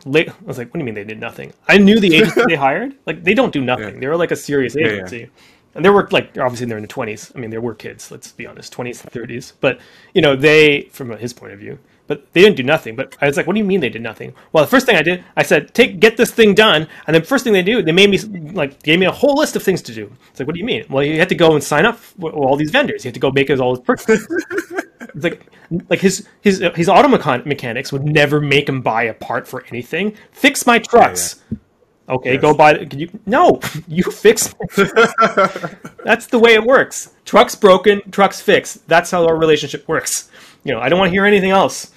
was 0.46 0.58
like, 0.58 0.68
what 0.68 0.74
do 0.74 0.80
you 0.80 0.86
mean 0.86 0.96
they 0.96 1.04
did 1.04 1.20
nothing? 1.20 1.54
I 1.68 1.78
knew 1.78 2.00
the 2.00 2.16
agency 2.16 2.42
they 2.48 2.56
hired. 2.68 2.96
Like, 3.06 3.24
they 3.24 3.34
don't 3.34 3.54
do 3.54 3.62
nothing. 3.62 3.96
Yeah. 3.96 4.00
They 4.00 4.08
were 4.08 4.18
like 4.18 4.32
a 4.32 4.36
serious 4.36 4.76
agency. 4.76 5.18
Yeah, 5.18 5.24
yeah. 5.24 5.30
And 5.76 5.86
they 5.86 5.90
were 5.90 6.08
like, 6.12 6.38
obviously 6.38 6.66
they're 6.66 6.78
in 6.78 6.84
the 6.84 6.94
20s. 6.94 7.32
I 7.36 7.40
mean, 7.40 7.52
they 7.52 7.58
were 7.58 7.76
kids, 7.76 8.12
let's 8.12 8.32
be 8.32 8.48
honest, 8.48 8.74
20s, 8.74 9.10
30s. 9.10 9.54
But, 9.62 9.80
you 10.14 10.22
know, 10.22 10.36
they, 10.36 10.90
from 10.92 11.12
his 11.18 11.34
point 11.34 11.54
of 11.54 11.60
view, 11.60 11.80
but 12.08 12.32
they 12.34 12.42
didn't 12.42 12.58
do 12.58 12.64
nothing. 12.64 12.96
But 12.96 13.16
I 13.22 13.28
was 13.28 13.38
like, 13.38 13.48
what 13.48 13.54
do 13.54 13.60
you 13.60 13.66
mean 13.66 13.80
they 13.80 13.90
did 13.90 14.02
nothing? 14.02 14.34
Well, 14.52 14.64
the 14.64 14.70
first 14.70 14.86
thing 14.86 14.96
I 14.96 15.02
did, 15.02 15.24
I 15.36 15.44
said, 15.44 15.74
take 15.74 16.00
get 16.00 16.18
this 16.18 16.32
thing 16.32 16.56
done. 16.56 16.88
And 17.06 17.16
then 17.16 17.24
first 17.24 17.44
thing 17.44 17.54
they 17.54 17.62
do, 17.62 17.82
they 17.82 17.92
made 17.92 18.10
me 18.10 18.18
like 18.52 18.82
gave 18.84 19.00
me 19.00 19.06
a 19.06 19.12
whole 19.12 19.36
list 19.36 19.56
of 19.56 19.64
things 19.64 19.82
to 19.84 19.94
do. 19.94 20.12
It's 20.30 20.40
like, 20.40 20.48
what 20.48 20.54
do 20.54 20.60
you 20.60 20.66
mean? 20.66 20.86
Well, 20.90 21.04
you 21.04 21.20
had 21.20 21.30
to 21.30 21.36
go 21.36 21.54
and 21.54 21.64
sign 21.64 21.86
up 21.86 22.00
with 22.18 22.34
all 22.34 22.56
these 22.56 22.72
vendors. 22.72 23.04
You 23.06 23.10
had 23.10 23.16
to 23.16 23.20
go 23.20 23.32
make 23.32 23.50
all 23.50 23.76
his 23.76 23.84
purchases. 23.84 24.28
it's 25.00 25.24
like 25.24 25.46
like 25.90 26.00
his 26.00 26.28
his 26.42 26.64
his 26.76 26.90
auto 26.90 27.08
mechanics 27.10 27.92
would 27.92 28.04
never 28.04 28.40
make 28.40 28.70
him 28.70 28.82
buy 28.82 29.04
a 29.04 29.14
part 29.14 29.48
for 29.48 29.64
anything. 29.70 30.16
Fix 30.32 30.66
my 30.66 30.80
trucks. 30.80 31.42
Yeah, 31.52 31.58
yeah. 31.58 31.58
Okay, 32.10 32.34
yes. 32.34 32.42
go 32.42 32.54
buy. 32.54 32.86
Can 32.86 33.00
you? 33.00 33.20
No, 33.26 33.60
you 33.88 34.04
fix. 34.04 34.54
That's 36.06 36.28
the 36.28 36.40
way 36.40 36.54
it 36.54 36.64
works. 36.64 37.14
Truck's 37.26 37.56
broken, 37.56 38.02
truck's 38.12 38.40
fixed. 38.40 38.88
That's 38.88 39.12
how 39.12 39.26
our 39.26 39.38
relationship 39.38 39.88
works. 39.88 40.30
You 40.64 40.74
know, 40.74 40.80
I 40.80 40.90
don't 40.90 41.00
want 41.00 41.10
to 41.10 41.12
hear 41.12 41.26
anything 41.26 41.52
else. 41.52 41.92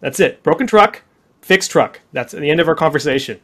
That's 0.00 0.20
it. 0.20 0.42
Broken 0.42 0.66
truck, 0.66 1.02
fixed 1.42 1.70
truck. 1.70 2.00
That's 2.12 2.32
the 2.32 2.50
end 2.50 2.60
of 2.60 2.68
our 2.68 2.74
conversation. 2.74 3.40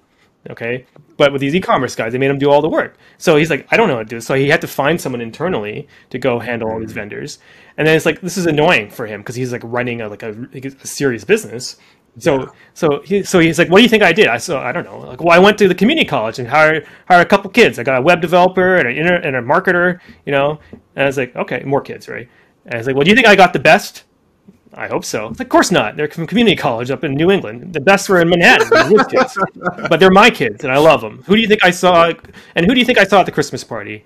Okay. 0.51 0.87
But 1.17 1.33
with 1.33 1.41
these 1.41 1.55
e-commerce 1.55 1.95
guys, 1.95 2.13
they 2.13 2.19
made 2.19 2.31
him 2.31 2.39
do 2.39 2.51
all 2.51 2.63
the 2.63 2.69
work. 2.69 2.97
So 3.19 3.37
he's 3.37 3.51
like, 3.51 3.67
I 3.71 3.77
don't 3.77 3.89
know 3.89 3.97
what 3.97 4.09
to 4.09 4.17
do. 4.17 4.21
So 4.21 4.35
he 4.35 4.49
had 4.49 4.61
to 4.61 4.67
find 4.67 5.01
someone 5.01 5.21
internally 5.21 5.89
to 6.11 6.19
go 6.19 6.39
handle 6.39 6.71
all 6.71 6.79
these 6.79 6.93
vendors. 6.93 7.39
And 7.77 7.87
then 7.87 7.97
it's 7.97 8.07
like 8.07 8.21
this 8.21 8.37
is 8.37 8.47
annoying 8.47 8.91
for 8.91 9.07
him 9.07 9.21
because 9.21 9.35
he's 9.35 9.53
like 9.53 9.63
running 9.65 10.01
a 10.01 10.09
like 10.09 10.23
a, 10.23 10.35
a 10.55 10.87
serious 10.87 11.25
business. 11.25 11.77
So 12.19 12.41
yeah. 12.41 12.47
so 12.75 13.03
he 13.05 13.23
so 13.23 13.39
he's 13.41 13.59
like, 13.59 13.69
what 13.71 13.79
do 13.79 13.83
you 13.83 13.89
think 13.89 14.03
I 14.03 14.13
did? 14.13 14.29
I 14.29 14.39
so 14.39 14.59
I 14.59 14.73
don't 14.73 14.85
know. 14.85 15.01
Like, 15.01 15.21
well, 15.21 15.35
I 15.35 15.39
went 15.39 15.59
to 15.59 15.69
the 15.69 15.75
community 15.75 16.07
college 16.07 16.39
and 16.39 16.49
hired 16.49 16.87
hired 17.09 17.27
a 17.27 17.29
couple 17.29 17.51
kids. 17.51 17.79
I 17.79 17.83
got 17.83 17.99
a 17.99 18.03
web 18.03 18.21
developer 18.21 18.77
and 18.77 18.89
an 18.89 19.07
and 19.07 19.37
a 19.37 19.43
marketer, 19.43 20.01
you 20.25 20.33
know. 20.33 20.59
And 20.73 21.03
I 21.03 21.07
was 21.07 21.17
like, 21.17 21.35
okay, 21.37 21.63
more 21.65 21.81
kids, 21.81 22.09
right? 22.09 22.29
And 22.65 22.75
I 22.75 22.79
was 22.79 22.87
like, 22.87 22.97
well, 22.97 23.05
do 23.05 23.11
you 23.11 23.17
think 23.17 23.27
I 23.27 23.37
got 23.37 23.53
the 23.53 23.59
best? 23.59 24.05
I 24.77 24.89
hope 24.89 25.07
so. 25.07 25.29
Of 25.29 25.49
course 25.49 25.71
not. 25.71 25.97
They're 25.97 26.09
from 26.09 26.27
community 26.27 26.55
college 26.55 26.91
up 26.91 27.03
in 27.03 27.15
New 27.15 27.31
England. 27.31 27.73
The 27.73 27.81
best 27.81 28.11
were 28.11 28.21
in 28.21 28.29
Manhattan. 28.29 28.69
but 29.89 29.99
they're 29.99 30.11
my 30.11 30.29
kids, 30.29 30.65
and 30.65 30.73
I 30.73 30.77
love 30.77 31.01
them. 31.01 31.23
Who 31.27 31.35
do 31.35 31.41
you 31.41 31.49
think 31.49 31.65
I 31.65 31.71
saw? 31.71 32.13
And 32.55 32.67
who 32.67 32.75
do 32.75 32.79
you 32.79 32.85
think 32.85 32.99
I 32.99 33.05
saw 33.05 33.21
at 33.21 33.27
the 33.27 33.33
Christmas 33.33 33.65
party? 33.65 34.05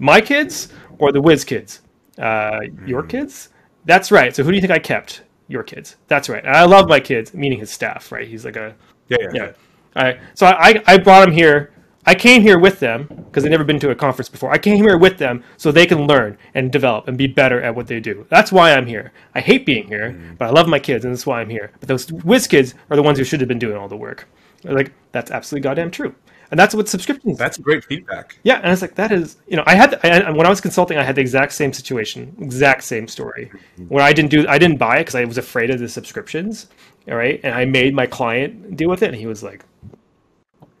My 0.00 0.20
kids 0.20 0.72
or 0.98 1.12
the 1.12 1.20
Whiz 1.20 1.44
kids? 1.44 1.82
Uh, 2.18 2.58
your 2.84 3.02
hmm. 3.02 3.08
kids? 3.08 3.50
That's 3.84 4.10
right. 4.10 4.34
So 4.34 4.42
who 4.42 4.50
do 4.50 4.56
you 4.56 4.60
think 4.60 4.72
I 4.72 4.80
kept? 4.80 5.22
Your 5.46 5.62
kids. 5.62 5.96
That's 6.08 6.28
right. 6.28 6.44
And 6.44 6.54
I 6.54 6.64
love 6.64 6.88
my 6.88 7.00
kids, 7.00 7.32
meaning 7.32 7.60
his 7.60 7.70
staff. 7.70 8.10
Right? 8.10 8.26
He's 8.26 8.44
like 8.44 8.56
a 8.56 8.74
yeah. 9.08 9.18
yeah. 9.20 9.28
yeah. 9.32 9.52
All 9.96 10.02
right. 10.02 10.20
So 10.34 10.46
I 10.46 10.82
I 10.86 10.98
brought 10.98 11.26
him 11.26 11.32
here 11.32 11.72
I 12.08 12.14
came 12.14 12.40
here 12.40 12.58
with 12.58 12.80
them 12.80 13.06
because 13.06 13.42
they've 13.42 13.50
never 13.50 13.64
been 13.64 13.78
to 13.80 13.90
a 13.90 13.94
conference 13.94 14.30
before. 14.30 14.50
I 14.50 14.56
came 14.56 14.76
here 14.76 14.96
with 14.96 15.18
them 15.18 15.44
so 15.58 15.70
they 15.70 15.84
can 15.84 16.06
learn 16.06 16.38
and 16.54 16.72
develop 16.72 17.06
and 17.06 17.18
be 17.18 17.26
better 17.26 17.60
at 17.60 17.74
what 17.74 17.86
they 17.86 18.00
do. 18.00 18.26
That's 18.30 18.50
why 18.50 18.72
I'm 18.72 18.86
here. 18.86 19.12
I 19.34 19.40
hate 19.42 19.66
being 19.66 19.88
here, 19.88 20.12
mm-hmm. 20.12 20.36
but 20.36 20.46
I 20.46 20.50
love 20.50 20.68
my 20.68 20.78
kids, 20.78 21.04
and 21.04 21.12
that's 21.12 21.26
why 21.26 21.42
I'm 21.42 21.50
here. 21.50 21.70
But 21.80 21.88
those 21.88 22.10
whiz 22.10 22.46
kids 22.46 22.74
are 22.88 22.96
the 22.96 23.02
ones 23.02 23.18
who 23.18 23.24
should 23.24 23.40
have 23.40 23.48
been 23.48 23.58
doing 23.58 23.76
all 23.76 23.88
the 23.88 23.96
work. 23.96 24.26
Like 24.64 24.94
that's 25.12 25.30
absolutely 25.30 25.64
goddamn 25.64 25.90
true, 25.90 26.14
and 26.50 26.58
that's 26.58 26.74
what 26.74 26.88
subscriptions. 26.88 27.36
That's 27.36 27.58
great 27.58 27.84
feedback. 27.84 28.38
Yeah, 28.42 28.56
and 28.62 28.72
it's 28.72 28.80
like 28.80 28.94
that 28.94 29.12
is 29.12 29.36
you 29.46 29.56
know 29.56 29.64
I 29.66 29.74
had 29.74 30.02
I, 30.02 30.30
when 30.30 30.46
I 30.46 30.48
was 30.48 30.62
consulting 30.62 30.96
I 30.96 31.02
had 31.02 31.14
the 31.14 31.20
exact 31.20 31.52
same 31.52 31.74
situation, 31.74 32.34
exact 32.40 32.84
same 32.84 33.06
story, 33.06 33.50
where 33.88 34.02
I 34.02 34.14
didn't 34.14 34.30
do 34.30 34.48
I 34.48 34.56
didn't 34.56 34.78
buy 34.78 34.96
it 34.96 35.00
because 35.00 35.14
I 35.14 35.26
was 35.26 35.36
afraid 35.36 35.68
of 35.68 35.78
the 35.78 35.90
subscriptions. 35.90 36.68
All 37.06 37.16
right, 37.16 37.38
and 37.44 37.54
I 37.54 37.66
made 37.66 37.94
my 37.94 38.06
client 38.06 38.78
deal 38.78 38.88
with 38.88 39.02
it, 39.02 39.08
and 39.08 39.16
he 39.16 39.26
was 39.26 39.42
like, 39.42 39.62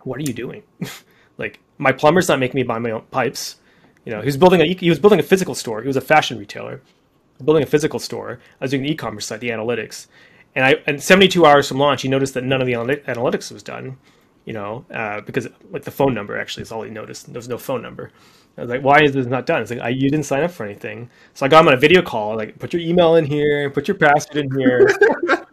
"What 0.04 0.16
are 0.18 0.24
you 0.24 0.32
doing?" 0.32 0.62
like 1.38 1.60
my 1.78 1.92
plumber's 1.92 2.28
not 2.28 2.38
making 2.38 2.56
me 2.56 2.64
buy 2.64 2.78
my 2.78 2.90
own 2.90 3.02
pipes. 3.10 3.56
You 4.04 4.12
know, 4.12 4.20
he 4.20 4.26
was 4.26 4.36
building 4.36 4.60
a 4.60 4.74
he 4.74 4.90
was 4.90 4.98
building 4.98 5.20
a 5.20 5.22
physical 5.22 5.54
store. 5.54 5.80
He 5.80 5.86
was 5.86 5.96
a 5.96 6.02
fashion 6.02 6.38
retailer, 6.38 6.82
building 7.44 7.62
a 7.62 7.66
physical 7.66 7.98
store. 7.98 8.40
I 8.60 8.64
was 8.64 8.70
doing 8.70 8.82
the 8.82 8.90
e-commerce 8.90 9.26
site, 9.26 9.40
the 9.40 9.50
analytics, 9.50 10.06
and 10.54 10.64
I 10.64 10.76
and 10.86 11.02
72 11.02 11.44
hours 11.46 11.68
from 11.68 11.78
launch, 11.78 12.02
he 12.02 12.08
noticed 12.08 12.34
that 12.34 12.44
none 12.44 12.60
of 12.60 12.66
the 12.66 12.74
analytics 12.74 13.52
was 13.52 13.62
done. 13.62 13.96
You 14.44 14.54
know, 14.54 14.86
uh, 14.90 15.20
because 15.20 15.46
like 15.70 15.84
the 15.84 15.90
phone 15.90 16.14
number 16.14 16.38
actually 16.38 16.62
is 16.62 16.72
all 16.72 16.82
he 16.82 16.90
noticed. 16.90 17.26
There 17.26 17.38
was 17.38 17.48
no 17.48 17.58
phone 17.58 17.82
number. 17.82 18.12
I 18.58 18.62
was 18.62 18.70
like, 18.70 18.82
why 18.82 19.02
is 19.02 19.12
this 19.12 19.26
not 19.26 19.46
done? 19.46 19.62
It's 19.62 19.70
like, 19.70 19.80
I, 19.80 19.90
you 19.90 20.10
didn't 20.10 20.26
sign 20.26 20.42
up 20.42 20.50
for 20.50 20.66
anything. 20.66 21.08
So 21.34 21.46
I 21.46 21.48
got 21.48 21.60
him 21.60 21.68
on 21.68 21.74
a 21.74 21.76
video 21.78 22.02
call, 22.02 22.36
like, 22.36 22.58
put 22.58 22.72
your 22.72 22.82
email 22.82 23.14
in 23.14 23.24
here, 23.24 23.70
put 23.70 23.86
your 23.86 23.96
password 23.96 24.44
in 24.44 24.58
here. 24.58 24.88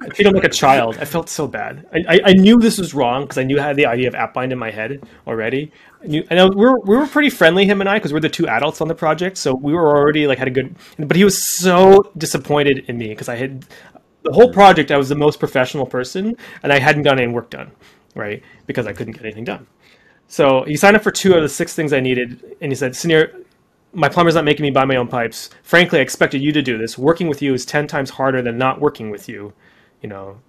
I 0.01 0.07
treat 0.07 0.25
him 0.25 0.33
like 0.33 0.43
a 0.43 0.49
child. 0.49 0.97
I 0.97 1.05
felt 1.05 1.29
so 1.29 1.47
bad. 1.47 1.87
I, 1.93 2.15
I, 2.15 2.19
I 2.25 2.33
knew 2.33 2.57
this 2.57 2.79
was 2.79 2.95
wrong 2.95 3.21
because 3.23 3.37
I 3.37 3.43
knew 3.43 3.59
I 3.59 3.63
had 3.63 3.75
the 3.75 3.85
idea 3.85 4.07
of 4.07 4.15
AppBind 4.15 4.51
in 4.51 4.57
my 4.57 4.71
head 4.71 5.07
already. 5.27 5.71
I, 6.03 6.07
knew, 6.07 6.27
I 6.31 6.35
know 6.35 6.47
we 6.47 6.65
were, 6.65 6.79
we 6.79 6.97
were 6.97 7.05
pretty 7.05 7.29
friendly, 7.29 7.65
him 7.65 7.79
and 7.79 7.87
I, 7.87 7.99
because 7.99 8.11
we're 8.11 8.19
the 8.21 8.29
two 8.29 8.47
adults 8.47 8.81
on 8.81 8.87
the 8.87 8.95
project. 8.95 9.37
So 9.37 9.53
we 9.53 9.73
were 9.73 9.95
already 9.95 10.25
like 10.25 10.39
had 10.39 10.47
a 10.47 10.51
good, 10.51 10.75
but 10.97 11.15
he 11.15 11.23
was 11.23 11.43
so 11.43 12.11
disappointed 12.17 12.85
in 12.87 12.97
me 12.97 13.09
because 13.09 13.29
I 13.29 13.35
had 13.35 13.67
the 14.23 14.33
whole 14.33 14.51
project. 14.51 14.89
I 14.89 14.97
was 14.97 15.09
the 15.09 15.15
most 15.15 15.39
professional 15.39 15.85
person 15.85 16.35
and 16.63 16.73
I 16.73 16.79
hadn't 16.79 17.03
gotten 17.03 17.19
any 17.19 17.31
work 17.31 17.51
done, 17.51 17.71
right? 18.15 18.41
Because 18.65 18.87
I 18.87 18.93
couldn't 18.93 19.13
get 19.13 19.23
anything 19.23 19.43
done. 19.43 19.67
So 20.27 20.63
he 20.63 20.75
signed 20.75 20.95
up 20.95 21.03
for 21.03 21.11
two 21.11 21.33
of 21.33 21.41
the 21.41 21.49
six 21.49 21.73
things 21.75 21.93
I 21.93 21.99
needed, 21.99 22.57
and 22.61 22.71
he 22.71 22.75
said, 22.75 22.93
"Sunir, 22.93 23.43
my 23.93 24.09
plumber's 24.09 24.35
not 24.35 24.43
making 24.43 24.63
me 24.63 24.71
buy 24.71 24.85
my 24.85 24.95
own 24.95 25.07
pipes. 25.07 25.49
Frankly, 25.63 25.99
I 25.99 26.01
expected 26.01 26.41
you 26.41 26.51
to 26.51 26.61
do 26.61 26.77
this. 26.77 26.97
Working 26.97 27.27
with 27.27 27.41
you 27.41 27.53
is 27.53 27.65
ten 27.65 27.87
times 27.87 28.09
harder 28.09 28.41
than 28.41 28.57
not 28.57 28.81
working 28.81 29.09
with 29.09 29.29
you. 29.29 29.53
You 30.01 30.09
know, 30.09 30.39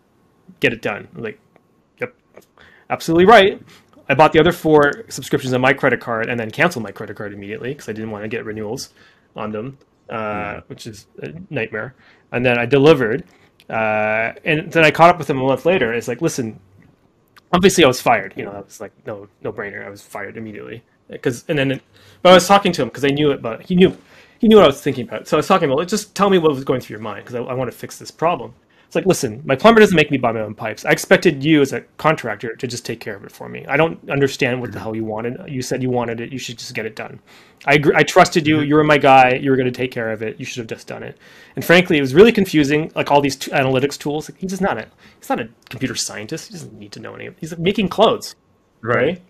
get 0.61 0.73
it 0.73 0.83
done." 0.83 1.09
I'm 1.15 1.23
like, 1.23 1.39
yep, 2.01 2.15
absolutely 2.91 3.27
right. 3.27 3.63
I 4.09 4.15
bought 4.15 4.33
the 4.33 4.41
other 4.41 4.53
four 4.53 5.05
subscriptions 5.09 5.53
on 5.53 5.61
my 5.61 5.73
credit 5.73 6.01
card 6.01 6.29
and 6.29 6.39
then 6.39 6.51
canceled 6.51 6.85
my 6.85 6.93
credit 6.93 7.17
card 7.17 7.33
immediately 7.33 7.71
because 7.71 7.89
I 7.89 7.93
didn't 7.93 8.11
want 8.11 8.23
to 8.23 8.29
get 8.29 8.45
renewals 8.45 8.91
on 9.35 9.51
them, 9.51 9.79
uh, 10.09 10.15
mm. 10.15 10.63
which 10.69 10.87
is 10.87 11.07
a 11.23 11.33
nightmare. 11.51 11.95
And 12.33 12.47
then 12.47 12.59
I 12.59 12.67
delivered, 12.67 13.25
uh, 13.69 14.33
and 14.45 14.71
then 14.71 14.85
I 14.85 14.91
caught 14.91 15.11
up 15.11 15.19
with 15.19 15.29
him 15.29 15.41
a 15.41 15.45
month 15.45 15.67
later. 15.67 15.93
It's 15.93 16.09
like, 16.09 16.23
listen, 16.23 16.61
obviously 17.57 17.85
I 17.85 17.89
was 17.89 18.01
fired. 18.01 18.35
You 18.37 18.45
know, 18.45 18.53
that 18.53 18.67
was 18.67 18.81
like 18.81 18.93
no 19.07 19.29
no 19.43 19.53
brainer. 19.53 19.85
I 19.85 19.91
was 19.91 20.03
fired 20.03 20.37
immediately 20.37 20.85
because 21.09 21.45
and 21.49 21.59
then 21.59 21.81
but 22.23 22.31
I 22.31 22.35
was 22.35 22.47
talking 22.47 22.73
to 22.73 22.83
him 22.83 22.89
because 22.89 23.05
I 23.05 23.09
knew 23.09 23.31
it, 23.33 23.41
but 23.43 23.63
he 23.63 23.75
knew 23.75 23.97
he 24.39 24.49
knew 24.49 24.57
what 24.57 24.65
I 24.65 24.69
was 24.69 24.83
thinking 24.83 25.09
about. 25.09 25.27
So 25.27 25.37
I 25.37 25.39
was 25.39 25.49
talking 25.49 25.71
about 25.71 25.89
just 25.89 26.15
tell 26.15 26.31
me 26.31 26.39
what 26.39 26.53
was 26.53 26.65
going 26.65 26.81
through 26.81 26.95
your 26.95 27.03
mind 27.03 27.25
because 27.25 27.35
I, 27.35 27.41
I 27.41 27.55
want 27.55 27.71
to 27.71 27.77
fix 27.77 27.99
this 27.99 28.11
problem. 28.11 28.55
It's 28.87 28.95
like, 28.95 29.05
listen, 29.05 29.43
my 29.45 29.57
plumber 29.57 29.81
doesn't 29.81 29.97
make 29.97 30.13
me 30.13 30.17
buy 30.17 30.31
my 30.31 30.41
own 30.41 30.55
pipes. 30.55 30.85
I 30.85 30.93
expected 30.93 31.43
you 31.43 31.61
as 31.61 31.73
a 31.73 31.81
contractor 31.99 32.55
to 32.55 32.67
just 32.69 32.87
take 32.87 33.01
care 33.01 33.17
of 33.17 33.25
it 33.25 33.33
for 33.33 33.49
me. 33.49 33.67
I 33.67 33.77
don't 33.77 33.99
understand 34.09 34.61
what 34.61 34.71
the 34.71 34.79
hell 34.79 34.95
you 34.95 35.05
wanted. 35.05 35.39
You 35.49 35.61
said 35.61 35.83
you 35.83 35.91
wanted 35.91 36.21
it. 36.21 36.33
You 36.33 36.39
should 36.39 36.57
just 36.57 36.73
get 36.73 36.87
it 36.87 36.95
done. 36.95 37.21
I 37.67 37.75
agree, 37.75 37.95
I 37.97 38.05
trusted 38.05 38.47
you. 38.47 38.61
You 38.61 38.77
were 38.77 38.85
my 38.85 38.99
guy. 38.99 39.35
You 39.35 39.51
were 39.51 39.57
going 39.57 39.67
to 39.67 39.77
take 39.77 39.91
care 39.91 40.13
of 40.13 40.23
it. 40.23 40.39
You 40.39 40.45
should 40.45 40.59
have 40.59 40.69
just 40.69 40.87
done 40.87 41.03
it. 41.03 41.19
And 41.57 41.65
frankly, 41.65 41.99
it 41.99 42.01
was 42.01 42.15
really 42.15 42.31
confusing. 42.31 42.93
Like 42.95 43.11
all 43.11 43.21
these 43.21 43.35
t- 43.35 43.51
analytics 43.51 43.99
tools. 43.99 44.31
Like, 44.31 44.39
he's 44.39 44.51
just 44.51 44.63
not 44.63 44.79
a 44.79 44.87
he's 45.19 45.29
not 45.29 45.41
a 45.41 45.49
computer 45.69 45.97
scientist. 45.97 46.49
He 46.49 46.53
doesn't 46.53 46.79
need 46.79 46.93
to 46.93 47.01
know 47.01 47.15
any 47.15 47.27
of. 47.27 47.35
He's 47.39 47.59
making 47.59 47.89
clothes, 47.89 48.37
right? 48.83 49.21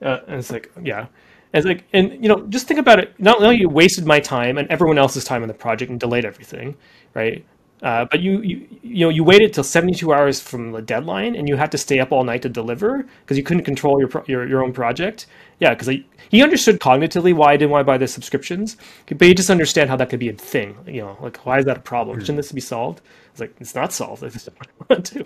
right? 0.00 0.08
Uh, 0.08 0.20
and 0.26 0.38
it's 0.38 0.50
like, 0.50 0.72
yeah. 0.82 1.00
And 1.00 1.08
it's 1.52 1.66
like, 1.66 1.84
and 1.92 2.12
you 2.22 2.28
know, 2.28 2.46
just 2.46 2.66
think 2.66 2.80
about 2.80 2.98
it. 2.98 3.14
Not 3.18 3.42
only 3.42 3.58
you 3.58 3.68
wasted 3.68 4.06
my 4.06 4.20
time 4.20 4.56
and 4.56 4.66
everyone 4.70 4.96
else's 4.96 5.24
time 5.24 5.42
on 5.42 5.48
the 5.48 5.54
project 5.54 5.90
and 5.90 6.00
delayed 6.00 6.24
everything, 6.24 6.76
right? 7.12 7.44
Uh, 7.82 8.04
but 8.10 8.20
you, 8.20 8.40
you 8.42 8.68
you 8.82 9.04
know 9.04 9.08
you 9.08 9.24
waited 9.24 9.52
till 9.52 9.64
72 9.64 10.12
hours 10.12 10.40
from 10.40 10.70
the 10.70 10.80
deadline 10.80 11.34
and 11.34 11.48
you 11.48 11.56
had 11.56 11.72
to 11.72 11.78
stay 11.78 11.98
up 11.98 12.12
all 12.12 12.22
night 12.22 12.42
to 12.42 12.48
deliver 12.48 13.04
because 13.20 13.36
you 13.36 13.42
couldn't 13.42 13.64
control 13.64 13.98
your 13.98 14.08
your, 14.28 14.46
your 14.46 14.62
own 14.62 14.72
project 14.72 15.26
yeah 15.58 15.70
because 15.70 15.88
he 16.30 16.42
understood 16.42 16.78
cognitively 16.78 17.34
why 17.34 17.52
i 17.52 17.56
didn't 17.56 17.70
want 17.70 17.80
to 17.80 17.84
buy 17.84 17.98
the 17.98 18.06
subscriptions 18.06 18.76
but 19.06 19.26
he 19.26 19.34
just 19.34 19.50
understand 19.50 19.90
how 19.90 19.96
that 19.96 20.08
could 20.10 20.20
be 20.20 20.28
a 20.28 20.32
thing 20.32 20.76
you 20.86 21.00
know 21.00 21.16
like 21.20 21.44
why 21.44 21.58
is 21.58 21.64
that 21.64 21.76
a 21.76 21.80
problem 21.80 22.20
shouldn't 22.20 22.36
this 22.36 22.52
be 22.52 22.60
solved 22.60 23.00
it's 23.32 23.40
like 23.40 23.54
it's 23.60 23.74
not 23.74 23.92
solved. 23.92 24.22
I 24.22 24.28
just 24.28 24.46
don't 24.46 24.90
want 24.90 25.06
to. 25.06 25.20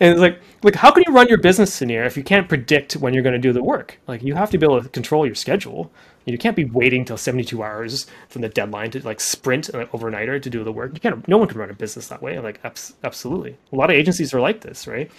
And 0.00 0.12
it's 0.12 0.20
like, 0.20 0.40
like 0.62 0.74
how 0.74 0.90
can 0.90 1.02
you 1.06 1.14
run 1.14 1.28
your 1.28 1.38
business 1.38 1.80
Sunir 1.80 2.06
if 2.06 2.14
you 2.16 2.22
can't 2.22 2.46
predict 2.46 2.96
when 2.96 3.14
you're 3.14 3.22
going 3.22 3.34
to 3.34 3.38
do 3.38 3.54
the 3.54 3.62
work? 3.62 3.98
Like 4.06 4.22
you 4.22 4.34
have 4.34 4.50
to 4.50 4.58
be 4.58 4.66
able 4.66 4.82
to 4.82 4.88
control 4.90 5.24
your 5.24 5.34
schedule. 5.34 5.90
You 6.30 6.38
can't 6.38 6.56
be 6.56 6.64
waiting 6.64 7.04
till 7.04 7.16
72 7.16 7.62
hours 7.62 8.06
from 8.28 8.42
the 8.42 8.48
deadline 8.48 8.90
to 8.92 9.04
like 9.04 9.20
sprint 9.20 9.72
like 9.72 9.90
overnighter 9.92 10.40
to 10.40 10.50
do 10.50 10.64
the 10.64 10.72
work. 10.72 10.92
You 10.94 11.00
can't. 11.00 11.26
No 11.28 11.38
one 11.38 11.48
can 11.48 11.58
run 11.58 11.70
a 11.70 11.74
business 11.74 12.08
that 12.08 12.22
way. 12.22 12.36
I'm 12.36 12.44
like, 12.44 12.60
absolutely. 13.04 13.56
A 13.72 13.76
lot 13.76 13.90
of 13.90 13.96
agencies 13.96 14.34
are 14.34 14.40
like 14.40 14.60
this, 14.60 14.86
right? 14.86 15.10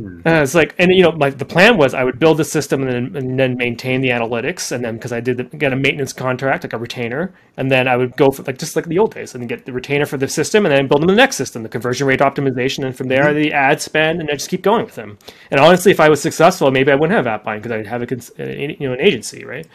Uh, 0.00 0.42
it's 0.42 0.54
like, 0.54 0.74
and 0.78 0.92
you 0.92 1.02
know, 1.02 1.12
my, 1.12 1.30
the 1.30 1.44
plan 1.44 1.76
was 1.76 1.94
I 1.94 2.04
would 2.04 2.18
build 2.18 2.36
the 2.36 2.44
system 2.44 2.82
and 2.82 3.14
then, 3.14 3.16
and 3.16 3.38
then 3.38 3.56
maintain 3.56 4.00
the 4.00 4.10
analytics, 4.10 4.70
and 4.70 4.84
then 4.84 4.94
because 4.94 5.12
I 5.12 5.20
did 5.20 5.36
the, 5.38 5.44
get 5.44 5.72
a 5.72 5.76
maintenance 5.76 6.12
contract, 6.12 6.64
like 6.64 6.72
a 6.72 6.78
retainer, 6.78 7.34
and 7.56 7.70
then 7.70 7.88
I 7.88 7.96
would 7.96 8.16
go 8.16 8.30
for 8.30 8.42
like 8.44 8.58
just 8.58 8.76
like 8.76 8.86
the 8.86 8.98
old 8.98 9.14
days, 9.14 9.34
and 9.34 9.48
get 9.48 9.64
the 9.64 9.72
retainer 9.72 10.06
for 10.06 10.16
the 10.16 10.28
system, 10.28 10.66
and 10.66 10.74
then 10.74 10.86
build 10.86 11.02
them 11.02 11.08
the 11.08 11.14
next 11.14 11.36
system, 11.36 11.62
the 11.62 11.68
conversion 11.68 12.06
rate 12.06 12.20
optimization, 12.20 12.84
and 12.84 12.96
from 12.96 13.08
there 13.08 13.24
mm-hmm. 13.24 13.42
the 13.42 13.52
ad 13.52 13.80
spend, 13.80 14.20
and 14.20 14.30
I 14.30 14.34
just 14.34 14.50
keep 14.50 14.62
going 14.62 14.84
with 14.84 14.94
them. 14.94 15.18
And 15.50 15.60
honestly, 15.60 15.90
if 15.90 16.00
I 16.00 16.08
was 16.08 16.20
successful, 16.20 16.70
maybe 16.70 16.92
I 16.92 16.94
wouldn't 16.94 17.16
have 17.16 17.26
AppBind 17.26 17.62
because 17.62 17.72
I'd 17.72 17.86
have 17.86 18.02
a 18.02 18.56
you 18.56 18.88
know 18.88 18.92
an 18.92 19.00
agency, 19.00 19.44
right? 19.44 19.66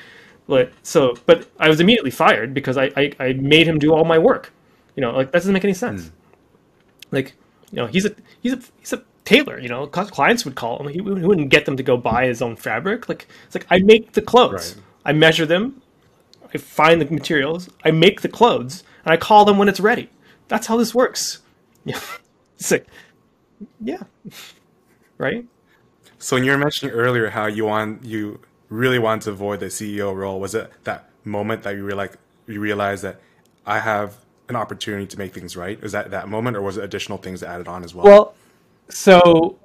But 0.47 0.73
so, 0.83 1.15
but 1.25 1.49
I 1.59 1.69
was 1.69 1.79
immediately 1.79 2.11
fired 2.11 2.53
because 2.53 2.77
I 2.77 2.91
I, 2.97 3.11
I 3.19 3.33
made 3.33 3.67
him 3.67 3.79
do 3.79 3.93
all 3.93 4.05
my 4.05 4.19
work. 4.19 4.51
You 4.95 5.01
know, 5.01 5.11
like 5.11 5.31
that 5.31 5.39
doesn't 5.39 5.53
make 5.53 5.63
any 5.63 5.73
sense. 5.73 6.05
Mm. 6.05 6.11
Like, 7.11 7.33
you 7.71 7.77
know, 7.77 7.87
he's 7.87 8.05
a 8.05 8.15
he's 8.41 8.53
a 8.53 8.59
he's 8.79 8.93
a 8.93 9.03
tailor. 9.25 9.59
You 9.59 9.69
know, 9.69 9.87
clients 9.87 10.45
would 10.45 10.55
call 10.55 10.79
him. 10.79 10.87
He, 10.89 11.01
wouldn't 11.01 11.49
get 11.49 11.65
them 11.65 11.77
to 11.77 11.83
go 11.83 11.97
buy 11.97 12.25
his 12.25 12.41
own 12.41 12.55
fabric. 12.55 13.07
Like 13.07 13.27
it's 13.45 13.55
like 13.55 13.67
I 13.69 13.79
make 13.79 14.13
the 14.13 14.21
clothes. 14.21 14.75
Right. 14.75 14.83
I 15.05 15.13
measure 15.13 15.45
them. 15.45 15.81
I 16.53 16.57
find 16.57 17.01
the 17.01 17.05
materials. 17.05 17.69
I 17.83 17.91
make 17.91 18.21
the 18.21 18.29
clothes, 18.29 18.83
and 19.05 19.13
I 19.13 19.17
call 19.17 19.45
them 19.45 19.57
when 19.57 19.69
it's 19.69 19.79
ready. 19.79 20.09
That's 20.47 20.67
how 20.67 20.77
this 20.77 20.93
works. 20.93 21.41
Yeah, 21.85 21.99
it's 22.59 22.71
like, 22.71 22.87
yeah, 23.81 24.03
right. 25.17 25.45
So 26.19 26.35
when 26.35 26.45
you 26.45 26.51
were 26.51 26.57
mentioning 26.57 26.93
earlier 26.93 27.29
how 27.29 27.47
you 27.47 27.65
want 27.65 28.05
you 28.05 28.39
really 28.74 28.99
wanted 28.99 29.21
to 29.24 29.32
avoid 29.32 29.59
the 29.59 29.67
CEO 29.67 30.15
role, 30.15 30.39
was 30.39 30.55
it 30.55 30.71
that 30.84 31.09
moment 31.24 31.63
that 31.63 31.76
you 31.76 31.84
were 31.84 31.95
like 31.95 32.17
you 32.47 32.59
realized 32.59 33.03
that 33.03 33.19
I 33.65 33.80
have 33.80 34.17
an 34.49 34.55
opportunity 34.55 35.07
to 35.07 35.17
make 35.17 35.34
things 35.34 35.55
right? 35.55 35.82
Is 35.84 35.91
that 35.91 36.11
that 36.11 36.28
moment, 36.28 36.57
or 36.57 36.61
was 36.61 36.78
it 36.78 36.84
additional 36.84 37.17
things 37.17 37.43
added 37.43 37.67
on 37.67 37.84
as 37.84 37.93
well? 37.93 38.05
Well, 38.05 38.36
so 38.89 39.57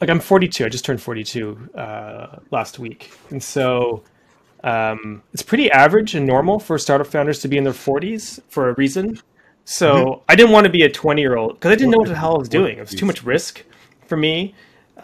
like 0.00 0.10
I'm 0.10 0.20
42. 0.20 0.64
I 0.64 0.68
just 0.68 0.84
turned 0.84 1.00
42 1.00 1.70
uh, 1.74 2.38
last 2.50 2.78
week, 2.78 3.12
and 3.30 3.42
so 3.42 4.02
um, 4.64 5.22
it's 5.32 5.42
pretty 5.42 5.70
average 5.70 6.14
and 6.14 6.26
normal 6.26 6.58
for 6.58 6.78
startup 6.78 7.06
founders 7.06 7.38
to 7.40 7.48
be 7.48 7.56
in 7.56 7.64
their 7.64 7.72
40s 7.72 8.40
for 8.48 8.70
a 8.70 8.74
reason. 8.74 9.18
So 9.64 9.94
mm-hmm. 9.94 10.22
I 10.28 10.34
didn't 10.34 10.52
want 10.52 10.64
to 10.64 10.70
be 10.70 10.82
a 10.82 10.90
20 10.90 11.22
year 11.22 11.36
old 11.36 11.54
because 11.54 11.70
I 11.70 11.76
didn't 11.76 11.92
know 11.92 11.98
what 11.98 12.08
the 12.08 12.16
hell 12.16 12.34
I 12.34 12.38
was 12.38 12.48
doing. 12.48 12.78
It 12.78 12.80
was 12.80 12.94
too 12.94 13.06
much 13.06 13.22
risk 13.22 13.64
for 14.06 14.16
me. 14.16 14.54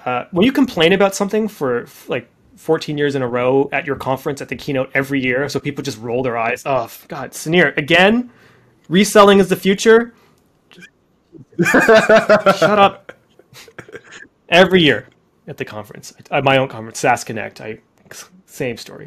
Uh, 0.04 0.24
when 0.32 0.44
you 0.44 0.52
complain 0.52 0.92
about 0.92 1.14
something 1.14 1.46
for 1.48 1.86
like 2.08 2.28
14 2.60 2.98
years 2.98 3.14
in 3.14 3.22
a 3.22 3.26
row 3.26 3.70
at 3.72 3.86
your 3.86 3.96
conference 3.96 4.42
at 4.42 4.48
the 4.50 4.56
keynote 4.56 4.90
every 4.92 5.18
year, 5.18 5.48
so 5.48 5.58
people 5.58 5.82
just 5.82 5.98
roll 5.98 6.22
their 6.22 6.36
eyes. 6.36 6.62
Oh 6.66 6.90
God, 7.08 7.32
Sunir 7.32 7.74
again. 7.78 8.30
Reselling 8.90 9.38
is 9.38 9.48
the 9.48 9.56
future. 9.56 10.12
Shut 11.64 12.78
up 12.78 13.12
every 14.50 14.82
year 14.82 15.08
at 15.46 15.56
the 15.56 15.64
conference, 15.64 16.12
at 16.30 16.44
my 16.44 16.58
own 16.58 16.68
conference, 16.68 16.98
SaaS 16.98 17.24
Connect. 17.24 17.60
I 17.60 17.78
same 18.44 18.76
story. 18.76 19.06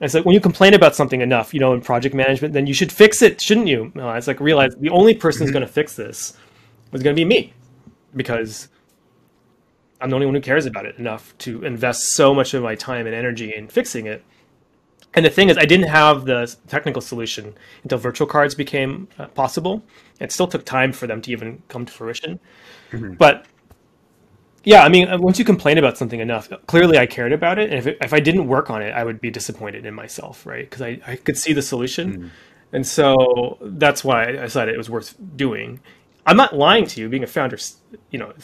And 0.00 0.06
it's 0.06 0.14
like 0.14 0.24
when 0.24 0.34
you 0.34 0.40
complain 0.40 0.74
about 0.74 0.94
something 0.94 1.20
enough, 1.20 1.52
you 1.52 1.58
know, 1.58 1.72
in 1.72 1.80
project 1.80 2.14
management, 2.14 2.54
then 2.54 2.66
you 2.66 2.74
should 2.74 2.92
fix 2.92 3.22
it, 3.22 3.40
shouldn't 3.40 3.66
you? 3.66 3.90
No, 3.94 4.12
it's 4.12 4.28
like 4.28 4.38
realize 4.38 4.76
the 4.76 4.90
only 4.90 5.14
person 5.14 5.40
who's 5.40 5.48
mm-hmm. 5.48 5.54
going 5.54 5.66
to 5.66 5.72
fix 5.72 5.96
this 5.96 6.36
is 6.92 7.02
going 7.02 7.16
to 7.16 7.20
be 7.20 7.24
me, 7.24 7.52
because 8.14 8.68
I'm 10.04 10.10
the 10.10 10.16
only 10.16 10.26
one 10.26 10.34
who 10.34 10.42
cares 10.42 10.66
about 10.66 10.84
it 10.84 10.98
enough 10.98 11.36
to 11.38 11.64
invest 11.64 12.10
so 12.10 12.34
much 12.34 12.52
of 12.52 12.62
my 12.62 12.74
time 12.74 13.06
and 13.06 13.14
energy 13.14 13.54
in 13.56 13.68
fixing 13.68 14.06
it. 14.06 14.22
And 15.14 15.24
the 15.24 15.30
thing 15.30 15.48
is, 15.48 15.56
I 15.56 15.64
didn't 15.64 15.88
have 15.88 16.26
the 16.26 16.54
technical 16.68 17.00
solution 17.00 17.54
until 17.84 17.96
virtual 17.96 18.26
cards 18.26 18.54
became 18.54 19.08
uh, 19.18 19.28
possible. 19.28 19.82
It 20.20 20.30
still 20.30 20.46
took 20.46 20.66
time 20.66 20.92
for 20.92 21.06
them 21.06 21.22
to 21.22 21.30
even 21.30 21.62
come 21.68 21.86
to 21.86 21.92
fruition. 21.92 22.38
Mm-hmm. 22.92 23.14
But 23.14 23.46
yeah, 24.62 24.82
I 24.82 24.90
mean, 24.90 25.08
uh, 25.08 25.16
once 25.18 25.38
you 25.38 25.44
complain 25.46 25.78
about 25.78 25.96
something 25.96 26.20
enough, 26.20 26.50
clearly 26.66 26.98
I 26.98 27.06
cared 27.06 27.32
about 27.32 27.58
it. 27.58 27.70
And 27.70 27.78
if, 27.78 27.86
it, 27.86 27.96
if 28.02 28.12
I 28.12 28.20
didn't 28.20 28.46
work 28.46 28.68
on 28.68 28.82
it, 28.82 28.90
I 28.90 29.04
would 29.04 29.22
be 29.22 29.30
disappointed 29.30 29.86
in 29.86 29.94
myself, 29.94 30.44
right? 30.44 30.68
Because 30.68 30.82
I, 30.82 31.00
I 31.06 31.16
could 31.16 31.38
see 31.38 31.54
the 31.54 31.62
solution. 31.62 32.24
Mm. 32.24 32.30
And 32.74 32.86
so 32.86 33.56
that's 33.62 34.04
why 34.04 34.24
I 34.24 34.32
decided 34.32 34.74
it 34.74 34.78
was 34.78 34.90
worth 34.90 35.14
doing. 35.34 35.80
I'm 36.26 36.36
not 36.36 36.54
lying 36.54 36.84
to 36.88 37.00
you. 37.00 37.08
Being 37.08 37.24
a 37.24 37.26
founder, 37.26 37.56
you 38.10 38.18
know, 38.18 38.34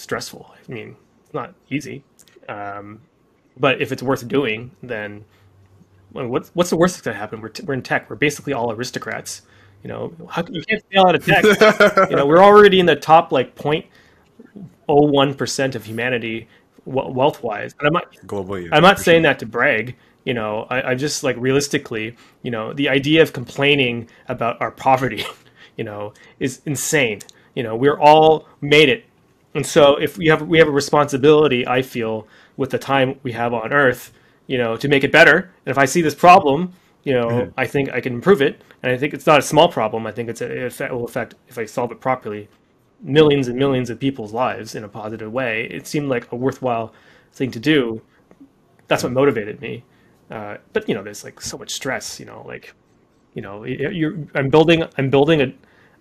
stressful. 0.00 0.54
I 0.54 0.72
mean, 0.72 0.96
it's 1.24 1.34
not 1.34 1.54
easy. 1.70 2.04
Um, 2.48 3.00
but 3.56 3.80
if 3.80 3.92
it's 3.92 4.02
worth 4.02 4.26
doing, 4.28 4.70
then 4.82 5.24
what's 6.12 6.50
what's 6.50 6.70
the 6.70 6.76
worst 6.76 6.96
that 6.96 7.02
could 7.02 7.16
happen? 7.16 7.40
We're, 7.40 7.48
t- 7.48 7.64
we're 7.64 7.74
in 7.74 7.82
tech. 7.82 8.08
We're 8.08 8.16
basically 8.16 8.52
all 8.52 8.70
aristocrats. 8.72 9.42
You 9.82 9.88
know, 9.88 10.12
how, 10.28 10.44
you 10.50 10.62
can't 10.62 10.82
fail 10.90 11.06
out 11.06 11.14
of 11.14 11.24
tech. 11.24 11.44
you 12.10 12.16
know, 12.16 12.26
we're 12.26 12.42
already 12.42 12.80
in 12.80 12.86
the 12.86 12.96
top 12.96 13.30
like 13.30 13.54
point 13.54 13.86
0.01% 14.88 15.74
of 15.74 15.84
humanity 15.84 16.48
wealth 16.84 17.42
wise. 17.42 17.74
And 17.78 17.88
I'm 17.88 17.92
not 17.92 18.12
globally. 18.26 18.68
I'm 18.72 18.82
not 18.82 18.98
saying 18.98 19.22
sure. 19.22 19.30
that 19.30 19.38
to 19.40 19.46
brag. 19.46 19.96
You 20.24 20.34
know, 20.34 20.66
I, 20.70 20.90
I 20.90 20.94
just 20.94 21.22
like 21.22 21.36
realistically, 21.38 22.16
you 22.42 22.50
know, 22.50 22.72
the 22.72 22.88
idea 22.88 23.22
of 23.22 23.32
complaining 23.32 24.08
about 24.28 24.60
our 24.60 24.72
poverty, 24.72 25.24
you 25.76 25.84
know, 25.84 26.14
is 26.40 26.62
insane. 26.66 27.20
You 27.54 27.62
know, 27.62 27.76
we're 27.76 27.98
all 27.98 28.48
made 28.60 28.88
it, 28.88 29.04
and 29.56 29.66
so 29.66 29.96
if 29.96 30.18
we 30.18 30.26
have 30.26 30.42
we 30.42 30.58
have 30.58 30.68
a 30.68 30.72
responsibility, 30.82 31.66
I 31.66 31.80
feel, 31.80 32.28
with 32.58 32.70
the 32.70 32.78
time 32.78 33.18
we 33.22 33.32
have 33.32 33.54
on 33.54 33.72
Earth, 33.72 34.12
you 34.46 34.58
know, 34.58 34.76
to 34.76 34.86
make 34.86 35.02
it 35.02 35.10
better. 35.10 35.50
And 35.64 35.70
if 35.70 35.78
I 35.78 35.86
see 35.86 36.02
this 36.02 36.14
problem, 36.14 36.74
you 37.04 37.14
know, 37.14 37.28
mm-hmm. 37.28 37.50
I 37.56 37.66
think 37.66 37.90
I 37.90 38.02
can 38.02 38.12
improve 38.12 38.42
it. 38.42 38.60
And 38.82 38.92
I 38.92 38.98
think 38.98 39.14
it's 39.14 39.26
not 39.26 39.38
a 39.38 39.42
small 39.42 39.68
problem. 39.72 40.06
I 40.06 40.12
think 40.12 40.28
it's 40.28 40.42
a, 40.42 40.66
it 40.66 40.92
will 40.92 41.06
affect 41.06 41.36
if 41.48 41.56
I 41.56 41.64
solve 41.64 41.90
it 41.90 42.00
properly 42.00 42.50
millions 43.00 43.48
and 43.48 43.58
millions 43.58 43.88
of 43.88 43.98
people's 43.98 44.34
lives 44.34 44.74
in 44.74 44.84
a 44.84 44.88
positive 44.88 45.32
way. 45.32 45.66
It 45.70 45.86
seemed 45.86 46.10
like 46.10 46.30
a 46.32 46.36
worthwhile 46.36 46.92
thing 47.32 47.50
to 47.52 47.58
do. 47.58 48.02
That's 48.88 49.04
what 49.04 49.12
motivated 49.12 49.62
me. 49.62 49.84
Uh, 50.30 50.58
but 50.74 50.86
you 50.86 50.94
know, 50.94 51.02
there's 51.02 51.24
like 51.24 51.40
so 51.40 51.56
much 51.56 51.72
stress. 51.72 52.20
You 52.20 52.26
know, 52.26 52.44
like 52.46 52.74
you 53.32 53.40
know, 53.40 53.64
you're 53.64 54.18
I'm 54.34 54.50
building 54.50 54.84
I'm 54.98 55.08
building 55.08 55.40
a 55.40 55.50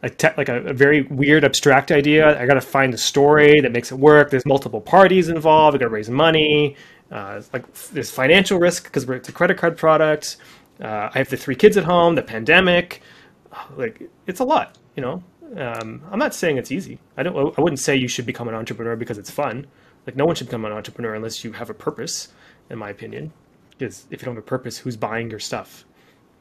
a 0.05 0.09
te- 0.09 0.29
like 0.37 0.49
a, 0.49 0.61
a, 0.67 0.73
very 0.73 1.01
weird 1.03 1.43
abstract 1.43 1.91
idea. 1.91 2.39
I 2.39 2.45
got 2.45 2.53
to 2.53 2.61
find 2.61 2.93
a 2.93 2.97
story 2.97 3.59
that 3.59 3.71
makes 3.71 3.91
it 3.91 3.95
work. 3.95 4.29
There's 4.29 4.45
multiple 4.45 4.79
parties 4.79 5.29
involved. 5.29 5.75
I 5.75 5.79
got 5.79 5.85
to 5.85 5.89
raise 5.89 6.11
money. 6.11 6.75
Uh, 7.11 7.41
like 7.51 7.71
there's 7.91 8.11
financial 8.11 8.59
risk 8.59 8.83
because 8.83 9.09
it's 9.09 9.29
a 9.29 9.31
credit 9.31 9.57
card 9.57 9.77
product. 9.77 10.37
Uh, 10.79 11.09
I 11.11 11.17
have 11.17 11.29
the 11.29 11.37
three 11.37 11.55
kids 11.55 11.75
at 11.75 11.83
home. 11.83 12.13
The 12.13 12.21
pandemic, 12.21 13.01
like 13.75 14.09
it's 14.27 14.39
a 14.39 14.45
lot, 14.45 14.77
you 14.95 15.01
know. 15.01 15.23
Um, 15.57 16.03
I'm 16.11 16.19
not 16.19 16.35
saying 16.35 16.57
it's 16.57 16.71
easy. 16.71 16.99
I 17.17 17.23
don't. 17.23 17.57
I 17.57 17.61
wouldn't 17.61 17.79
say 17.79 17.95
you 17.95 18.07
should 18.07 18.27
become 18.27 18.47
an 18.47 18.55
entrepreneur 18.55 18.95
because 18.95 19.17
it's 19.17 19.31
fun. 19.31 19.65
Like 20.05 20.15
no 20.15 20.25
one 20.25 20.35
should 20.35 20.47
become 20.47 20.65
an 20.65 20.71
entrepreneur 20.71 21.15
unless 21.15 21.43
you 21.43 21.51
have 21.53 21.71
a 21.71 21.73
purpose, 21.73 22.29
in 22.69 22.77
my 22.77 22.91
opinion. 22.91 23.33
Because 23.71 24.05
if 24.11 24.21
you 24.21 24.25
don't 24.25 24.35
have 24.35 24.43
a 24.43 24.47
purpose, 24.47 24.77
who's 24.77 24.95
buying 24.95 25.31
your 25.31 25.39
stuff, 25.39 25.83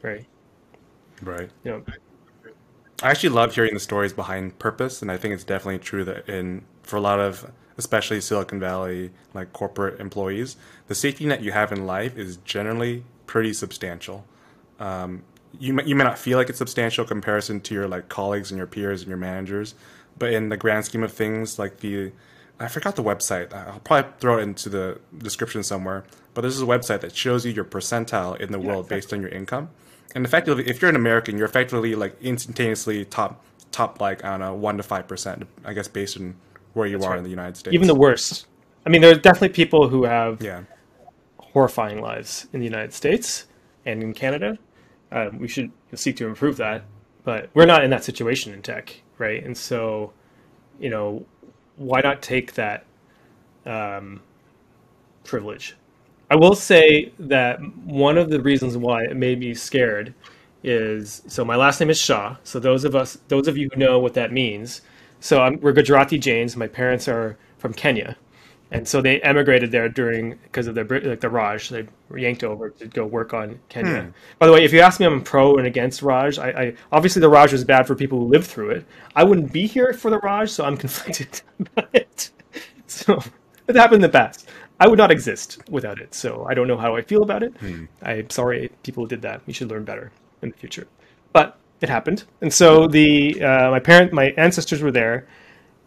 right? 0.02 0.26
Right. 1.22 1.48
You 1.64 1.70
know, 1.70 1.84
I 3.02 3.10
actually 3.10 3.30
love 3.30 3.54
hearing 3.54 3.74
the 3.74 3.80
stories 3.80 4.12
behind 4.12 4.58
purpose, 4.58 5.02
and 5.02 5.10
I 5.10 5.16
think 5.16 5.34
it's 5.34 5.44
definitely 5.44 5.78
true 5.78 6.04
that 6.04 6.28
in 6.28 6.64
for 6.82 6.96
a 6.96 7.00
lot 7.00 7.20
of 7.20 7.50
especially 7.76 8.20
Silicon 8.20 8.60
Valley 8.60 9.10
like 9.32 9.52
corporate 9.52 10.00
employees, 10.00 10.56
the 10.86 10.94
safety 10.94 11.26
net 11.26 11.42
you 11.42 11.52
have 11.52 11.72
in 11.72 11.86
life 11.86 12.16
is 12.16 12.36
generally 12.38 13.04
pretty 13.26 13.52
substantial. 13.52 14.24
Um, 14.78 15.24
you 15.58 15.72
may, 15.72 15.84
you 15.84 15.94
may 15.94 16.04
not 16.04 16.18
feel 16.18 16.38
like 16.38 16.48
it's 16.48 16.58
substantial 16.58 17.04
comparison 17.04 17.60
to 17.62 17.74
your 17.74 17.88
like 17.88 18.08
colleagues 18.08 18.50
and 18.50 18.58
your 18.58 18.66
peers 18.66 19.00
and 19.00 19.08
your 19.08 19.18
managers, 19.18 19.74
but 20.18 20.32
in 20.32 20.48
the 20.48 20.56
grand 20.56 20.84
scheme 20.84 21.02
of 21.02 21.12
things, 21.12 21.58
like 21.58 21.78
the 21.78 22.12
I 22.58 22.68
forgot 22.68 22.94
the 22.94 23.02
website. 23.02 23.52
I'll 23.52 23.80
probably 23.80 24.12
throw 24.20 24.38
it 24.38 24.42
into 24.42 24.68
the 24.68 25.00
description 25.18 25.62
somewhere. 25.62 26.04
But 26.34 26.42
this 26.42 26.54
is 26.54 26.62
a 26.62 26.66
website 26.66 27.00
that 27.00 27.14
shows 27.14 27.44
you 27.44 27.52
your 27.52 27.64
percentile 27.64 28.40
in 28.40 28.52
the 28.52 28.60
yeah, 28.60 28.66
world 28.66 28.86
exactly. 28.86 28.96
based 28.96 29.12
on 29.12 29.20
your 29.20 29.30
income. 29.30 29.70
And 30.14 30.24
effectively, 30.24 30.68
if 30.68 30.80
you're 30.80 30.88
an 30.88 30.96
American, 30.96 31.36
you're 31.36 31.46
effectively 31.46 31.94
like 31.94 32.16
instantaneously 32.22 33.04
top 33.04 33.44
top 33.72 34.00
like 34.00 34.24
I 34.24 34.30
don't 34.30 34.40
know 34.40 34.54
one 34.54 34.76
to 34.76 34.82
five 34.82 35.08
percent. 35.08 35.46
I 35.64 35.72
guess 35.72 35.88
based 35.88 36.16
on 36.16 36.36
where 36.74 36.86
you 36.86 36.98
That's 36.98 37.06
are 37.06 37.10
right. 37.10 37.18
in 37.18 37.24
the 37.24 37.30
United 37.30 37.56
States. 37.56 37.74
Even 37.74 37.86
the 37.86 37.94
worst. 37.94 38.46
I 38.86 38.90
mean, 38.90 39.00
there 39.00 39.12
are 39.12 39.18
definitely 39.18 39.50
people 39.50 39.88
who 39.88 40.04
have 40.04 40.42
yeah. 40.42 40.62
horrifying 41.38 42.00
lives 42.00 42.46
in 42.52 42.60
the 42.60 42.66
United 42.66 42.92
States 42.92 43.46
and 43.86 44.02
in 44.02 44.12
Canada. 44.12 44.58
Um, 45.10 45.38
we 45.38 45.48
should 45.48 45.70
seek 45.94 46.16
to 46.16 46.26
improve 46.26 46.56
that, 46.58 46.84
but 47.22 47.48
we're 47.54 47.66
not 47.66 47.84
in 47.84 47.90
that 47.90 48.04
situation 48.04 48.52
in 48.52 48.62
tech, 48.62 49.00
right? 49.18 49.42
And 49.44 49.56
so, 49.56 50.12
you 50.78 50.90
know, 50.90 51.24
why 51.76 52.00
not 52.00 52.20
take 52.20 52.54
that 52.54 52.84
um, 53.64 54.20
privilege? 55.22 55.76
I 56.30 56.36
will 56.36 56.54
say 56.54 57.12
that 57.18 57.60
one 57.84 58.18
of 58.18 58.30
the 58.30 58.40
reasons 58.40 58.76
why 58.76 59.04
it 59.04 59.16
made 59.16 59.40
me 59.40 59.54
scared 59.54 60.14
is 60.62 61.22
so 61.28 61.44
my 61.44 61.56
last 61.56 61.78
name 61.78 61.90
is 61.90 62.00
Shah. 62.00 62.36
So 62.42 62.58
those 62.58 62.84
of 62.84 62.96
us, 62.96 63.18
those 63.28 63.46
of 63.46 63.56
you 63.56 63.68
who 63.72 63.78
know 63.78 63.98
what 63.98 64.14
that 64.14 64.32
means, 64.32 64.80
so 65.20 65.42
I'm, 65.42 65.60
we're 65.60 65.72
Gujarati 65.72 66.18
Jains. 66.18 66.56
My 66.56 66.66
parents 66.66 67.06
are 67.06 67.36
from 67.58 67.74
Kenya, 67.74 68.16
and 68.70 68.88
so 68.88 69.00
they 69.00 69.20
emigrated 69.20 69.70
there 69.70 69.88
during 69.88 70.38
because 70.42 70.66
of 70.66 70.74
the 70.74 70.84
like 71.04 71.20
the 71.20 71.28
Raj. 71.28 71.68
They 71.68 71.86
yanked 72.14 72.42
over 72.42 72.70
to 72.70 72.86
go 72.86 73.04
work 73.04 73.34
on 73.34 73.60
Kenya. 73.68 74.02
Hmm. 74.02 74.10
By 74.38 74.46
the 74.46 74.52
way, 74.52 74.64
if 74.64 74.72
you 74.72 74.80
ask 74.80 74.98
me, 74.98 75.06
I'm 75.06 75.22
pro 75.22 75.56
and 75.56 75.66
against 75.66 76.02
Raj. 76.02 76.38
I, 76.38 76.48
I, 76.48 76.74
obviously 76.90 77.20
the 77.20 77.28
Raj 77.28 77.52
was 77.52 77.64
bad 77.64 77.86
for 77.86 77.94
people 77.94 78.18
who 78.18 78.26
lived 78.26 78.46
through 78.46 78.70
it. 78.70 78.86
I 79.14 79.24
wouldn't 79.24 79.52
be 79.52 79.66
here 79.66 79.92
for 79.92 80.10
the 80.10 80.18
Raj, 80.18 80.50
so 80.50 80.64
I'm 80.64 80.76
conflicted 80.84 81.42
about 81.60 81.90
it. 81.92 82.30
So 82.86 83.22
it 83.68 83.76
happened 83.76 83.96
in 83.96 84.02
the 84.02 84.08
past. 84.08 84.48
I 84.80 84.88
would 84.88 84.98
not 84.98 85.10
exist 85.10 85.58
without 85.70 86.00
it. 86.00 86.14
So 86.14 86.46
I 86.48 86.54
don't 86.54 86.68
know 86.68 86.76
how 86.76 86.96
I 86.96 87.02
feel 87.02 87.22
about 87.22 87.42
it. 87.42 87.56
Hmm. 87.58 87.84
I'm 88.02 88.30
sorry, 88.30 88.70
people 88.82 89.06
did 89.06 89.22
that. 89.22 89.42
You 89.46 89.54
should 89.54 89.70
learn 89.70 89.84
better 89.84 90.10
in 90.42 90.50
the 90.50 90.56
future. 90.56 90.86
But 91.32 91.58
it 91.80 91.88
happened, 91.88 92.24
and 92.40 92.52
so 92.52 92.86
the 92.86 93.42
uh, 93.42 93.70
my 93.70 93.80
parent, 93.80 94.12
my 94.12 94.32
ancestors 94.36 94.80
were 94.80 94.92
there 94.92 95.26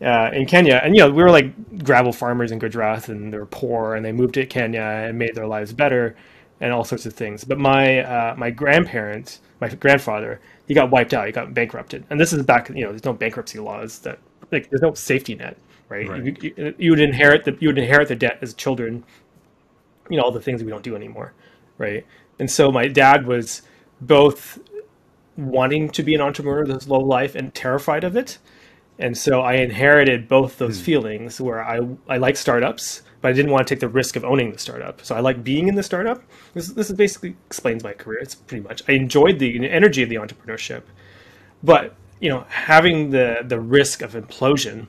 uh, 0.02 0.30
in 0.34 0.46
Kenya, 0.46 0.80
and 0.84 0.96
you 0.96 1.02
know 1.02 1.10
we 1.10 1.24
were 1.24 1.32
like 1.32 1.84
gravel 1.84 2.12
farmers 2.12 2.52
in 2.52 2.60
Gujarat, 2.60 3.10
and 3.10 3.34
they 3.34 3.38
were 3.38 3.46
poor, 3.46 3.96
and 3.96 4.06
they 4.06 4.12
moved 4.12 4.36
to 4.36 4.46
Kenya 4.46 4.82
and 4.82 5.18
made 5.18 5.36
their 5.36 5.48
lives 5.48 5.74
better, 5.74 6.16
and 6.60 6.72
all 6.72 6.84
sorts 6.84 7.06
of 7.06 7.14
things. 7.14 7.44
But 7.44 7.58
my 7.58 8.02
uh, 8.02 8.36
my 8.38 8.52
grandparents, 8.52 9.42
my 9.60 9.70
grandfather, 9.70 10.40
he 10.68 10.74
got 10.74 10.92
wiped 10.92 11.14
out, 11.14 11.26
he 11.26 11.32
got 11.32 11.54
bankrupted, 11.54 12.06
and 12.10 12.20
this 12.20 12.34
is 12.34 12.44
back. 12.44 12.70
You 12.70 12.84
know, 12.84 12.90
there's 12.90 13.06
no 13.06 13.14
bankruptcy 13.14 13.60
laws 13.60 14.00
that 14.00 14.20
like 14.52 14.70
there's 14.70 14.82
no 14.82 14.94
safety 14.94 15.36
net, 15.36 15.58
right? 15.90 16.08
right. 16.08 16.24
You, 16.44 16.76
you, 16.78 16.92
would 16.92 17.00
inherit 17.00 17.46
the 17.46 17.58
you 17.60 17.70
would 17.70 17.78
inherit 17.78 18.08
the 18.08 18.16
debt 18.16 18.40
as 18.42 18.54
children. 18.54 19.04
You 20.10 20.18
know 20.18 20.24
all 20.24 20.32
the 20.32 20.42
things 20.42 20.64
we 20.64 20.70
don't 20.70 20.84
do 20.84 20.96
anymore, 20.96 21.34
right? 21.78 22.06
And 22.40 22.50
so 22.50 22.72
my 22.72 22.88
dad 22.88 23.28
was 23.28 23.62
both 24.00 24.60
wanting 25.36 25.90
to 25.90 26.04
be 26.04 26.16
an 26.16 26.22
entrepreneur 26.22 26.66
this 26.66 26.88
low 26.88 27.00
life 27.00 27.36
and 27.36 27.54
terrified 27.54 28.04
of 28.04 28.16
it 28.16 28.38
and 29.00 29.18
so 29.18 29.42
I 29.42 29.56
inherited 29.56 30.28
both 30.28 30.58
those 30.58 30.80
mm. 30.80 30.84
feelings 30.84 31.40
where 31.40 31.64
I, 31.64 31.80
I 32.10 32.18
like 32.18 32.36
startups, 32.36 33.04
but 33.22 33.30
I 33.30 33.34
didn't 33.34 33.52
want 33.52 33.68
to 33.68 33.74
take 33.74 33.80
the 33.80 33.88
risk 33.88 34.16
of 34.16 34.26
owning 34.26 34.52
the 34.52 34.58
startup. 34.58 35.06
So 35.06 35.16
I 35.16 35.20
like 35.20 35.44
being 35.44 35.68
in 35.68 35.76
the 35.76 35.84
startup. 35.84 36.24
This, 36.54 36.70
this 36.70 36.92
basically 36.92 37.36
explains 37.46 37.84
my 37.84 37.94
career. 37.94 38.20
It's 38.20 38.36
pretty 38.36 38.64
much, 38.64 38.82
I 38.88 38.94
enjoyed 38.94 39.40
the 39.40 39.70
energy 39.70 40.02
of 40.02 40.10
the 40.10 40.16
entrepreneurship, 40.16 40.84
but 41.64 41.96
you 42.20 42.30
know, 42.30 42.46
having 42.50 43.12
the, 43.12 43.44
the 43.44 43.60
risk 43.60 44.02
of 44.02 44.14
implosion 44.14 44.88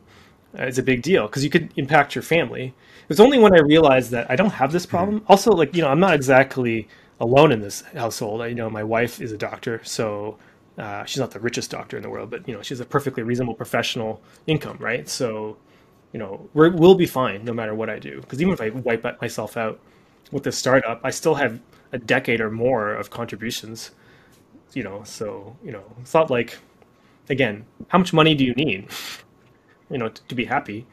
is 0.54 0.78
a 0.78 0.82
big 0.82 1.02
deal 1.02 1.26
because 1.26 1.44
you 1.44 1.50
could 1.50 1.70
impact 1.76 2.14
your 2.14 2.22
family. 2.22 2.74
It 3.02 3.08
was 3.08 3.20
only 3.20 3.38
when 3.38 3.54
I 3.54 3.60
realized 3.60 4.10
that 4.10 4.30
I 4.30 4.36
don't 4.36 4.50
have 4.50 4.72
this 4.72 4.86
problem. 4.86 5.20
Mm. 5.20 5.24
Also, 5.28 5.52
like, 5.52 5.74
you 5.74 5.82
know, 5.82 5.88
I'm 5.88 6.00
not 6.00 6.14
exactly 6.14 6.88
alone 7.20 7.52
in 7.52 7.60
this 7.60 7.82
household. 7.94 8.42
I, 8.42 8.48
you 8.48 8.54
know, 8.54 8.70
my 8.70 8.84
wife 8.84 9.20
is 9.20 9.32
a 9.32 9.38
doctor, 9.38 9.80
so 9.84 10.38
uh, 10.78 11.04
she's 11.04 11.18
not 11.18 11.32
the 11.32 11.40
richest 11.40 11.70
doctor 11.70 11.96
in 11.96 12.02
the 12.02 12.10
world, 12.10 12.30
but 12.30 12.46
you 12.46 12.54
know 12.54 12.62
she's 12.62 12.80
a 12.80 12.84
perfectly 12.84 13.22
reasonable 13.22 13.54
professional 13.54 14.22
income, 14.46 14.76
right? 14.78 15.08
So, 15.08 15.56
you 16.12 16.18
know, 16.18 16.48
we 16.54 16.70
will 16.70 16.94
be 16.94 17.06
fine 17.06 17.44
no 17.44 17.52
matter 17.52 17.74
what 17.74 17.90
I 17.90 17.98
do. 17.98 18.20
Because 18.20 18.40
even 18.40 18.54
if 18.54 18.60
I 18.60 18.70
wipe 18.70 19.20
myself 19.20 19.56
out 19.56 19.80
with 20.30 20.44
this 20.44 20.56
startup, 20.56 21.00
I 21.02 21.10
still 21.10 21.34
have 21.34 21.60
a 21.92 21.98
decade 21.98 22.40
or 22.40 22.50
more 22.50 22.94
of 22.94 23.10
contributions. 23.10 23.90
You 24.74 24.84
know, 24.84 25.02
so 25.04 25.56
you 25.64 25.72
know, 25.72 25.82
it's 26.00 26.14
not 26.14 26.30
like, 26.30 26.58
again, 27.28 27.64
how 27.88 27.98
much 27.98 28.12
money 28.12 28.34
do 28.34 28.44
you 28.44 28.54
need, 28.54 28.88
you 29.90 29.98
know, 29.98 30.08
to, 30.08 30.22
to 30.22 30.34
be 30.34 30.44
happy, 30.44 30.86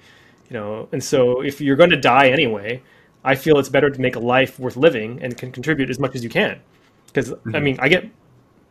you 0.49 0.53
know? 0.53 0.87
And 0.91 1.03
so 1.03 1.41
if 1.41 1.61
you're 1.61 1.75
going 1.75 1.89
to 1.91 1.97
die 1.97 2.29
anyway, 2.29 2.81
I 3.23 3.35
feel 3.35 3.57
it's 3.57 3.69
better 3.69 3.89
to 3.89 4.01
make 4.01 4.15
a 4.15 4.19
life 4.19 4.59
worth 4.59 4.77
living 4.77 5.19
and 5.21 5.35
can 5.37 5.51
contribute 5.51 5.89
as 5.89 5.99
much 5.99 6.15
as 6.15 6.23
you 6.23 6.29
can. 6.29 6.61
Because 7.07 7.31
mm-hmm. 7.31 7.55
I 7.55 7.59
mean, 7.59 7.77
I 7.79 7.89
get 7.89 8.09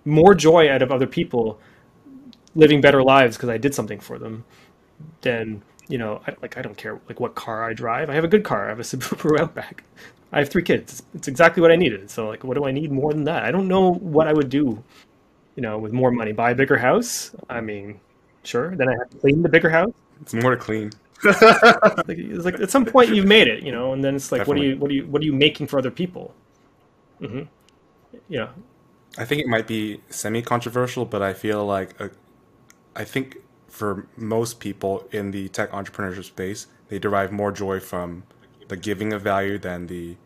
more 0.04 0.34
joy 0.34 0.70
out 0.70 0.82
of 0.82 0.92
other 0.92 1.06
people 1.06 1.58
living 2.54 2.80
better 2.80 3.02
lives 3.02 3.36
because 3.36 3.48
I 3.48 3.58
did 3.58 3.74
something 3.74 4.00
for 4.00 4.18
them 4.18 4.44
than 5.22 5.62
you 5.88 5.98
know 5.98 6.22
I, 6.26 6.34
like 6.40 6.56
I 6.56 6.62
don't 6.62 6.76
care 6.76 7.00
like 7.08 7.20
what 7.20 7.34
car 7.34 7.68
I 7.68 7.72
drive. 7.72 8.10
I 8.10 8.14
have 8.14 8.24
a 8.24 8.28
good 8.28 8.44
car. 8.44 8.66
I 8.66 8.68
have 8.68 8.80
a 8.80 8.82
Subaru 8.84 9.40
Outback. 9.40 9.84
I 10.32 10.38
have 10.38 10.48
three 10.48 10.62
kids. 10.62 11.02
It's 11.14 11.28
exactly 11.28 11.60
what 11.60 11.70
I 11.70 11.76
needed. 11.76 12.10
So 12.10 12.28
like, 12.28 12.42
what 12.42 12.56
do 12.56 12.64
I 12.64 12.72
need 12.72 12.90
more 12.90 13.12
than 13.12 13.24
that? 13.24 13.44
I 13.44 13.50
don't 13.50 13.68
know 13.68 13.94
what 13.94 14.26
I 14.26 14.32
would 14.32 14.48
do. 14.48 14.82
You 15.54 15.62
know, 15.62 15.78
with 15.78 15.92
more 15.92 16.10
money, 16.10 16.32
buy 16.32 16.50
a 16.50 16.54
bigger 16.54 16.76
house. 16.76 17.34
I 17.48 17.60
mean, 17.60 18.00
sure. 18.42 18.74
Then 18.74 18.88
I 18.88 18.92
have 18.98 19.10
to 19.10 19.16
clean 19.18 19.42
the 19.42 19.48
bigger 19.48 19.70
house. 19.70 19.92
It's 20.22 20.34
more 20.34 20.52
to 20.52 20.56
clean. 20.56 20.92
like, 21.24 22.18
it's 22.18 22.44
like 22.44 22.60
at 22.60 22.70
some 22.70 22.84
point 22.84 23.14
you've 23.14 23.26
made 23.26 23.48
it, 23.48 23.62
you 23.62 23.72
know, 23.72 23.92
and 23.92 24.04
then 24.04 24.14
it's 24.14 24.30
like, 24.30 24.40
Definitely. 24.40 24.54
what 24.56 24.64
are 24.64 24.64
you, 24.64 24.80
what 24.80 24.90
are 24.90 24.94
you, 24.94 25.06
what 25.06 25.22
are 25.22 25.24
you 25.24 25.32
making 25.32 25.66
for 25.66 25.78
other 25.78 25.90
people? 25.90 26.34
Mm-hmm. 27.20 27.42
Yeah, 28.28 28.48
I 29.16 29.24
think 29.24 29.40
it 29.40 29.46
might 29.46 29.66
be 29.66 30.00
semi 30.08 30.42
controversial, 30.42 31.04
but 31.04 31.22
I 31.22 31.32
feel 31.32 31.64
like 31.64 31.98
a, 32.00 32.10
I 32.96 33.04
think 33.04 33.38
for 33.68 34.06
most 34.16 34.60
people 34.60 35.06
in 35.12 35.30
the 35.30 35.48
tech 35.48 35.70
entrepreneurship 35.72 36.24
space, 36.24 36.66
they 36.88 36.98
derive 36.98 37.32
more 37.32 37.52
joy 37.52 37.80
from 37.80 38.24
the 38.68 38.76
giving 38.76 39.12
of 39.12 39.22
value 39.22 39.58
than 39.58 39.86
the 39.86 40.16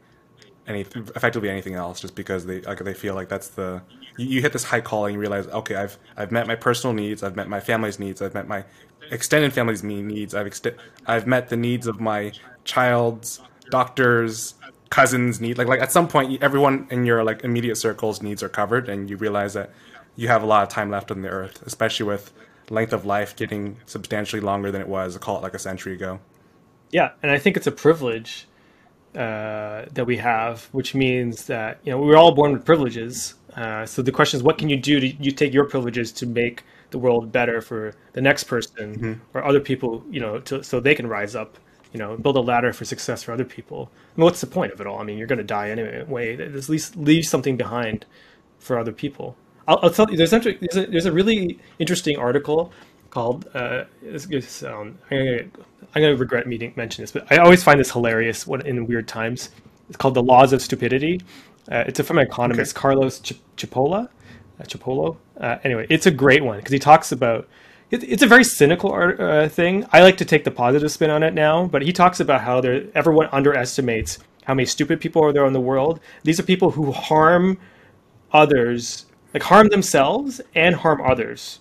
any 0.66 0.80
effectively 0.80 1.49
anything 1.49 1.74
else 1.74 1.99
just 1.99 2.14
because 2.14 2.45
they 2.45 2.61
like 2.61 2.78
they 2.84 2.93
feel 2.93 3.14
like 3.14 3.28
that's 3.28 3.49
the 3.49 3.82
you, 4.18 4.26
you 4.26 4.43
hit 4.43 4.53
this 4.53 4.64
high 4.64 4.82
calling 4.82 5.14
you 5.14 5.20
realize 5.20 5.47
okay 5.47 5.74
I've 5.74 5.99
I've 6.16 6.30
met 6.30 6.47
my 6.47 6.57
personal 6.57 6.93
needs 6.93 7.22
I've 7.22 7.36
met 7.36 7.49
my 7.49 7.59
family's 7.59 7.99
needs 7.99 8.20
I've 8.20 8.34
met 8.34 8.47
my 8.47 8.64
extended 9.11 9.53
family's 9.53 9.83
needs. 9.83 10.35
I've 10.35 10.47
ext- 10.47 10.77
I've 11.07 11.27
met 11.27 11.49
the 11.49 11.57
needs 11.57 11.87
of 11.87 12.01
my 12.01 12.33
child's 12.65 13.41
doctors 13.71 14.55
cousins 14.91 15.41
need. 15.41 15.59
Like 15.59 15.69
like 15.69 15.81
at 15.81 15.93
some 15.93 16.09
point 16.09 16.43
everyone 16.43 16.87
in 16.91 17.05
your 17.05 17.25
like 17.25 17.45
immediate 17.45 17.77
circles 17.77 18.23
needs 18.23 18.43
are 18.43 18.49
covered 18.49 18.89
and 18.89 19.09
you 19.11 19.17
realize 19.17 19.55
that 19.55 19.71
you 20.17 20.29
have 20.29 20.43
a 20.43 20.47
lot 20.47 20.63
of 20.63 20.69
time 20.69 20.91
left 20.91 21.11
on 21.11 21.23
the 21.23 21.29
earth 21.29 21.63
especially 21.65 22.07
with 22.07 22.33
length 22.71 22.93
of 22.93 23.05
life 23.05 23.37
getting 23.37 23.77
substantially 23.87 24.41
longer 24.41 24.71
than 24.71 24.81
it 24.81 24.89
was 24.89 25.17
call 25.19 25.37
it 25.39 25.43
like 25.43 25.55
a 25.55 25.59
century 25.59 25.95
ago. 25.95 26.21
Yeah 26.91 27.13
and 27.23 27.31
i 27.31 27.39
think 27.39 27.57
it's 27.57 27.67
a 27.67 27.73
privilege 27.73 28.47
uh, 29.15 29.87
that 29.93 30.07
we 30.07 30.17
have 30.19 30.65
which 30.73 30.95
means 30.95 31.47
that 31.47 31.79
you 31.83 31.91
know 31.91 31.99
we 31.99 32.13
are 32.13 32.17
all 32.17 32.33
born 32.33 32.53
with 32.53 32.65
privileges. 32.65 33.35
Uh, 33.57 33.85
so 33.85 34.03
the 34.03 34.13
question 34.13 34.39
is 34.39 34.43
what 34.43 34.59
can 34.59 34.69
you 34.69 34.77
do 34.77 35.01
to 35.01 35.07
you 35.07 35.33
take 35.33 35.53
your 35.53 35.65
privileges 35.65 36.13
to 36.13 36.27
make 36.27 36.63
the 36.91 36.99
world 36.99 37.32
better 37.32 37.61
for 37.61 37.95
the 38.12 38.20
next 38.20 38.45
person 38.45 38.95
mm-hmm. 38.95 39.12
or 39.34 39.45
other 39.45 39.61
people 39.61 40.05
you 40.11 40.20
know 40.20 40.41
to, 40.41 40.62
so 40.62 40.80
they 40.80 40.95
can 40.95 41.07
rise 41.07 41.34
up 41.34 41.59
you 41.93 41.99
know, 41.99 42.16
build 42.16 42.36
a 42.36 42.41
ladder 42.41 42.72
for 42.72 42.84
success 42.84 43.22
for 43.22 43.32
other 43.32 43.45
people. 43.45 43.91
I 43.93 44.20
mean, 44.20 44.24
what's 44.24 44.41
the 44.41 44.47
point 44.47 44.72
of 44.72 44.80
it 44.80 44.86
all? 44.86 44.99
I 44.99 45.05
mean, 45.05 45.16
you're 45.18 45.26
going 45.26 45.39
to 45.39 45.45
die 45.45 45.70
anyway. 45.70 46.36
At 46.39 46.68
least 46.68 46.97
leave 46.97 47.24
something 47.24 47.57
behind 47.57 48.05
for 48.59 48.78
other 48.78 48.93
people. 48.93 49.36
I'll, 49.66 49.78
I'll 49.82 49.91
tell 49.91 50.11
you, 50.11 50.16
there's, 50.16 50.30
there's, 50.30 50.76
a, 50.76 50.86
there's 50.86 51.07
a 51.07 51.12
really 51.12 51.59
interesting 51.78 52.18
article 52.18 52.72
called, 53.11 53.49
uh, 53.55 53.84
um, 54.05 54.99
I'm 55.05 55.09
going 55.09 55.51
to 55.95 56.16
regret 56.16 56.47
meeting, 56.47 56.74
mention 56.76 57.03
this, 57.03 57.12
but 57.12 57.30
I 57.32 57.39
always 57.39 57.62
find 57.62 57.80
this 57.80 57.91
hilarious 57.91 58.47
when, 58.47 58.66
in 58.66 58.86
weird 58.86 59.09
times. 59.09 59.51
It's 59.89 59.97
called 59.97 60.14
The 60.14 60.22
Laws 60.22 60.53
of 60.53 60.61
Stupidity. 60.61 61.22
Uh, 61.70 61.84
it's 61.86 62.01
from 62.01 62.18
an 62.18 62.26
economist, 62.26 62.76
okay. 62.76 62.80
Carlos 62.80 63.20
Ch- 63.20 63.41
Cipolla. 63.57 64.09
Uh, 64.61 64.65
Chipolo. 64.65 65.17
Uh, 65.39 65.59
anyway, 65.63 65.87
it's 65.89 66.07
a 66.07 66.11
great 66.11 66.45
one 66.45 66.59
because 66.59 66.73
he 66.73 66.79
talks 66.79 67.13
about 67.13 67.49
it, 67.91 68.03
it's 68.03 68.23
a 68.23 68.27
very 68.27 68.45
cynical 68.45 68.91
art, 68.91 69.21
uh, 69.21 69.49
thing. 69.49 69.87
I 69.93 70.03
like 70.03 70.17
to 70.19 70.25
take 70.25 70.45
the 70.45 70.51
positive 70.51 70.91
spin 70.91 71.11
on 71.11 71.23
it 71.23 71.33
now, 71.33 71.67
but 71.67 71.83
he 71.83 71.93
talks 71.93 72.21
about 72.21 72.41
how 72.43 72.61
there 72.61 72.85
everyone 72.95 73.29
underestimates 73.33 74.19
how 74.45 74.55
many 74.55 74.67
stupid 74.67 75.01
people 75.01 75.25
are 75.25 75.33
there 75.33 75.47
in 75.47 75.53
the 75.53 75.61
world. 75.61 76.01
These 76.25 76.41
are 76.41 76.43
people 76.43 76.71
who 76.71 76.91
harm 76.93 77.59
others, 78.33 79.07
like 79.33 79.43
harm 79.43 79.69
themselves 79.69 80.41
and 80.55 80.75
harm 80.75 81.01
others. 81.03 81.61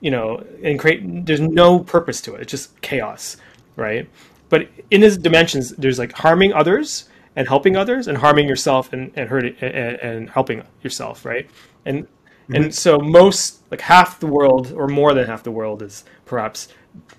You 0.00 0.10
know, 0.10 0.44
and 0.62 0.78
create. 0.78 1.24
There's 1.24 1.40
no 1.40 1.78
purpose 1.78 2.20
to 2.22 2.34
it. 2.34 2.42
It's 2.42 2.50
just 2.50 2.78
chaos, 2.82 3.38
right? 3.76 4.06
But 4.50 4.68
in 4.90 5.00
his 5.00 5.16
dimensions, 5.16 5.70
there's 5.70 5.98
like 5.98 6.12
harming 6.12 6.52
others 6.52 7.08
and 7.36 7.48
helping 7.48 7.74
others, 7.74 8.06
and 8.06 8.18
harming 8.18 8.46
yourself 8.46 8.92
and 8.92 9.12
and 9.16 9.30
hurting 9.30 9.56
and, 9.62 9.96
and 9.96 10.30
helping 10.30 10.62
yourself, 10.82 11.24
right? 11.24 11.48
And 11.86 12.06
Mm-hmm. 12.44 12.54
And 12.56 12.74
so 12.74 12.98
most 12.98 13.60
like 13.70 13.80
half 13.80 14.20
the 14.20 14.26
world 14.26 14.72
or 14.72 14.86
more 14.86 15.14
than 15.14 15.26
half 15.26 15.42
the 15.42 15.50
world 15.50 15.82
is 15.82 16.04
perhaps 16.26 16.68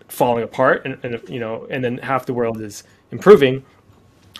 falling 0.08 0.44
apart 0.44 0.86
and, 0.86 0.98
and 1.04 1.30
you 1.30 1.40
know 1.40 1.68
and 1.70 1.84
then 1.84 1.98
half 1.98 2.26
the 2.26 2.34
world 2.34 2.62
is 2.62 2.84
improving. 3.12 3.66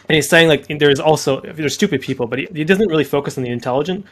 And 0.08 0.16
he's 0.16 0.30
saying 0.30 0.48
like 0.48 0.68
there's 0.80 1.00
also 1.00 1.42
there's 1.42 1.74
stupid 1.74 2.02
people 2.02 2.28
but 2.28 2.40
he, 2.40 2.48
he 2.54 2.64
doesn't 2.64 2.88
really 2.88 3.04
focus 3.04 3.38
on 3.38 3.44
the 3.44 3.50
intelligent 3.50 4.06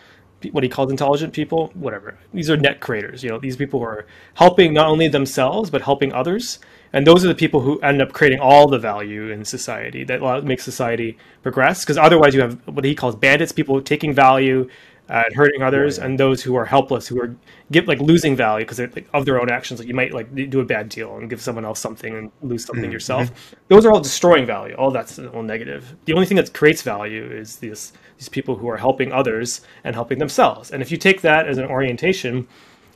what 0.52 0.64
he 0.64 0.70
calls 0.70 0.92
intelligent 0.92 1.32
people 1.32 1.72
whatever. 1.76 2.18
These 2.34 2.50
are 2.50 2.58
net 2.58 2.80
creators 2.80 3.24
you 3.24 3.30
know 3.30 3.38
these 3.38 3.56
people 3.56 3.80
who 3.80 3.86
are 3.86 4.08
helping 4.34 4.74
not 4.74 4.88
only 4.88 5.08
themselves 5.08 5.70
but 5.70 5.84
helping 5.84 6.12
others. 6.12 6.60
And 6.96 7.08
those 7.08 7.26
are 7.26 7.28
the 7.28 7.36
people 7.36 7.62
who 7.62 7.80
end 7.80 8.04
up 8.04 8.14
creating 8.14 8.40
all 8.40 8.68
the 8.68 8.78
value 8.78 9.30
in 9.30 9.46
society 9.46 10.04
that 10.04 10.44
makes 10.44 10.64
society 10.64 11.18
progress. 11.42 11.84
Because 11.84 11.98
otherwise 11.98 12.36
you 12.36 12.42
have 12.42 12.60
what 12.68 12.86
he 12.86 12.94
calls 12.94 13.16
bandits 13.16 13.52
people 13.52 13.82
taking 13.82 14.14
value 14.14 14.70
uh, 15.10 15.24
and 15.26 15.36
hurting 15.36 15.62
others, 15.62 16.00
and 16.00 16.18
those 16.18 16.42
who 16.42 16.56
are 16.56 16.66
helpless, 16.66 17.08
who 17.08 17.20
are 17.22 17.36
get 17.72 17.88
like 17.88 18.00
losing 18.00 18.36
value 18.36 18.66
because 18.66 18.80
like, 18.80 19.08
of 19.14 19.26
their 19.26 19.42
own 19.42 19.50
actions. 19.52 19.80
Like 19.80 19.88
you 19.88 19.94
might 19.94 20.14
like 20.14 20.34
do 20.50 20.60
a 20.62 20.66
bad 20.66 20.90
deal 20.90 21.18
and 21.18 21.30
give 21.30 21.42
someone 21.42 21.66
else 21.66 21.80
something 21.80 22.16
and 22.16 22.32
lose 22.42 22.66
something 22.66 22.86
mm-hmm. 22.86 22.94
yourself. 22.94 23.56
Those 23.68 23.86
are 23.86 23.92
all 23.92 24.00
destroying 24.00 24.46
value. 24.46 24.76
All 24.76 24.92
that's 24.92 25.20
all 25.20 25.44
negative. 25.44 25.96
The 26.06 26.14
only 26.14 26.26
thing 26.26 26.38
that 26.38 26.54
creates 26.54 26.82
value 26.82 27.26
is 27.26 27.58
these 27.58 27.94
these 28.18 28.30
people 28.30 28.56
who 28.56 28.70
are 28.70 28.78
helping 28.78 29.12
others 29.12 29.62
and 29.84 29.94
helping 29.94 30.20
themselves. 30.20 30.72
And 30.72 30.82
if 30.82 30.92
you 30.92 30.98
take 30.98 31.22
that 31.22 31.48
as 31.48 31.58
an 31.58 31.66
orientation, 31.66 32.48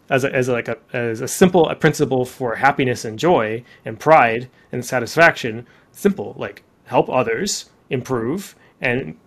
as 0.09 0.23
a, 0.23 0.33
as 0.33 0.47
a, 0.47 0.53
like 0.53 0.69
a 0.69 0.77
as 0.93 1.19
a 1.19 1.27
simple 1.27 1.67
a 1.67 1.75
principle 1.75 2.23
for 2.23 2.55
happiness 2.55 3.03
and 3.03 3.19
joy 3.19 3.63
and 3.83 3.99
pride 3.99 4.49
and 4.71 4.85
satisfaction, 4.85 5.67
simple 5.91 6.35
like 6.37 6.63
help 6.85 7.09
others 7.09 7.69
improve, 7.89 8.55
and 8.79 9.17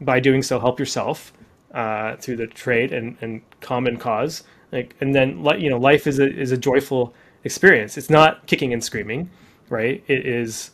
by 0.00 0.20
doing 0.20 0.42
so, 0.42 0.60
help 0.60 0.78
yourself 0.78 1.32
uh, 1.76 2.16
through 2.16 2.36
the 2.36 2.46
trade 2.46 2.90
and, 2.90 3.16
and 3.20 3.42
common 3.60 3.98
cause. 3.98 4.42
Like, 4.72 4.96
and 5.00 5.14
then 5.14 5.44
you 5.58 5.68
know, 5.68 5.76
life 5.76 6.06
is 6.06 6.18
a 6.18 6.26
is 6.26 6.50
a 6.50 6.56
joyful 6.56 7.14
experience. 7.44 7.98
It's 7.98 8.10
not 8.10 8.46
kicking 8.46 8.72
and 8.72 8.82
screaming, 8.82 9.30
right? 9.68 10.02
It 10.08 10.26
is, 10.26 10.70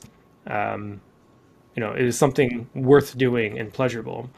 um, 0.47 1.01
you 1.75 1.81
know, 1.81 1.93
it 1.93 2.03
is 2.03 2.17
something 2.17 2.71
worth 2.75 3.19
doing 3.19 3.59
and 3.59 3.73
pleasurable. 3.73 4.31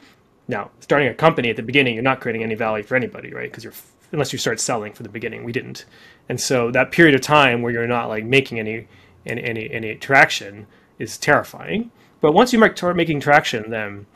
Now, 0.47 0.71
starting 0.79 1.07
a 1.07 1.13
company 1.13 1.49
at 1.51 1.55
the 1.55 1.63
beginning, 1.63 1.93
you're 1.93 2.03
not 2.03 2.19
creating 2.19 2.43
any 2.43 2.55
value 2.55 2.83
for 2.83 2.95
anybody, 2.95 3.31
right? 3.31 3.49
Because 3.49 3.63
you're 3.63 3.73
unless 4.11 4.33
you 4.33 4.39
start 4.39 4.59
selling 4.59 4.91
for 4.91 5.03
the 5.03 5.09
beginning. 5.09 5.43
We 5.43 5.51
didn't, 5.51 5.85
and 6.27 6.41
so 6.41 6.71
that 6.71 6.91
period 6.91 7.13
of 7.13 7.21
time 7.21 7.61
where 7.61 7.71
you're 7.71 7.87
not 7.87 8.09
like 8.09 8.25
making 8.25 8.59
any 8.59 8.87
any 9.25 9.43
any, 9.43 9.69
any 9.71 9.95
traction 9.95 10.65
is 10.97 11.17
terrifying. 11.19 11.91
But 12.21 12.33
once 12.33 12.51
you 12.51 12.75
start 12.75 12.95
making 12.95 13.19
traction, 13.19 13.69
then 13.69 14.07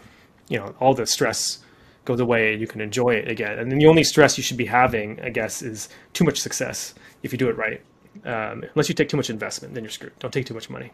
you 0.47 0.57
know 0.57 0.73
all 0.79 0.95
the 0.95 1.05
stress 1.05 1.59
goes 2.05 2.19
away 2.19 2.53
and 2.53 2.61
you 2.61 2.67
can 2.67 2.81
enjoy 2.81 3.11
it 3.11 3.29
again. 3.29 3.59
And 3.59 3.71
then 3.71 3.79
the 3.79 3.87
only 3.87 4.03
stress 4.03 4.37
you 4.37 4.43
should 4.43 4.57
be 4.57 4.65
having, 4.65 5.19
I 5.21 5.29
guess, 5.29 5.61
is 5.61 5.89
too 6.13 6.23
much 6.23 6.39
success 6.39 6.95
if 7.23 7.31
you 7.31 7.37
do 7.37 7.49
it 7.49 7.57
right. 7.57 7.81
Um, 8.25 8.63
unless 8.73 8.89
you 8.89 8.95
take 8.95 9.09
too 9.09 9.17
much 9.17 9.29
investment, 9.29 9.73
then 9.73 9.83
you're 9.83 9.91
screwed. 9.91 10.17
Don't 10.19 10.33
take 10.33 10.45
too 10.45 10.53
much 10.53 10.69
money. 10.69 10.91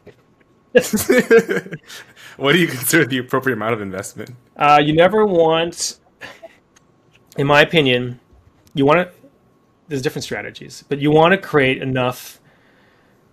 what 2.38 2.52
do 2.52 2.60
you 2.60 2.68
consider 2.68 3.06
the 3.06 3.18
appropriate 3.18 3.56
amount 3.56 3.74
of 3.74 3.82
investment? 3.82 4.32
Uh, 4.58 4.82
you 4.84 4.94
never 4.94 5.26
want, 5.26 6.00
in 7.38 7.48
my 7.48 7.62
opinion, 7.62 8.20
you 8.74 8.86
want 8.86 9.00
to. 9.00 9.12
There's 9.88 10.02
different 10.02 10.24
strategies, 10.24 10.84
but 10.90 11.00
you 11.00 11.12
want 11.12 11.32
to 11.32 11.38
create 11.38 11.82
enough 11.82 12.42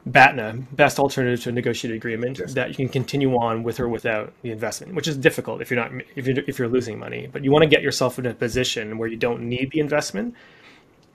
BATNA, 0.05 0.66
best 0.72 0.98
alternative 0.98 1.42
to 1.44 1.50
a 1.50 1.53
negotiated 1.53 1.96
agreement, 1.96 2.38
yes. 2.38 2.55
that 2.55 2.70
you 2.70 2.74
can 2.74 2.88
continue 2.88 3.36
on 3.36 3.62
with 3.62 3.78
or 3.78 3.88
without 3.88 4.32
the 4.42 4.50
investment, 4.50 4.94
which 4.94 5.07
is 5.07 5.16
difficult 5.16 5.62
if 5.62 5.70
you're 5.70 5.80
not 5.80 5.92
if 6.16 6.26
you're 6.26 6.38
if 6.48 6.59
you're 6.59 6.68
losing 6.68 6.98
money. 6.98 7.28
But 7.30 7.44
you 7.44 7.53
want 7.53 7.62
to 7.62 7.68
get 7.68 7.82
yourself 7.82 8.18
in 8.18 8.26
a 8.26 8.34
position 8.34 8.98
where 8.98 9.09
you 9.09 9.16
don't 9.16 9.42
need 9.42 9.70
the 9.70 9.78
investment, 9.78 10.34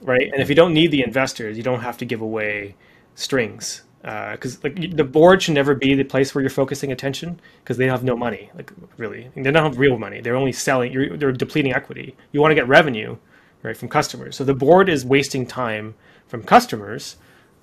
right? 0.01 0.31
And 0.31 0.41
if 0.41 0.47
you 0.47 0.55
don't 0.55 0.73
need 0.73 0.91
the 0.91 1.03
investors, 1.03 1.57
you 1.57 1.63
don't 1.63 1.81
have 1.81 1.97
to 1.97 2.05
give 2.05 2.21
away 2.21 2.75
strings 3.15 3.83
because 4.01 4.57
uh, 4.57 4.59
like 4.63 4.95
the 4.95 5.03
board 5.03 5.41
should 5.41 5.55
never 5.55 5.73
be 5.73 5.93
the 5.95 6.03
place 6.03 6.33
where 6.33 6.41
you're 6.41 6.49
focusing 6.49 6.91
attention 6.91 7.39
because 7.63 7.77
they 7.77 7.88
have 7.88 8.03
no 8.03 8.15
money 8.15 8.49
like 8.55 8.71
really 8.95 9.29
they 9.35 9.51
don't 9.51 9.63
have 9.63 9.79
real 9.79 9.97
money 9.97 10.21
they're 10.21 10.35
only 10.35 10.51
selling 10.51 10.93
You're, 10.93 11.17
they're 11.17 11.31
depleting 11.31 11.73
equity 11.73 12.15
you 12.31 12.39
want 12.39 12.51
to 12.51 12.55
get 12.55 12.67
revenue 12.67 13.17
right 13.63 13.75
from 13.75 13.89
customers 13.89 14.38
so 14.38 14.43
the 14.43 14.53
board 14.53 14.88
is 14.88 15.03
wasting 15.03 15.45
time 15.45 15.95
from 16.27 16.43
customers 16.43 17.17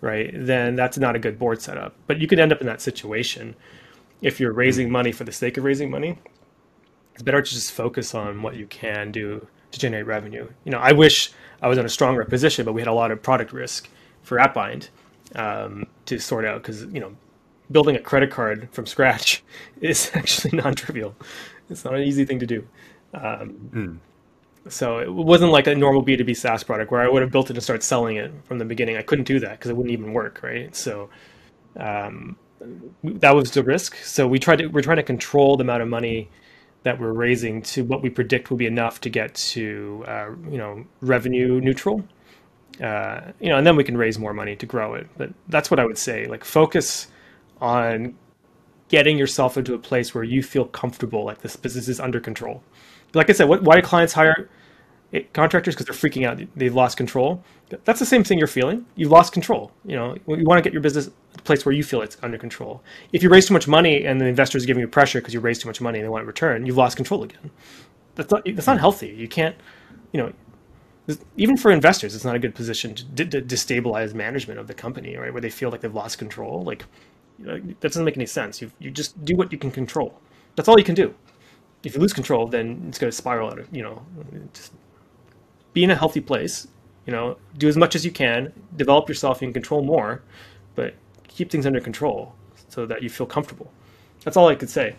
right 0.05 0.31
then 0.35 0.77
that's 0.77 0.99
not 0.99 1.17
a 1.17 1.19
good 1.19 1.39
board 1.39 1.61
setup 1.61 1.95
but 2.07 2.21
you 2.21 2.27
could 2.27 2.39
end 2.39 2.53
up 2.53 2.61
in 2.61 2.67
that 2.67 2.81
situation 2.81 3.55
if 4.23 4.39
you're 4.39 4.53
raising 4.53 4.91
money 4.91 5.11
for 5.11 5.25
the 5.25 5.33
sake 5.33 5.57
of 5.57 5.65
raising 5.65 5.91
money 5.91 6.19
it's 7.15 7.23
better 7.23 7.43
to 7.43 7.51
just 7.51 7.73
focus 7.73 8.15
on 8.15 8.43
what 8.43 8.55
you 8.55 8.67
can 8.67 9.11
do 9.11 9.47
to 9.73 9.81
generate 9.81 10.07
revenue 10.07 10.49
you 10.65 10.71
know 10.71 10.79
i 10.79 10.93
wish 10.93 11.33
i 11.63 11.69
was 11.69 11.79
in 11.79 11.85
a 11.85 11.89
stronger 11.89 12.25
position 12.25 12.65
but 12.65 12.73
we 12.73 12.81
had 12.81 12.89
a 12.89 12.93
lot 12.93 13.11
of 13.11 13.23
product 13.23 13.53
risk 13.53 13.89
for 14.23 14.39
AppBind 14.39 14.89
um, 15.35 15.87
to 16.07 16.19
sort 16.19 16.45
out 16.45 16.63
because 16.63 16.85
you 16.85 17.01
know 17.01 17.15
building 17.71 17.97
a 17.97 18.01
credit 18.01 18.31
card 18.31 18.69
from 18.73 18.87
scratch 18.87 19.43
is 19.81 20.11
actually 20.15 20.57
non-trivial. 20.57 21.15
It's 21.71 21.85
not 21.85 21.95
an 21.95 22.03
easy 22.03 22.25
thing 22.25 22.41
to 22.41 22.47
do. 22.47 22.67
Um, 23.15 23.71
mm. 23.73 23.99
So 24.69 24.99
it 24.99 25.13
wasn't 25.13 25.53
like 25.53 25.67
a 25.67 25.75
normal 25.75 26.03
B2B 26.03 26.37
SaaS 26.37 26.63
product 26.63 26.91
where 26.91 27.03
I 27.03 27.09
would 27.09 27.23
have 27.23 27.31
built 27.31 27.51
it 27.51 27.57
and 27.57 27.63
started 27.63 27.83
selling 27.83 28.17
it 28.17 28.33
from 28.45 28.59
the 28.59 28.65
beginning. 28.65 28.97
I 28.97 29.03
couldn't 29.03 29.27
do 29.27 29.39
that 29.41 29.53
because 29.53 29.71
it 29.71 29.77
wouldn't 29.77 29.93
even 29.93 30.13
work, 30.13 30.41
right? 30.43 30.75
So 30.75 31.11
um, 31.77 32.37
that 33.03 33.35
was 33.35 33.51
the 33.51 33.63
risk. 33.63 33.97
So 33.97 34.27
we 34.27 34.39
tried 34.39 34.57
to 34.61 34.67
we're 34.69 34.83
trying 34.83 34.97
to 34.97 35.03
control 35.03 35.57
the 35.57 35.65
amount 35.65 35.83
of 35.83 35.89
money 35.89 36.31
that 36.83 36.99
we're 36.99 37.13
raising 37.13 37.63
to 37.63 37.85
what 37.85 38.03
we 38.03 38.11
predict 38.11 38.51
will 38.51 38.59
be 38.59 38.67
enough 38.67 39.01
to 39.03 39.11
get 39.11 39.35
to 39.35 40.05
uh, 40.07 40.31
you 40.51 40.59
know 40.59 40.85
revenue 41.01 41.61
neutral 41.61 42.05
uh, 42.81 43.33
you 43.41 43.49
know, 43.49 43.57
and 43.57 43.67
then 43.67 43.77
we 43.77 43.85
can 43.85 43.97
raise 43.97 44.19
more 44.19 44.35
money 44.35 44.57
to 44.57 44.67
grow 44.67 44.95
it. 44.95 45.07
But 45.17 45.33
that's 45.49 45.71
what 45.71 45.79
I 45.79 45.85
would 45.85 45.99
say. 45.99 46.27
Like 46.27 46.45
focus 46.45 47.09
on 47.61 48.17
getting 48.89 49.17
yourself 49.17 49.57
into 49.57 49.75
a 49.75 49.79
place 49.79 50.15
where 50.15 50.25
you 50.25 50.43
feel 50.43 50.65
comfortable, 50.67 51.25
like 51.25 51.41
this 51.41 51.57
business 51.57 51.89
is 51.89 52.01
under 52.01 52.21
control. 52.21 52.63
Like 53.13 53.31
I 53.31 53.33
said, 53.33 53.49
what, 53.49 53.63
why 53.63 53.77
do 53.77 53.83
clients 53.83 54.13
hire 54.13 54.51
contractors? 55.33 55.75
Because 55.75 55.87
they're 55.87 56.11
freaking 56.11 56.27
out. 56.27 56.41
They've 56.57 56.75
lost 56.75 56.97
control. 56.97 57.43
That's 57.85 57.99
the 57.99 58.07
same 58.07 58.25
thing 58.25 58.39
you're 58.39 58.47
feeling. 58.47 58.85
You've 58.95 59.11
lost 59.11 59.33
control. 59.33 59.73
You 59.85 59.97
know, 59.97 60.17
you 60.27 60.45
want 60.45 60.59
to 60.59 60.63
get 60.63 60.73
your 60.73 60.83
business 60.83 61.11
a 61.37 61.43
place 61.43 61.65
where 61.65 61.75
you 61.75 61.83
feel 61.83 62.03
it's 62.03 62.17
under 62.23 62.39
control. 62.39 62.83
If 63.13 63.23
you 63.23 63.31
raise 63.31 63.47
too 63.47 63.55
much 63.55 63.67
money 63.67 64.05
and 64.05 64.21
the 64.21 64.27
investors 64.27 64.65
are 64.65 64.67
giving 64.67 64.81
you 64.81 64.89
pressure 64.89 65.21
because 65.21 65.35
you 65.35 65.41
raised 65.41 65.63
too 65.63 65.69
much 65.69 65.81
money 65.81 65.99
and 65.99 66.05
they 66.05 66.09
want 66.09 66.23
a 66.23 66.27
return, 66.27 66.67
you've 66.67 66.77
lost 66.77 66.97
control 66.97 67.23
again. 67.23 67.51
That's 68.15 68.31
not, 68.31 68.43
that's 68.45 68.67
not 68.67 68.79
healthy. 68.79 69.09
You 69.09 69.29
can't, 69.29 69.57
you 70.13 70.21
know, 70.21 70.33
even 71.37 71.57
for 71.57 71.71
investors, 71.71 72.15
it's 72.15 72.25
not 72.25 72.35
a 72.35 72.39
good 72.39 72.55
position 72.55 72.95
to, 72.95 73.25
to, 73.27 73.43
destabilize 73.43 74.15
management 74.15 74.59
of 74.59 74.67
the 74.67 74.75
company, 74.75 75.17
right? 75.17 75.33
Where 75.33 75.43
they 75.43 75.51
feel 75.51 75.71
like 75.71 75.81
they've 75.83 75.95
lost 75.95 76.19
control. 76.19 76.63
Like 76.63 76.85
you 77.39 77.47
know, 77.47 77.59
that 77.59 77.81
doesn't 77.81 78.05
make 78.05 78.17
any 78.17 78.27
sense. 78.27 78.63
You 78.63 78.71
you 78.79 78.91
just 78.91 79.23
do 79.25 79.37
what 79.37 79.53
you 79.53 79.59
can 79.59 79.71
control. 79.71 80.19
That's 80.57 80.69
all 80.69 80.79
you 80.79 80.85
can 80.85 80.95
do. 80.95 81.15
If 81.83 81.95
you 81.95 82.01
lose 82.01 82.15
control, 82.15 82.47
then 82.47 82.87
it's 82.89 82.99
going 82.99 83.11
to 83.11 83.17
spiral 83.17 83.51
out 83.51 83.59
of 83.59 83.69
you 83.71 83.83
know. 83.83 84.03
Just 84.55 84.73
be 85.75 85.85
in 85.85 85.91
a 85.91 85.97
healthy 85.97 86.21
place. 86.21 86.67
You 87.05 87.13
know, 87.13 87.37
do 87.59 87.69
as 87.69 87.77
much 87.77 87.95
as 87.95 88.05
you 88.05 88.11
can. 88.11 88.53
Develop 88.77 89.09
yourself. 89.09 89.43
You 89.43 89.49
can 89.49 89.53
control 89.53 89.83
more, 89.83 90.23
but 90.75 90.95
keep 91.29 91.51
things 91.51 91.67
under 91.67 91.81
control 91.81 92.35
so 92.69 92.87
that 92.87 93.03
you 93.03 93.11
feel 93.11 93.27
comfortable. 93.27 93.71
That's 94.25 94.39
all 94.39 94.49
I 94.49 94.55
could 94.55 94.71
say. 94.71 94.97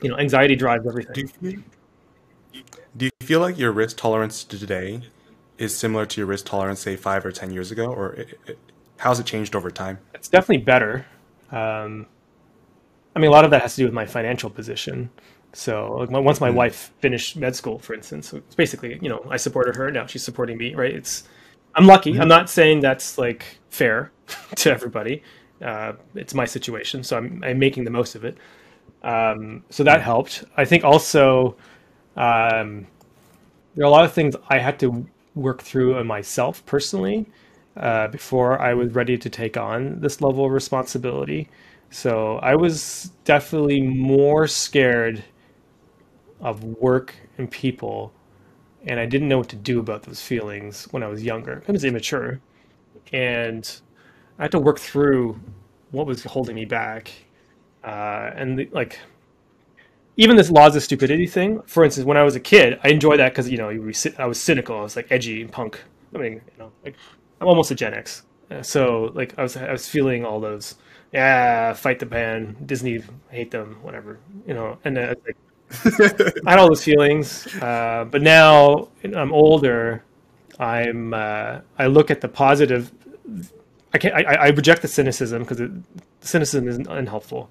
You 0.00 0.10
know, 0.10 0.18
anxiety 0.18 0.54
drives 0.54 0.86
everything. 0.86 1.64
Do 2.96 3.04
you 3.04 3.10
feel 3.20 3.40
like 3.40 3.58
your 3.58 3.72
risk 3.72 3.96
tolerance 3.96 4.44
today 4.44 5.02
is 5.58 5.76
similar 5.76 6.06
to 6.06 6.20
your 6.20 6.26
risk 6.26 6.46
tolerance, 6.46 6.80
say, 6.80 6.96
five 6.96 7.26
or 7.26 7.32
10 7.32 7.50
years 7.50 7.72
ago? 7.72 7.86
Or 7.86 8.12
it, 8.14 8.38
it, 8.46 8.58
how's 8.98 9.18
it 9.18 9.26
changed 9.26 9.56
over 9.56 9.70
time? 9.70 9.98
It's 10.14 10.28
definitely 10.28 10.64
better. 10.64 11.04
Um, 11.50 12.06
I 13.16 13.18
mean, 13.18 13.28
a 13.28 13.32
lot 13.32 13.44
of 13.44 13.50
that 13.50 13.62
has 13.62 13.74
to 13.74 13.82
do 13.82 13.84
with 13.84 13.94
my 13.94 14.06
financial 14.06 14.50
position. 14.50 15.10
So 15.52 15.96
like, 15.96 16.10
once 16.10 16.40
my 16.40 16.50
mm. 16.50 16.54
wife 16.54 16.92
finished 17.00 17.36
med 17.36 17.56
school, 17.56 17.78
for 17.78 17.94
instance, 17.94 18.32
it's 18.32 18.54
basically, 18.54 18.98
you 19.00 19.08
know, 19.08 19.24
I 19.30 19.36
supported 19.36 19.76
her. 19.76 19.90
Now 19.90 20.06
she's 20.06 20.22
supporting 20.22 20.58
me, 20.58 20.74
right? 20.74 20.94
It's, 20.94 21.24
I'm 21.74 21.86
lucky. 21.86 22.12
Mm-hmm. 22.12 22.22
I'm 22.22 22.28
not 22.28 22.50
saying 22.50 22.80
that's 22.80 23.18
like 23.18 23.44
fair 23.70 24.12
to 24.56 24.70
everybody. 24.70 25.22
Uh, 25.62 25.94
it's 26.14 26.34
my 26.34 26.44
situation, 26.44 27.02
so 27.02 27.16
I'm, 27.16 27.42
I'm 27.44 27.58
making 27.58 27.84
the 27.84 27.90
most 27.90 28.14
of 28.14 28.24
it. 28.24 28.36
Um, 29.02 29.64
so 29.70 29.82
that 29.84 30.00
helped. 30.02 30.44
I 30.56 30.64
think 30.64 30.84
also 30.84 31.56
um, 32.16 32.86
there 33.74 33.84
are 33.84 33.88
a 33.88 33.90
lot 33.90 34.04
of 34.04 34.12
things 34.12 34.34
I 34.48 34.58
had 34.58 34.78
to 34.80 35.06
work 35.34 35.62
through 35.62 36.02
myself 36.04 36.64
personally 36.66 37.26
uh, 37.76 38.08
before 38.08 38.60
I 38.60 38.74
was 38.74 38.92
ready 38.92 39.16
to 39.16 39.30
take 39.30 39.56
on 39.56 40.00
this 40.00 40.20
level 40.20 40.46
of 40.46 40.52
responsibility. 40.52 41.48
So 41.90 42.38
I 42.38 42.54
was 42.56 43.12
definitely 43.24 43.80
more 43.80 44.46
scared 44.46 45.24
of 46.40 46.64
work 46.64 47.14
and 47.38 47.50
people, 47.50 48.12
and 48.86 49.00
I 49.00 49.06
didn't 49.06 49.28
know 49.28 49.38
what 49.38 49.48
to 49.50 49.56
do 49.56 49.80
about 49.80 50.04
those 50.04 50.22
feelings 50.22 50.86
when 50.92 51.02
I 51.02 51.08
was 51.08 51.22
younger. 51.22 51.62
I 51.68 51.72
was 51.72 51.84
immature, 51.84 52.40
and 53.12 53.70
I 54.38 54.44
had 54.44 54.52
to 54.52 54.60
work 54.60 54.80
through 54.80 55.40
what 55.92 56.06
was 56.06 56.24
holding 56.24 56.56
me 56.56 56.66
back, 56.66 57.12
uh, 57.84 58.30
and 58.36 58.58
the, 58.58 58.68
like 58.72 59.00
even 60.16 60.36
this 60.36 60.50
laws 60.50 60.74
of 60.74 60.82
stupidity 60.82 61.26
thing. 61.26 61.60
For 61.66 61.84
instance, 61.84 62.04
when 62.06 62.16
I 62.16 62.22
was 62.22 62.34
a 62.34 62.40
kid, 62.40 62.78
I 62.82 62.88
enjoyed 62.88 63.20
that 63.20 63.30
because 63.32 63.48
you 63.48 63.58
know 63.58 63.70
I 64.18 64.26
was 64.26 64.40
cynical. 64.40 64.78
I 64.78 64.82
was 64.82 64.96
like 64.96 65.06
edgy 65.10 65.40
and 65.42 65.50
punk. 65.52 65.80
I 66.14 66.18
mean, 66.18 66.32
you 66.34 66.40
know, 66.58 66.72
like 66.84 66.96
I'm 67.40 67.48
almost 67.48 67.70
a 67.70 67.74
Gen 67.74 67.94
X, 67.94 68.22
so 68.62 69.12
like 69.14 69.38
I 69.38 69.42
was 69.42 69.56
I 69.56 69.70
was 69.72 69.88
feeling 69.88 70.24
all 70.24 70.40
those 70.40 70.76
yeah 71.12 71.72
fight 71.72 71.98
the 72.00 72.06
ban 72.06 72.56
Disney 72.66 73.02
hate 73.30 73.50
them 73.50 73.78
whatever 73.82 74.18
you 74.46 74.52
know 74.52 74.76
and 74.84 74.98
uh, 74.98 75.14
like, 75.26 75.36
I 75.84 76.50
had 76.50 76.58
all 76.58 76.68
those 76.68 76.84
feelings. 76.84 77.46
Uh, 77.60 78.06
but 78.10 78.22
now 78.22 78.88
I'm 79.04 79.32
older. 79.32 80.04
I'm 80.58 81.14
uh, 81.14 81.60
I 81.78 81.86
look 81.86 82.10
at 82.10 82.20
the 82.20 82.28
positive. 82.28 82.92
I 83.92 83.98
can't. 83.98 84.14
I, 84.14 84.34
I 84.34 84.48
reject 84.48 84.82
the 84.82 84.88
cynicism 84.88 85.44
because 85.44 85.60
cynicism 86.20 86.68
is 86.68 86.78
unhelpful 86.78 87.50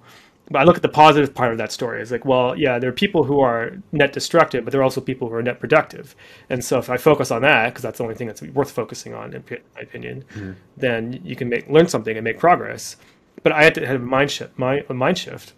but 0.50 0.60
I 0.60 0.64
look 0.64 0.76
at 0.76 0.82
the 0.82 0.88
positive 0.88 1.34
part 1.34 1.52
of 1.52 1.58
that 1.58 1.72
story. 1.72 2.00
It's 2.00 2.10
like, 2.10 2.24
well, 2.24 2.56
yeah, 2.56 2.78
there 2.78 2.88
are 2.88 2.94
people 2.94 3.24
who 3.24 3.40
are 3.40 3.78
net 3.92 4.12
destructive, 4.12 4.64
but 4.64 4.72
there 4.72 4.80
are 4.80 4.84
also 4.84 5.00
people 5.00 5.28
who 5.28 5.34
are 5.34 5.42
net 5.42 5.60
productive. 5.60 6.16
And 6.48 6.64
so 6.64 6.78
if 6.78 6.88
I 6.88 6.96
focus 6.96 7.30
on 7.30 7.42
that, 7.42 7.68
because 7.68 7.82
that's 7.82 7.98
the 7.98 8.04
only 8.04 8.14
thing 8.14 8.26
that's 8.26 8.42
worth 8.42 8.70
focusing 8.70 9.14
on, 9.14 9.34
in 9.34 9.44
my 9.50 9.82
opinion, 9.82 10.24
mm-hmm. 10.34 10.52
then 10.76 11.20
you 11.22 11.36
can 11.36 11.48
make 11.48 11.68
learn 11.68 11.88
something 11.88 12.16
and 12.16 12.24
make 12.24 12.38
progress. 12.38 12.96
But 13.42 13.52
I 13.52 13.62
had 13.62 13.74
to 13.74 13.86
have 13.86 14.00
a 14.00 14.04
mind 14.04 14.30
shift, 14.30 14.58
my, 14.58 14.84
a 14.88 14.94
mind 14.94 15.18
shift 15.18 15.52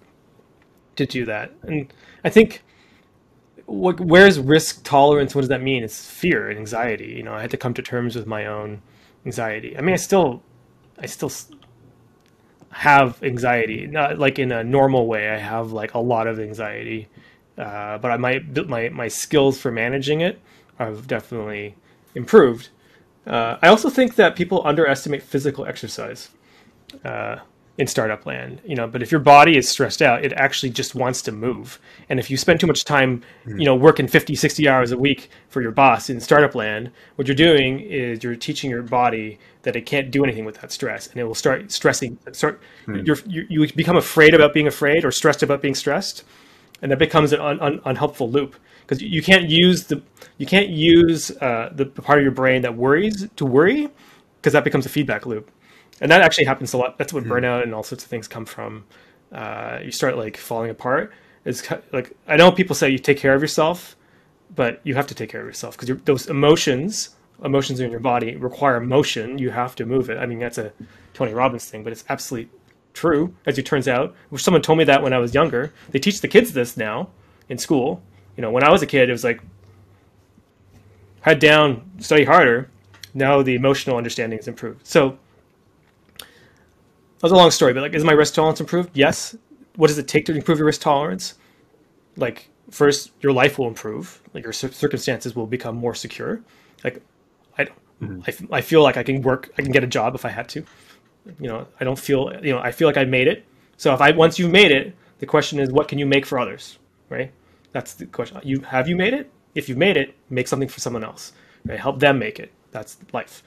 to 1.01 1.07
do 1.07 1.25
that. 1.27 1.53
And 1.63 1.93
I 2.25 2.31
think 2.31 2.63
what, 3.67 4.01
where's 4.01 4.39
risk 4.39 4.85
tolerance? 4.85 5.35
What 5.35 5.43
does 5.43 5.49
that 5.49 5.63
mean? 5.63 5.85
It's 5.85 6.05
fear 6.05 6.51
and 6.51 6.59
anxiety. 6.59 7.15
You 7.17 7.23
know, 7.23 7.35
I 7.35 7.41
had 7.41 7.51
to 7.53 7.57
come 7.57 7.75
to 7.75 7.83
terms 7.83 8.17
with 8.17 8.27
my 8.27 8.47
own 8.47 8.83
anxiety. 9.25 9.77
I 9.77 9.81
mean, 9.81 9.93
I 9.93 9.99
still, 9.99 10.43
I 10.99 11.07
still 11.07 11.31
have 12.71 13.23
anxiety, 13.23 13.87
not 13.87 14.19
like 14.19 14.39
in 14.39 14.53
a 14.53 14.65
normal 14.65 15.07
way. 15.07 15.29
I 15.31 15.39
have 15.39 15.73
like 15.73 15.95
a 15.95 15.99
lot 15.99 16.27
of 16.27 16.39
anxiety, 16.39 17.09
uh, 17.59 17.99
but 17.99 18.11
I 18.11 18.17
might 18.17 18.69
my 18.69 18.89
my 18.91 19.09
skills 19.09 19.61
for 19.61 19.71
managing 19.71 20.21
it 20.21 20.41
have 20.79 21.07
definitely 21.07 21.75
improved. 22.15 22.69
Uh, 23.27 23.57
I 23.63 23.69
also 23.69 23.91
think 23.91 24.15
that 24.17 24.35
people 24.35 24.63
underestimate 24.65 25.23
physical 25.23 25.67
exercise. 25.67 26.31
Uh, 27.05 27.37
in 27.79 27.87
startup 27.87 28.27
land 28.27 28.61
you 28.64 28.75
know 28.75 28.87
but 28.87 29.03
if 29.03 29.11
your 29.11 29.21
body 29.21 29.57
is 29.57 29.68
stressed 29.68 30.03
out 30.03 30.25
it 30.25 30.33
actually 30.35 30.71
just 30.71 30.95
wants 30.95 31.23
to 31.23 31.33
move. 31.33 31.79
And 32.09 32.18
if 32.18 32.31
you 32.31 32.37
spend 32.37 32.61
too 32.61 32.66
much 32.66 32.85
time 32.85 33.23
you 33.47 33.64
know 33.64 33.75
working 33.75 34.07
50 34.07 34.35
60 34.35 34.68
hours 34.68 34.93
a 34.93 34.99
week 34.99 35.31
for 35.49 35.62
your 35.62 35.73
boss 35.73 36.11
in 36.11 36.21
startup 36.21 36.55
land 36.55 36.91
what 37.16 37.27
you're 37.29 37.35
doing 37.35 37.81
is 37.81 38.23
you're 38.23 38.37
teaching 38.37 38.71
your 38.71 38.83
body 38.83 39.39
that 39.62 39.77
it 39.77 39.87
can't 39.87 40.11
do 40.11 40.25
anything 40.25 40.45
with 40.45 40.61
that 40.61 40.73
stress 40.73 41.07
and 41.09 41.16
it 41.16 41.25
will 41.25 41.35
start 41.35 41.71
stressing 41.73 42.18
start 42.33 42.61
you're, 43.05 43.18
you, 43.27 43.47
you 43.49 43.73
become 43.75 43.97
afraid 43.97 44.35
about 44.35 44.53
being 44.53 44.66
afraid 44.66 45.05
or 45.05 45.11
stressed 45.11 45.43
about 45.43 45.62
being 45.62 45.75
stressed 45.75 46.25
and 46.83 46.91
that 46.91 46.99
becomes 46.99 47.33
an 47.33 47.41
un, 47.41 47.61
un, 47.61 47.81
unhelpful 47.85 48.31
loop. 48.31 48.57
Because 48.83 49.03
you 49.03 49.23
can't 49.23 49.49
use 49.49 49.85
the 49.85 50.03
you 50.39 50.47
can't 50.47 50.68
use 50.68 51.31
uh, 51.41 51.71
the 51.73 51.87
part 51.87 52.18
of 52.18 52.25
your 52.25 52.33
brain 52.33 52.62
that 52.62 52.75
worries 52.75 53.29
to 53.37 53.47
worry 53.47 53.89
because 54.37 54.53
that 54.53 54.64
becomes 54.64 54.85
a 54.85 54.89
feedback 54.89 55.27
loop 55.27 55.51
and 56.01 56.11
that 56.11 56.23
actually 56.23 56.45
happens 56.45 56.73
a 56.73 56.79
lot. 56.79 56.99
That's 56.99 57.13
what 57.13 57.25
burnout 57.25 57.63
and 57.63 57.75
all 57.75 57.83
sorts 57.83 58.05
of 58.05 58.11
things 58.11 58.27
come 58.27 58.47
from. 58.47 58.85
Uh, 59.31 59.81
you 59.83 59.93
start 59.93 60.17
like 60.17 60.37
falling 60.37 60.71
apart. 60.71 61.13
It's 61.45 61.63
like 61.93 62.17
I 62.27 62.37
know 62.37 62.51
people 62.51 62.75
say 62.75 62.91
you 62.91 62.99
take 62.99 63.19
care 63.19 63.35
of 63.35 63.41
yourself, 63.43 63.97
but 64.55 64.81
you 64.83 64.95
have 64.95 65.07
to 65.09 65.15
take 65.15 65.31
care 65.31 65.41
of 65.41 65.47
yourself 65.47 65.79
because 65.79 66.03
those 66.05 66.27
emotions, 66.27 67.11
emotions 67.45 67.81
in 67.81 67.91
your 67.91 68.01
body 68.01 68.37
require 68.37 68.81
motion. 68.81 69.39
You 69.39 69.51
have 69.51 69.75
to 69.77 69.87
move 69.87 70.11
it. 70.11 70.19
I 70.19 70.27
mean, 70.27 70.39
that's 70.39 70.59
a 70.59 70.73
Tony 71.15 71.33
Robbins 71.33 71.67
thing, 71.67 71.85
but 71.85 71.93
it's 71.93 72.05
absolutely 72.09 72.51
true 72.93 73.35
as 73.47 73.59
it 73.59 73.67
turns 73.67 73.87
out. 73.87 74.15
Which 74.31 74.43
someone 74.43 74.63
told 74.63 74.79
me 74.79 74.85
that 74.85 75.03
when 75.03 75.13
I 75.13 75.19
was 75.19 75.35
younger. 75.35 75.73
They 75.91 75.99
teach 75.99 76.21
the 76.21 76.29
kids 76.29 76.53
this 76.53 76.77
now 76.77 77.11
in 77.49 77.59
school. 77.59 78.03
You 78.37 78.43
know, 78.43 78.51
when 78.51 78.65
I 78.65 78.71
was 78.71 78.83
a 78.83 78.87
kid, 78.87 79.09
it 79.09 79.13
was 79.13 79.25
like 79.25 79.43
head 81.21 81.39
down, 81.39 81.91
study 81.99 82.25
harder. 82.25 82.71
Now 83.13 83.43
the 83.43 83.55
emotional 83.55 83.97
understanding 83.97 84.39
is 84.39 84.49
improved. 84.49 84.87
So 84.87 85.19
was 87.23 87.33
a 87.33 87.37
long 87.37 87.51
story, 87.51 87.73
but 87.73 87.83
like, 87.83 87.95
is 87.95 88.05
my 88.05 88.12
risk 88.12 88.35
tolerance 88.35 88.61
improved? 88.61 88.91
Yes. 88.95 89.37
What 89.77 89.89
does 89.89 89.99
it 89.99 90.09
take 90.09 90.27
to 90.27 90.35
improve 90.35 90.59
your 90.59 90.66
risk 90.66 90.81
tolerance? 90.81 91.35
Like, 92.16 92.49
first, 92.71 93.12
your 93.21 93.33
life 93.33 93.59
will 93.59 93.68
improve. 93.68 94.21
Like, 94.35 94.45
your 94.45 94.53
circumstances 94.53 95.37
will 95.37 95.47
become 95.47 95.77
more 95.77 95.95
secure. 95.95 96.43
Like, 96.83 97.03
I, 97.59 97.64
mm-hmm. 98.03 98.21
I, 98.53 98.59
I 98.59 98.61
feel 98.61 98.83
like 98.83 98.97
I 98.97 99.03
can 99.03 99.23
work, 99.23 99.51
I 99.59 99.62
can 99.62 99.73
get 99.73 99.85
a 99.85 99.87
job 99.87 100.14
if 100.14 100.25
I 100.25 100.29
had 100.29 100.49
to. 100.51 100.64
You 101.39 101.49
know, 101.49 101.66
I 101.79 101.85
don't 101.85 101.99
feel, 101.99 102.33
you 102.43 102.53
know, 102.53 102.59
I 102.59 102.73
feel 102.73 102.89
like 102.89 102.97
I 102.97 103.05
made 103.05 103.29
it. 103.29 103.45
So 103.77 103.93
if 103.95 104.01
I 104.01 104.11
once 104.11 104.39
you've 104.39 104.51
made 104.51 104.71
it, 104.71 104.97
the 105.18 105.27
question 105.27 105.59
is, 105.61 105.71
what 105.71 105.89
can 105.89 105.99
you 105.99 106.07
make 106.07 106.25
for 106.25 106.39
others, 106.39 106.79
right? 107.11 107.31
That's 107.73 107.95
the 107.95 108.07
question. 108.07 108.41
You 108.43 108.61
have 108.61 108.89
you 108.89 108.97
made 108.97 109.14
it? 109.14 109.31
If 109.55 109.68
you've 109.68 109.79
made 109.79 109.97
it, 109.97 110.14
make 110.31 110.49
something 110.49 110.68
for 110.68 110.81
someone 110.81 111.05
else. 111.05 111.33
Right? 111.64 111.79
Help 111.79 112.01
them 112.01 112.18
make 112.18 112.41
it. 112.41 112.53
That's 112.71 112.97
life. 113.12 113.43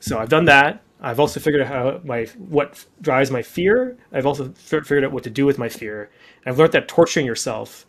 So 0.00 0.18
I've 0.18 0.28
done 0.28 0.46
that. 0.46 0.82
I've 1.00 1.20
also 1.20 1.40
figured 1.40 1.62
out 1.62 1.68
how 1.68 2.00
my 2.04 2.24
what 2.38 2.84
drives 3.00 3.30
my 3.30 3.42
fear. 3.42 3.96
I've 4.12 4.26
also 4.26 4.48
figured 4.56 5.04
out 5.04 5.12
what 5.12 5.24
to 5.24 5.30
do 5.30 5.44
with 5.44 5.58
my 5.58 5.68
fear. 5.68 6.10
And 6.44 6.52
I've 6.52 6.58
learned 6.58 6.72
that 6.72 6.88
torturing 6.88 7.26
yourself, 7.26 7.86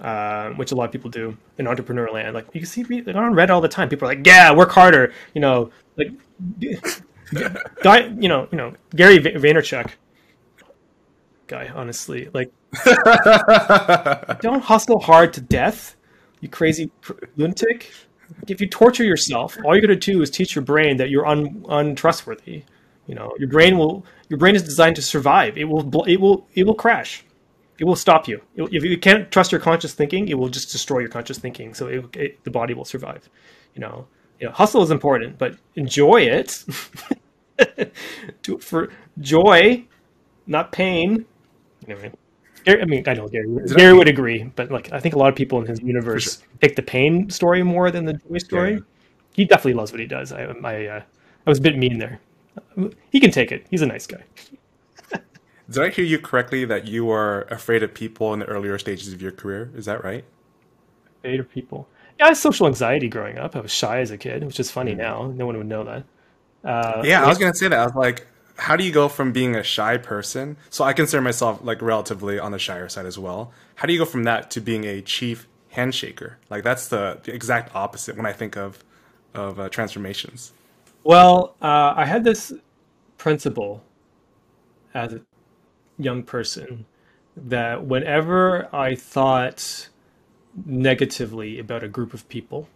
uh, 0.00 0.50
which 0.50 0.72
a 0.72 0.74
lot 0.74 0.84
of 0.84 0.92
people 0.92 1.10
do 1.10 1.36
in 1.58 1.66
entrepreneur 1.66 2.10
land, 2.10 2.34
like 2.34 2.46
you 2.54 2.60
can 2.60 2.68
see 2.68 2.82
like 2.82 3.14
on 3.14 3.34
Reddit 3.34 3.50
all 3.50 3.60
the 3.60 3.68
time. 3.68 3.88
People 3.88 4.08
are 4.08 4.14
like, 4.14 4.26
"Yeah, 4.26 4.54
work 4.54 4.70
harder," 4.70 5.12
you 5.34 5.40
know, 5.40 5.70
like 5.96 6.12
guy, 7.82 8.06
you 8.18 8.28
know, 8.28 8.48
you 8.50 8.58
know, 8.58 8.74
Gary 8.94 9.18
Vaynerchuk 9.18 9.90
guy. 11.46 11.70
Honestly, 11.74 12.30
like, 12.32 12.50
don't 14.40 14.62
hustle 14.62 15.00
hard 15.00 15.34
to 15.34 15.42
death, 15.42 15.96
you 16.40 16.48
crazy 16.48 16.90
lunatic 17.36 17.92
if 18.48 18.60
you 18.60 18.68
torture 18.68 19.04
yourself, 19.04 19.56
all 19.64 19.74
you're 19.74 19.86
going 19.86 19.98
to 19.98 20.12
do 20.12 20.22
is 20.22 20.30
teach 20.30 20.54
your 20.54 20.64
brain 20.64 20.96
that 20.98 21.10
you're 21.10 21.26
un, 21.26 21.64
untrustworthy. 21.68 22.64
You 23.06 23.14
know, 23.14 23.32
your 23.38 23.48
brain 23.48 23.78
will 23.78 24.04
your 24.28 24.38
brain 24.38 24.56
is 24.56 24.62
designed 24.62 24.96
to 24.96 25.02
survive. 25.02 25.56
It 25.56 25.64
will 25.64 26.04
it 26.06 26.20
will 26.20 26.46
it 26.54 26.66
will 26.66 26.74
crash. 26.74 27.24
It 27.78 27.84
will 27.84 27.96
stop 27.96 28.26
you. 28.26 28.40
It, 28.54 28.68
if 28.72 28.84
you 28.84 28.98
can't 28.98 29.30
trust 29.30 29.52
your 29.52 29.60
conscious 29.60 29.92
thinking, 29.92 30.28
it 30.28 30.34
will 30.38 30.48
just 30.48 30.72
destroy 30.72 31.00
your 31.00 31.10
conscious 31.10 31.38
thinking. 31.38 31.74
So 31.74 31.86
it, 31.88 32.16
it, 32.16 32.44
the 32.44 32.50
body 32.50 32.74
will 32.74 32.86
survive. 32.86 33.28
You 33.74 33.82
know, 33.82 34.06
you 34.40 34.46
know, 34.46 34.52
hustle 34.52 34.82
is 34.82 34.90
important, 34.90 35.38
but 35.38 35.56
enjoy 35.74 36.22
it. 36.22 36.64
do 38.42 38.56
it 38.56 38.62
for 38.62 38.90
joy, 39.20 39.84
not 40.46 40.72
pain. 40.72 41.26
Anyway. 41.86 42.12
I 42.66 42.84
mean, 42.84 43.04
I 43.06 43.14
know 43.14 43.28
Gary. 43.28 43.48
Gary 43.76 43.92
would 43.92 44.08
agree, 44.08 44.44
but 44.56 44.70
like 44.70 44.92
I 44.92 44.98
think 44.98 45.14
a 45.14 45.18
lot 45.18 45.28
of 45.28 45.36
people 45.36 45.60
in 45.60 45.66
his 45.66 45.80
universe 45.80 46.38
sure. 46.38 46.48
pick 46.60 46.76
the 46.76 46.82
pain 46.82 47.30
story 47.30 47.62
more 47.62 47.90
than 47.90 48.04
the 48.04 48.14
joy 48.14 48.38
story. 48.38 48.72
Yeah. 48.74 48.80
He 49.32 49.44
definitely 49.44 49.74
loves 49.74 49.92
what 49.92 50.00
he 50.00 50.06
does. 50.06 50.32
I, 50.32 50.44
I, 50.64 50.86
uh, 50.86 51.02
I 51.46 51.50
was 51.50 51.58
a 51.58 51.62
bit 51.62 51.76
mean 51.76 51.98
there. 51.98 52.20
He 53.10 53.20
can 53.20 53.30
take 53.30 53.52
it. 53.52 53.66
He's 53.70 53.82
a 53.82 53.86
nice 53.86 54.06
guy. 54.06 54.24
Did 55.70 55.82
I 55.82 55.90
hear 55.90 56.04
you 56.04 56.18
correctly 56.18 56.64
that 56.64 56.86
you 56.86 57.04
were 57.04 57.42
afraid 57.50 57.82
of 57.82 57.92
people 57.92 58.32
in 58.32 58.40
the 58.40 58.46
earlier 58.46 58.78
stages 58.78 59.12
of 59.12 59.20
your 59.20 59.32
career? 59.32 59.70
Is 59.76 59.84
that 59.84 60.02
right? 60.02 60.24
Afraid 61.18 61.38
of 61.38 61.50
people. 61.50 61.86
Yeah, 62.18 62.26
I 62.26 62.28
had 62.28 62.36
social 62.38 62.66
anxiety 62.66 63.08
growing 63.08 63.38
up. 63.38 63.54
I 63.54 63.60
was 63.60 63.72
shy 63.72 64.00
as 64.00 64.10
a 64.10 64.16
kid, 64.16 64.42
which 64.44 64.58
is 64.58 64.70
funny 64.70 64.92
mm-hmm. 64.92 65.00
now. 65.00 65.32
No 65.36 65.46
one 65.46 65.58
would 65.58 65.66
know 65.66 65.84
that. 65.84 66.04
Uh, 66.64 67.02
yeah, 67.04 67.22
I 67.22 67.28
was 67.28 67.38
gonna 67.38 67.54
say 67.54 67.68
that. 67.68 67.78
I 67.78 67.84
was 67.84 67.94
like, 67.94 68.26
how 68.58 68.76
do 68.76 68.84
you 68.84 68.92
go 68.92 69.08
from 69.08 69.32
being 69.32 69.54
a 69.54 69.62
shy 69.62 69.96
person? 69.96 70.56
So 70.70 70.84
I 70.84 70.92
consider 70.92 71.20
myself 71.20 71.60
like 71.62 71.82
relatively 71.82 72.38
on 72.38 72.52
the 72.52 72.58
shyer 72.58 72.88
side 72.88 73.06
as 73.06 73.18
well. 73.18 73.52
How 73.76 73.86
do 73.86 73.92
you 73.92 73.98
go 73.98 74.04
from 74.04 74.24
that 74.24 74.50
to 74.52 74.60
being 74.60 74.84
a 74.84 75.02
chief 75.02 75.46
handshaker? 75.74 76.34
Like 76.48 76.64
that's 76.64 76.88
the, 76.88 77.20
the 77.22 77.34
exact 77.34 77.74
opposite 77.74 78.16
when 78.16 78.26
I 78.26 78.32
think 78.32 78.56
of 78.56 78.82
of 79.34 79.60
uh, 79.60 79.68
transformations. 79.68 80.52
Well, 81.04 81.54
uh, 81.60 81.92
I 81.94 82.06
had 82.06 82.24
this 82.24 82.52
principle 83.18 83.82
as 84.94 85.12
a 85.12 85.20
young 85.98 86.22
person 86.22 86.86
that 87.36 87.84
whenever 87.84 88.74
I 88.74 88.94
thought 88.94 89.88
negatively 90.64 91.58
about 91.58 91.82
a 91.82 91.88
group 91.88 92.14
of 92.14 92.26
people, 92.30 92.66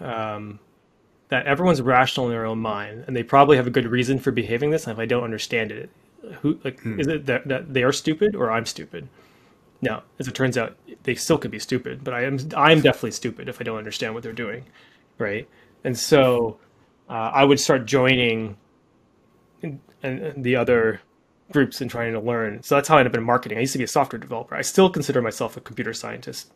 um, 0.00 0.58
that 1.32 1.46
everyone's 1.46 1.80
rational 1.80 2.26
in 2.26 2.32
their 2.32 2.44
own 2.44 2.58
mind, 2.58 3.04
and 3.06 3.16
they 3.16 3.22
probably 3.22 3.56
have 3.56 3.66
a 3.66 3.70
good 3.70 3.86
reason 3.86 4.18
for 4.18 4.30
behaving 4.30 4.68
this. 4.68 4.86
And 4.86 4.92
if 4.92 4.98
I 4.98 5.06
don't 5.06 5.24
understand 5.24 5.72
it, 5.72 5.88
who 6.42 6.60
like 6.62 6.78
hmm. 6.80 7.00
is 7.00 7.06
it 7.06 7.24
that, 7.24 7.48
that 7.48 7.72
they 7.72 7.82
are 7.84 7.90
stupid 7.90 8.36
or 8.36 8.50
I'm 8.50 8.66
stupid? 8.66 9.08
Now, 9.80 10.02
as 10.18 10.28
it 10.28 10.34
turns 10.34 10.58
out, 10.58 10.76
they 11.04 11.14
still 11.14 11.38
could 11.38 11.50
be 11.50 11.58
stupid, 11.58 12.04
but 12.04 12.12
I 12.12 12.24
am 12.24 12.38
I'm 12.54 12.82
definitely 12.82 13.12
stupid 13.12 13.48
if 13.48 13.62
I 13.62 13.64
don't 13.64 13.78
understand 13.78 14.12
what 14.12 14.22
they're 14.22 14.34
doing, 14.34 14.66
right? 15.16 15.48
And 15.84 15.98
so 15.98 16.58
uh, 17.08 17.30
I 17.32 17.44
would 17.44 17.58
start 17.58 17.86
joining 17.86 18.58
in, 19.62 19.80
in, 20.02 20.42
the 20.42 20.56
other 20.56 21.00
groups 21.50 21.80
and 21.80 21.90
trying 21.90 22.12
to 22.12 22.20
learn. 22.20 22.62
So 22.62 22.74
that's 22.74 22.88
how 22.88 22.96
I 22.96 23.00
ended 23.00 23.14
up 23.14 23.18
in 23.18 23.24
marketing. 23.24 23.56
I 23.56 23.62
used 23.62 23.72
to 23.72 23.78
be 23.78 23.84
a 23.84 23.88
software 23.88 24.20
developer. 24.20 24.54
I 24.54 24.60
still 24.60 24.90
consider 24.90 25.22
myself 25.22 25.56
a 25.56 25.62
computer 25.62 25.94
scientist 25.94 26.52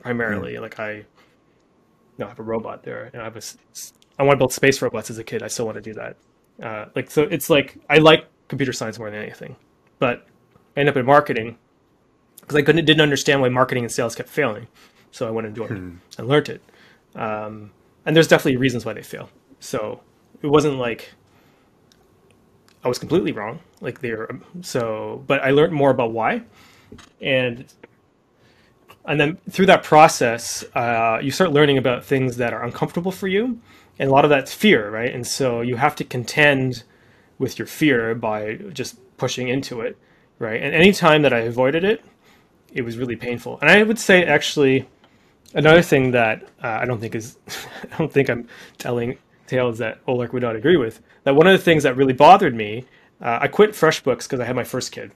primarily. 0.00 0.54
Mm. 0.54 0.60
Like 0.60 0.78
I, 0.78 0.92
you 0.92 1.04
know, 2.18 2.26
I 2.26 2.28
have 2.28 2.38
a 2.38 2.44
robot 2.44 2.84
there, 2.84 3.10
and 3.12 3.20
I 3.20 3.24
have 3.24 3.36
a 3.36 3.42
I 4.18 4.22
want 4.22 4.36
to 4.36 4.38
build 4.38 4.52
space 4.52 4.82
robots 4.82 5.10
as 5.10 5.18
a 5.18 5.24
kid. 5.24 5.42
I 5.42 5.48
still 5.48 5.66
want 5.66 5.76
to 5.76 5.82
do 5.82 5.94
that. 5.94 6.16
Uh, 6.62 6.86
like 6.94 7.10
so, 7.10 7.22
it's 7.22 7.48
like 7.48 7.78
I 7.88 7.98
like 7.98 8.26
computer 8.48 8.72
science 8.72 8.98
more 8.98 9.10
than 9.10 9.20
anything, 9.20 9.56
but 9.98 10.26
I 10.76 10.80
end 10.80 10.88
up 10.88 10.96
in 10.96 11.06
marketing 11.06 11.56
because 12.40 12.56
I 12.56 12.62
couldn't 12.62 12.84
didn't 12.84 13.00
understand 13.00 13.40
why 13.40 13.48
marketing 13.48 13.84
and 13.84 13.92
sales 13.92 14.14
kept 14.14 14.28
failing. 14.28 14.66
So 15.10 15.26
I 15.26 15.30
went 15.30 15.46
and 15.46 15.56
joined 15.56 15.78
hmm. 15.78 15.96
and 16.18 16.28
learned 16.28 16.48
it. 16.48 16.62
Um, 17.14 17.72
and 18.04 18.14
there's 18.14 18.28
definitely 18.28 18.56
reasons 18.56 18.84
why 18.84 18.92
they 18.92 19.02
fail. 19.02 19.28
So 19.58 20.00
it 20.42 20.46
wasn't 20.46 20.76
like 20.76 21.12
I 22.84 22.88
was 22.88 22.98
completely 22.98 23.32
wrong. 23.32 23.60
Like 23.80 24.00
they're 24.00 24.28
so, 24.62 25.22
but 25.26 25.42
I 25.42 25.50
learned 25.50 25.72
more 25.72 25.90
about 25.90 26.12
why, 26.12 26.42
and 27.20 27.64
and 29.04 29.20
then 29.20 29.38
through 29.50 29.66
that 29.66 29.82
process, 29.82 30.64
uh, 30.74 31.18
you 31.22 31.30
start 31.30 31.52
learning 31.52 31.78
about 31.78 32.04
things 32.04 32.36
that 32.36 32.52
are 32.52 32.62
uncomfortable 32.62 33.12
for 33.12 33.28
you, 33.28 33.60
and 34.00 34.08
a 34.08 34.12
lot 34.12 34.24
of 34.24 34.30
that's 34.30 34.52
fear, 34.52 34.90
right? 34.90 35.14
And 35.14 35.26
so 35.26 35.60
you 35.60 35.76
have 35.76 35.94
to 35.96 36.04
contend 36.04 36.84
with 37.38 37.58
your 37.58 37.66
fear 37.66 38.14
by 38.14 38.54
just 38.72 38.96
pushing 39.18 39.48
into 39.48 39.82
it, 39.82 39.98
right? 40.38 40.60
And 40.60 40.74
any 40.74 40.90
time 40.90 41.20
that 41.20 41.34
I 41.34 41.40
avoided 41.40 41.84
it, 41.84 42.02
it 42.72 42.80
was 42.80 42.96
really 42.96 43.14
painful. 43.14 43.58
And 43.60 43.70
I 43.70 43.82
would 43.82 43.98
say 43.98 44.24
actually 44.24 44.88
another 45.52 45.82
thing 45.82 46.12
that 46.12 46.44
uh, 46.64 46.78
I 46.80 46.86
don't 46.86 46.98
think 46.98 47.14
is 47.14 47.36
I 47.92 47.98
don't 47.98 48.10
think 48.10 48.30
I'm 48.30 48.48
telling 48.78 49.18
tales 49.46 49.76
that 49.78 49.98
Oleg 50.06 50.32
would 50.32 50.42
not 50.42 50.56
agree 50.56 50.78
with. 50.78 51.02
That 51.24 51.36
one 51.36 51.46
of 51.46 51.52
the 51.52 51.62
things 51.62 51.82
that 51.82 51.94
really 51.94 52.14
bothered 52.14 52.54
me, 52.54 52.86
uh, 53.20 53.40
I 53.42 53.48
quit 53.48 53.72
FreshBooks 53.72 54.22
because 54.22 54.40
I 54.40 54.46
had 54.46 54.56
my 54.56 54.64
first 54.64 54.92
kid, 54.92 55.12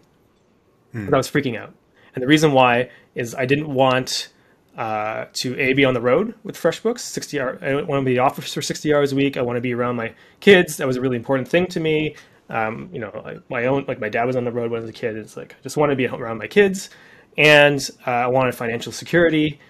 hmm. 0.92 1.12
I 1.12 1.16
was 1.16 1.30
freaking 1.30 1.58
out. 1.58 1.72
And 2.14 2.22
the 2.22 2.28
reason 2.28 2.52
why 2.52 2.90
is 3.14 3.34
I 3.34 3.46
didn't 3.46 3.72
want 3.72 4.28
uh, 4.76 5.26
to 5.34 5.58
a 5.58 5.72
be 5.72 5.84
on 5.84 5.94
the 5.94 6.00
road 6.00 6.34
with 6.42 6.56
FreshBooks. 6.56 7.00
Sixty 7.00 7.40
hour, 7.40 7.58
I 7.62 7.74
want 7.82 8.00
to 8.00 8.04
be 8.04 8.18
office 8.18 8.52
for 8.52 8.62
sixty 8.62 8.92
hours 8.92 9.12
a 9.12 9.16
week. 9.16 9.36
I 9.36 9.42
want 9.42 9.56
to 9.56 9.60
be 9.60 9.74
around 9.74 9.96
my 9.96 10.12
kids. 10.40 10.76
That 10.76 10.86
was 10.86 10.96
a 10.96 11.00
really 11.00 11.16
important 11.16 11.48
thing 11.48 11.66
to 11.68 11.80
me. 11.80 12.16
Um, 12.50 12.90
you 12.92 12.98
know, 12.98 13.40
my 13.48 13.66
own, 13.66 13.84
like 13.88 14.00
my 14.00 14.08
dad 14.08 14.24
was 14.24 14.36
on 14.36 14.44
the 14.44 14.52
road 14.52 14.70
when 14.70 14.78
I 14.78 14.82
was 14.82 14.90
a 14.90 14.94
kid. 14.94 15.16
It's 15.16 15.36
like 15.36 15.54
I 15.58 15.62
just 15.62 15.76
want 15.76 15.90
to 15.90 15.96
be 15.96 16.06
around 16.06 16.38
my 16.38 16.46
kids, 16.46 16.90
and 17.38 17.80
uh, 18.06 18.10
I 18.10 18.26
wanted 18.26 18.54
financial 18.54 18.92
security, 18.92 19.60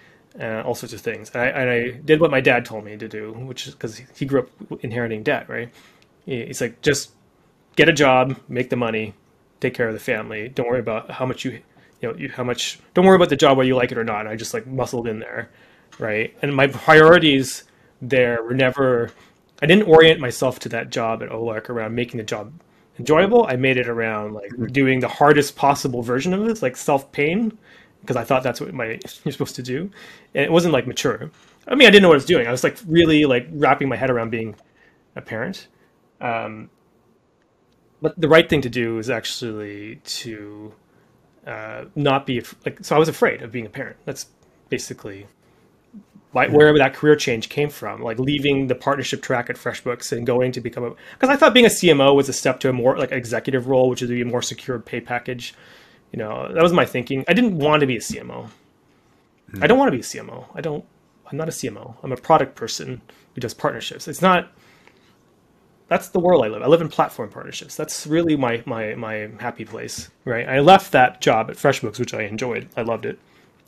uh, 0.40 0.62
all 0.62 0.74
sorts 0.74 0.92
of 0.92 1.00
things. 1.00 1.30
And 1.34 1.42
I, 1.42 1.46
and 1.46 1.70
I, 1.70 1.90
did 2.04 2.20
what 2.20 2.30
my 2.30 2.40
dad 2.40 2.64
told 2.64 2.84
me 2.84 2.96
to 2.96 3.08
do, 3.08 3.32
which 3.32 3.66
is 3.66 3.74
because 3.74 3.98
he 4.16 4.26
grew 4.26 4.40
up 4.40 4.82
inheriting 4.82 5.22
debt. 5.22 5.48
Right? 5.48 5.70
He's 6.24 6.60
like, 6.60 6.80
just 6.82 7.12
get 7.76 7.88
a 7.88 7.92
job, 7.92 8.38
make 8.48 8.70
the 8.70 8.76
money, 8.76 9.14
take 9.60 9.74
care 9.74 9.88
of 9.88 9.94
the 9.94 10.00
family. 10.00 10.48
Don't 10.48 10.68
worry 10.68 10.80
about 10.80 11.10
how 11.10 11.26
much 11.26 11.44
you, 11.44 11.60
you 12.04 12.12
know, 12.12 12.18
you, 12.18 12.28
how 12.28 12.44
much. 12.44 12.78
Don't 12.92 13.06
worry 13.06 13.16
about 13.16 13.30
the 13.30 13.36
job 13.36 13.56
whether 13.56 13.66
you 13.66 13.76
like 13.76 13.90
it 13.92 13.98
or 13.98 14.04
not. 14.04 14.26
I 14.26 14.36
just 14.36 14.52
like 14.52 14.66
muscled 14.66 15.08
in 15.08 15.18
there, 15.18 15.50
right? 15.98 16.36
And 16.42 16.54
my 16.54 16.66
priorities 16.66 17.64
there 18.02 18.42
were 18.42 18.54
never 18.54 19.10
I 19.62 19.66
didn't 19.66 19.88
orient 19.88 20.20
myself 20.20 20.58
to 20.60 20.68
that 20.70 20.90
job 20.90 21.22
at 21.22 21.30
Olark 21.30 21.70
around 21.70 21.94
making 21.94 22.18
the 22.18 22.24
job 22.24 22.52
enjoyable. 22.98 23.46
I 23.48 23.56
made 23.56 23.78
it 23.78 23.88
around 23.88 24.34
like 24.34 24.50
mm-hmm. 24.50 24.66
doing 24.66 25.00
the 25.00 25.08
hardest 25.08 25.56
possible 25.56 26.02
version 26.02 26.34
of 26.34 26.44
this, 26.44 26.60
like 26.60 26.76
self 26.76 27.10
pain, 27.12 27.56
because 28.02 28.16
I 28.16 28.24
thought 28.24 28.42
that's 28.42 28.60
what 28.60 28.74
my 28.74 28.84
you're 29.24 29.32
supposed 29.32 29.56
to 29.56 29.62
do, 29.62 29.90
and 30.34 30.44
it 30.44 30.52
wasn't 30.52 30.74
like 30.74 30.86
mature. 30.86 31.30
I 31.66 31.74
mean, 31.74 31.88
I 31.88 31.90
didn't 31.90 32.02
know 32.02 32.08
what 32.08 32.16
I 32.16 32.16
was 32.16 32.26
doing. 32.26 32.46
I 32.46 32.50
was 32.50 32.62
like 32.62 32.78
really 32.86 33.24
like 33.24 33.48
wrapping 33.52 33.88
my 33.88 33.96
head 33.96 34.10
around 34.10 34.30
being 34.30 34.54
a 35.16 35.22
parent. 35.22 35.68
Um, 36.20 36.68
but 38.02 38.20
the 38.20 38.28
right 38.28 38.48
thing 38.48 38.60
to 38.60 38.68
do 38.68 38.98
is 38.98 39.08
actually 39.08 39.96
to 40.04 40.74
uh, 41.46 41.84
not 41.94 42.26
be 42.26 42.42
like. 42.64 42.78
So 42.82 42.96
I 42.96 42.98
was 42.98 43.08
afraid 43.08 43.42
of 43.42 43.52
being 43.52 43.66
a 43.66 43.70
parent. 43.70 43.96
That's 44.04 44.26
basically 44.68 45.26
why, 46.34 46.48
wherever 46.48 46.78
that 46.78 46.94
career 46.94 47.14
change 47.14 47.48
came 47.48 47.70
from, 47.70 48.02
like 48.02 48.18
leaving 48.18 48.66
the 48.66 48.74
partnership 48.74 49.22
track 49.22 49.48
at 49.48 49.56
FreshBooks 49.56 50.10
and 50.10 50.26
going 50.26 50.50
to 50.52 50.60
become 50.60 50.82
a 50.82 50.90
because 51.12 51.28
I 51.28 51.36
thought 51.36 51.54
being 51.54 51.66
a 51.66 51.70
CMO 51.70 52.14
was 52.16 52.28
a 52.28 52.32
step 52.32 52.58
to 52.60 52.68
a 52.68 52.72
more 52.72 52.98
like 52.98 53.12
executive 53.12 53.68
role, 53.68 53.88
which 53.88 54.00
would 54.00 54.10
be 54.10 54.20
a 54.20 54.26
more 54.26 54.42
secure 54.42 54.78
pay 54.80 55.00
package. 55.00 55.54
You 56.12 56.18
know, 56.18 56.52
that 56.52 56.62
was 56.62 56.72
my 56.72 56.84
thinking. 56.84 57.24
I 57.28 57.34
didn't 57.34 57.58
want 57.58 57.80
to 57.80 57.86
be 57.86 57.96
a 57.96 58.00
CMO. 58.00 58.50
Mm. 59.52 59.62
I 59.62 59.66
don't 59.68 59.78
want 59.78 59.88
to 59.88 59.92
be 59.92 60.00
a 60.00 60.02
CMO. 60.02 60.46
I 60.54 60.60
don't. 60.60 60.84
I'm 61.30 61.38
not 61.38 61.48
a 61.48 61.52
CMO. 61.52 61.94
I'm 62.02 62.12
a 62.12 62.16
product 62.16 62.56
person 62.56 63.00
who 63.34 63.40
does 63.40 63.54
partnerships. 63.54 64.08
It's 64.08 64.22
not. 64.22 64.50
That's 65.94 66.08
the 66.08 66.20
world 66.20 66.44
I 66.44 66.48
live. 66.48 66.62
I 66.62 66.66
live 66.66 66.80
in 66.80 66.88
platform 66.88 67.30
partnerships. 67.30 67.76
That's 67.76 68.06
really 68.06 68.36
my 68.36 68.62
my 68.66 68.94
my 68.94 69.30
happy 69.38 69.64
place, 69.64 70.10
right? 70.24 70.48
I 70.48 70.60
left 70.60 70.92
that 70.92 71.20
job 71.20 71.50
at 71.50 71.56
FreshBooks, 71.56 71.98
which 71.98 72.14
I 72.14 72.22
enjoyed. 72.22 72.68
I 72.76 72.82
loved 72.82 73.06
it. 73.06 73.18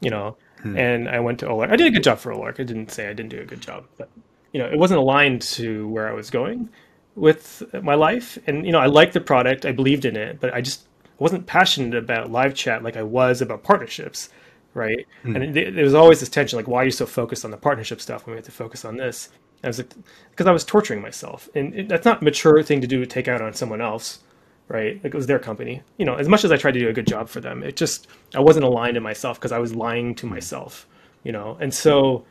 You 0.00 0.10
know, 0.10 0.36
Hmm. 0.66 0.76
And 0.76 1.08
I 1.08 1.20
went 1.20 1.40
to 1.40 1.46
Olark. 1.46 1.70
I 1.70 1.76
did 1.76 1.86
a 1.86 1.90
good 1.90 2.02
job 2.02 2.18
for 2.18 2.32
Olark. 2.32 2.58
I 2.60 2.64
didn't 2.64 2.90
say 2.90 3.08
I 3.08 3.12
didn't 3.12 3.30
do 3.30 3.40
a 3.40 3.44
good 3.44 3.60
job, 3.60 3.84
but 3.98 4.08
you 4.52 4.60
know, 4.60 4.66
it 4.66 4.78
wasn't 4.78 4.98
aligned 4.98 5.42
to 5.42 5.88
where 5.88 6.08
I 6.08 6.12
was 6.12 6.30
going 6.30 6.68
with 7.14 7.62
my 7.82 7.94
life. 7.94 8.38
And 8.46 8.64
you 8.64 8.72
know, 8.72 8.80
I 8.80 8.86
liked 8.86 9.12
the 9.12 9.20
product. 9.20 9.66
I 9.66 9.72
believed 9.72 10.04
in 10.04 10.16
it, 10.16 10.40
but 10.40 10.54
I 10.54 10.60
just 10.60 10.86
wasn't 11.18 11.46
passionate 11.46 11.94
about 11.94 12.30
live 12.30 12.54
chat 12.54 12.82
like 12.82 12.96
I 12.96 13.02
was 13.02 13.40
about 13.40 13.62
partnerships, 13.62 14.30
right? 14.74 15.06
Hmm. 15.22 15.36
And 15.36 15.56
it, 15.56 15.74
there 15.74 15.84
was 15.84 15.94
always 15.94 16.20
this 16.20 16.28
tension, 16.28 16.56
like, 16.58 16.68
why 16.68 16.82
are 16.82 16.84
you 16.86 16.90
so 16.90 17.06
focused 17.06 17.44
on 17.44 17.50
the 17.50 17.56
partnership 17.56 18.00
stuff 18.00 18.26
when 18.26 18.32
we 18.32 18.38
have 18.38 18.46
to 18.46 18.52
focus 18.52 18.84
on 18.84 18.96
this? 18.96 19.30
I 19.64 19.68
was 19.68 19.78
like, 19.78 19.92
because 20.30 20.46
I 20.46 20.52
was 20.52 20.64
torturing 20.64 21.00
myself, 21.00 21.48
and 21.54 21.74
it, 21.74 21.88
that's 21.88 22.04
not 22.04 22.22
a 22.22 22.24
mature 22.24 22.62
thing 22.62 22.80
to 22.80 22.86
do 22.86 23.00
to 23.00 23.06
take 23.06 23.28
out 23.28 23.40
on 23.42 23.54
someone 23.54 23.80
else 23.80 24.20
right? 24.68 24.96
Like 24.96 25.14
it 25.14 25.16
was 25.16 25.26
their 25.26 25.38
company. 25.38 25.82
You 25.96 26.04
know, 26.04 26.16
as 26.16 26.28
much 26.28 26.44
as 26.44 26.52
I 26.52 26.56
tried 26.56 26.74
to 26.74 26.80
do 26.80 26.88
a 26.88 26.92
good 26.92 27.06
job 27.06 27.28
for 27.28 27.40
them, 27.40 27.62
it 27.62 27.76
just 27.76 28.08
I 28.34 28.40
wasn't 28.40 28.64
aligned 28.64 28.94
to 28.94 29.00
myself 29.00 29.38
because 29.38 29.52
I 29.52 29.58
was 29.58 29.74
lying 29.74 30.14
to 30.16 30.26
myself. 30.26 30.86
You 31.22 31.32
know, 31.32 31.56
and 31.60 31.72
so 31.72 32.24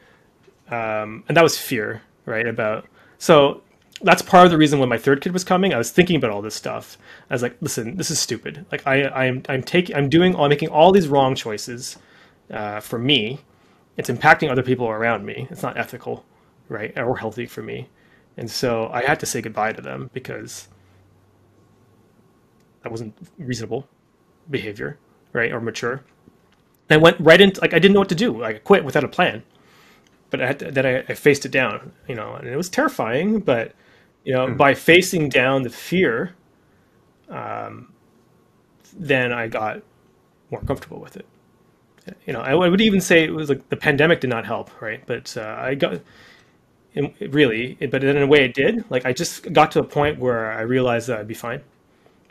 um, 0.69 1.23
and 1.27 1.37
that 1.37 1.43
was 1.43 1.57
fear, 1.57 2.01
right? 2.25 2.47
About 2.47 2.85
so 3.17 3.61
that's 4.01 4.21
part 4.21 4.45
of 4.45 4.51
the 4.51 4.57
reason 4.57 4.79
when 4.79 4.89
my 4.89 4.97
third 4.97 5.21
kid 5.21 5.31
was 5.31 5.43
coming, 5.43 5.73
I 5.73 5.77
was 5.77 5.91
thinking 5.91 6.17
about 6.17 6.31
all 6.31 6.41
this 6.41 6.55
stuff. 6.55 6.97
I 7.29 7.33
was 7.33 7.41
like, 7.41 7.55
listen, 7.61 7.95
this 7.95 8.11
is 8.11 8.19
stupid. 8.19 8.65
Like 8.71 8.85
I 8.85 9.05
I'm 9.09 9.43
I'm 9.47 9.63
taking 9.63 9.95
I'm 9.95 10.09
doing 10.09 10.35
I'm 10.35 10.49
making 10.49 10.69
all 10.69 10.91
these 10.91 11.07
wrong 11.07 11.35
choices 11.35 11.97
uh, 12.51 12.79
for 12.79 12.99
me. 12.99 13.39
It's 13.97 14.09
impacting 14.09 14.51
other 14.51 14.63
people 14.63 14.87
around 14.89 15.25
me. 15.25 15.47
It's 15.49 15.63
not 15.63 15.77
ethical, 15.77 16.25
right? 16.69 16.97
Or 16.97 17.17
healthy 17.17 17.45
for 17.45 17.61
me. 17.61 17.89
And 18.37 18.49
so 18.49 18.89
I 18.91 19.03
had 19.03 19.19
to 19.21 19.25
say 19.25 19.41
goodbye 19.41 19.73
to 19.73 19.81
them 19.81 20.09
because 20.13 20.67
that 22.83 22.91
wasn't 22.91 23.15
reasonable 23.37 23.87
behavior, 24.49 24.97
right, 25.33 25.51
or 25.51 25.59
mature. 25.59 26.03
And 26.89 26.97
I 26.99 27.01
went 27.01 27.19
right 27.19 27.41
into 27.41 27.61
like 27.61 27.73
I 27.73 27.79
didn't 27.79 27.93
know 27.93 28.01
what 28.01 28.09
to 28.09 28.15
do. 28.15 28.39
Like, 28.39 28.55
I 28.55 28.59
quit 28.59 28.85
without 28.85 29.03
a 29.03 29.07
plan, 29.07 29.43
but 30.29 30.41
I 30.41 30.53
to, 30.53 30.71
then 30.71 30.85
I, 30.85 30.97
I, 30.99 31.13
faced 31.15 31.45
it 31.45 31.51
down, 31.51 31.93
you 32.07 32.15
know, 32.15 32.33
and 32.35 32.47
it 32.47 32.55
was 32.55 32.69
terrifying. 32.69 33.39
But 33.39 33.73
you 34.23 34.33
know, 34.33 34.47
mm. 34.47 34.57
by 34.57 34.75
facing 34.75 35.29
down 35.29 35.63
the 35.63 35.69
fear, 35.69 36.35
um, 37.29 37.91
then 38.95 39.31
I 39.31 39.47
got 39.47 39.81
more 40.51 40.61
comfortable 40.61 40.99
with 40.99 41.17
it. 41.17 41.25
You 42.27 42.33
know, 42.33 42.41
I 42.41 42.53
would 42.53 42.81
even 42.81 43.01
say 43.01 43.23
it 43.23 43.33
was 43.33 43.49
like 43.49 43.67
the 43.69 43.77
pandemic 43.77 44.21
did 44.21 44.29
not 44.29 44.45
help, 44.45 44.79
right? 44.79 45.03
But 45.07 45.35
uh, 45.37 45.55
I 45.57 45.73
got 45.73 46.01
really, 47.19 47.77
but 47.79 48.01
then 48.01 48.15
in 48.15 48.23
a 48.23 48.27
way 48.27 48.45
it 48.45 48.53
did. 48.53 48.89
Like 48.89 49.05
I 49.05 49.13
just 49.13 49.51
got 49.53 49.71
to 49.71 49.79
a 49.79 49.83
point 49.83 50.19
where 50.19 50.51
I 50.51 50.61
realized 50.61 51.07
that 51.07 51.19
I'd 51.19 51.27
be 51.27 51.33
fine 51.33 51.61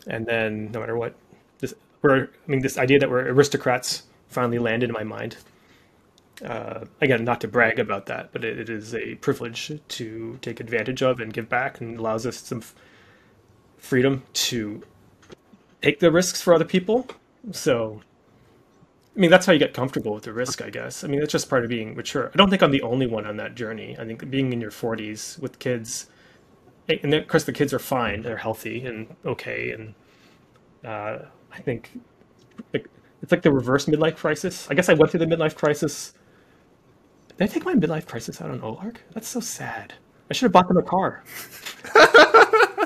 and 0.07 0.27
then 0.27 0.71
no 0.73 0.81
matter 0.81 0.97
what, 0.97 1.15
this 1.59 1.75
we're 2.03 2.25
I 2.25 2.29
mean 2.51 2.61
this 2.61 2.79
idea 2.79 2.99
that 2.99 3.11
we're 3.11 3.27
aristocrats 3.29 4.05
finally 4.29 4.59
landed 4.59 4.91
in 4.91 4.93
my 4.93 5.05
mind. 5.05 5.37
Uh, 6.45 6.85
again, 7.01 7.25
not 7.25 7.41
to 7.41 7.49
brag 7.49 7.79
about 7.79 8.07
that, 8.07 8.33
but 8.33 8.45
it, 8.45 8.59
it 8.59 8.69
is 8.69 8.95
a 8.95 9.15
privilege 9.17 9.73
to 9.87 10.39
take 10.43 10.59
advantage 10.59 11.01
of 11.01 11.21
and 11.21 11.33
give 11.33 11.49
back, 11.49 11.81
and 11.81 11.99
allows 11.99 12.27
us 12.27 12.39
some 12.39 12.59
f- 12.59 12.75
freedom 13.79 14.25
to 14.33 14.83
take 15.81 16.01
the 16.01 16.11
risks 16.11 16.41
for 16.41 16.53
other 16.53 16.65
people. 16.65 17.07
So, 17.53 18.01
I 19.17 19.21
mean, 19.21 19.31
that's 19.31 19.47
how 19.47 19.53
you 19.53 19.61
get 19.61 19.75
comfortable 19.75 20.13
with 20.13 20.25
the 20.25 20.33
risk, 20.33 20.61
I 20.61 20.71
guess. 20.71 21.05
I 21.05 21.07
mean, 21.07 21.21
that's 21.21 21.31
just 21.31 21.49
part 21.49 21.63
of 21.63 21.71
being 21.71 21.95
mature. 21.95 22.31
I 22.35 22.37
don't 22.37 22.51
think 22.51 22.63
I'm 22.63 22.73
the 22.73 22.83
only 22.83 23.07
one 23.07 23.27
on 23.27 23.37
that 23.37 23.55
journey. 23.55 23.97
I 23.99 24.05
think 24.05 24.29
being 24.29 24.53
in 24.53 24.61
your 24.61 24.73
40s 24.73 25.39
with 25.39 25.61
kids 25.61 26.09
and 26.89 27.15
of 27.15 27.29
course 27.29 27.45
the 27.45 27.53
kids 27.53 27.73
are 27.73 27.79
fine. 27.79 28.23
They're 28.23 28.37
healthy 28.37 28.85
and 28.87 29.15
okay. 29.25 29.71
And 29.71 29.95
uh, 30.85 31.27
i 31.53 31.61
think 31.61 31.99
it's 32.73 33.33
like 33.33 33.43
the 33.43 33.53
reverse 33.53 33.87
midlife 33.87 34.17
crisis. 34.17 34.69
I 34.71 34.75
guess 34.75 34.89
i 34.89 34.95
went 34.95 35.11
through 35.11 35.21
the 35.21 35.27
midlife 35.27 35.55
crisis. 35.55 36.13
Did 37.29 37.45
i 37.45 37.47
take 37.47 37.65
my 37.65 37.75
midlife 37.75 38.07
crisis 38.07 38.41
out 38.41 38.51
on 38.51 38.61
olark? 38.61 38.97
That's 39.13 39.29
so 39.29 39.41
sad. 39.41 39.95
I 40.31 40.35
should 40.35 40.47
have 40.47 40.53
bought 40.53 40.69
them 40.69 40.77
a 40.79 40.83
car 40.83 41.23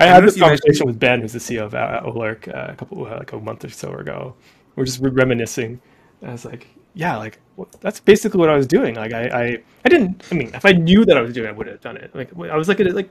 I 0.00 0.06
had 0.06 0.24
this 0.24 0.38
conversation 0.38 0.86
with 0.86 0.98
Ben, 0.98 1.20
who's 1.20 1.32
the 1.32 1.38
CEO 1.38 1.62
of 1.62 1.72
Olark, 1.72 2.48
uh, 2.48 2.72
a 2.72 2.76
couple 2.76 3.04
uh, 3.06 3.18
like 3.18 3.32
a 3.32 3.38
month 3.38 3.64
or 3.64 3.70
so 3.70 3.92
ago. 3.92 4.34
We're 4.74 4.84
just 4.84 5.00
reminiscing. 5.00 5.80
I 6.22 6.32
was 6.32 6.44
like, 6.44 6.68
yeah, 6.94 7.16
like 7.16 7.38
that's 7.80 8.00
basically 8.00 8.38
what 8.40 8.48
I 8.48 8.56
was 8.56 8.66
doing. 8.66 8.94
Like 8.94 9.12
I, 9.12 9.28
I, 9.28 9.62
I 9.84 9.88
didn't. 9.88 10.24
I 10.30 10.34
mean, 10.34 10.50
if 10.54 10.64
I 10.64 10.72
knew 10.72 11.04
that 11.04 11.16
I 11.16 11.20
was 11.20 11.34
doing, 11.34 11.46
it, 11.46 11.50
I 11.50 11.52
would 11.52 11.66
have 11.66 11.80
done 11.80 11.96
it. 11.96 12.14
Like 12.14 12.30
I 12.50 12.56
was 12.56 12.68
like, 12.68 12.78
like, 12.78 13.10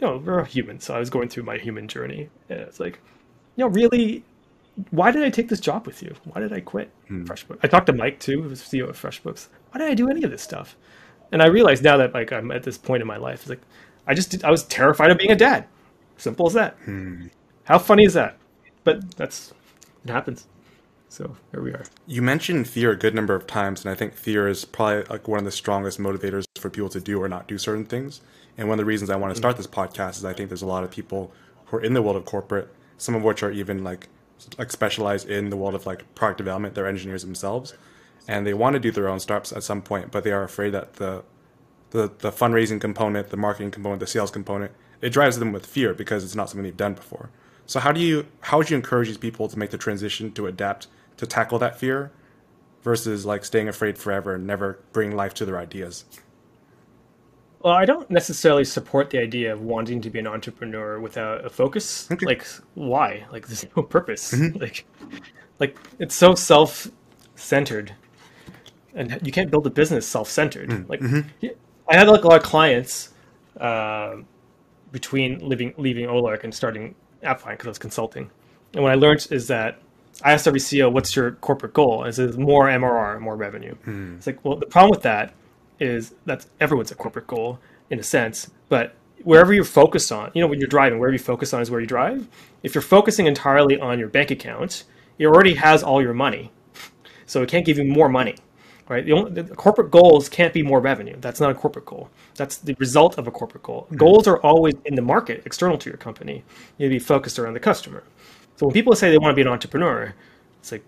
you 0.00 0.06
know, 0.06 0.18
we're 0.18 0.40
a 0.40 0.46
human, 0.46 0.78
so 0.78 0.94
I 0.94 0.98
was 0.98 1.10
going 1.10 1.28
through 1.28 1.44
my 1.44 1.56
human 1.56 1.88
journey. 1.88 2.28
And 2.50 2.60
it's 2.60 2.80
like, 2.80 3.00
you 3.56 3.64
know, 3.64 3.68
really, 3.68 4.22
why 4.90 5.10
did 5.10 5.24
I 5.24 5.30
take 5.30 5.48
this 5.48 5.60
job 5.60 5.86
with 5.86 6.02
you? 6.02 6.14
Why 6.24 6.40
did 6.40 6.52
I 6.52 6.60
quit 6.60 6.90
hmm. 7.08 7.24
FreshBooks? 7.24 7.60
I 7.62 7.68
talked 7.68 7.86
to 7.86 7.92
Mike 7.94 8.20
too, 8.20 8.42
who's 8.42 8.62
CEO 8.62 8.88
of 8.88 9.00
FreshBooks. 9.00 9.48
Why 9.70 9.80
did 9.80 9.90
I 9.90 9.94
do 9.94 10.10
any 10.10 10.22
of 10.22 10.30
this 10.30 10.42
stuff? 10.42 10.76
And 11.32 11.42
I 11.42 11.46
realized 11.46 11.82
now 11.82 11.96
that 11.96 12.12
like 12.14 12.32
I'm 12.32 12.50
at 12.50 12.62
this 12.62 12.78
point 12.78 13.00
in 13.00 13.06
my 13.06 13.16
life, 13.16 13.40
it's 13.40 13.50
like 13.50 13.62
I 14.06 14.14
just 14.14 14.30
did, 14.30 14.44
I 14.44 14.50
was 14.50 14.64
terrified 14.64 15.10
of 15.10 15.18
being 15.18 15.32
a 15.32 15.36
dad. 15.36 15.66
Simple 16.16 16.46
as 16.46 16.54
that. 16.54 16.74
Hmm. 16.84 17.26
How 17.64 17.78
funny 17.78 18.04
is 18.04 18.14
that? 18.14 18.36
But 18.84 19.16
that's 19.16 19.52
it 20.04 20.10
happens. 20.10 20.46
So 21.08 21.36
here 21.52 21.62
we 21.62 21.70
are. 21.70 21.84
You 22.06 22.22
mentioned 22.22 22.68
fear 22.68 22.90
a 22.90 22.96
good 22.96 23.14
number 23.14 23.34
of 23.34 23.46
times, 23.46 23.84
and 23.84 23.90
I 23.90 23.94
think 23.94 24.14
fear 24.14 24.48
is 24.48 24.64
probably 24.64 25.04
like 25.04 25.28
one 25.28 25.38
of 25.38 25.44
the 25.44 25.50
strongest 25.50 25.98
motivators 25.98 26.44
for 26.58 26.70
people 26.70 26.88
to 26.90 27.00
do 27.00 27.22
or 27.22 27.28
not 27.28 27.48
do 27.48 27.58
certain 27.58 27.84
things. 27.84 28.20
And 28.58 28.68
one 28.68 28.78
of 28.78 28.84
the 28.84 28.86
reasons 28.86 29.10
I 29.10 29.16
want 29.16 29.32
to 29.32 29.36
start 29.36 29.56
this 29.56 29.66
podcast 29.66 30.16
is 30.16 30.24
I 30.24 30.32
think 30.32 30.48
there's 30.48 30.62
a 30.62 30.66
lot 30.66 30.84
of 30.84 30.90
people 30.90 31.32
who 31.66 31.78
are 31.78 31.80
in 31.80 31.94
the 31.94 32.02
world 32.02 32.16
of 32.16 32.24
corporate, 32.24 32.68
some 32.98 33.14
of 33.14 33.22
which 33.22 33.42
are 33.42 33.50
even 33.50 33.84
like 33.84 34.08
like 34.58 34.70
specialized 34.70 35.28
in 35.28 35.50
the 35.50 35.56
world 35.56 35.74
of 35.74 35.86
like 35.86 36.14
product 36.14 36.38
development. 36.38 36.74
They're 36.74 36.86
engineers 36.86 37.22
themselves, 37.22 37.74
and 38.28 38.46
they 38.46 38.54
want 38.54 38.74
to 38.74 38.80
do 38.80 38.90
their 38.90 39.08
own 39.08 39.20
startups 39.20 39.52
at 39.52 39.62
some 39.62 39.82
point, 39.82 40.10
but 40.10 40.24
they 40.24 40.32
are 40.32 40.42
afraid 40.42 40.70
that 40.70 40.94
the 40.94 41.24
the 41.90 42.10
the 42.18 42.30
fundraising 42.30 42.80
component, 42.80 43.30
the 43.30 43.36
marketing 43.36 43.70
component, 43.70 44.00
the 44.00 44.06
sales 44.06 44.30
component, 44.30 44.72
it 45.00 45.10
drives 45.10 45.38
them 45.38 45.52
with 45.52 45.66
fear 45.66 45.94
because 45.94 46.24
it's 46.24 46.34
not 46.34 46.48
something 46.48 46.64
they've 46.64 46.76
done 46.76 46.94
before. 46.94 47.30
So 47.66 47.80
how 47.80 47.92
do 47.92 48.00
you 48.00 48.26
how 48.40 48.58
would 48.58 48.70
you 48.70 48.76
encourage 48.76 49.08
these 49.08 49.18
people 49.18 49.48
to 49.48 49.58
make 49.58 49.70
the 49.70 49.78
transition 49.78 50.32
to 50.32 50.46
adapt 50.46 50.86
to 51.16 51.26
tackle 51.26 51.58
that 51.58 51.78
fear 51.78 52.12
versus 52.82 53.26
like 53.26 53.44
staying 53.44 53.68
afraid 53.68 53.98
forever 53.98 54.34
and 54.34 54.46
never 54.46 54.78
bring 54.92 55.16
life 55.16 55.34
to 55.34 55.44
their 55.44 55.58
ideas? 55.58 56.04
Well, 57.66 57.74
I 57.74 57.84
don't 57.84 58.08
necessarily 58.08 58.64
support 58.64 59.10
the 59.10 59.18
idea 59.18 59.52
of 59.52 59.60
wanting 59.60 60.00
to 60.02 60.10
be 60.10 60.20
an 60.20 60.26
entrepreneur 60.28 61.00
without 61.00 61.44
a 61.44 61.50
focus. 61.50 62.08
Okay. 62.12 62.24
Like, 62.24 62.46
why? 62.74 63.24
Like, 63.32 63.48
there's 63.48 63.66
no 63.76 63.82
purpose. 63.96 64.32
Mm-hmm. 64.32 64.58
Like, 64.58 64.84
like 65.58 65.76
it's 65.98 66.14
so 66.14 66.36
self-centered, 66.36 67.92
and 68.94 69.18
you 69.24 69.32
can't 69.32 69.50
build 69.50 69.66
a 69.66 69.70
business 69.70 70.06
self-centered. 70.06 70.68
Mm-hmm. 70.68 70.88
Like, 70.88 71.02
I 71.88 71.96
had 71.96 72.06
like 72.06 72.22
a 72.22 72.28
lot 72.28 72.36
of 72.36 72.44
clients, 72.44 73.14
uh, 73.58 74.18
between 74.92 75.46
leaving 75.46 75.74
leaving 75.76 76.06
Olark 76.06 76.44
and 76.44 76.54
starting 76.54 76.94
AppBind 77.22 77.50
because 77.50 77.66
I 77.66 77.70
was 77.70 77.78
consulting. 77.78 78.30
And 78.74 78.82
what 78.82 78.92
I 78.92 78.96
learned 78.96 79.26
is 79.30 79.48
that 79.48 79.80
I 80.22 80.32
asked 80.32 80.46
every 80.46 80.60
CEO, 80.60 80.90
"What's 80.90 81.14
your 81.14 81.32
corporate 81.32 81.74
goal?" 81.74 82.02
And 82.02 82.08
it 82.08 82.14
says 82.14 82.36
more 82.38 82.68
MRR, 82.68 83.20
more 83.20 83.36
revenue. 83.36 83.74
Hmm. 83.84 84.16
It's 84.16 84.26
like, 84.26 84.44
well, 84.44 84.56
the 84.56 84.66
problem 84.66 84.90
with 84.90 85.02
that 85.02 85.34
is 85.78 86.14
that's 86.24 86.48
everyone's 86.60 86.90
a 86.90 86.94
corporate 86.94 87.26
goal 87.26 87.58
in 87.90 87.98
a 87.98 88.02
sense, 88.02 88.50
but 88.68 88.94
wherever 89.22 89.52
you're 89.52 89.64
focused 89.64 90.10
on, 90.12 90.30
you 90.34 90.40
know, 90.40 90.46
when 90.46 90.58
you're 90.58 90.68
driving, 90.68 90.98
wherever 90.98 91.12
you 91.12 91.18
focus 91.18 91.52
on 91.52 91.60
is 91.60 91.70
where 91.70 91.80
you 91.80 91.86
drive. 91.86 92.28
If 92.62 92.74
you're 92.74 92.82
focusing 92.82 93.26
entirely 93.26 93.78
on 93.78 93.98
your 93.98 94.08
bank 94.08 94.30
account, 94.30 94.84
it 95.18 95.26
already 95.26 95.54
has 95.54 95.82
all 95.82 96.02
your 96.02 96.14
money, 96.14 96.52
so 97.26 97.42
it 97.42 97.48
can't 97.48 97.64
give 97.64 97.78
you 97.78 97.84
more 97.84 98.08
money, 98.08 98.36
right? 98.88 99.04
The, 99.04 99.12
only, 99.12 99.42
the 99.42 99.54
corporate 99.54 99.90
goals 99.90 100.28
can't 100.28 100.52
be 100.52 100.62
more 100.62 100.80
revenue. 100.80 101.16
That's 101.20 101.40
not 101.40 101.50
a 101.50 101.54
corporate 101.54 101.86
goal. 101.86 102.08
That's 102.36 102.58
the 102.58 102.74
result 102.78 103.18
of 103.18 103.26
a 103.26 103.30
corporate 103.30 103.62
goal. 103.64 103.88
Goals 103.96 104.26
are 104.28 104.38
always 104.38 104.74
in 104.84 104.94
the 104.94 105.02
market, 105.02 105.42
external 105.46 105.78
to 105.78 105.90
your 105.90 105.96
company. 105.98 106.44
You 106.78 106.88
need 106.88 106.94
to 106.94 107.00
be 107.00 107.04
focused 107.04 107.38
around 107.38 107.54
the 107.54 107.60
customer. 107.60 108.04
So 108.56 108.66
when 108.66 108.72
people 108.74 108.94
say 108.94 109.10
they 109.10 109.18
want 109.18 109.32
to 109.32 109.36
be 109.36 109.42
an 109.42 109.48
entrepreneur, 109.48 110.14
it's 110.60 110.72
like, 110.72 110.84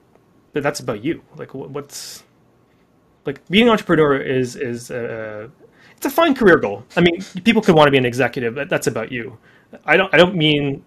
but 0.53 0.63
that's 0.63 0.81
about 0.81 1.05
you. 1.05 1.23
Like, 1.37 1.51
wh- 1.51 1.71
what's 1.71 2.25
like 3.27 3.47
being 3.49 3.65
an 3.65 3.71
entrepreneur 3.71 4.17
is 4.17 4.57
is 4.57 4.91
uh, 4.91 5.49
it's 5.97 6.07
a 6.07 6.11
fine 6.11 6.35
career 6.35 6.57
goal. 6.57 6.85
I 6.97 7.01
mean, 7.01 7.21
people 7.45 7.63
could 7.63 7.75
want 7.75 7.87
to 7.89 7.91
be 7.91 7.99
an 7.99 8.07
executive, 8.07 8.55
but 8.55 8.69
that's 8.69 8.87
about 8.87 9.13
you. 9.13 9.39
I 9.85 9.97
don't 9.97 10.13
I 10.15 10.17
don't 10.17 10.35
mean 10.35 10.85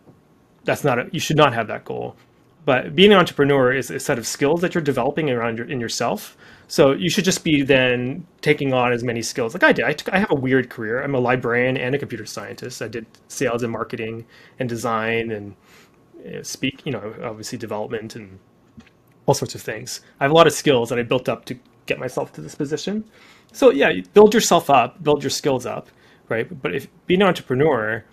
that's 0.63 0.83
not 0.83 0.99
a, 0.99 1.09
you 1.11 1.19
should 1.19 1.37
not 1.37 1.53
have 1.53 1.67
that 1.67 1.85
goal. 1.85 2.15
But 2.63 2.95
being 2.95 3.11
an 3.11 3.17
entrepreneur 3.17 3.73
is 3.73 3.89
a 3.89 3.99
set 3.99 4.19
of 4.19 4.27
skills 4.27 4.61
that 4.61 4.75
you're 4.75 4.83
developing 4.83 5.29
around 5.29 5.57
your, 5.57 5.67
in 5.67 5.79
yourself. 5.79 6.37
So 6.67 6.91
you 6.91 7.09
should 7.09 7.25
just 7.25 7.43
be 7.43 7.63
then 7.63 8.25
taking 8.41 8.71
on 8.73 8.93
as 8.93 9.03
many 9.03 9.21
skills. 9.21 9.53
Like 9.53 9.63
I 9.63 9.71
did. 9.71 9.85
I, 9.85 9.93
took, 9.93 10.13
I 10.13 10.19
have 10.19 10.31
a 10.31 10.35
weird 10.35 10.69
career. 10.69 11.01
I'm 11.01 11.15
a 11.15 11.19
librarian 11.19 11.75
and 11.75 11.95
a 11.95 11.97
computer 11.97 12.25
scientist. 12.25 12.81
I 12.81 12.87
did 12.87 13.05
sales 13.27 13.63
and 13.63 13.71
marketing 13.71 14.25
and 14.59 14.69
design 14.69 15.31
and 15.31 15.55
uh, 16.25 16.43
speak. 16.43 16.85
You 16.85 16.91
know, 16.91 17.15
obviously 17.23 17.57
development 17.57 18.15
and 18.15 18.39
all 19.25 19.33
sorts 19.33 19.55
of 19.55 19.61
things. 19.61 20.01
I 20.19 20.23
have 20.23 20.31
a 20.31 20.35
lot 20.35 20.47
of 20.47 20.53
skills 20.53 20.89
that 20.89 20.99
I 20.99 21.03
built 21.03 21.27
up 21.27 21.45
to 21.45 21.57
get 21.87 21.99
myself 21.99 22.31
to 22.33 22.41
this 22.41 22.55
position. 22.55 23.03
So 23.51 23.71
yeah, 23.71 23.91
build 24.13 24.33
yourself 24.33 24.69
up, 24.69 25.03
build 25.03 25.23
your 25.23 25.29
skills 25.29 25.65
up, 25.65 25.89
right? 26.29 26.61
But 26.61 26.75
if 26.75 26.87
being 27.05 27.21
an 27.21 27.27
entrepreneur, 27.27 28.05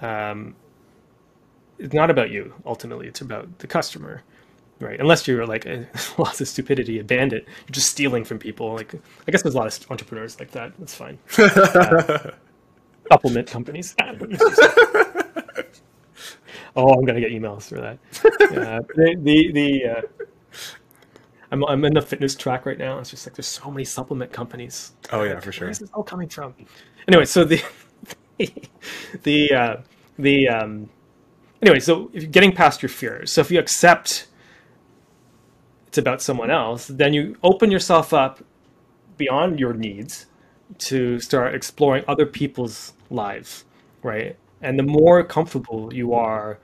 um, 0.00 0.54
it's 1.80 1.94
not 1.94 2.10
about 2.10 2.30
you. 2.30 2.52
Ultimately, 2.66 3.06
it's 3.08 3.20
about 3.20 3.58
the 3.58 3.66
customer, 3.66 4.22
right? 4.80 5.00
Unless 5.00 5.26
you're 5.26 5.46
like 5.46 5.66
a 5.66 5.88
lots 6.18 6.40
of 6.40 6.48
stupidity, 6.48 6.98
a 6.98 7.04
bandit, 7.04 7.46
you're 7.46 7.72
just 7.72 7.90
stealing 7.90 8.24
from 8.24 8.38
people. 8.38 8.74
Like 8.74 8.94
I 8.94 9.30
guess 9.30 9.42
there's 9.42 9.54
a 9.54 9.58
lot 9.58 9.66
of 9.66 9.90
entrepreneurs 9.90 10.38
like 10.38 10.50
that. 10.52 10.72
That's 10.78 10.94
fine. 10.94 11.18
Uh, 11.38 12.32
supplement 13.10 13.48
companies. 13.48 13.94
oh, 16.76 16.92
I'm 16.92 17.04
gonna 17.04 17.20
get 17.20 17.32
emails 17.32 17.68
for 17.68 17.80
that. 17.80 17.98
Uh, 18.24 18.80
the 18.94 19.16
the, 19.20 19.52
the 19.52 19.84
uh, 19.86 20.02
I'm 21.50 21.64
I'm 21.64 21.84
in 21.84 21.94
the 21.94 22.02
fitness 22.02 22.36
track 22.36 22.66
right 22.66 22.78
now. 22.78 22.98
It's 22.98 23.10
just 23.10 23.26
like 23.26 23.34
there's 23.34 23.48
so 23.48 23.70
many 23.70 23.84
supplement 23.84 24.32
companies. 24.32 24.92
Oh 25.12 25.24
yeah, 25.24 25.40
for 25.40 25.50
sure. 25.50 25.66
Where's 25.66 25.80
this 25.80 25.90
all 25.92 26.04
coming 26.04 26.28
from? 26.28 26.54
Anyway, 27.08 27.24
so 27.24 27.44
the 27.44 27.60
the 29.22 29.52
uh, 29.52 29.76
the 30.18 30.48
um, 30.48 30.88
anyway, 31.62 31.80
so 31.80 32.10
if 32.12 32.22
you're 32.22 32.30
getting 32.30 32.52
past 32.52 32.82
your 32.82 32.88
fears, 32.88 33.32
so 33.32 33.40
if 33.40 33.50
you 33.50 33.58
accept 33.58 34.26
it's 35.90 35.98
about 35.98 36.22
someone 36.22 36.52
else, 36.52 36.86
then 36.86 37.12
you 37.12 37.36
open 37.42 37.68
yourself 37.68 38.14
up 38.14 38.44
beyond 39.16 39.58
your 39.58 39.72
needs 39.72 40.26
to 40.78 41.18
start 41.18 41.52
exploring 41.52 42.04
other 42.06 42.24
people's 42.24 42.92
lives, 43.10 43.64
right? 44.04 44.36
And 44.62 44.78
the 44.78 44.84
more 44.84 45.24
comfortable 45.24 45.92
you 45.92 46.14
are 46.14 46.60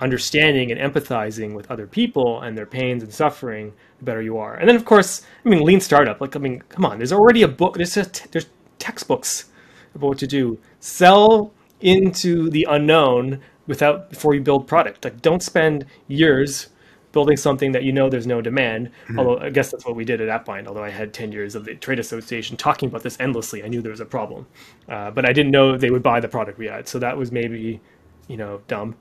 understanding 0.00 0.72
and 0.72 0.80
empathizing 0.80 1.54
with 1.54 1.70
other 1.70 1.86
people 1.86 2.40
and 2.40 2.56
their 2.56 2.64
pains 2.64 3.02
and 3.02 3.12
suffering, 3.12 3.74
the 3.98 4.04
better 4.04 4.22
you 4.22 4.38
are. 4.38 4.54
And 4.54 4.66
then, 4.66 4.76
of 4.76 4.86
course, 4.86 5.20
I 5.44 5.48
mean, 5.50 5.62
lean 5.62 5.80
startup. 5.80 6.22
Like, 6.22 6.34
I 6.34 6.38
mean, 6.38 6.62
come 6.70 6.86
on. 6.86 6.96
There's 6.96 7.12
already 7.12 7.42
a 7.42 7.48
book. 7.48 7.76
There's 7.76 7.94
just, 7.94 8.32
there's 8.32 8.46
textbooks 8.78 9.50
about 9.94 10.08
what 10.08 10.18
to 10.20 10.26
do. 10.26 10.58
Sell 10.80 11.52
into 11.82 12.48
the 12.48 12.66
unknown 12.70 13.42
without 13.66 14.10
before 14.10 14.34
you 14.34 14.40
build 14.40 14.66
product. 14.66 15.04
Like, 15.04 15.22
don't 15.22 15.42
spend 15.42 15.86
years 16.08 16.68
building 17.12 17.36
something 17.36 17.70
that 17.72 17.84
you 17.84 17.92
know 17.92 18.10
there's 18.10 18.26
no 18.26 18.40
demand. 18.42 18.90
Although 19.16 19.38
I 19.38 19.50
guess 19.50 19.70
that's 19.70 19.86
what 19.86 19.94
we 19.94 20.04
did 20.04 20.20
at 20.20 20.44
AppBind. 20.44 20.66
Although 20.66 20.82
I 20.82 20.90
had 20.90 21.14
10 21.14 21.30
years 21.32 21.54
of 21.54 21.64
the 21.64 21.74
trade 21.76 22.00
association 22.00 22.56
talking 22.56 22.88
about 22.88 23.02
this 23.02 23.16
endlessly, 23.20 23.62
I 23.62 23.68
knew 23.68 23.80
there 23.80 23.92
was 23.92 24.00
a 24.00 24.04
problem, 24.06 24.46
uh, 24.88 25.12
but 25.12 25.28
I 25.28 25.32
didn't 25.32 25.52
know 25.52 25.76
they 25.78 25.90
would 25.90 26.02
buy 26.02 26.20
the 26.20 26.28
product 26.28 26.58
we 26.58 26.66
had. 26.66 26.88
So 26.88 26.98
that 26.98 27.16
was 27.16 27.30
maybe, 27.30 27.80
you 28.26 28.36
know, 28.36 28.60
dumb 28.66 28.96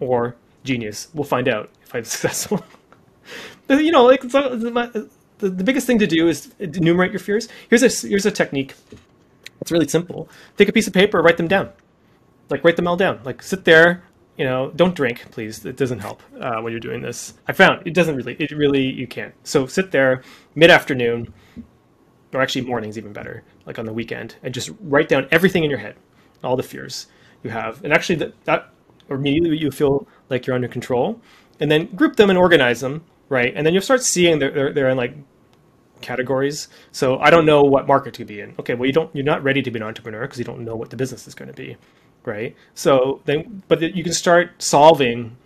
or 0.00 0.34
genius. 0.64 1.08
We'll 1.12 1.24
find 1.24 1.46
out 1.46 1.70
if 1.84 1.94
I'm 1.94 2.04
successful. 2.16 2.64
But, 3.66 3.84
you 3.84 3.92
know, 3.92 4.06
like 4.06 4.22
so, 4.22 4.56
the, 4.56 5.10
the 5.38 5.50
the 5.50 5.64
biggest 5.64 5.86
thing 5.86 5.98
to 5.98 6.06
do 6.06 6.28
is 6.28 6.52
enumerate 6.58 7.12
your 7.12 7.20
fears. 7.20 7.48
Here's 7.70 7.82
a 7.82 8.08
here's 8.08 8.26
a 8.26 8.30
technique. 8.30 8.74
It's 9.60 9.70
really 9.70 9.88
simple. 9.88 10.28
Take 10.56 10.68
a 10.68 10.72
piece 10.72 10.86
of 10.86 10.92
paper, 10.92 11.22
write 11.22 11.36
them 11.36 11.48
down. 11.48 11.70
Like 12.50 12.64
write 12.64 12.76
them 12.76 12.88
all 12.88 12.96
down. 12.96 13.20
Like 13.24 13.42
sit 13.42 13.64
there. 13.64 14.02
You 14.38 14.44
know, 14.44 14.70
don't 14.76 14.94
drink, 14.94 15.26
please. 15.32 15.64
It 15.64 15.76
doesn't 15.76 15.98
help 15.98 16.22
uh, 16.40 16.60
when 16.60 16.72
you're 16.72 16.80
doing 16.80 17.02
this. 17.02 17.34
I 17.48 17.52
found 17.52 17.84
it 17.84 17.92
doesn't 17.92 18.14
really. 18.14 18.34
It 18.38 18.52
really 18.52 18.84
you 18.84 19.08
can't. 19.08 19.34
So 19.42 19.66
sit 19.66 19.90
there 19.90 20.22
mid 20.54 20.70
afternoon, 20.70 21.34
or 22.32 22.40
actually 22.40 22.62
morning's 22.62 22.96
even 22.96 23.12
better. 23.12 23.42
Like 23.66 23.80
on 23.80 23.84
the 23.84 23.92
weekend, 23.92 24.36
and 24.44 24.54
just 24.54 24.70
write 24.80 25.08
down 25.08 25.26
everything 25.32 25.64
in 25.64 25.70
your 25.70 25.80
head, 25.80 25.96
all 26.44 26.56
the 26.56 26.62
fears 26.62 27.08
you 27.42 27.50
have, 27.50 27.82
and 27.82 27.92
actually 27.92 28.14
that 28.16 28.44
that 28.44 28.70
immediately 29.10 29.58
you 29.58 29.72
feel 29.72 30.06
like 30.30 30.46
you're 30.46 30.54
under 30.54 30.68
control, 30.68 31.20
and 31.58 31.70
then 31.70 31.86
group 31.96 32.14
them 32.14 32.30
and 32.30 32.38
organize 32.38 32.80
them, 32.80 33.04
right? 33.28 33.52
And 33.56 33.66
then 33.66 33.74
you'll 33.74 33.82
start 33.82 34.02
seeing 34.02 34.38
they're 34.38 34.52
they're, 34.52 34.72
they're 34.72 34.88
in 34.88 34.96
like 34.96 35.14
categories. 36.00 36.68
So 36.92 37.18
I 37.18 37.30
don't 37.30 37.44
know 37.44 37.62
what 37.62 37.88
market 37.88 38.14
to 38.14 38.24
be 38.24 38.40
in. 38.40 38.54
Okay, 38.60 38.74
well 38.74 38.86
you 38.86 38.92
don't 38.92 39.14
you're 39.16 39.24
not 39.24 39.42
ready 39.42 39.62
to 39.62 39.70
be 39.72 39.80
an 39.80 39.82
entrepreneur 39.82 40.22
because 40.22 40.38
you 40.38 40.44
don't 40.44 40.60
know 40.60 40.76
what 40.76 40.90
the 40.90 40.96
business 40.96 41.26
is 41.26 41.34
going 41.34 41.48
to 41.48 41.54
be, 41.54 41.76
right? 42.24 42.56
So 42.74 43.20
then, 43.24 43.62
but 43.68 43.80
you 43.80 44.02
can 44.04 44.12
start 44.12 44.62
solving 44.62 45.36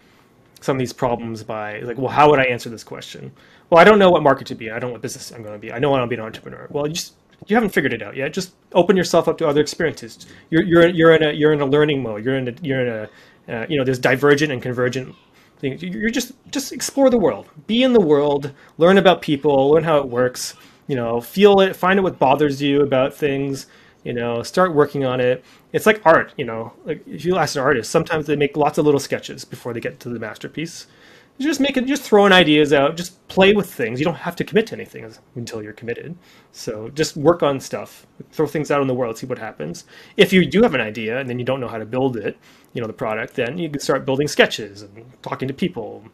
some 0.60 0.76
of 0.76 0.78
these 0.78 0.92
problems 0.92 1.42
by 1.42 1.80
like, 1.80 1.98
well, 1.98 2.10
how 2.10 2.30
would 2.30 2.38
I 2.38 2.44
answer 2.44 2.70
this 2.70 2.84
question? 2.84 3.32
Well, 3.70 3.80
I 3.80 3.84
don't 3.84 3.98
know 3.98 4.10
what 4.10 4.22
market 4.22 4.46
to 4.48 4.54
be 4.54 4.68
in. 4.68 4.74
I 4.74 4.78
don't 4.78 4.90
know 4.90 4.94
what 4.94 5.02
business 5.02 5.30
I'm 5.32 5.42
going 5.42 5.54
to 5.54 5.58
be. 5.58 5.72
I 5.72 5.78
know 5.78 5.88
I 5.88 5.98
want 5.98 6.04
to 6.04 6.14
be 6.14 6.20
an 6.20 6.26
entrepreneur. 6.26 6.66
Well, 6.70 6.86
you 6.86 6.94
just 6.94 7.14
you 7.46 7.56
haven't 7.56 7.70
figured 7.70 7.92
it 7.92 8.02
out 8.02 8.16
yet. 8.16 8.32
Just 8.32 8.52
open 8.72 8.96
yourself 8.96 9.28
up 9.28 9.38
to 9.38 9.48
other 9.48 9.60
experiences. 9.60 10.26
You're 10.50 10.62
you're 10.62 10.86
you're 10.88 11.14
in 11.14 11.22
a 11.22 11.32
you're 11.32 11.52
in 11.52 11.60
a 11.60 11.66
learning 11.66 12.02
mode. 12.02 12.24
You're 12.24 12.36
in 12.36 12.48
a 12.48 12.54
you're 12.62 12.86
in 12.86 12.88
a 13.48 13.52
uh, 13.52 13.66
you 13.68 13.78
know 13.78 13.84
there's 13.84 13.98
divergent 13.98 14.52
and 14.52 14.62
convergent 14.62 15.14
things. 15.58 15.82
You're 15.82 16.10
just 16.10 16.32
just 16.50 16.72
explore 16.72 17.10
the 17.10 17.18
world. 17.18 17.48
Be 17.66 17.82
in 17.82 17.92
the 17.92 18.00
world. 18.00 18.52
Learn 18.78 18.98
about 18.98 19.22
people. 19.22 19.70
Learn 19.70 19.84
how 19.84 19.98
it 19.98 20.08
works. 20.08 20.54
You 20.86 20.96
know, 20.96 21.20
feel 21.20 21.60
it. 21.60 21.74
Find 21.74 21.98
out 21.98 22.02
what 22.04 22.18
bothers 22.18 22.60
you 22.60 22.82
about 22.82 23.14
things. 23.14 23.66
You 24.04 24.12
know, 24.12 24.42
start 24.42 24.74
working 24.74 25.04
on 25.04 25.20
it. 25.20 25.44
It's 25.72 25.86
like 25.86 26.02
art. 26.04 26.34
You 26.36 26.44
know, 26.44 26.72
like 26.84 27.06
if 27.06 27.24
you 27.24 27.36
ask 27.36 27.56
an 27.56 27.62
artist, 27.62 27.90
sometimes 27.90 28.26
they 28.26 28.36
make 28.36 28.56
lots 28.56 28.78
of 28.78 28.84
little 28.84 29.00
sketches 29.00 29.44
before 29.44 29.72
they 29.72 29.80
get 29.80 30.00
to 30.00 30.08
the 30.08 30.18
masterpiece. 30.18 30.86
You 31.38 31.46
just 31.46 31.60
make 31.60 31.78
it, 31.78 31.86
just 31.86 32.02
throwing 32.02 32.30
ideas 32.30 32.74
out, 32.74 32.96
just 32.96 33.26
play 33.28 33.54
with 33.54 33.72
things. 33.72 33.98
You 33.98 34.04
don't 34.04 34.16
have 34.16 34.36
to 34.36 34.44
commit 34.44 34.66
to 34.66 34.74
anything 34.74 35.10
until 35.34 35.62
you're 35.62 35.72
committed. 35.72 36.14
So 36.52 36.90
just 36.90 37.16
work 37.16 37.42
on 37.42 37.58
stuff, 37.58 38.06
throw 38.32 38.46
things 38.46 38.70
out 38.70 38.82
in 38.82 38.86
the 38.86 38.94
world, 38.94 39.16
see 39.16 39.26
what 39.26 39.38
happens. 39.38 39.86
If 40.18 40.32
you 40.32 40.44
do 40.44 40.62
have 40.62 40.74
an 40.74 40.82
idea 40.82 41.18
and 41.18 41.28
then 41.28 41.38
you 41.38 41.44
don't 41.44 41.58
know 41.58 41.68
how 41.68 41.78
to 41.78 41.86
build 41.86 42.18
it, 42.18 42.38
you 42.74 42.82
know, 42.82 42.86
the 42.86 42.92
product, 42.92 43.34
then 43.34 43.56
you 43.56 43.70
can 43.70 43.80
start 43.80 44.04
building 44.04 44.28
sketches 44.28 44.82
and 44.82 45.10
talking 45.22 45.48
to 45.48 45.54
people. 45.54 46.04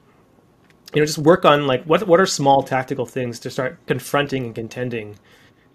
You 0.94 1.02
know, 1.02 1.06
just 1.06 1.18
work 1.18 1.44
on 1.44 1.66
like 1.66 1.84
what 1.84 2.06
what 2.06 2.20
are 2.20 2.26
small 2.26 2.62
tactical 2.62 3.04
things 3.04 3.40
to 3.40 3.50
start 3.50 3.84
confronting 3.86 4.46
and 4.46 4.54
contending 4.54 5.18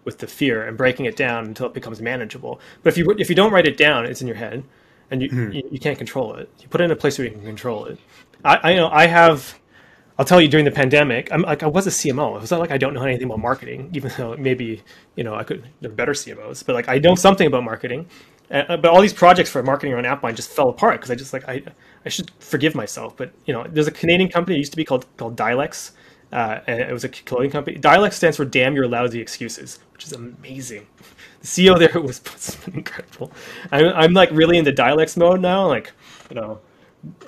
with 0.06 0.20
the 0.20 0.28
fear 0.28 0.66
and 0.66 0.78
breaking 0.78 1.06
it 1.06 1.16
down 1.16 1.46
until 1.46 1.68
it 1.68 1.74
becomes 1.74 2.02
manageable. 2.02 2.60
But 2.82 2.94
if 2.94 2.98
you 2.98 3.14
if 3.18 3.30
you 3.30 3.36
don't 3.36 3.52
write 3.52 3.68
it 3.68 3.78
down, 3.78 4.06
it's 4.06 4.22
in 4.22 4.28
your 4.28 4.38
head, 4.38 4.64
and 5.12 5.22
you 5.22 5.30
you, 5.52 5.70
you 5.72 5.80
can't 5.80 5.98
control 5.98 6.36
it. 6.36 6.50
You 6.60 6.68
put 6.68 6.82
it 6.82 6.86
in 6.86 6.92
a 6.92 6.96
place 6.96 7.18
where 7.18 7.28
you 7.28 7.34
can 7.34 7.44
control 7.44 7.86
it. 7.86 8.00
I, 8.44 8.72
I 8.72 8.76
know 8.76 8.90
I 8.90 9.08
have. 9.08 9.60
I'll 10.20 10.26
tell 10.26 10.40
you 10.40 10.48
during 10.48 10.66
the 10.66 10.72
pandemic, 10.72 11.32
I'm 11.32 11.42
like 11.42 11.64
I 11.64 11.68
was 11.68 11.88
a 11.88 11.90
CMO. 11.90 12.36
It 12.36 12.42
was 12.42 12.52
not 12.52 12.60
like 12.60 12.72
I 12.72 12.78
don't 12.78 12.94
know 12.94 13.02
anything 13.04 13.26
about 13.26 13.40
marketing, 13.40 13.90
even 13.94 14.12
though 14.18 14.38
maybe 14.38 14.84
you 15.16 15.24
know 15.24 15.36
I 15.36 15.44
could 15.44 15.68
there 15.82 15.90
are 15.90 15.94
better 15.94 16.14
CMOs, 16.14 16.66
but 16.66 16.76
like 16.76 16.88
I 16.88 17.00
know 17.00 17.16
something 17.16 17.48
about 17.48 17.64
marketing. 17.64 18.08
Uh, 18.52 18.78
but 18.78 18.86
all 18.86 19.02
these 19.02 19.14
projects 19.14 19.50
for 19.50 19.64
marketing 19.64 19.94
around 19.94 20.06
AppBind 20.06 20.36
just 20.36 20.50
fell 20.50 20.70
apart 20.70 21.00
because 21.00 21.10
I 21.10 21.16
just 21.16 21.34
like 21.34 21.48
I 21.48 21.64
I 22.06 22.10
should 22.10 22.30
forgive 22.40 22.76
myself. 22.76 23.18
But 23.18 23.34
you 23.46 23.54
know, 23.54 23.66
there's 23.68 23.88
a 23.88 23.92
Canadian 23.92 24.30
company 24.30 24.58
it 24.58 24.60
used 24.60 24.74
to 24.74 24.78
be 24.78 24.86
called 24.86 25.06
called 25.18 25.36
Dylex. 25.36 25.92
Uh, 26.34 26.62
and 26.66 26.80
it 26.80 26.92
was 26.92 27.04
a 27.04 27.10
clothing 27.10 27.52
company. 27.52 27.78
Dylex 27.78 28.14
stands 28.14 28.38
for 28.38 28.44
"Damn 28.44 28.74
Your 28.74 28.88
Lousy 28.88 29.22
Excuses," 29.22 29.78
which 29.94 30.04
is 30.04 30.14
amazing. 30.14 30.88
The 31.42 31.48
CEO 31.48 31.78
there 31.78 32.02
was, 32.02 32.22
incredible. 32.74 33.32
I'm, 33.72 33.90
I'm 33.90 34.14
like 34.14 34.32
really 34.32 34.58
into 34.58 34.72
Dylex 34.72 35.16
mode 35.16 35.42
now. 35.42 35.68
Like, 35.68 35.92
you 36.32 36.36
know, 36.36 36.60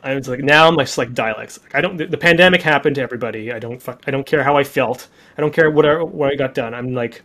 I 0.03 0.15
was 0.15 0.27
like 0.27 0.39
now 0.39 0.67
I'm 0.67 0.75
just 0.79 0.97
like 0.97 1.13
Dylex. 1.13 1.61
Like 1.61 1.75
I 1.75 1.81
don't. 1.81 1.97
The, 1.97 2.07
the 2.07 2.17
pandemic 2.17 2.63
happened 2.63 2.95
to 2.95 3.03
everybody. 3.03 3.51
I 3.51 3.59
don't. 3.59 3.79
Fuck, 3.79 4.01
I 4.07 4.11
don't 4.11 4.25
care 4.25 4.43
how 4.43 4.57
I 4.57 4.63
felt. 4.63 5.07
I 5.37 5.41
don't 5.41 5.53
care 5.53 5.69
what 5.69 5.85
I, 5.85 6.01
what 6.01 6.31
I 6.31 6.35
got 6.35 6.55
done. 6.55 6.73
I'm 6.73 6.95
like, 6.95 7.21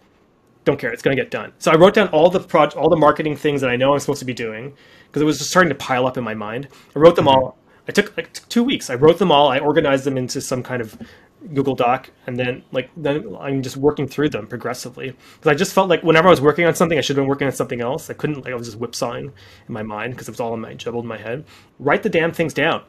don't 0.66 0.78
care. 0.78 0.92
It's 0.92 1.02
going 1.02 1.16
to 1.16 1.22
get 1.22 1.30
done. 1.30 1.54
So 1.60 1.70
I 1.70 1.76
wrote 1.76 1.94
down 1.94 2.08
all 2.08 2.28
the 2.28 2.40
pro- 2.40 2.68
all 2.68 2.90
the 2.90 2.96
marketing 2.96 3.36
things 3.36 3.62
that 3.62 3.70
I 3.70 3.76
know 3.76 3.94
I'm 3.94 4.00
supposed 4.00 4.20
to 4.20 4.26
be 4.26 4.34
doing 4.34 4.74
because 5.06 5.22
it 5.22 5.24
was 5.24 5.38
just 5.38 5.48
starting 5.48 5.70
to 5.70 5.76
pile 5.76 6.06
up 6.06 6.18
in 6.18 6.24
my 6.24 6.34
mind. 6.34 6.68
I 6.94 6.98
wrote 6.98 7.16
them 7.16 7.26
all. 7.26 7.56
I 7.88 7.92
took 7.92 8.14
like 8.18 8.32
two 8.50 8.62
weeks. 8.62 8.90
I 8.90 8.96
wrote 8.96 9.18
them 9.18 9.32
all. 9.32 9.48
I 9.48 9.58
organized 9.60 10.04
them 10.04 10.18
into 10.18 10.42
some 10.42 10.62
kind 10.62 10.82
of 10.82 10.98
Google 11.54 11.74
Doc, 11.74 12.10
and 12.26 12.38
then 12.38 12.62
like 12.70 12.90
then 12.96 13.36
I'm 13.40 13.62
just 13.62 13.76
working 13.76 14.06
through 14.06 14.28
them 14.28 14.46
progressively 14.46 15.16
because 15.36 15.50
I 15.50 15.54
just 15.54 15.72
felt 15.72 15.88
like 15.88 16.02
whenever 16.02 16.28
I 16.28 16.30
was 16.30 16.40
working 16.40 16.66
on 16.66 16.74
something, 16.74 16.98
I 16.98 17.00
should 17.00 17.16
have 17.16 17.22
been 17.22 17.28
working 17.28 17.46
on 17.46 17.52
something 17.52 17.80
else. 17.80 18.10
I 18.10 18.14
couldn't 18.14 18.44
like 18.44 18.52
I 18.52 18.56
was 18.56 18.66
just 18.66 18.78
whipsawing 18.78 19.24
in 19.24 19.72
my 19.72 19.82
mind 19.82 20.12
because 20.12 20.28
it 20.28 20.32
was 20.32 20.40
all 20.40 20.54
in 20.54 20.60
my 20.60 20.74
jumbled 20.74 21.04
in 21.04 21.08
my 21.08 21.18
head. 21.18 21.44
Write 21.78 22.02
the 22.02 22.10
damn 22.10 22.32
things 22.32 22.52
down. 22.52 22.84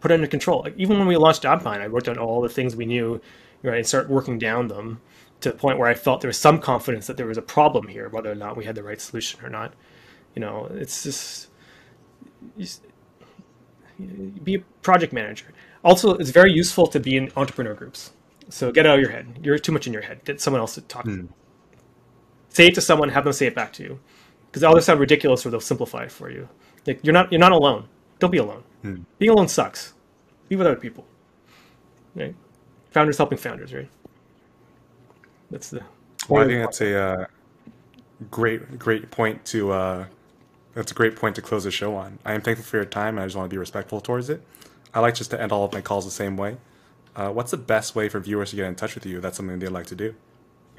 Put 0.00 0.10
it 0.10 0.14
under 0.14 0.26
control. 0.26 0.62
Like 0.62 0.74
even 0.76 0.98
when 0.98 1.06
we 1.06 1.16
launched 1.16 1.44
AppBind, 1.44 1.80
I 1.80 1.86
wrote 1.86 2.04
down 2.04 2.18
all 2.18 2.40
the 2.40 2.48
things 2.48 2.74
we 2.74 2.86
knew, 2.86 3.20
right, 3.62 3.78
and 3.78 3.86
start 3.86 4.10
working 4.10 4.38
down 4.38 4.68
them 4.68 5.00
to 5.40 5.50
the 5.50 5.56
point 5.56 5.78
where 5.78 5.88
I 5.88 5.94
felt 5.94 6.22
there 6.22 6.28
was 6.28 6.38
some 6.38 6.58
confidence 6.58 7.06
that 7.06 7.16
there 7.16 7.26
was 7.26 7.38
a 7.38 7.42
problem 7.42 7.88
here, 7.88 8.08
whether 8.08 8.30
or 8.30 8.34
not 8.34 8.56
we 8.56 8.64
had 8.64 8.74
the 8.74 8.82
right 8.82 9.00
solution 9.00 9.44
or 9.44 9.48
not. 9.48 9.74
You 10.34 10.40
know, 10.40 10.66
it's 10.72 11.04
just, 11.04 11.48
just 12.58 12.82
be 14.42 14.56
a 14.56 14.58
project 14.82 15.12
manager. 15.12 15.46
Also, 15.84 16.14
it's 16.14 16.30
very 16.30 16.52
useful 16.52 16.86
to 16.86 16.98
be 16.98 17.16
in 17.16 17.30
entrepreneur 17.36 17.74
groups. 17.74 18.12
So 18.48 18.72
get 18.72 18.86
out 18.86 18.94
of 18.96 19.00
your 19.00 19.10
head. 19.10 19.38
You're 19.42 19.58
too 19.58 19.72
much 19.72 19.86
in 19.86 19.92
your 19.92 20.02
head. 20.02 20.24
Get 20.24 20.40
someone 20.40 20.60
else 20.60 20.74
to 20.74 20.80
talk. 20.80 21.04
Mm. 21.04 21.28
Say 22.48 22.68
it 22.68 22.74
to 22.74 22.80
someone. 22.80 23.10
Have 23.10 23.24
them 23.24 23.32
say 23.32 23.46
it 23.46 23.54
back 23.54 23.72
to 23.74 23.82
you, 23.82 24.00
because 24.46 24.60
they'll 24.60 24.70
either 24.70 24.80
sound 24.80 25.00
ridiculous 25.00 25.44
or 25.44 25.50
they'll 25.50 25.60
simplify 25.60 26.04
it 26.04 26.12
for 26.12 26.30
you. 26.30 26.48
Like 26.86 27.00
you're 27.02 27.12
not 27.12 27.30
you're 27.30 27.40
not 27.40 27.52
alone. 27.52 27.88
Don't 28.18 28.30
be 28.30 28.38
alone. 28.38 28.62
Mm. 28.84 29.04
Being 29.18 29.32
alone 29.32 29.48
sucks. 29.48 29.94
Be 30.48 30.56
with 30.56 30.66
other 30.66 30.76
people. 30.76 31.06
Right? 32.14 32.34
Founders 32.92 33.18
helping 33.18 33.38
founders. 33.38 33.74
Right? 33.74 33.90
That's 35.50 35.70
the. 35.70 35.82
Well, 36.28 36.44
I 36.44 36.46
think 36.46 36.62
that's 36.62 36.80
a 36.80 36.98
uh, 36.98 37.26
great 38.30 38.78
great 38.78 39.10
point 39.10 39.44
to. 39.46 39.72
Uh, 39.72 40.06
that's 40.74 40.92
a 40.92 40.94
great 40.94 41.16
point 41.16 41.36
to 41.36 41.42
close 41.42 41.64
the 41.64 41.70
show 41.70 41.94
on. 41.94 42.18
I 42.24 42.34
am 42.34 42.40
thankful 42.40 42.64
for 42.64 42.76
your 42.76 42.84
time, 42.84 43.16
and 43.16 43.20
I 43.20 43.26
just 43.26 43.36
want 43.36 43.48
to 43.48 43.54
be 43.54 43.58
respectful 43.58 44.00
towards 44.00 44.30
it. 44.30 44.42
I 44.94 45.00
like 45.00 45.14
just 45.14 45.30
to 45.32 45.40
end 45.40 45.52
all 45.52 45.64
of 45.64 45.72
my 45.72 45.80
calls 45.80 46.04
the 46.04 46.10
same 46.10 46.36
way. 46.36 46.56
Uh, 47.16 47.30
what's 47.30 47.50
the 47.50 47.56
best 47.56 47.94
way 47.94 48.08
for 48.08 48.20
viewers 48.20 48.50
to 48.50 48.56
get 48.56 48.66
in 48.66 48.74
touch 48.74 48.94
with 48.94 49.04
you? 49.04 49.20
That's 49.20 49.36
something 49.36 49.58
they'd 49.58 49.68
like 49.68 49.86
to 49.86 49.94
do. 49.94 50.14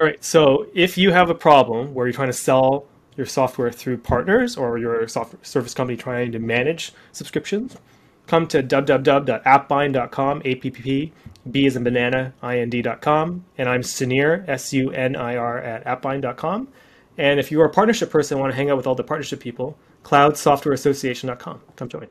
All 0.00 0.06
right. 0.06 0.22
So 0.22 0.66
if 0.74 0.98
you 0.98 1.12
have 1.12 1.30
a 1.30 1.34
problem 1.34 1.94
where 1.94 2.06
you're 2.06 2.12
trying 2.12 2.28
to 2.28 2.34
sell 2.34 2.86
your 3.16 3.26
software 3.26 3.70
through 3.70 3.98
partners 3.98 4.56
or 4.56 4.76
your 4.78 5.06
software 5.08 5.42
service 5.42 5.72
company 5.74 5.96
trying 5.96 6.32
to 6.32 6.38
manage 6.38 6.92
subscriptions, 7.12 7.76
come 8.26 8.46
to 8.48 8.62
www.appbind.com, 8.62 10.42
A-P-P-P, 10.44 11.12
B 11.50 11.66
is 11.66 11.76
in 11.76 11.84
banana, 11.84 12.34
I-N-D.com. 12.42 13.44
And 13.56 13.68
I'm 13.68 13.80
Sunir, 13.80 14.46
S-U-N-I-R 14.48 15.58
at 15.58 15.84
appbind.com. 15.84 16.68
And 17.18 17.40
if 17.40 17.50
you 17.50 17.60
are 17.62 17.66
a 17.66 17.70
partnership 17.70 18.10
person 18.10 18.36
and 18.36 18.42
want 18.42 18.52
to 18.52 18.56
hang 18.56 18.70
out 18.70 18.76
with 18.76 18.86
all 18.86 18.94
the 18.94 19.04
partnership 19.04 19.40
people, 19.40 19.78
cloudsoftwareassociation.com. 20.04 21.60
Come 21.76 21.88
join. 21.88 22.08